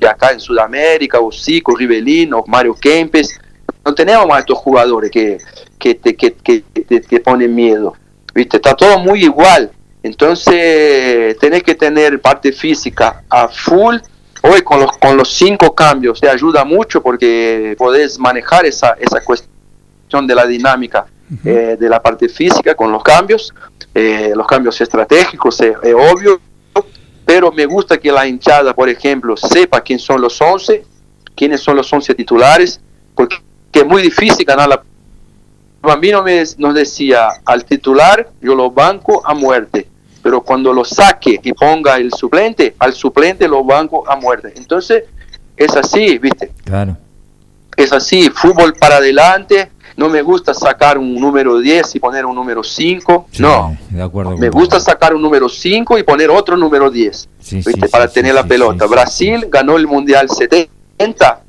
acá 0.08 0.34
en 0.34 0.40
Sudamérica, 0.40 1.20
o 1.20 1.32
Zico, 1.32 1.76
Rivelino, 1.76 2.44
Mario 2.46 2.76
Kempes, 2.76 3.40
no 3.84 3.96
tenemos 3.96 4.28
más 4.28 4.42
estos 4.42 4.60
jugadores 4.60 5.10
que, 5.10 5.40
que, 5.80 5.96
te, 5.96 6.16
que, 6.16 6.36
que 6.36 6.62
te 6.62 7.20
ponen 7.22 7.56
miedo. 7.56 7.96
¿viste? 8.36 8.58
Está 8.58 8.76
todo 8.76 9.00
muy 9.00 9.24
igual. 9.24 9.72
Entonces, 10.04 11.36
tenés 11.40 11.64
que 11.64 11.74
tener 11.74 12.22
parte 12.22 12.52
física 12.52 13.24
a 13.28 13.48
full. 13.48 13.96
Hoy 14.44 14.62
con 14.62 14.80
los, 14.80 14.92
con 14.98 15.18
los 15.18 15.34
cinco 15.34 15.74
cambios 15.74 16.20
te 16.20 16.30
ayuda 16.30 16.64
mucho 16.64 17.02
porque 17.02 17.76
podés 17.78 18.20
manejar 18.20 18.66
esa, 18.66 18.96
esa 19.00 19.24
cuestión 19.24 20.28
de 20.28 20.36
la 20.36 20.46
dinámica 20.46 21.06
eh, 21.44 21.76
de 21.78 21.90
la 21.90 22.02
parte 22.02 22.30
física 22.30 22.74
con 22.74 22.92
los 22.92 23.04
cambios, 23.04 23.54
eh, 23.94 24.32
los 24.34 24.48
cambios 24.48 24.80
estratégicos, 24.80 25.60
es 25.60 25.76
obvio, 25.94 26.40
pero 27.26 27.52
me 27.52 27.66
gusta 27.66 27.98
que 27.98 28.10
la 28.10 28.26
hinchada, 28.26 28.74
por 28.74 28.88
ejemplo, 28.88 29.36
sepa 29.36 29.82
quién 29.82 30.00
son 30.00 30.22
los 30.22 30.40
11, 30.40 30.86
quiénes 31.36 31.60
son 31.60 31.76
los 31.76 31.92
11 31.92 32.16
titulares, 32.16 32.80
porque 33.14 33.42
es 33.74 33.86
muy 33.86 34.02
difícil 34.02 34.46
ganar 34.46 34.70
la... 34.70 34.82
Bambino 35.82 36.24
me, 36.24 36.42
nos 36.58 36.74
decía, 36.74 37.30
al 37.46 37.66
titular 37.66 38.30
yo 38.42 38.56
lo 38.56 38.72
banco 38.72 39.22
a 39.26 39.34
muerte, 39.34 39.88
pero 40.28 40.42
cuando 40.42 40.74
lo 40.74 40.84
saque 40.84 41.40
y 41.42 41.54
ponga 41.54 41.96
el 41.96 42.12
suplente, 42.12 42.76
al 42.80 42.92
suplente 42.92 43.48
lo 43.48 43.64
banco 43.64 44.04
a 44.12 44.18
muerte. 44.18 44.52
Entonces, 44.58 45.06
es 45.56 45.74
así, 45.74 46.18
¿viste? 46.18 46.52
Claro. 46.66 46.98
Es 47.78 47.94
así, 47.94 48.30
fútbol 48.30 48.74
para 48.74 48.98
adelante, 48.98 49.72
no 49.96 50.10
me 50.10 50.22
gusta 50.22 50.54
sacar 50.54 50.98
un 50.98 51.16
número 51.16 51.60
10 51.60 51.96
y 51.96 52.00
poner 52.02 52.26
un 52.26 52.36
número 52.36 52.62
5, 52.62 53.28
Sí, 53.32 53.42
no. 53.42 53.78
de 53.90 54.02
acuerdo 54.04 54.36
Me 54.38 54.50
gusta 54.50 54.82
sacar 54.82 55.16
un 55.16 55.22
número 55.22 55.48
5 55.48 55.98
y 55.98 56.04
poner 56.04 56.30
otro 56.30 56.58
número 56.58 56.92
10, 56.92 57.30
Sí, 57.40 57.56
¿viste? 57.56 57.72
sí, 57.72 57.88
para 57.90 58.10
tener 58.10 58.36
la 58.36 58.44
pelota. 58.44 58.86
Brasil 58.86 59.48
ganó 59.50 59.78
el 59.78 59.88
Mundial 59.88 60.28
70 60.30 61.40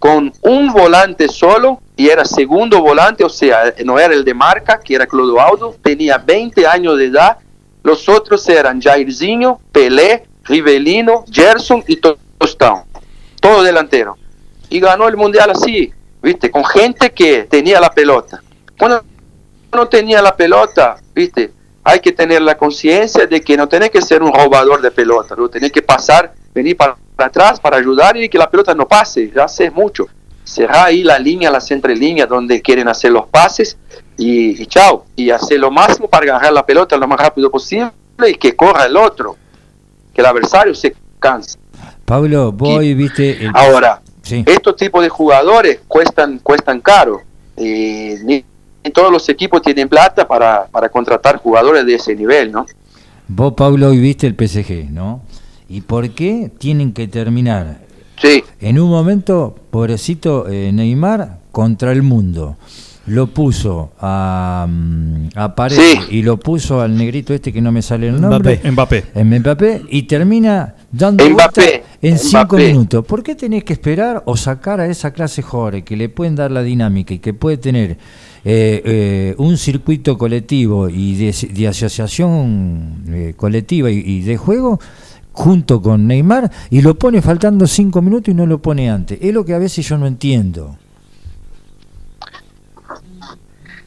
con 0.00 0.32
un 0.42 0.72
volante 0.72 1.28
solo 1.28 1.80
y 1.96 2.08
era 2.08 2.24
segundo 2.24 2.80
volante, 2.82 3.22
o 3.22 3.28
sea, 3.28 3.72
no 3.84 3.96
era 3.96 4.12
el 4.12 4.24
de 4.24 4.34
marca, 4.34 4.80
que 4.80 4.96
era 4.96 5.06
Clodoaldo, 5.06 5.76
tenía 5.80 6.18
20 6.18 6.66
años 6.66 6.98
de 6.98 7.04
edad. 7.04 7.38
Los 7.82 8.08
otros 8.08 8.48
eran 8.48 8.80
Jairzinho, 8.80 9.60
Pelé, 9.72 10.24
Rivelino, 10.44 11.24
Gerson 11.30 11.84
y 11.86 11.96
Tostão. 11.96 12.84
Todo 13.40 13.62
delantero. 13.62 14.16
Y 14.68 14.80
ganó 14.80 15.08
el 15.08 15.16
Mundial 15.16 15.50
así, 15.50 15.92
¿viste? 16.22 16.50
Con 16.50 16.64
gente 16.64 17.10
que 17.10 17.44
tenía 17.44 17.80
la 17.80 17.90
pelota. 17.90 18.42
Cuando 18.78 19.02
no 19.72 19.88
tenía 19.88 20.20
la 20.22 20.36
pelota, 20.36 20.96
¿viste? 21.14 21.52
Hay 21.84 22.00
que 22.00 22.12
tener 22.12 22.42
la 22.42 22.56
conciencia 22.56 23.26
de 23.26 23.40
que 23.40 23.56
no 23.56 23.68
tenés 23.68 23.90
que 23.90 24.02
ser 24.02 24.22
un 24.22 24.32
robador 24.32 24.82
de 24.82 24.90
pelota, 24.90 25.34
¿no? 25.36 25.48
tenés 25.48 25.72
que 25.72 25.80
pasar, 25.80 26.34
venir 26.52 26.76
para 26.76 26.96
atrás 27.16 27.58
para 27.60 27.78
ayudar 27.78 28.16
y 28.16 28.28
que 28.28 28.36
la 28.36 28.50
pelota 28.50 28.74
no 28.74 28.86
pase, 28.86 29.30
ya 29.34 29.44
haces 29.44 29.72
mucho. 29.72 30.06
Cerrar 30.48 30.86
ahí 30.86 31.02
la 31.04 31.18
línea, 31.18 31.50
las 31.50 31.70
entrelíneas 31.70 32.28
donde 32.28 32.62
quieren 32.62 32.88
hacer 32.88 33.12
los 33.12 33.26
pases 33.26 33.76
y, 34.16 34.60
y 34.62 34.66
chao. 34.66 35.04
Y 35.14 35.30
hacer 35.30 35.60
lo 35.60 35.70
máximo 35.70 36.08
para 36.08 36.24
agarrar 36.24 36.52
la 36.52 36.64
pelota 36.64 36.96
lo 36.96 37.06
más 37.06 37.20
rápido 37.20 37.50
posible 37.50 37.90
y 38.26 38.34
que 38.34 38.56
corra 38.56 38.86
el 38.86 38.96
otro, 38.96 39.36
que 40.14 40.20
el 40.22 40.26
adversario 40.26 40.74
se 40.74 40.94
canse. 41.18 41.58
Pablo, 42.04 42.50
vos 42.52 42.78
hoy 42.78 42.94
viste 42.94 43.44
el... 43.44 43.50
Ahora, 43.54 44.00
Sí. 44.22 44.44
estos 44.46 44.76
tipos 44.76 45.02
de 45.02 45.08
jugadores 45.08 45.80
cuestan 45.88 46.38
cuestan 46.40 46.80
caro. 46.80 47.22
Y 47.56 48.14
ni, 48.24 48.44
ni 48.84 48.90
todos 48.92 49.10
los 49.10 49.26
equipos 49.30 49.62
tienen 49.62 49.88
plata 49.88 50.28
para, 50.28 50.66
para 50.66 50.88
contratar 50.90 51.36
jugadores 51.38 51.86
de 51.86 51.94
ese 51.94 52.14
nivel, 52.14 52.52
¿no? 52.52 52.66
Vos, 53.26 53.54
Pablo, 53.54 53.88
hoy 53.88 53.98
viste 53.98 54.26
el 54.26 54.34
PSG, 54.34 54.90
¿no? 54.90 55.22
¿Y 55.68 55.80
por 55.82 56.10
qué 56.10 56.50
tienen 56.58 56.92
que 56.92 57.08
terminar 57.08 57.80
Sí, 58.20 58.42
en 58.60 58.78
un 58.80 58.90
momento, 58.90 59.54
pobrecito 59.70 60.48
eh, 60.48 60.72
Neymar 60.72 61.38
contra 61.52 61.92
el 61.92 62.02
mundo? 62.02 62.56
Lo 63.06 63.28
puso 63.28 63.92
a, 64.00 64.66
mm, 64.68 65.28
a 65.34 65.54
Paredes 65.54 65.82
Sí. 66.10 66.16
y 66.18 66.22
lo 66.22 66.36
puso 66.38 66.82
al 66.82 66.94
negrito 66.94 67.32
este 67.32 67.52
que 67.54 67.60
no 67.62 67.72
me 67.72 67.80
sale 67.80 68.08
el 68.08 68.20
nombre. 68.20 68.56
Mbappé. 68.62 68.70
Mbappé. 68.70 69.04
En 69.14 69.38
Mbappé 69.40 69.82
y 69.88 70.02
termina 70.02 70.74
dando 70.92 71.24
Mbappé, 71.24 71.60
vuelta 71.62 71.86
en 72.02 72.18
cinco 72.18 72.56
Mbappé. 72.56 72.66
minutos. 72.66 73.06
¿Por 73.06 73.22
qué 73.22 73.34
tenés 73.34 73.64
que 73.64 73.72
esperar 73.72 74.22
o 74.26 74.36
sacar 74.36 74.80
a 74.80 74.86
esa 74.86 75.12
clase 75.12 75.40
jugadores 75.40 75.84
que 75.84 75.96
le 75.96 76.10
pueden 76.10 76.36
dar 76.36 76.50
la 76.50 76.62
dinámica 76.62 77.14
y 77.14 77.18
que 77.18 77.32
puede 77.32 77.56
tener 77.56 77.92
eh, 77.92 78.82
eh, 78.84 79.34
un 79.38 79.56
circuito 79.56 80.18
colectivo 80.18 80.90
y 80.90 81.14
de, 81.16 81.34
de 81.54 81.66
asociación 81.68 83.04
eh, 83.08 83.32
colectiva 83.36 83.90
y, 83.90 84.00
y 84.00 84.20
de 84.20 84.36
juego 84.36 84.78
junto 85.38 85.80
con 85.80 86.08
Neymar 86.08 86.50
y 86.68 86.82
lo 86.82 86.96
pone 86.96 87.22
faltando 87.22 87.68
cinco 87.68 88.02
minutos 88.02 88.28
y 88.28 88.34
no 88.34 88.44
lo 88.44 88.58
pone 88.58 88.90
antes? 88.90 89.18
Es 89.22 89.32
lo 89.32 89.44
que 89.44 89.54
a 89.54 89.58
veces 89.58 89.86
yo 89.86 89.96
no 89.96 90.06
entiendo. 90.06 90.76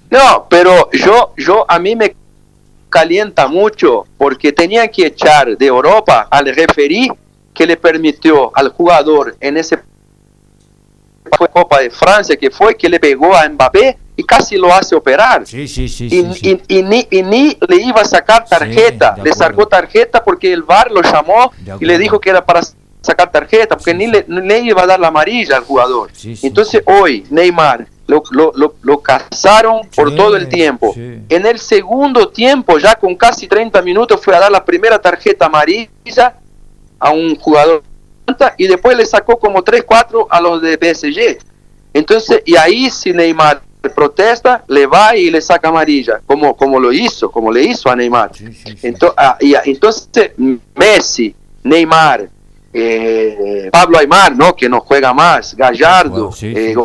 No, 0.10 0.48
pero 0.50 0.90
yo, 0.92 1.34
yo 1.38 1.66
a 1.70 1.78
mí 1.78 1.96
me 1.96 2.16
calienta 2.90 3.48
mucho 3.48 4.06
porque 4.18 4.54
tenía 4.54 4.88
que 4.88 5.08
echar 5.08 5.58
de 5.58 5.66
Europa 5.66 6.28
al 6.32 6.56
referí 6.56 7.10
que 7.54 7.66
le 7.66 7.76
permitió 7.76 8.56
al 8.56 8.70
jugador 8.70 9.36
en 9.40 9.58
ese 9.58 9.80
Copa 11.54 11.80
de 11.80 11.90
Francia 11.90 12.36
que 12.36 12.50
fue 12.50 12.76
que 12.76 12.90
le 12.90 13.00
pegó 13.00 13.36
a 13.36 13.48
Mbappé 13.48 13.98
y 14.22 14.24
casi 14.24 14.56
lo 14.58 14.72
hace 14.74 14.96
operar. 14.96 15.46
Sí, 15.48 15.68
sí, 15.68 15.88
sí. 15.90 16.06
y, 16.06 16.10
sí, 16.10 16.34
sí. 16.34 16.62
y- 16.68 16.78
y 16.80 16.84
ni, 16.84 17.08
y 17.10 17.24
ni 17.24 17.58
le 17.68 17.76
iba 17.78 18.02
a 18.02 18.06
sacar 18.06 18.46
tarjeta, 18.46 19.16
le 19.24 19.34
sacó 19.34 19.68
tarjeta 19.68 20.24
porque 20.24 20.54
el 20.54 20.62
VAR 20.64 20.92
lo 20.92 21.02
llamó 21.02 21.52
y 21.80 21.86
le 21.86 21.98
dijo 21.98 22.20
que 22.20 22.30
era 22.30 22.46
para 22.46 22.62
sacar 23.02 23.32
tarjeta, 23.32 23.76
porque 23.76 23.94
ni. 23.96 24.06
Le, 24.08 24.26
ni 24.28 24.42
le 24.48 24.60
iba 24.60 24.84
a 24.84 24.86
dar 24.86 25.00
la 25.00 25.08
amarilla 25.08 25.58
al 25.58 25.64
jugador. 25.64 26.12
Entonces 26.44 26.84
hoy 26.86 27.26
Neymar 27.32 27.88
lo, 28.06 28.22
lo, 28.32 28.52
lo, 28.56 28.76
lo 28.82 29.00
cazaron 29.02 29.88
por 29.96 30.14
todo 30.16 30.36
el 30.36 30.48
tiempo. 30.50 30.94
En 30.96 31.46
el 31.46 31.58
segundo 31.60 32.28
tiempo, 32.30 32.78
ya 32.78 32.94
con 32.96 33.16
casi 33.16 33.48
30 33.48 33.82
minutos, 33.82 34.20
fue 34.24 34.36
a 34.36 34.40
dar 34.40 34.52
la 34.52 34.64
primera 34.64 35.00
tarjeta 35.00 35.46
amarilla 35.48 36.36
a 37.00 37.10
un 37.10 37.36
jugador 37.38 37.82
y 38.58 38.68
después 38.68 38.96
le 38.96 39.06
sacó 39.06 39.38
como 39.40 39.62
3, 39.64 39.84
4 39.86 40.28
a 40.30 40.40
los 40.40 40.62
de 40.62 40.78
PSG. 40.78 41.38
Entonces, 41.94 42.42
y 42.46 42.56
ahí 42.56 42.90
si 42.90 43.12
Neymar 43.12 43.62
protesta, 43.90 44.64
le 44.68 44.86
va 44.86 45.16
y 45.16 45.32
le 45.32 45.42
saca 45.42 45.70
amarilla, 45.70 46.22
como, 46.26 46.56
como 46.56 46.80
lo 46.80 46.92
hizo, 46.94 47.32
como 47.32 47.52
le 47.52 47.64
hizo 47.64 47.90
a 47.90 47.96
Neymar. 47.96 48.32
Sí, 48.36 48.54
sí, 48.54 48.76
sí. 48.78 48.88
Ento- 48.88 49.14
ah, 49.18 49.38
y, 49.40 49.56
entonces, 49.66 50.32
Messi, 50.76 51.34
Neymar, 51.64 52.30
eh, 52.74 53.70
Pablo 53.72 53.98
Aymar, 53.98 54.36
¿no? 54.36 54.56
Que 54.56 54.70
no 54.70 54.80
juega 54.82 55.14
más, 55.14 55.56
Gallardo, 55.56 56.32
sí, 56.32 56.54
eh. 56.56 56.76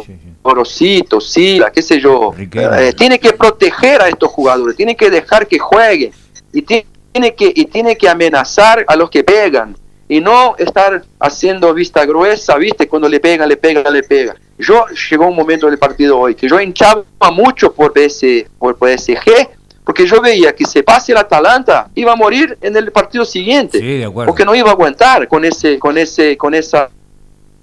Gorosito, 0.43 1.21
Sila, 1.21 1.71
qué 1.73 1.83
sé 1.83 2.01
yo. 2.01 2.33
Eh, 2.39 2.93
tiene 2.97 3.19
que 3.19 3.33
proteger 3.33 4.01
a 4.01 4.09
estos 4.09 4.31
jugadores, 4.31 4.77
tiene 4.77 4.95
que 4.97 5.11
dejar 5.11 5.47
que 5.47 5.59
jueguen 5.59 6.13
y 6.53 6.63
ti- 6.63 6.87
tiene 7.13 7.35
que, 7.35 7.53
y 7.55 7.65
tiene 7.67 7.97
que 7.97 8.09
amenazar 8.09 8.85
a 8.87 8.95
los 8.95 9.11
que 9.11 9.25
pegan 9.25 9.77
y 10.09 10.21
no 10.21 10.55
estar 10.59 11.03
haciendo 11.19 11.73
vista 11.75 12.05
gruesa, 12.07 12.57
viste, 12.57 12.87
cuando 12.89 13.09
le 13.09 13.19
pega, 13.21 13.47
le 13.47 13.57
pega, 13.57 13.91
le 13.91 14.03
pega. 14.03 14.37
Yo 14.59 14.85
llegó 15.11 15.27
un 15.27 15.37
momento 15.37 15.67
del 15.69 15.79
partido 15.79 16.19
hoy 16.19 16.35
que 16.35 16.49
yo 16.49 16.61
hinchaba 16.61 17.03
mucho 17.33 17.73
por, 17.73 17.93
PS, 17.93 18.47
por 18.59 18.77
PSG, 18.79 19.49
porque 19.85 20.07
yo 20.07 20.21
veía 20.21 20.55
que 20.55 20.65
si 20.65 20.83
pase 20.83 21.13
el 21.13 21.19
Atalanta 21.19 21.89
iba 21.95 22.13
a 22.13 22.17
morir 22.17 22.57
en 22.61 22.77
el 22.77 22.91
partido 22.93 23.25
siguiente, 23.25 23.79
Sí, 23.81 23.99
de 23.99 24.05
acuerdo. 24.05 24.29
porque 24.31 24.45
no 24.45 24.55
iba 24.55 24.69
a 24.71 24.73
aguantar 24.73 25.29
con 25.29 25.45
ese, 25.45 25.79
con 25.79 25.99
ese, 25.99 26.37
con 26.37 26.55
esa 26.55 26.89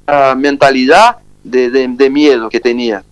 ah, 0.08 0.36
mentalidad 0.38 1.18
de, 1.44 1.70
de- 1.70 1.88
de 1.88 2.10
miedo 2.10 2.50
que 2.50 2.60
tenía. 2.60 3.04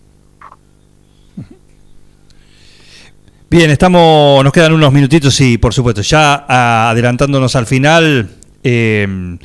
Bien, 3.50 3.70
estamos, 3.70 4.44
nos 4.46 4.54
quedan 4.54 4.72
unos 4.72 4.94
minutitos 4.94 5.40
y 5.42 5.58
por 5.58 5.74
supuesto, 5.74 6.02
ya 6.02 6.46
ah, 6.48 6.90
adelantándonos 6.92 7.56
al 7.58 7.66
final, 7.66 8.30
eh, 8.64 9.38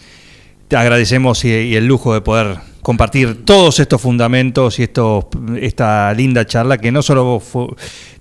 te 0.68 0.76
agradecemos 0.76 1.44
y, 1.44 1.76
el 1.76 1.86
lujo 1.86 2.12
de 2.14 2.20
poder 2.20 2.58
compartir 2.82 3.44
todos 3.44 3.80
estos 3.80 4.00
fundamentos 4.00 4.78
y 4.78 4.84
estos, 4.84 5.24
esta 5.60 6.12
linda 6.14 6.46
charla 6.46 6.78
que 6.78 6.92
no 6.92 7.02
solo 7.02 7.42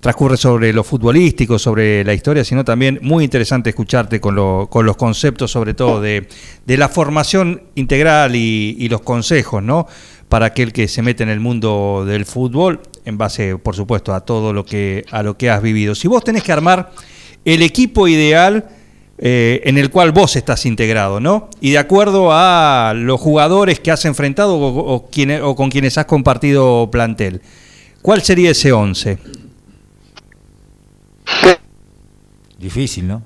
transcurre 0.00 0.36
sobre 0.36 0.72
lo 0.72 0.82
futbolístico, 0.82 1.56
sobre 1.58 2.02
la 2.04 2.14
historia, 2.14 2.44
sino 2.44 2.64
también 2.64 2.98
muy 3.02 3.22
interesante 3.22 3.70
escucharte 3.70 4.20
con, 4.20 4.34
lo- 4.34 4.68
con 4.68 4.84
los 4.84 4.96
conceptos, 4.96 5.52
sobre 5.52 5.74
todo 5.74 6.00
de, 6.00 6.28
de 6.66 6.76
la 6.76 6.88
formación 6.88 7.62
integral 7.76 8.34
y, 8.34 8.76
y 8.78 8.88
los 8.88 9.02
consejos, 9.02 9.62
¿no? 9.62 9.86
Para 10.28 10.46
aquel 10.46 10.72
que 10.72 10.88
se 10.88 11.02
mete 11.02 11.22
en 11.22 11.28
el 11.28 11.38
mundo 11.38 12.04
del 12.04 12.24
fútbol, 12.26 12.80
en 13.04 13.16
base, 13.18 13.58
por 13.58 13.76
supuesto, 13.76 14.12
a 14.14 14.22
todo 14.22 14.52
lo 14.52 14.64
que, 14.64 15.04
a 15.12 15.22
lo 15.22 15.36
que 15.38 15.48
has 15.48 15.62
vivido. 15.62 15.94
Si 15.94 16.08
vos 16.08 16.24
tenés 16.24 16.42
que 16.42 16.50
armar 16.50 16.90
el 17.44 17.62
equipo 17.62 18.08
ideal 18.08 18.68
eh, 19.18 19.62
en 19.64 19.78
el 19.78 19.90
cual 19.90 20.12
vos 20.12 20.36
estás 20.36 20.66
integrado, 20.66 21.20
¿no? 21.20 21.48
Y 21.60 21.70
de 21.72 21.78
acuerdo 21.78 22.28
a 22.32 22.92
los 22.94 23.20
jugadores 23.20 23.80
que 23.80 23.90
has 23.90 24.04
enfrentado 24.04 24.56
o, 24.56 24.94
o 24.94 25.08
quienes- 25.10 25.40
o 25.42 25.54
con 25.56 25.70
quienes 25.70 25.96
has 25.98 26.04
compartido 26.06 26.88
plantel, 26.90 27.40
¿cuál 28.02 28.22
sería 28.22 28.50
ese 28.50 28.72
11? 28.72 29.18
Difícil, 32.58 33.06
¿no? 33.08 33.22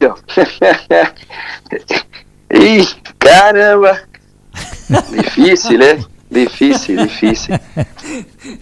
y 2.50 2.84
caramba, 3.18 4.00
difícil, 5.12 5.82
¿eh? 5.82 5.98
Difícil, 6.28 6.96
difícil. 7.04 7.58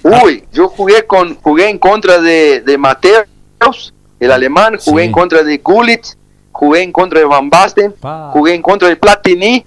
Uy, 0.02 0.44
yo 0.52 0.68
jugué 0.68 1.06
con 1.06 1.34
jugué 1.36 1.68
en 1.70 1.78
contra 1.78 2.20
de, 2.20 2.60
de 2.60 2.78
Mateus, 2.78 3.92
el 4.24 4.32
alemán, 4.32 4.76
jugué 4.82 5.02
Sí. 5.02 5.06
en 5.06 5.12
contra 5.12 5.42
de 5.42 5.58
Gullit, 5.58 6.04
jugué 6.52 6.82
en 6.82 6.92
contra 6.92 7.18
de 7.20 7.24
Van 7.26 7.48
Basten, 7.50 7.92
Pa. 8.00 8.30
jugué 8.32 8.54
en 8.54 8.62
contra 8.62 8.88
de 8.88 8.96
Platini, 8.96 9.64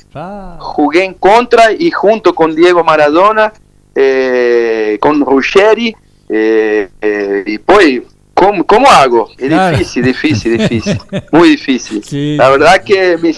jugué 0.59 1.03
en 1.03 1.13
contra 1.15 1.71
y 1.71 1.91
junto 1.91 2.33
con 2.33 2.55
Diego 2.55 2.83
Maradona, 2.83 3.51
eh, 3.93 4.97
con 5.01 5.21
Ruggeri, 5.25 5.95
eh, 6.29 6.89
eh, 7.01 7.43
y 7.45 7.57
pues, 7.59 8.01
¿cómo, 8.33 8.63
cómo 8.65 8.87
hago? 8.89 9.29
Es 9.37 9.47
Claro. 9.47 9.77
difícil, 9.77 10.03
difícil, 10.03 10.57
difícil, 10.57 10.99
muy 11.31 11.49
difícil. 11.49 12.03
Sí. 12.03 12.35
La 12.37 12.49
verdad 12.49 12.83
que 12.83 13.17
me 13.17 13.33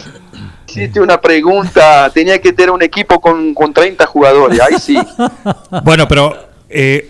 hiciste 0.67 0.99
una 0.99 1.19
pregunta, 1.21 2.09
tenía 2.13 2.39
que 2.41 2.53
tener 2.53 2.71
un 2.71 2.81
equipo 2.81 3.19
con, 3.21 3.53
con 3.53 3.73
30 3.73 4.05
jugadores, 4.07 4.59
ahí 4.59 4.77
sí. 4.79 4.97
Bueno, 5.83 6.07
pero 6.07 6.35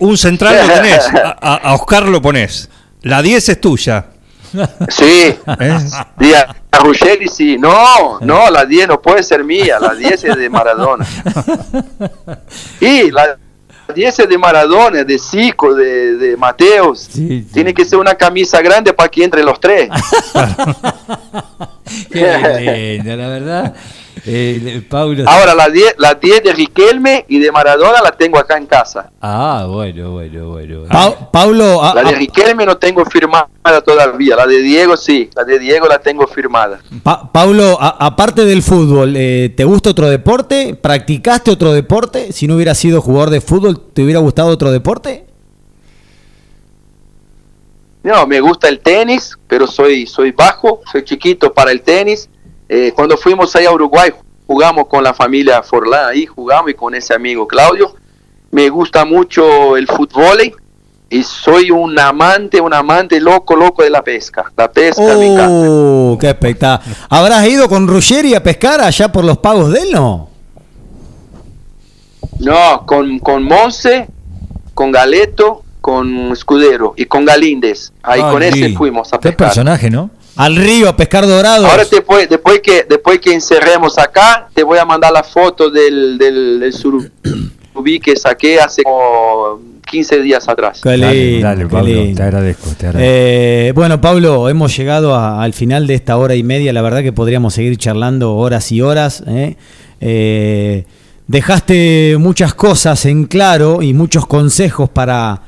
un 0.00 0.16
central 0.16 0.56
lo 0.66 0.72
tenés. 0.74 1.08
A, 1.14 1.36
a- 1.40 1.56
a 1.70 1.74
Oscar 1.74 2.06
lo 2.08 2.20
ponés. 2.22 2.70
La 3.08 3.22
10 3.22 3.48
es 3.48 3.58
tuya. 3.58 4.04
Sí, 4.90 5.34
¿eh? 5.60 5.78
Y 6.20 6.34
a, 6.34 6.54
a 6.70 6.78
Ruggeri 6.80 7.26
sí, 7.26 7.56
no, 7.56 8.18
no, 8.20 8.50
la 8.50 8.66
10 8.66 8.88
no 8.88 9.00
puede 9.00 9.22
ser 9.22 9.44
mía, 9.44 9.78
la 9.80 9.94
10 9.94 10.24
es 10.24 10.36
de 10.36 10.50
Maradona. 10.50 11.06
Y 12.78 13.10
la 13.10 13.38
10 13.94 14.18
es 14.18 14.28
de 14.28 14.36
Maradona, 14.36 15.04
de 15.04 15.18
Zico, 15.18 15.74
de, 15.74 16.16
de 16.16 16.36
Mateos. 16.36 17.08
Sí, 17.10 17.46
sí. 17.46 17.46
Tiene 17.54 17.72
que 17.72 17.86
ser 17.86 17.98
una 17.98 18.14
camisa 18.14 18.60
grande 18.60 18.92
para 18.92 19.08
que 19.08 19.24
entre 19.24 19.42
los 19.42 19.58
tres. 19.58 19.88
qué 22.12 22.98
lindo, 22.98 23.16
la 23.16 23.28
verdad. 23.28 23.74
Eh, 24.26 24.82
Paulo. 24.88 25.24
Ahora 25.26 25.54
la 25.54 25.68
10, 25.68 25.94
la 25.98 26.14
10 26.14 26.42
de 26.42 26.52
Riquelme 26.52 27.24
y 27.28 27.38
de 27.38 27.50
Maradona 27.52 28.00
la 28.02 28.12
tengo 28.12 28.38
acá 28.38 28.56
en 28.56 28.66
casa. 28.66 29.10
Ah, 29.20 29.66
bueno, 29.68 30.12
bueno, 30.12 30.50
bueno. 30.50 30.84
Pa- 30.88 31.30
Paulo, 31.30 31.82
a- 31.84 31.94
La 31.94 32.02
de 32.02 32.14
a- 32.14 32.18
Riquelme 32.18 32.64
no 32.66 32.76
tengo 32.76 33.04
firmada 33.04 33.48
todavía, 33.84 34.36
la 34.36 34.46
de 34.46 34.60
Diego 34.62 34.96
sí, 34.96 35.28
la 35.34 35.44
de 35.44 35.58
Diego 35.58 35.86
la 35.88 35.98
tengo 35.98 36.26
firmada. 36.26 36.80
Pa- 37.02 37.30
Paulo, 37.32 37.76
aparte 37.80 38.44
del 38.44 38.62
fútbol, 38.62 39.14
eh, 39.16 39.52
¿te 39.56 39.64
gusta 39.64 39.90
otro 39.90 40.08
deporte? 40.08 40.74
¿Practicaste 40.74 41.50
otro 41.50 41.72
deporte? 41.72 42.32
Si 42.32 42.46
no 42.46 42.54
hubieras 42.56 42.78
sido 42.78 43.00
jugador 43.00 43.30
de 43.30 43.40
fútbol, 43.40 43.80
¿te 43.92 44.02
hubiera 44.02 44.20
gustado 44.20 44.48
otro 44.48 44.70
deporte? 44.72 45.26
No, 48.02 48.26
me 48.26 48.40
gusta 48.40 48.68
el 48.68 48.80
tenis, 48.80 49.36
pero 49.48 49.66
soy, 49.66 50.06
soy 50.06 50.30
bajo, 50.30 50.80
soy 50.90 51.04
chiquito 51.04 51.52
para 51.52 51.72
el 51.72 51.82
tenis. 51.82 52.28
Eh, 52.68 52.92
cuando 52.94 53.16
fuimos 53.16 53.54
ahí 53.56 53.64
a 53.66 53.72
Uruguay, 53.72 54.10
jugamos 54.46 54.86
con 54.88 55.02
la 55.02 55.14
familia 55.14 55.62
Forlán, 55.62 56.08
ahí 56.10 56.26
jugamos 56.26 56.70
y 56.70 56.74
con 56.74 56.94
ese 56.94 57.14
amigo 57.14 57.46
Claudio. 57.48 57.94
Me 58.50 58.68
gusta 58.68 59.04
mucho 59.04 59.76
el 59.76 59.86
fútbol 59.86 60.52
y 61.10 61.22
soy 61.22 61.70
un 61.70 61.98
amante, 61.98 62.60
un 62.60 62.72
amante 62.74 63.20
loco, 63.20 63.56
loco 63.56 63.82
de 63.82 63.90
la 63.90 64.02
pesca. 64.02 64.50
La 64.56 64.70
pesca 64.70 65.02
me 65.16 65.26
encanta. 65.32 65.48
¡Oh, 65.50 66.16
qué 66.20 66.28
espectáculo! 66.28 66.94
¿Habrás 67.08 67.46
ido 67.48 67.68
con 67.68 67.86
Ruggeri 67.88 68.34
a 68.34 68.42
pescar 68.42 68.80
allá 68.80 69.10
por 69.10 69.24
los 69.24 69.38
pagos 69.38 69.72
de 69.72 69.80
él, 69.80 69.88
no? 69.92 70.28
No, 72.40 72.84
con, 72.86 73.18
con 73.18 73.42
Monse, 73.42 74.08
con 74.74 74.92
Galeto, 74.92 75.62
con 75.80 76.32
Escudero 76.32 76.94
y 76.96 77.06
con 77.06 77.24
Galíndez. 77.24 77.92
Ahí 78.02 78.20
Ah, 78.22 78.30
con 78.30 78.42
ese 78.42 78.74
fuimos 78.76 79.12
a 79.12 79.18
Qué 79.18 79.30
pescar. 79.30 79.48
personaje, 79.48 79.90
¿no? 79.90 80.10
Al 80.38 80.56
río 80.56 80.88
a 80.88 80.96
pescar 80.96 81.26
dorado. 81.26 81.66
Ahora 81.66 81.84
después, 81.84 82.28
después 82.28 82.60
que 82.60 82.84
después 82.88 83.18
que 83.20 83.32
encerremos 83.34 83.98
acá, 83.98 84.48
te 84.54 84.62
voy 84.62 84.78
a 84.78 84.84
mandar 84.84 85.12
la 85.12 85.22
foto 85.22 85.68
del, 85.70 86.16
del, 86.18 86.60
del 86.60 86.72
surubí 86.72 88.00
que 88.02 88.16
saqué 88.16 88.60
hace 88.60 88.82
como 88.82 89.60
15 89.90 90.20
días 90.20 90.48
atrás. 90.48 90.80
Qué 90.82 90.90
Dale, 90.90 91.40
dale, 91.40 91.62
qué 91.64 91.68
Pablo, 91.68 91.86
lindo. 91.94 92.16
te 92.16 92.22
agradezco, 92.22 92.68
te 92.78 92.86
agradezco. 92.86 92.98
Eh, 93.12 93.72
bueno, 93.74 94.00
Pablo, 94.00 94.48
hemos 94.48 94.76
llegado 94.76 95.14
a- 95.14 95.42
al 95.42 95.52
final 95.54 95.86
de 95.86 95.94
esta 95.94 96.16
hora 96.18 96.34
y 96.34 96.42
media. 96.42 96.72
La 96.72 96.82
verdad 96.82 97.02
que 97.02 97.12
podríamos 97.12 97.54
seguir 97.54 97.76
charlando 97.78 98.34
horas 98.36 98.70
y 98.70 98.80
horas. 98.80 99.24
¿eh? 99.26 99.56
Eh, 100.00 100.84
dejaste 101.26 102.16
muchas 102.18 102.54
cosas 102.54 103.04
en 103.06 103.24
claro 103.26 103.82
y 103.82 103.92
muchos 103.94 104.26
consejos 104.26 104.88
para 104.88 105.42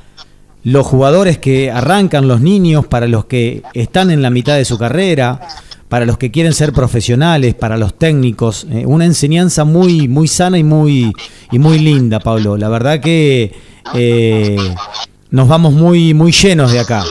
los 0.62 0.86
jugadores 0.86 1.38
que 1.38 1.70
arrancan, 1.70 2.28
los 2.28 2.40
niños, 2.40 2.86
para 2.86 3.06
los 3.06 3.24
que 3.24 3.62
están 3.74 4.10
en 4.10 4.22
la 4.22 4.30
mitad 4.30 4.56
de 4.56 4.64
su 4.64 4.78
carrera, 4.78 5.40
para 5.88 6.06
los 6.06 6.18
que 6.18 6.30
quieren 6.30 6.52
ser 6.52 6.72
profesionales, 6.72 7.54
para 7.54 7.76
los 7.76 7.98
técnicos. 7.98 8.66
¿eh? 8.70 8.84
una 8.86 9.04
enseñanza 9.04 9.64
muy, 9.64 10.06
muy 10.06 10.28
sana 10.28 10.58
y 10.58 10.64
muy, 10.64 11.12
y 11.50 11.58
muy 11.58 11.78
linda, 11.78 12.20
Pablo. 12.20 12.56
La 12.56 12.68
verdad 12.68 13.00
que 13.00 13.52
eh, 13.94 14.56
nos 15.30 15.48
vamos 15.48 15.72
muy, 15.72 16.14
muy 16.14 16.30
llenos 16.30 16.72
de 16.72 16.80
acá. 16.80 17.04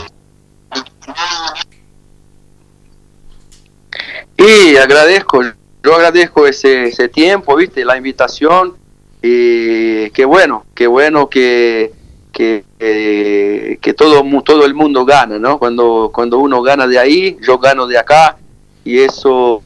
Y 4.37 4.77
agradezco, 4.77 5.43
yo 5.83 5.95
agradezco 5.95 6.47
ese, 6.47 6.85
ese 6.85 7.09
tiempo, 7.09 7.55
viste, 7.57 7.83
la 7.83 7.97
invitación. 7.97 8.75
Y 9.21 10.09
qué 10.11 10.23
bueno, 10.23 10.65
qué 10.73 10.87
bueno 10.87 11.29
que, 11.29 11.91
que, 12.39 12.63
eh, 12.79 13.77
que 13.81 13.93
todo, 13.93 14.23
todo 14.43 14.65
el 14.65 14.73
mundo 14.73 15.03
gana, 15.03 15.37
¿no? 15.37 15.59
Cuando, 15.59 16.09
cuando 16.13 16.37
uno 16.39 16.61
gana 16.61 16.87
de 16.87 16.97
ahí, 16.97 17.37
yo 17.41 17.57
gano 17.57 17.85
de 17.85 17.97
acá. 17.97 18.37
Y 18.85 18.99
eso, 18.99 19.61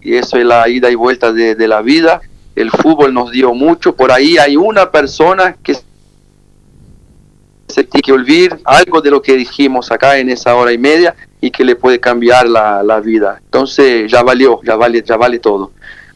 y 0.00 0.14
eso 0.14 0.38
es 0.38 0.46
la 0.46 0.66
ida 0.70 0.90
y 0.90 0.94
vuelta 0.94 1.30
de, 1.30 1.54
de 1.54 1.68
la 1.68 1.82
vida. 1.82 2.22
El 2.56 2.70
fútbol 2.70 3.12
nos 3.12 3.30
dio 3.32 3.52
mucho. 3.52 3.94
Por 3.94 4.10
ahí 4.10 4.38
hay 4.38 4.56
una 4.56 4.90
persona 4.90 5.54
que 5.62 5.74
se 7.68 7.84
tiene 7.84 8.02
que 8.02 8.12
olvidar 8.12 8.58
algo 8.64 9.02
de 9.02 9.10
lo 9.10 9.20
que 9.20 9.36
dijimos 9.36 9.92
acá 9.92 10.16
en 10.16 10.30
esa 10.30 10.54
hora 10.54 10.72
y 10.72 10.78
media 10.78 11.14
y 11.38 11.50
que 11.50 11.64
le 11.64 11.76
puede 11.76 12.00
cambiar 12.00 12.48
la, 12.48 12.82
la 12.82 12.98
vida. 13.00 13.42
Entonces 13.44 14.10
ya 14.10 14.22
valió, 14.22 14.58
ya 14.64 14.76
vale, 14.76 15.02
ya 15.02 15.18
vale 15.18 15.38
todo. 15.38 15.72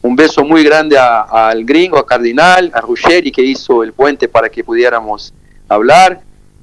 Un 0.07 0.15
beso 0.15 0.45
muy 0.45 0.63
grande 0.63 0.97
al 0.97 1.65
gringo, 1.65 1.97
a 1.97 2.05
Cardinal, 2.05 2.71
a 2.73 2.79
Ruggeri 2.79 3.29
que 3.29 3.41
hizo 3.41 3.83
el 3.83 3.91
puente 3.91 4.29
para 4.29 4.47
que 4.47 4.63
pudiéramos 4.63 5.33
hablar 5.67 6.21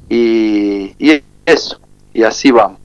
y, 0.08 0.94
y 0.98 1.22
eso, 1.44 1.78
y 2.14 2.22
así 2.22 2.50
vamos. 2.50 2.78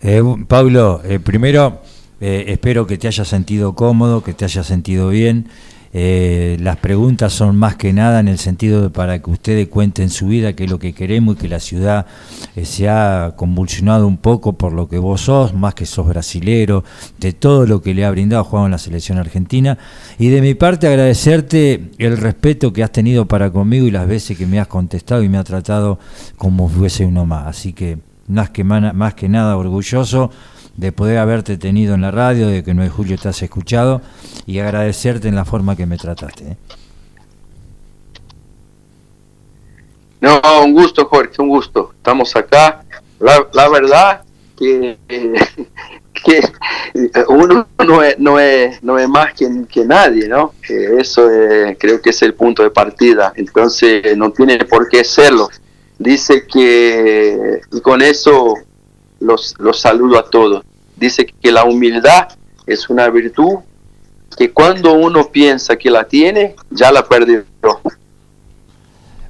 Eh, 0.00 0.20
Pablo, 0.48 1.00
eh, 1.04 1.20
primero 1.20 1.80
eh, 2.20 2.46
espero 2.48 2.84
que 2.86 2.98
te 2.98 3.06
hayas 3.06 3.28
sentido 3.28 3.76
cómodo, 3.76 4.24
que 4.24 4.34
te 4.34 4.44
hayas 4.44 4.66
sentido 4.66 5.08
bien. 5.10 5.48
Eh, 5.94 6.56
las 6.60 6.78
preguntas 6.78 7.34
son 7.34 7.56
más 7.56 7.76
que 7.76 7.92
nada 7.92 8.20
en 8.20 8.28
el 8.28 8.38
sentido 8.38 8.80
de 8.80 8.88
para 8.88 9.20
que 9.20 9.30
ustedes 9.30 9.68
cuenten 9.68 10.08
su 10.08 10.26
vida, 10.26 10.54
que 10.54 10.64
es 10.64 10.70
lo 10.70 10.78
que 10.78 10.94
queremos 10.94 11.36
y 11.36 11.38
que 11.38 11.48
la 11.48 11.60
ciudad 11.60 12.06
eh, 12.56 12.64
se 12.64 12.88
ha 12.88 13.34
convulsionado 13.36 14.06
un 14.06 14.16
poco 14.16 14.54
por 14.54 14.72
lo 14.72 14.88
que 14.88 14.98
vos 14.98 15.20
sos, 15.20 15.52
más 15.52 15.74
que 15.74 15.84
sos 15.84 16.08
brasilero, 16.08 16.82
de 17.18 17.34
todo 17.34 17.66
lo 17.66 17.82
que 17.82 17.92
le 17.92 18.06
ha 18.06 18.10
brindado 18.10 18.42
jugado 18.44 18.66
en 18.66 18.72
la 18.72 18.78
selección 18.78 19.18
argentina. 19.18 19.76
Y 20.18 20.28
de 20.28 20.40
mi 20.40 20.54
parte 20.54 20.86
agradecerte 20.86 21.90
el 21.98 22.16
respeto 22.16 22.72
que 22.72 22.82
has 22.82 22.92
tenido 22.92 23.26
para 23.26 23.50
conmigo 23.50 23.86
y 23.86 23.90
las 23.90 24.08
veces 24.08 24.38
que 24.38 24.46
me 24.46 24.60
has 24.60 24.68
contestado 24.68 25.22
y 25.22 25.28
me 25.28 25.36
has 25.36 25.44
tratado 25.44 25.98
como 26.38 26.68
fuese 26.68 27.04
uno 27.04 27.26
más. 27.26 27.48
Así 27.48 27.74
que 27.74 27.98
más 28.28 28.48
que, 28.50 28.64
más 28.64 29.14
que 29.14 29.28
nada 29.28 29.56
orgulloso 29.58 30.30
de 30.76 30.92
poder 30.92 31.18
haberte 31.18 31.56
tenido 31.58 31.94
en 31.94 32.00
la 32.00 32.10
radio, 32.10 32.48
de 32.48 32.64
que 32.64 32.74
9 32.74 32.88
de 32.88 32.94
julio 32.94 33.18
te 33.18 33.28
has 33.28 33.42
escuchado 33.42 34.00
y 34.46 34.58
agradecerte 34.58 35.28
en 35.28 35.34
la 35.34 35.44
forma 35.44 35.76
que 35.76 35.86
me 35.86 35.96
trataste. 35.96 36.44
¿eh? 36.44 36.56
No, 40.20 40.40
un 40.64 40.72
gusto, 40.72 41.06
Jorge, 41.06 41.42
un 41.42 41.48
gusto. 41.48 41.92
Estamos 41.96 42.34
acá. 42.36 42.84
La, 43.18 43.46
la 43.52 43.68
verdad 43.68 44.22
que, 44.56 44.96
eh, 45.08 45.34
que 46.24 46.40
uno 47.28 47.66
no 47.84 48.02
es, 48.02 48.18
no 48.18 48.38
es, 48.38 48.82
no 48.82 48.98
es 48.98 49.08
más 49.08 49.34
que, 49.34 49.48
que 49.68 49.84
nadie, 49.84 50.28
¿no? 50.28 50.54
Que 50.64 50.96
eso 50.98 51.28
eh, 51.30 51.76
creo 51.78 52.00
que 52.00 52.10
es 52.10 52.22
el 52.22 52.34
punto 52.34 52.62
de 52.62 52.70
partida. 52.70 53.32
Entonces 53.36 54.16
no 54.16 54.30
tiene 54.30 54.64
por 54.64 54.88
qué 54.88 55.04
serlo. 55.04 55.48
Dice 55.98 56.46
que, 56.46 57.60
y 57.72 57.80
con 57.80 58.00
eso 58.02 58.54
los, 59.22 59.54
los 59.58 59.80
saludo 59.80 60.18
a 60.18 60.28
todos. 60.28 60.64
Dice 60.96 61.26
que 61.26 61.52
la 61.52 61.64
humildad 61.64 62.28
es 62.66 62.88
una 62.90 63.08
virtud 63.08 63.58
que 64.36 64.52
cuando 64.52 64.94
uno 64.94 65.30
piensa 65.30 65.76
que 65.76 65.90
la 65.90 66.04
tiene, 66.04 66.56
ya 66.70 66.90
la 66.92 67.06
perdió. 67.06 67.44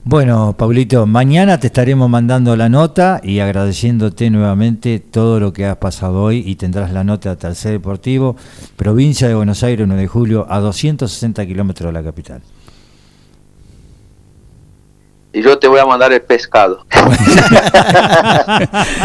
Bueno, 0.05 0.57
Paulito, 0.59 1.07
mañana 1.07 1.61
te 1.61 1.69
estaremos 1.69 2.11
mandando 2.11 2.57
la 2.57 2.69
nota 2.69 3.21
y 3.23 3.39
agradeciéndote 3.39 4.31
nuevamente 4.31 4.99
todo 4.99 5.39
lo 5.39 5.53
que 5.53 5.65
has 5.65 5.77
pasado 5.77 6.23
hoy 6.23 6.43
y 6.45 6.57
tendrás 6.57 6.93
la 6.93 7.05
nota 7.05 7.37
Tercer 7.37 7.73
Deportivo, 7.73 8.37
provincia 8.75 9.29
de 9.29 9.37
Buenos 9.37 9.63
Aires, 9.63 9.87
9 9.87 10.03
de 10.03 10.09
julio, 10.09 10.47
a 10.51 10.59
260 10.59 11.47
kilómetros 11.47 11.89
de 11.89 11.93
la 11.93 12.03
capital. 12.03 12.43
Y 15.35 15.43
yo 15.43 15.59
te 15.59 15.67
voy 15.67 15.81
a 15.81 15.87
mandar 15.87 16.13
el 16.13 16.21
pescado. 16.23 16.85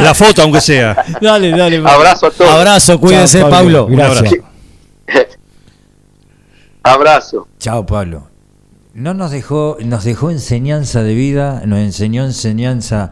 La 0.02 0.14
foto, 0.14 0.41
aunque 0.41 0.60
sea. 0.62 1.06
Dale, 1.22 1.52
dale. 1.52 1.78
Abrazo 1.78 2.28
a 2.28 2.32
todos. 2.32 2.52
Abrazo, 2.52 2.99
cuídense, 2.99 3.40
Chao, 3.40 3.49
Pablo. 3.49 3.88
Pablo. 3.88 3.98
Gracias. 3.98 4.34
Abrazo. 6.84 7.48
Chao, 7.60 7.86
Pablo. 7.86 8.28
No 8.94 9.14
nos 9.14 9.32
dejó, 9.32 9.78
nos 9.84 10.04
dejó 10.04 10.32
enseñanza 10.32 11.04
de 11.04 11.14
vida, 11.14 11.62
nos 11.66 11.80
enseñó 11.80 12.26
enseñanza 12.26 13.12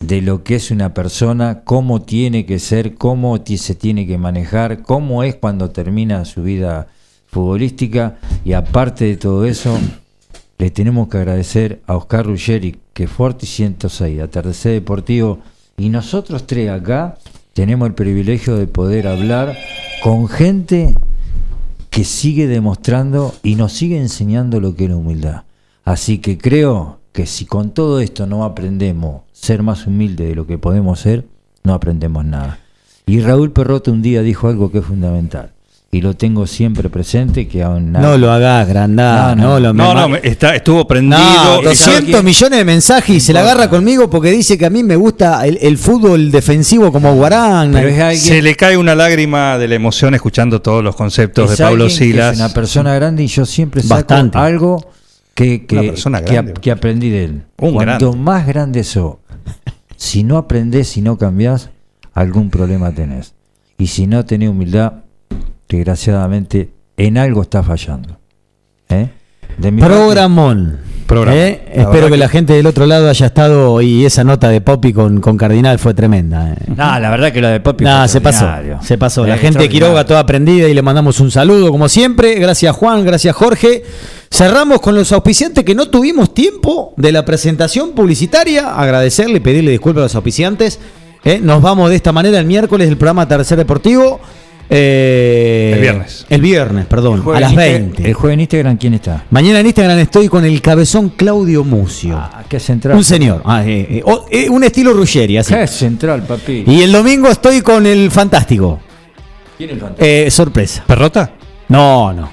de 0.00 0.20
lo 0.22 0.44
que 0.44 0.56
es 0.56 0.70
una 0.70 0.94
persona, 0.94 1.62
cómo 1.64 2.02
tiene 2.02 2.46
que 2.46 2.58
ser, 2.58 2.94
cómo 2.94 3.40
ti- 3.40 3.58
se 3.58 3.74
tiene 3.74 4.06
que 4.06 4.16
manejar, 4.18 4.82
cómo 4.82 5.22
es 5.24 5.34
cuando 5.34 5.70
termina 5.70 6.24
su 6.24 6.42
vida 6.42 6.86
futbolística 7.26 8.16
y 8.44 8.52
aparte 8.52 9.06
de 9.06 9.16
todo 9.16 9.44
eso, 9.44 9.76
tenemos 10.72 11.08
que 11.08 11.18
agradecer 11.18 11.82
a 11.86 11.96
Oscar 11.96 12.26
Ruggeri, 12.26 12.76
que 12.92 13.06
Forti 13.06 13.46
106, 13.46 14.20
Atardecer 14.20 14.72
Deportivo, 14.72 15.40
y 15.76 15.88
nosotros 15.88 16.46
tres 16.46 16.70
acá 16.70 17.16
tenemos 17.52 17.88
el 17.88 17.94
privilegio 17.94 18.56
de 18.56 18.66
poder 18.66 19.06
hablar 19.08 19.56
con 20.02 20.28
gente 20.28 20.94
que 21.90 22.04
sigue 22.04 22.46
demostrando 22.46 23.34
y 23.42 23.54
nos 23.54 23.72
sigue 23.72 23.98
enseñando 23.98 24.60
lo 24.60 24.74
que 24.74 24.84
es 24.84 24.90
la 24.90 24.96
humildad. 24.96 25.42
Así 25.84 26.18
que 26.18 26.38
creo 26.38 26.98
que 27.12 27.26
si 27.26 27.46
con 27.46 27.70
todo 27.70 28.00
esto 28.00 28.26
no 28.26 28.44
aprendemos 28.44 29.22
ser 29.32 29.62
más 29.62 29.86
humildes 29.86 30.28
de 30.28 30.34
lo 30.34 30.46
que 30.46 30.58
podemos 30.58 30.98
ser, 31.00 31.26
no 31.62 31.72
aprendemos 31.72 32.24
nada. 32.24 32.58
Y 33.06 33.20
Raúl 33.20 33.52
Perrote 33.52 33.90
un 33.90 34.02
día 34.02 34.22
dijo 34.22 34.48
algo 34.48 34.72
que 34.72 34.78
es 34.78 34.84
fundamental. 34.84 35.53
Y 35.94 36.00
lo 36.00 36.14
tengo 36.16 36.44
siempre 36.44 36.88
presente, 36.90 37.46
que 37.46 37.62
aún 37.62 37.92
nada- 37.92 38.04
No 38.08 38.18
lo 38.18 38.32
hagas, 38.32 38.66
grandá. 38.68 39.36
No, 39.36 39.42
No, 39.42 39.48
no. 39.54 39.60
lo 39.60 39.72
No, 39.72 39.94
me- 39.94 40.00
no, 40.00 40.08
me- 40.08 40.20
está, 40.24 40.56
estuvo 40.56 40.84
prendido. 40.88 41.20
No, 41.20 41.60
y 41.60 41.64
200 41.66 42.04
quién? 42.06 42.24
millones 42.24 42.58
de 42.58 42.64
mensajes 42.64 43.14
y 43.16 43.20
se 43.20 43.32
la 43.32 43.42
agarra 43.42 43.70
conmigo 43.70 44.10
porque 44.10 44.32
dice 44.32 44.58
que 44.58 44.66
a 44.66 44.70
mí 44.70 44.82
me 44.82 44.96
gusta 44.96 45.46
el, 45.46 45.56
el 45.62 45.78
fútbol 45.78 46.32
defensivo 46.32 46.90
como 46.90 47.14
Guarán. 47.14 47.76
Alguien, 47.76 48.16
Se 48.16 48.42
le 48.42 48.56
cae 48.56 48.76
una 48.76 48.96
lágrima 48.96 49.56
de 49.56 49.68
la 49.68 49.76
emoción 49.76 50.16
escuchando 50.16 50.60
todos 50.60 50.82
los 50.82 50.96
conceptos 50.96 51.52
es 51.52 51.58
de 51.58 51.64
Pablo 51.64 51.88
Silas. 51.88 52.32
Es 52.32 52.40
una 52.40 52.48
persona 52.48 52.92
grande 52.96 53.22
y 53.22 53.28
yo 53.28 53.46
siempre 53.46 53.80
saco 53.80 53.94
Bastante. 53.94 54.36
algo 54.36 54.84
que, 55.32 55.64
que, 55.64 55.76
Una 55.78 55.90
persona 55.90 56.22
que, 56.24 56.32
grande. 56.32 56.54
que 56.54 56.70
aprendí 56.72 57.08
de 57.10 57.24
él. 57.24 57.42
Un 57.58 57.72
Cuanto 57.74 58.10
grande. 58.10 58.16
más 58.16 58.46
grande 58.48 58.82
sos, 58.82 59.18
si 59.96 60.24
no 60.24 60.38
aprendés, 60.38 60.88
si 60.88 61.02
no 61.02 61.16
cambiás, 61.18 61.70
algún 62.14 62.50
problema 62.50 62.90
tenés. 62.90 63.34
Y 63.78 63.86
si 63.86 64.08
no 64.08 64.24
tenés 64.24 64.48
humildad, 64.48 65.03
desgraciadamente 65.76 66.70
en 66.96 67.18
algo 67.18 67.42
está 67.42 67.62
fallando. 67.62 68.18
¿Eh? 68.88 69.08
De 69.58 69.70
mi 69.70 69.80
parte- 69.80 69.94
Programón. 69.96 70.78
Programa. 71.06 71.36
¿Eh? 71.38 71.62
La 71.76 71.82
Espero 71.82 72.06
que, 72.06 72.12
que- 72.12 72.16
la 72.18 72.28
gente 72.28 72.52
del 72.54 72.66
otro 72.66 72.86
lado 72.86 73.10
haya 73.10 73.26
estado 73.26 73.80
y 73.82 74.06
esa 74.06 74.24
nota 74.24 74.48
de 74.48 74.62
Poppy 74.62 74.92
con, 74.94 75.20
con 75.20 75.36
Cardinal 75.36 75.78
fue 75.78 75.92
tremenda. 75.92 76.52
¿eh? 76.54 76.56
No, 76.74 76.98
la 76.98 77.10
verdad 77.10 77.30
que 77.30 77.42
lo 77.42 77.48
de 77.48 77.60
Popi 77.60 77.84
No, 77.84 77.98
fue 78.00 78.08
se 78.08 78.20
pasó. 78.22 78.48
Se 78.80 78.96
pasó. 78.96 79.26
La 79.26 79.36
gente 79.36 79.58
de 79.58 79.68
Quiroga 79.68 80.06
toda 80.06 80.20
aprendida 80.20 80.66
y 80.66 80.72
le 80.74 80.80
mandamos 80.82 81.20
un 81.20 81.30
saludo, 81.30 81.70
como 81.70 81.88
siempre. 81.90 82.34
Gracias, 82.36 82.74
Juan. 82.74 83.04
Gracias, 83.04 83.36
Jorge. 83.36 83.82
Cerramos 84.30 84.80
con 84.80 84.94
los 84.94 85.12
auspiciantes 85.12 85.62
que 85.62 85.74
no 85.74 85.86
tuvimos 85.90 86.32
tiempo 86.32 86.94
de 86.96 87.12
la 87.12 87.24
presentación 87.24 87.92
publicitaria. 87.92 88.74
Agradecerle 88.74 89.36
y 89.36 89.40
pedirle 89.40 89.72
disculpas 89.72 90.00
a 90.00 90.04
los 90.04 90.14
auspiciantes. 90.14 90.80
¿eh? 91.24 91.38
Nos 91.42 91.60
vamos 91.60 91.90
de 91.90 91.96
esta 91.96 92.12
manera 92.12 92.38
el 92.38 92.46
miércoles 92.46 92.88
del 92.88 92.96
programa 92.96 93.28
Tercer 93.28 93.58
Deportivo. 93.58 94.20
Eh, 94.70 95.72
El 95.74 95.80
viernes. 95.80 96.26
El 96.30 96.40
viernes, 96.40 96.86
perdón. 96.86 97.22
El 97.26 97.34
A 97.36 97.40
las 97.40 97.52
en 97.52 97.58
Insta- 97.58 97.72
20. 97.72 98.06
El 98.08 98.14
jueves 98.14 98.34
en 98.34 98.40
Instagram, 98.40 98.76
¿quién 98.78 98.94
está? 98.94 99.24
Mañana 99.30 99.60
en 99.60 99.66
Instagram 99.66 99.98
estoy 99.98 100.28
con 100.28 100.44
el 100.44 100.60
cabezón 100.62 101.10
Claudio 101.10 101.64
Mucio. 101.64 102.16
Ah, 102.16 102.42
qué 102.48 102.58
central. 102.58 102.96
un 102.96 103.04
señor. 103.04 103.42
Ah, 103.44 103.62
eh, 103.64 103.86
eh, 103.90 104.02
oh, 104.04 104.26
eh, 104.30 104.48
un 104.48 104.64
estilo 104.64 104.92
Ruggeri, 104.94 105.36
así. 105.36 105.54
Qué 105.54 105.66
central, 105.66 106.22
papi. 106.22 106.64
Y 106.66 106.82
el 106.82 106.92
domingo 106.92 107.28
estoy 107.28 107.60
con 107.60 107.84
el 107.86 108.10
fantástico. 108.10 108.80
¿Quién 109.58 109.70
es 109.70 109.74
el 109.74 109.80
fantasma? 109.80 110.06
Eh, 110.06 110.30
sorpresa. 110.30 110.84
¿Perrota? 110.86 111.30
No, 111.68 112.12
no. 112.12 112.30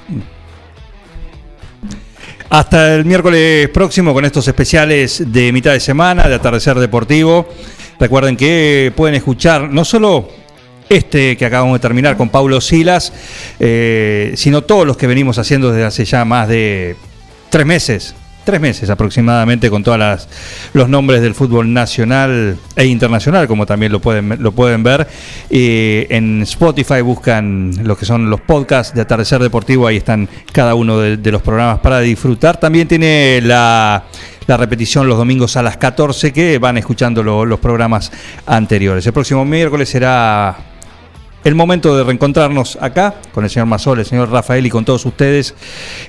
Hasta 2.50 2.96
el 2.96 3.06
miércoles 3.06 3.70
próximo 3.70 4.14
con 4.14 4.26
estos 4.26 4.46
especiales 4.48 5.24
de 5.32 5.54
mitad 5.54 5.72
de 5.72 5.80
semana, 5.80 6.28
de 6.28 6.36
atardecer 6.36 6.78
deportivo. 6.80 7.48
Recuerden 8.00 8.36
que 8.36 8.92
pueden 8.96 9.16
escuchar 9.16 9.70
no 9.70 9.86
solo 9.86 10.28
este 10.92 11.38
que 11.38 11.46
acabamos 11.46 11.74
de 11.76 11.80
terminar 11.80 12.18
con 12.18 12.30
Paulo 12.30 12.60
Silas, 12.62 13.14
eh, 13.60 14.34
sino 14.36 14.62
todos 14.64 14.86
los 14.86 14.98
que 14.98 15.08
venimos 15.08 15.38
haciendo 15.38 15.72
desde 15.72 15.86
hace 15.86 16.06
ya 16.06 16.26
más 16.26 16.48
de 16.48 16.96
tres 17.50 17.66
meses. 17.66 18.16
Tres 18.44 18.60
meses 18.60 18.90
aproximadamente 18.90 19.70
con 19.70 19.84
todos 19.84 20.28
los 20.74 20.90
nombres 20.90 21.22
del 21.22 21.36
fútbol 21.36 21.72
nacional 21.72 22.58
e 22.76 22.86
internacional, 22.86 23.48
como 23.48 23.68
también 23.68 23.92
lo 23.92 24.00
pueden, 24.02 24.42
lo 24.42 24.52
pueden 24.52 24.82
ver. 24.82 25.08
Eh, 25.52 26.08
en 26.10 26.42
Spotify 26.42 27.02
buscan 27.02 27.72
lo 27.84 27.96
que 27.96 28.06
son 28.08 28.32
los 28.32 28.42
podcasts 28.42 28.96
de 28.96 29.02
Atardecer 29.02 29.44
Deportivo, 29.44 29.86
ahí 29.86 29.98
están 29.98 30.28
cada 30.52 30.74
uno 30.74 30.98
de, 30.98 31.18
de 31.18 31.32
los 31.32 31.44
programas 31.44 31.82
para 31.82 32.00
disfrutar. 32.00 32.58
También 32.60 32.88
tiene 32.88 33.42
la, 33.44 34.06
la 34.48 34.58
repetición 34.58 35.08
los 35.08 35.20
domingos 35.20 35.56
a 35.56 35.62
las 35.62 35.78
14 35.78 36.34
que 36.34 36.58
van 36.58 36.80
escuchando 36.80 37.22
lo- 37.22 37.46
los 37.46 37.60
programas 37.60 38.12
anteriores. 38.48 39.06
El 39.06 39.14
próximo 39.14 39.46
miércoles 39.46 39.88
será 39.88 40.58
el 41.44 41.56
momento 41.56 41.96
de 41.98 42.04
reencontrarnos 42.04 42.78
acá 42.80 43.16
con 43.34 43.44
el 43.44 43.50
señor 43.50 43.68
Mazol, 43.68 44.00
el 44.00 44.06
señor 44.06 44.30
Rafael 44.30 44.66
y 44.66 44.70
con 44.70 44.86
todos 44.86 45.06
ustedes 45.06 45.56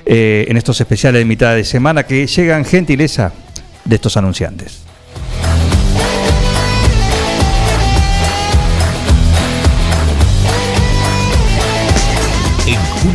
eh, 0.05 0.45
en 0.47 0.57
estos 0.57 0.79
especiales 0.79 1.21
de 1.21 1.25
mitad 1.25 1.55
de 1.55 1.63
semana 1.63 2.03
que 2.03 2.27
llegan 2.27 2.65
gentileza 2.65 3.33
de 3.85 3.95
estos 3.95 4.15
anunciantes. 4.17 4.83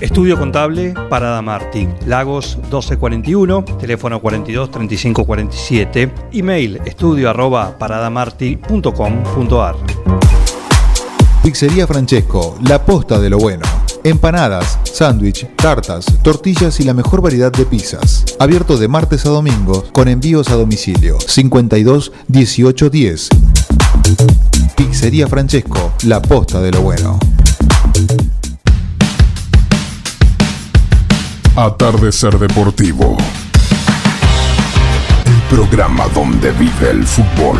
Estudio 0.00 0.38
Contable 0.38 0.94
Parada 1.08 1.40
Martí, 1.42 1.88
Lagos 2.06 2.56
1241, 2.56 3.64
teléfono 3.78 4.20
42 4.20 4.70
35 4.70 5.24
47, 5.24 6.12
email 6.32 6.80
estudio 6.84 7.30
arroba 7.30 7.78
paradamarti.com.ar. 7.78 9.76
Pizzería 11.42 11.86
Francesco, 11.86 12.58
la 12.62 12.84
posta 12.84 13.18
de 13.18 13.30
lo 13.30 13.38
bueno. 13.38 13.64
Empanadas, 14.06 14.78
sándwich, 14.84 15.48
tartas, 15.56 16.06
tortillas 16.22 16.78
y 16.78 16.84
la 16.84 16.94
mejor 16.94 17.20
variedad 17.20 17.50
de 17.50 17.64
pizzas. 17.64 18.24
Abierto 18.38 18.78
de 18.78 18.86
martes 18.86 19.26
a 19.26 19.30
domingo 19.30 19.84
con 19.90 20.06
envíos 20.06 20.48
a 20.50 20.54
domicilio. 20.54 21.18
52 21.18 22.12
18 22.28 22.88
10. 22.88 23.28
Pizzería 24.76 25.26
Francesco, 25.26 25.92
la 26.04 26.22
posta 26.22 26.60
de 26.60 26.70
lo 26.70 26.82
bueno. 26.82 27.18
Atardecer 31.56 32.38
Deportivo. 32.38 33.16
El 35.24 35.56
programa 35.56 36.06
donde 36.14 36.52
vive 36.52 36.90
el 36.90 37.04
fútbol. 37.04 37.58